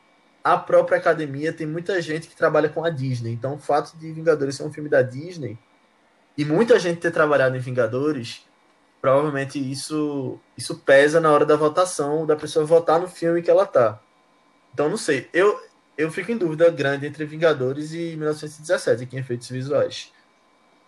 a 0.44 0.58
própria 0.58 0.98
academia 0.98 1.54
tem 1.54 1.66
muita 1.66 2.02
gente 2.02 2.28
que 2.28 2.36
trabalha 2.36 2.68
com 2.68 2.84
a 2.84 2.90
Disney. 2.90 3.32
Então 3.32 3.54
o 3.54 3.58
fato 3.58 3.96
de 3.96 4.12
Vingadores 4.12 4.56
ser 4.56 4.62
um 4.62 4.70
filme 4.70 4.90
da 4.90 5.00
Disney 5.00 5.58
e 6.36 6.44
muita 6.44 6.78
gente 6.78 7.00
ter 7.00 7.10
trabalhado 7.10 7.56
em 7.56 7.60
Vingadores, 7.60 8.44
provavelmente 9.00 9.58
isso, 9.58 10.38
isso 10.54 10.80
pesa 10.80 11.18
na 11.18 11.32
hora 11.32 11.46
da 11.46 11.56
votação, 11.56 12.26
da 12.26 12.36
pessoa 12.36 12.66
votar 12.66 13.00
no 13.00 13.08
filme 13.08 13.40
que 13.40 13.50
ela 13.50 13.64
tá. 13.64 13.98
Então 14.74 14.90
não 14.90 14.98
sei. 14.98 15.30
Eu, 15.32 15.58
eu 15.96 16.10
fico 16.10 16.30
em 16.30 16.36
dúvida 16.36 16.70
grande 16.70 17.06
entre 17.06 17.24
Vingadores 17.24 17.94
e 17.94 18.16
1917 18.16 19.04
aqui 19.04 19.16
em 19.16 19.20
efeitos 19.20 19.48
visuais. 19.48 20.12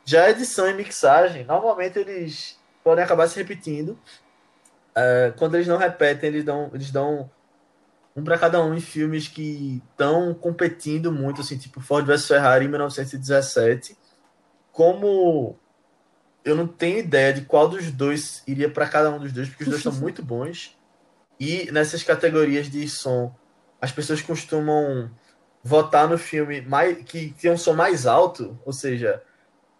Já 0.04 0.30
edição 0.30 0.68
e 0.68 0.74
mixagem, 0.74 1.44
normalmente 1.44 1.98
eles 1.98 2.58
podem 2.82 3.04
acabar 3.04 3.28
se 3.28 3.36
repetindo. 3.36 3.98
Uh, 4.96 5.32
quando 5.36 5.54
eles 5.54 5.66
não 5.66 5.76
repetem, 5.76 6.28
eles 6.28 6.44
dão, 6.44 6.70
eles 6.74 6.90
dão 6.90 7.30
um 8.14 8.22
para 8.22 8.38
cada 8.38 8.62
um 8.62 8.74
em 8.74 8.80
filmes 8.80 9.28
que 9.28 9.82
estão 9.90 10.34
competindo 10.34 11.10
muito, 11.10 11.40
assim, 11.40 11.56
tipo 11.56 11.80
Ford 11.80 12.04
vs 12.04 12.26
Ferrari 12.26 12.66
em 12.66 12.68
1917. 12.68 13.96
Como 14.70 15.56
eu 16.44 16.56
não 16.56 16.66
tenho 16.66 16.98
ideia 16.98 17.32
de 17.32 17.42
qual 17.42 17.68
dos 17.68 17.90
dois 17.90 18.42
iria 18.46 18.70
para 18.70 18.88
cada 18.88 19.10
um 19.10 19.18
dos 19.18 19.32
dois, 19.32 19.48
porque 19.48 19.64
os 19.64 19.70
dois 19.70 19.82
são 19.82 19.92
muito 20.00 20.22
bons. 20.22 20.76
E 21.38 21.70
nessas 21.72 22.02
categorias 22.02 22.68
de 22.68 22.88
som, 22.88 23.34
as 23.80 23.90
pessoas 23.90 24.20
costumam 24.20 25.10
votar 25.62 26.08
no 26.08 26.18
filme 26.18 26.60
mais, 26.60 26.98
que 27.04 27.34
tem 27.40 27.50
um 27.50 27.56
som 27.56 27.72
mais 27.72 28.06
alto, 28.06 28.58
ou 28.64 28.72
seja, 28.72 29.22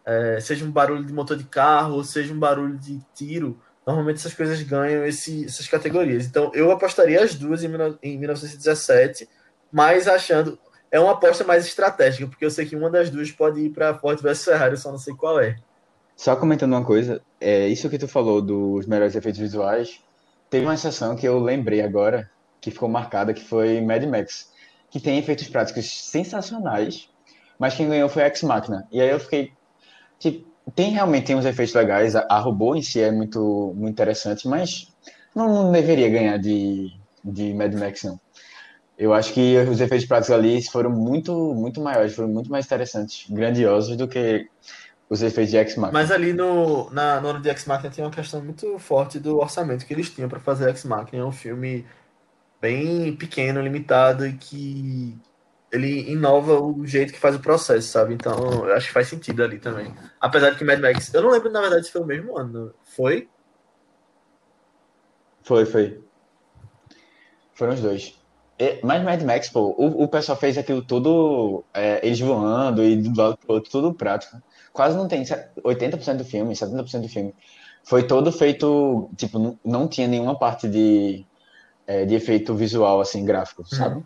é, 0.04 0.40
seja 0.40 0.64
um 0.64 0.70
barulho 0.70 1.04
de 1.04 1.12
motor 1.12 1.36
de 1.36 1.44
carro, 1.44 2.02
seja 2.04 2.32
um 2.32 2.38
barulho 2.38 2.76
de 2.78 3.00
tiro, 3.14 3.58
normalmente 3.86 4.16
essas 4.16 4.34
coisas 4.34 4.60
ganham 4.62 5.04
esse, 5.04 5.44
essas 5.44 5.68
categorias. 5.68 6.26
Então 6.26 6.50
eu 6.54 6.70
apostaria 6.70 7.22
as 7.22 7.34
duas 7.34 7.62
em, 7.62 7.70
em 8.02 8.18
1917, 8.18 9.28
mas 9.70 10.06
achando. 10.08 10.58
É 10.90 11.00
uma 11.00 11.12
aposta 11.12 11.42
mais 11.42 11.64
estratégica, 11.64 12.26
porque 12.26 12.44
eu 12.44 12.50
sei 12.50 12.66
que 12.66 12.76
uma 12.76 12.90
das 12.90 13.08
duas 13.08 13.30
pode 13.30 13.60
ir 13.60 13.70
para 13.70 13.94
Ford 13.94 14.20
vs 14.20 14.44
Ferrari, 14.44 14.72
eu 14.72 14.76
só 14.76 14.90
não 14.90 14.98
sei 14.98 15.14
qual 15.14 15.40
é. 15.40 15.56
Só 16.14 16.36
comentando 16.36 16.72
uma 16.72 16.84
coisa, 16.84 17.22
é 17.40 17.66
isso 17.66 17.88
que 17.88 17.98
tu 17.98 18.06
falou 18.06 18.42
dos 18.42 18.86
melhores 18.86 19.16
efeitos 19.16 19.40
visuais, 19.40 20.00
teve 20.50 20.66
uma 20.66 20.74
exceção 20.74 21.16
que 21.16 21.26
eu 21.26 21.38
lembrei 21.38 21.80
agora, 21.80 22.30
que 22.60 22.70
ficou 22.70 22.90
marcada, 22.90 23.32
que 23.32 23.42
foi 23.42 23.80
Mad 23.80 24.04
Max, 24.04 24.52
que 24.90 25.00
tem 25.00 25.18
efeitos 25.18 25.48
práticos 25.48 26.10
sensacionais, 26.10 27.08
mas 27.58 27.74
quem 27.74 27.88
ganhou 27.88 28.08
foi 28.08 28.24
Ex 28.24 28.42
Machina. 28.42 28.86
E 28.92 29.00
aí 29.00 29.08
eu 29.08 29.18
fiquei, 29.18 29.52
que 30.22 30.46
tem 30.74 30.92
realmente 30.92 31.26
tem 31.26 31.36
uns 31.36 31.44
efeitos 31.44 31.74
legais. 31.74 32.14
A, 32.14 32.24
a 32.30 32.38
robô 32.38 32.76
em 32.76 32.82
si 32.82 33.00
é 33.00 33.10
muito, 33.10 33.74
muito 33.74 33.92
interessante, 33.92 34.46
mas 34.46 34.88
não, 35.34 35.48
não 35.48 35.72
deveria 35.72 36.08
ganhar 36.08 36.38
de, 36.38 36.92
de 37.24 37.52
Mad 37.52 37.74
Max, 37.74 38.04
não. 38.04 38.18
Eu 38.96 39.12
acho 39.12 39.32
que 39.32 39.56
os 39.58 39.80
efeitos 39.80 40.06
práticos 40.06 40.32
ali 40.32 40.62
foram 40.62 40.90
muito, 40.90 41.52
muito 41.54 41.80
maiores, 41.80 42.14
foram 42.14 42.28
muito 42.28 42.50
mais 42.50 42.66
interessantes, 42.66 43.28
grandiosos 43.28 43.96
do 43.96 44.06
que 44.06 44.46
os 45.10 45.22
efeitos 45.22 45.50
de 45.50 45.58
X-Machina. 45.58 45.98
Mas 45.98 46.12
ali 46.12 46.32
no, 46.32 46.88
na, 46.90 47.20
no 47.20 47.28
ano 47.28 47.40
de 47.40 47.50
X-Machina 47.50 47.90
tinha 47.90 48.06
uma 48.06 48.12
questão 48.12 48.42
muito 48.42 48.78
forte 48.78 49.18
do 49.18 49.38
orçamento 49.38 49.84
que 49.84 49.92
eles 49.92 50.08
tinham 50.08 50.28
para 50.28 50.38
fazer 50.38 50.70
X-Machina. 50.70 51.22
É 51.22 51.26
um 51.26 51.32
filme 51.32 51.84
bem 52.60 53.16
pequeno, 53.16 53.60
limitado 53.60 54.24
e 54.24 54.34
que 54.34 55.18
ele 55.72 56.12
inova 56.12 56.60
o 56.60 56.86
jeito 56.86 57.14
que 57.14 57.18
faz 57.18 57.34
o 57.34 57.40
processo, 57.40 57.88
sabe? 57.88 58.12
Então, 58.12 58.66
eu 58.66 58.74
acho 58.74 58.88
que 58.88 58.92
faz 58.92 59.08
sentido 59.08 59.42
ali 59.42 59.58
também. 59.58 59.94
Apesar 60.20 60.50
de 60.50 60.58
que 60.58 60.64
Mad 60.64 60.78
Max, 60.78 61.12
eu 61.14 61.22
não 61.22 61.30
lembro 61.30 61.50
na 61.50 61.62
verdade 61.62 61.86
se 61.86 61.92
foi 61.92 62.02
o 62.02 62.06
mesmo 62.06 62.38
ano. 62.38 62.74
Foi? 62.84 63.26
Foi, 65.42 65.64
foi. 65.64 66.00
Foram 67.54 67.72
os 67.72 67.80
dois. 67.80 68.18
mas 68.84 69.02
Mad 69.02 69.22
Max, 69.22 69.48
pô, 69.48 69.74
o, 69.78 70.02
o 70.04 70.08
pessoal 70.08 70.36
fez 70.36 70.58
aquilo 70.58 70.82
tudo, 70.82 71.64
é, 71.72 72.06
eles 72.06 72.20
voando 72.20 72.84
e 72.84 72.96
do 72.96 73.18
lado 73.18 73.38
pro 73.38 73.54
outro, 73.54 73.70
tudo 73.70 73.94
prático. 73.94 74.42
Quase 74.74 74.94
não 74.94 75.08
tem 75.08 75.22
80% 75.22 76.16
do 76.18 76.24
filme, 76.24 76.54
70% 76.54 77.00
do 77.00 77.08
filme. 77.08 77.34
Foi 77.82 78.06
todo 78.06 78.30
feito, 78.30 79.08
tipo, 79.16 79.38
não, 79.38 79.58
não 79.64 79.88
tinha 79.88 80.06
nenhuma 80.06 80.38
parte 80.38 80.68
de, 80.68 81.24
é, 81.86 82.04
de 82.04 82.14
efeito 82.14 82.54
visual, 82.54 83.00
assim, 83.00 83.24
gráfico, 83.24 83.64
sabe? 83.66 83.96
Uhum. 83.96 84.04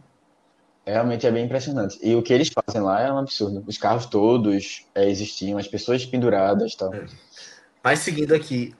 Realmente 0.86 1.26
é 1.26 1.32
bem 1.32 1.44
impressionante. 1.44 1.98
E 2.00 2.14
o 2.14 2.22
que 2.22 2.32
eles 2.32 2.48
fazem 2.48 2.80
lá 2.80 3.00
é 3.00 3.12
um 3.12 3.18
absurdo. 3.18 3.64
Os 3.66 3.76
carros 3.76 4.06
todos 4.06 4.86
é, 4.94 5.08
existiam, 5.08 5.58
as 5.58 5.66
pessoas 5.66 6.06
penduradas 6.06 6.72
e 6.72 6.76
tal. 6.76 6.94
É. 6.94 7.06
Mas 7.82 7.98
seguindo 7.98 8.32
aqui, 8.32 8.72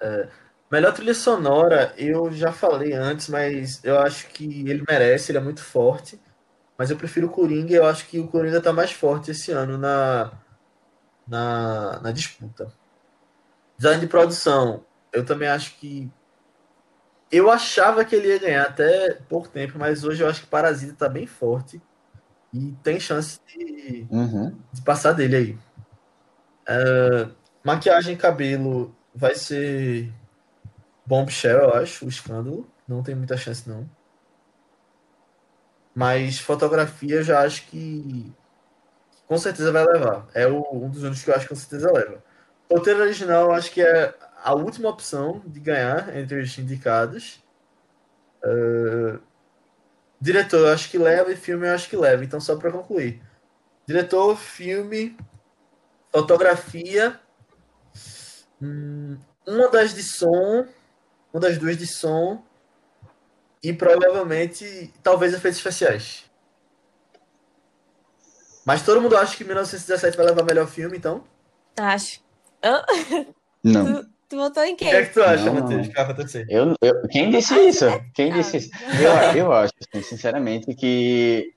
é, 0.00 0.28
melhor 0.70 0.92
trilha 0.92 1.14
sonora, 1.14 1.92
eu 1.96 2.30
já 2.30 2.52
falei 2.52 2.92
antes, 2.92 3.28
mas 3.28 3.82
eu 3.82 3.98
acho 3.98 4.28
que 4.28 4.44
ele 4.44 4.84
merece, 4.88 5.32
ele 5.32 5.38
é 5.38 5.40
muito 5.40 5.62
forte. 5.62 6.20
Mas 6.78 6.90
eu 6.90 6.96
prefiro 6.96 7.26
o 7.26 7.30
Coringa, 7.30 7.74
eu 7.74 7.86
acho 7.86 8.06
que 8.06 8.20
o 8.20 8.28
Coringa 8.28 8.60
tá 8.60 8.72
mais 8.72 8.92
forte 8.92 9.32
esse 9.32 9.50
ano 9.50 9.76
na, 9.76 10.32
na, 11.26 12.00
na 12.00 12.12
disputa. 12.12 12.72
Design 13.76 14.00
de 14.00 14.06
produção, 14.06 14.84
eu 15.12 15.24
também 15.24 15.48
acho 15.48 15.74
que 15.78 16.08
eu 17.32 17.50
achava 17.50 18.04
que 18.04 18.14
ele 18.14 18.28
ia 18.28 18.38
ganhar 18.38 18.64
até 18.64 19.14
pouco 19.26 19.48
tempo, 19.48 19.78
mas 19.78 20.04
hoje 20.04 20.22
eu 20.22 20.28
acho 20.28 20.42
que 20.42 20.46
Parasita 20.46 20.94
tá 20.94 21.08
bem 21.08 21.26
forte. 21.26 21.80
E 22.52 22.72
tem 22.82 23.00
chance 23.00 23.40
de, 23.48 24.06
uhum. 24.10 24.54
de 24.70 24.82
passar 24.82 25.12
dele 25.14 25.36
aí. 25.36 25.58
Uh, 26.68 27.34
maquiagem 27.64 28.14
e 28.14 28.18
cabelo 28.18 28.94
vai 29.14 29.34
ser 29.34 30.12
Bombshell, 31.06 31.60
eu 31.60 31.74
acho, 31.74 32.04
o 32.04 32.08
escândalo. 32.10 32.70
Não 32.86 33.02
tem 33.02 33.14
muita 33.14 33.38
chance, 33.38 33.66
não. 33.66 33.88
Mas 35.94 36.38
fotografia 36.38 37.16
eu 37.16 37.22
já 37.22 37.40
acho 37.40 37.66
que 37.66 38.30
com 39.26 39.38
certeza 39.38 39.72
vai 39.72 39.86
levar. 39.86 40.26
É 40.34 40.46
o, 40.46 40.62
um 40.70 40.90
dos 40.90 41.02
únicos 41.02 41.24
que 41.24 41.30
eu 41.30 41.34
acho 41.34 41.44
que 41.44 41.54
com 41.54 41.60
certeza 41.60 41.90
leva. 41.90 42.22
Roteiro 42.70 43.00
original 43.00 43.46
eu 43.46 43.52
acho 43.52 43.70
que 43.70 43.80
é 43.80 44.14
a 44.42 44.54
última 44.54 44.88
opção 44.88 45.40
de 45.46 45.60
ganhar 45.60 46.16
entre 46.16 46.40
os 46.40 46.58
indicados. 46.58 47.42
Uh, 48.44 49.20
diretor, 50.20 50.66
eu 50.66 50.72
acho 50.72 50.90
que 50.90 50.98
leva 50.98 51.32
e 51.32 51.36
filme 51.36 51.66
eu 51.66 51.74
acho 51.74 51.88
que 51.88 51.96
leva. 51.96 52.24
Então, 52.24 52.40
só 52.40 52.56
para 52.56 52.72
concluir: 52.72 53.22
diretor, 53.86 54.36
filme, 54.36 55.16
fotografia, 56.10 57.20
hum, 58.60 59.16
uma 59.46 59.68
das 59.68 59.94
de 59.94 60.02
som, 60.02 60.66
uma 61.32 61.40
das 61.40 61.56
duas 61.56 61.76
de 61.76 61.86
som 61.86 62.44
e 63.62 63.72
provavelmente 63.72 64.92
talvez 65.02 65.32
efeitos 65.32 65.58
especiais. 65.58 66.24
Mas 68.64 68.84
todo 68.84 69.00
mundo 69.00 69.16
acha 69.16 69.36
que 69.36 69.44
1917 69.44 70.16
vai 70.16 70.26
levar 70.26 70.44
melhor 70.44 70.66
filme, 70.66 70.96
então? 70.96 71.24
Acho. 71.76 72.20
Não. 73.62 74.11
Tu 74.32 74.36
votou 74.38 74.64
em 74.64 74.74
quem? 74.74 74.88
O 74.88 74.90
que 74.92 74.96
é 74.96 75.04
que 75.04 75.12
tu 75.12 75.22
acha, 75.22 75.52
Matheus? 75.52 75.88
Que 75.88 75.92
vai 75.92 76.04
acontecer? 76.04 76.46
Eu, 76.48 76.74
eu, 76.80 77.06
quem 77.08 77.30
disse 77.30 77.54
isso? 77.68 77.84
Quem 78.14 78.32
disse 78.32 78.56
isso? 78.56 78.70
Eu, 78.98 79.40
eu 79.42 79.52
acho, 79.52 79.74
assim, 79.92 80.02
sinceramente, 80.02 80.74
que, 80.74 81.52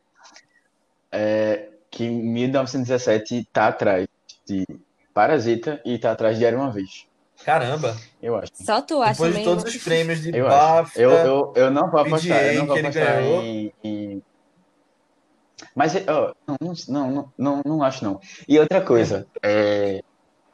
é, 1.10 1.70
que 1.90 2.10
1917 2.10 3.48
tá 3.54 3.68
atrás 3.70 4.06
de 4.46 4.66
Parasita 5.14 5.82
e 5.86 5.98
tá 5.98 6.12
atrás 6.12 6.38
de 6.38 6.44
Era 6.44 6.58
Uma 6.58 6.70
Vez. 6.70 7.08
Caramba. 7.46 7.96
Eu 8.22 8.36
acho. 8.36 8.52
Só 8.56 8.82
tu 8.82 9.02
acha 9.02 9.14
Depois 9.14 9.32
de 9.32 9.40
mesmo. 9.40 9.56
todos 9.56 9.74
os 9.74 9.82
prêmios 9.82 10.22
de 10.22 10.36
Eu 10.38 10.46
acho. 10.46 10.58
BAFTA. 10.58 11.02
Eu, 11.02 11.12
eu, 11.12 11.54
eu 11.56 11.72
não 11.72 11.90
vou 11.90 12.02
apostar, 12.02 12.44
eu 12.44 12.56
não 12.56 12.66
vou 12.66 12.78
apostar 12.78 13.22
em, 13.24 13.74
em- 13.82 14.22
Mas 15.74 15.94
ó, 16.10 16.34
não, 16.46 16.58
não, 16.60 16.74
não, 16.90 17.34
não, 17.38 17.62
não 17.66 17.84
acho 17.84 18.04
não. 18.04 18.20
E 18.50 18.60
outra 18.60 18.82
coisa, 18.82 19.26
é, 19.42 20.02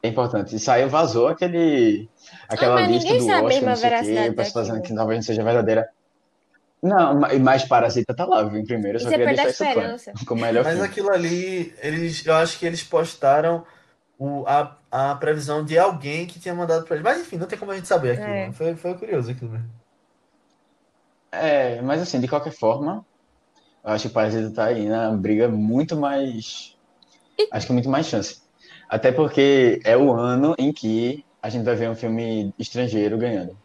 é 0.03 0.07
importante, 0.07 0.57
saiu, 0.59 0.89
vazou 0.89 1.27
aquele, 1.27 2.09
aquela 2.49 2.75
mas 2.75 2.87
lista 2.89 3.13
ninguém 3.13 3.19
do 3.19 3.31
sabe 3.31 3.45
Oscar, 3.45 3.69
não 3.69 3.75
sei 3.75 3.89
o 3.89 3.99
quê, 4.03 4.31
daquilo. 4.31 4.81
que 4.81 4.95
talvez 4.95 5.17
não 5.19 5.23
seja 5.23 5.43
verdadeira. 5.43 5.89
Não, 6.81 7.19
ma- 7.19 7.29
mas 7.39 7.63
Parasita 7.63 8.15
tá 8.15 8.25
lá, 8.25 8.41
viu, 8.43 8.59
em 8.59 8.65
primeiro, 8.65 8.97
eu 8.97 9.01
só 9.01 9.09
queria 9.09 9.27
deixar 9.27 9.49
isso 9.49 9.63
claro, 9.63 9.97
como 10.25 10.41
melhor 10.41 10.63
Mas 10.63 10.73
filme. 10.73 10.87
aquilo 10.87 11.11
ali, 11.11 11.73
eles, 11.79 12.25
eu 12.25 12.33
acho 12.33 12.57
que 12.57 12.65
eles 12.65 12.81
postaram 12.83 13.63
o, 14.17 14.43
a, 14.47 14.75
a 14.91 15.15
previsão 15.15 15.63
de 15.63 15.77
alguém 15.77 16.25
que 16.25 16.39
tinha 16.39 16.55
mandado 16.55 16.85
pra 16.85 16.95
eles. 16.95 17.03
Mas 17.03 17.21
enfim, 17.21 17.37
não 17.37 17.45
tem 17.45 17.59
como 17.59 17.71
a 17.71 17.75
gente 17.75 17.87
saber 17.87 18.13
aquilo. 18.13 18.27
É. 18.27 18.47
né? 18.47 18.51
Foi, 18.53 18.75
foi 18.75 18.95
curioso 18.95 19.29
aquilo 19.29 19.51
mesmo. 19.51 19.69
É, 21.31 21.81
mas 21.81 22.01
assim, 22.01 22.19
de 22.19 22.27
qualquer 22.27 22.51
forma, 22.51 23.05
eu 23.83 23.91
acho 23.91 24.03
que 24.03 24.11
o 24.11 24.13
Parasita 24.13 24.51
tá 24.51 24.65
aí 24.65 24.87
na 24.89 25.11
briga 25.11 25.47
muito 25.47 25.95
mais. 25.95 26.75
Acho 27.51 27.67
que 27.67 27.73
muito 27.73 27.89
mais 27.89 28.07
chance. 28.07 28.40
Até 28.91 29.09
porque 29.09 29.80
é 29.85 29.95
o 29.95 30.11
ano 30.11 30.53
em 30.59 30.73
que 30.73 31.23
a 31.41 31.49
gente 31.49 31.63
vai 31.63 31.76
ver 31.76 31.89
um 31.89 31.95
filme 31.95 32.53
estrangeiro 32.59 33.18
ganhando. 33.18 33.57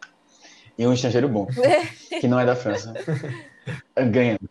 E 0.77 0.87
um 0.87 0.93
estrangeiro 0.93 1.27
bom, 1.27 1.45
que 2.21 2.29
não 2.29 2.39
é 2.39 2.45
da 2.45 2.55
França, 2.55 2.93
ganhando. 4.09 4.49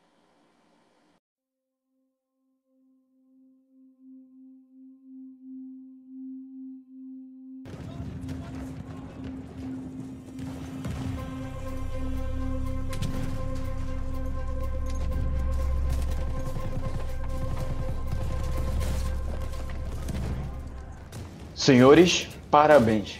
Senhores, 21.67 22.29
parabéns. 22.49 23.19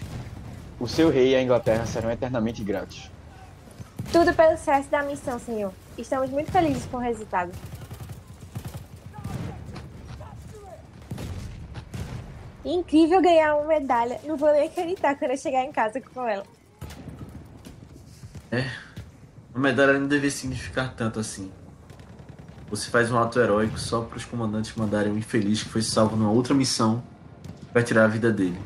O 0.79 0.87
seu 0.87 1.11
rei 1.11 1.33
e 1.33 1.35
a 1.35 1.43
Inglaterra 1.43 1.85
serão 1.85 2.13
eternamente 2.13 2.63
gratos. 2.63 3.11
Tudo 4.13 4.33
pelo 4.33 4.57
sucesso 4.57 4.89
da 4.89 5.03
missão, 5.03 5.37
senhor. 5.41 5.73
Estamos 5.99 6.31
muito 6.31 6.53
felizes 6.53 6.87
com 6.87 6.99
o 6.99 7.01
resultado. 7.01 7.51
Incrível 12.65 13.21
ganhar 13.21 13.57
uma 13.57 13.67
medalha. 13.67 14.21
Não 14.23 14.37
vou 14.37 14.53
nem 14.53 14.69
acreditar 14.69 15.17
quando 15.17 15.33
eu 15.33 15.39
chegar 15.39 15.65
em 15.65 15.73
casa 15.73 16.01
com 16.01 16.25
ela. 16.25 16.47
A 19.53 19.59
medalha 19.59 19.99
não 19.99 20.07
devia 20.07 20.31
significar 20.31 20.95
tanto 20.95 21.19
assim. 21.19 21.51
Você 22.71 22.91
faz 22.91 23.11
um 23.11 23.19
ato 23.19 23.41
heróico 23.41 23.77
só 23.77 24.03
para 24.03 24.17
os 24.17 24.25
comandantes 24.25 24.73
mandarem 24.77 25.11
um 25.11 25.19
infeliz 25.19 25.65
que 25.65 25.69
foi 25.69 25.83
salvo 25.83 26.15
numa 26.15 26.31
outra 26.31 26.55
missão 26.55 27.03
para 27.77 27.83
tirar 27.83 28.05
a 28.05 28.09
vida 28.09 28.33
dele. 28.33 28.59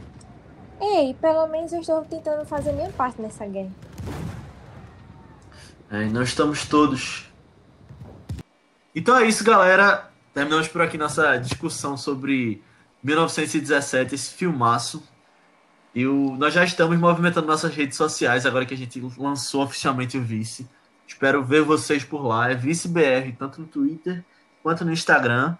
Ei, 0.80 1.14
pelo 1.14 1.48
menos 1.48 1.72
eu 1.72 1.80
estou 1.80 2.00
tentando 2.04 2.46
fazer 2.46 2.70
minha 2.70 2.90
parte 2.92 3.20
nessa 3.20 3.44
guerra. 3.44 3.72
É, 5.90 6.04
nós 6.04 6.28
estamos 6.28 6.64
todos. 6.64 7.28
Então 8.94 9.16
é 9.16 9.26
isso, 9.26 9.42
galera. 9.42 10.08
Terminamos 10.32 10.68
por 10.68 10.80
aqui 10.80 10.96
nossa 10.96 11.36
discussão 11.38 11.96
sobre 11.96 12.62
1917, 13.02 14.14
esse 14.14 14.32
filmaço. 14.32 15.02
E 15.92 16.06
o- 16.06 16.36
nós 16.38 16.54
já 16.54 16.62
estamos 16.62 16.96
movimentando 16.96 17.48
nossas 17.48 17.74
redes 17.74 17.96
sociais 17.96 18.46
agora 18.46 18.64
que 18.64 18.74
a 18.74 18.76
gente 18.76 19.00
lançou 19.18 19.64
oficialmente 19.64 20.16
o 20.16 20.22
Vice. 20.22 20.68
Espero 21.04 21.42
ver 21.42 21.62
vocês 21.62 22.04
por 22.04 22.24
lá. 22.24 22.48
É 22.48 22.54
ViceBR, 22.54 23.32
tanto 23.36 23.60
no 23.60 23.66
Twitter 23.66 24.24
quanto 24.62 24.84
no 24.84 24.92
Instagram. 24.92 25.56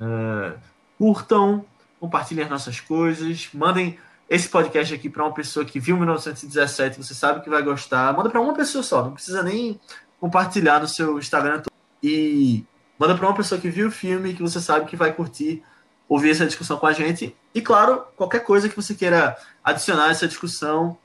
É, 0.00 0.54
curtam, 0.98 1.64
compartilhem 2.00 2.44
as 2.44 2.50
nossas 2.50 2.80
coisas, 2.80 3.48
mandem 3.52 3.98
esse 4.28 4.48
podcast 4.48 4.94
aqui 4.94 5.08
para 5.08 5.24
uma 5.24 5.32
pessoa 5.32 5.64
que 5.64 5.80
viu 5.80 5.96
1917, 5.96 6.98
você 6.98 7.14
sabe 7.14 7.40
que 7.40 7.48
vai 7.48 7.62
gostar. 7.62 8.12
Manda 8.14 8.28
para 8.28 8.40
uma 8.40 8.54
pessoa 8.54 8.82
só, 8.84 9.02
não 9.02 9.12
precisa 9.12 9.42
nem 9.42 9.80
compartilhar 10.20 10.80
no 10.80 10.88
seu 10.88 11.18
Instagram. 11.18 11.62
E 12.02 12.64
manda 12.98 13.14
para 13.14 13.26
uma 13.26 13.34
pessoa 13.34 13.60
que 13.60 13.70
viu 13.70 13.88
o 13.88 13.90
filme 13.90 14.34
que 14.34 14.42
você 14.42 14.60
sabe 14.60 14.86
que 14.86 14.96
vai 14.96 15.12
curtir 15.12 15.62
ouvir 16.08 16.30
essa 16.30 16.46
discussão 16.46 16.78
com 16.78 16.86
a 16.86 16.92
gente. 16.92 17.36
E 17.54 17.60
claro, 17.60 18.04
qualquer 18.16 18.40
coisa 18.40 18.68
que 18.68 18.76
você 18.76 18.94
queira 18.94 19.36
adicionar 19.62 20.06
a 20.06 20.10
essa 20.10 20.26
discussão, 20.26 20.96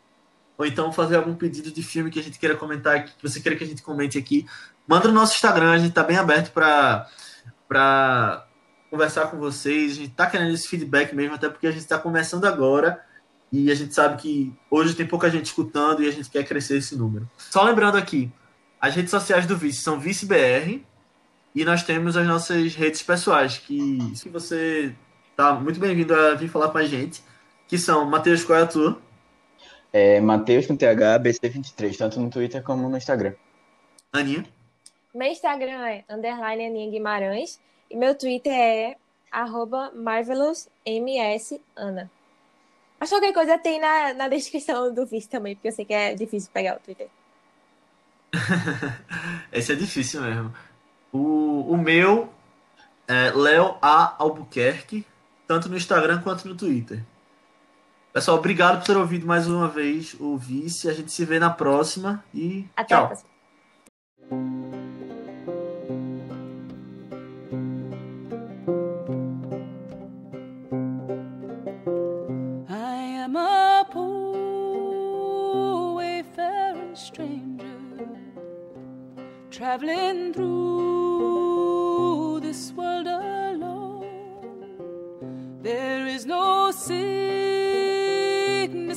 ou 0.57 0.65
então 0.65 0.93
fazer 0.93 1.17
algum 1.17 1.35
pedido 1.35 1.71
de 1.71 1.83
filme 1.83 2.09
que 2.09 2.19
a 2.19 2.23
gente 2.23 2.39
queira 2.39 2.55
comentar 2.55 2.95
aqui, 2.95 3.11
que 3.17 3.27
você 3.27 3.41
queira 3.41 3.57
que 3.57 3.63
a 3.63 3.67
gente 3.67 3.81
comente 3.81 4.17
aqui, 4.17 4.45
manda 4.87 5.07
no 5.09 5.13
nosso 5.13 5.33
Instagram, 5.33 5.71
a 5.71 5.77
gente 5.77 5.89
está 5.89 6.03
bem 6.03 6.17
aberto 6.17 6.51
para 6.51 7.07
para 7.67 8.45
conversar 8.93 9.31
com 9.31 9.39
vocês. 9.39 9.93
A 9.93 9.95
gente 9.95 10.11
está 10.11 10.27
querendo 10.27 10.53
esse 10.53 10.67
feedback 10.67 11.15
mesmo, 11.15 11.33
até 11.33 11.49
porque 11.49 11.65
a 11.65 11.71
gente 11.71 11.81
está 11.81 11.97
começando 11.97 12.45
agora 12.45 13.03
e 13.51 13.71
a 13.71 13.75
gente 13.75 13.91
sabe 13.91 14.21
que 14.21 14.53
hoje 14.69 14.93
tem 14.93 15.07
pouca 15.07 15.31
gente 15.31 15.47
escutando 15.47 16.03
e 16.03 16.07
a 16.07 16.11
gente 16.11 16.29
quer 16.29 16.43
crescer 16.43 16.77
esse 16.77 16.95
número. 16.95 17.27
Só 17.35 17.63
lembrando 17.63 17.97
aqui, 17.97 18.31
as 18.79 18.93
redes 18.93 19.09
sociais 19.09 19.47
do 19.47 19.57
Vice 19.57 19.81
são 19.81 19.99
ViceBR 19.99 20.85
e 21.55 21.65
nós 21.65 21.81
temos 21.81 22.15
as 22.15 22.27
nossas 22.27 22.75
redes 22.75 23.01
pessoais, 23.01 23.57
que 23.57 24.11
se 24.15 24.29
você 24.29 24.93
tá 25.35 25.53
muito 25.55 25.79
bem-vindo 25.79 26.13
a 26.13 26.35
vir 26.35 26.47
falar 26.47 26.69
com 26.69 26.77
a 26.77 26.85
gente, 26.85 27.23
que 27.67 27.79
são 27.79 28.05
Matheus, 28.05 28.43
qual 28.43 28.59
é 28.59 28.61
a 28.61 28.67
tua? 28.67 29.01
É 29.91 30.21
Matheus 30.21 30.67
com 30.67 30.75
TH, 30.75 31.19
BC23, 31.19 31.97
tanto 31.97 32.19
no 32.19 32.29
Twitter 32.29 32.61
como 32.61 32.87
no 32.87 32.97
Instagram. 32.97 33.33
Aninha? 34.11 34.45
Meu 35.15 35.29
Instagram 35.29 35.87
é 35.87 36.03
underline 36.07 36.67
Aninha 36.67 36.91
Guimarães 36.91 37.59
e 37.93 37.95
meu 37.95 38.15
Twitter 38.15 38.51
é 38.51 38.97
arroba 39.31 39.91
marvelousmsana. 39.93 42.09
Mas 42.99 43.09
qualquer 43.09 43.33
coisa 43.33 43.55
tem 43.59 43.79
na, 43.79 44.15
na 44.15 44.27
descrição 44.27 44.91
do 44.91 45.05
vídeo 45.05 45.29
também, 45.29 45.55
porque 45.55 45.67
eu 45.67 45.71
sei 45.71 45.85
que 45.85 45.93
é 45.93 46.15
difícil 46.15 46.49
pegar 46.51 46.77
o 46.77 46.79
Twitter. 46.79 47.07
Esse 49.53 49.73
é 49.73 49.75
difícil 49.75 50.21
mesmo. 50.21 50.51
O, 51.11 51.71
o 51.71 51.77
meu 51.77 52.33
é 53.07 53.29
Léo 53.29 53.77
A. 53.79 54.15
Albuquerque, 54.17 55.05
tanto 55.45 55.69
no 55.69 55.77
Instagram 55.77 56.19
quanto 56.23 56.47
no 56.47 56.55
Twitter. 56.55 56.99
Pessoal, 58.11 58.39
obrigado 58.39 58.79
por 58.79 58.87
ter 58.87 58.97
ouvido 58.97 59.27
mais 59.27 59.47
uma 59.47 59.67
vez 59.67 60.15
o 60.19 60.35
Vice. 60.35 60.89
A 60.89 60.93
gente 60.93 61.11
se 61.11 61.23
vê 61.25 61.37
na 61.37 61.51
próxima 61.51 62.25
e 62.33 62.67
Até 62.75 62.95
a 62.95 63.07
tchau. 63.07 63.23
Traveling 79.63 80.33
through 80.33 81.61
this 82.41 82.73
world 82.73 83.07
alone. 83.07 84.03
There 85.61 86.05
is 86.05 86.25
no 86.25 86.71
sickness, 86.71 87.05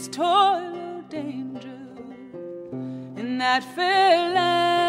toil, 0.08 0.74
or 0.74 1.02
danger 1.08 1.78
in 3.16 3.38
that 3.38 3.62
fair 3.76 4.34
land 4.34 4.85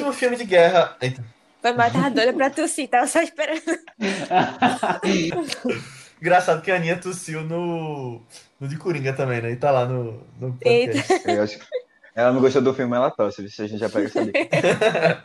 último 0.00 0.12
filme 0.12 0.36
de 0.36 0.44
guerra. 0.44 0.96
Eita. 1.00 1.24
Foi 1.60 1.72
mais 1.72 1.92
tava 1.92 2.10
doida 2.10 2.32
pra 2.32 2.48
tossir, 2.48 2.88
tava 2.88 3.06
só 3.06 3.20
esperando. 3.20 3.60
Engraçado 6.20 6.62
que 6.62 6.70
a 6.70 6.76
Aninha 6.76 6.96
tossiu 6.96 7.42
no, 7.42 8.22
no 8.58 8.68
de 8.68 8.76
Coringa 8.76 9.12
também, 9.12 9.42
né? 9.42 9.52
E 9.52 9.56
tá 9.56 9.70
lá 9.70 9.84
no, 9.86 10.26
no 10.38 10.54
podcast. 10.54 11.22
Eu 11.26 11.42
acho 11.42 11.58
que 11.58 11.66
ela 12.14 12.32
não 12.32 12.40
gostou 12.40 12.62
do 12.62 12.72
filme, 12.74 12.96
ela 12.96 13.10
tosse, 13.10 13.50
se 13.50 13.62
a 13.62 13.66
gente 13.66 13.80
já 13.80 13.90
pega 13.90 14.06
essa 14.06 14.24
dica. 14.24 14.38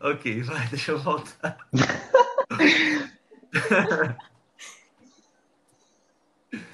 Ok, 0.00 0.42
vai, 0.44 0.66
deixa 0.68 0.92
eu 0.92 0.98
voltar. 0.98 1.58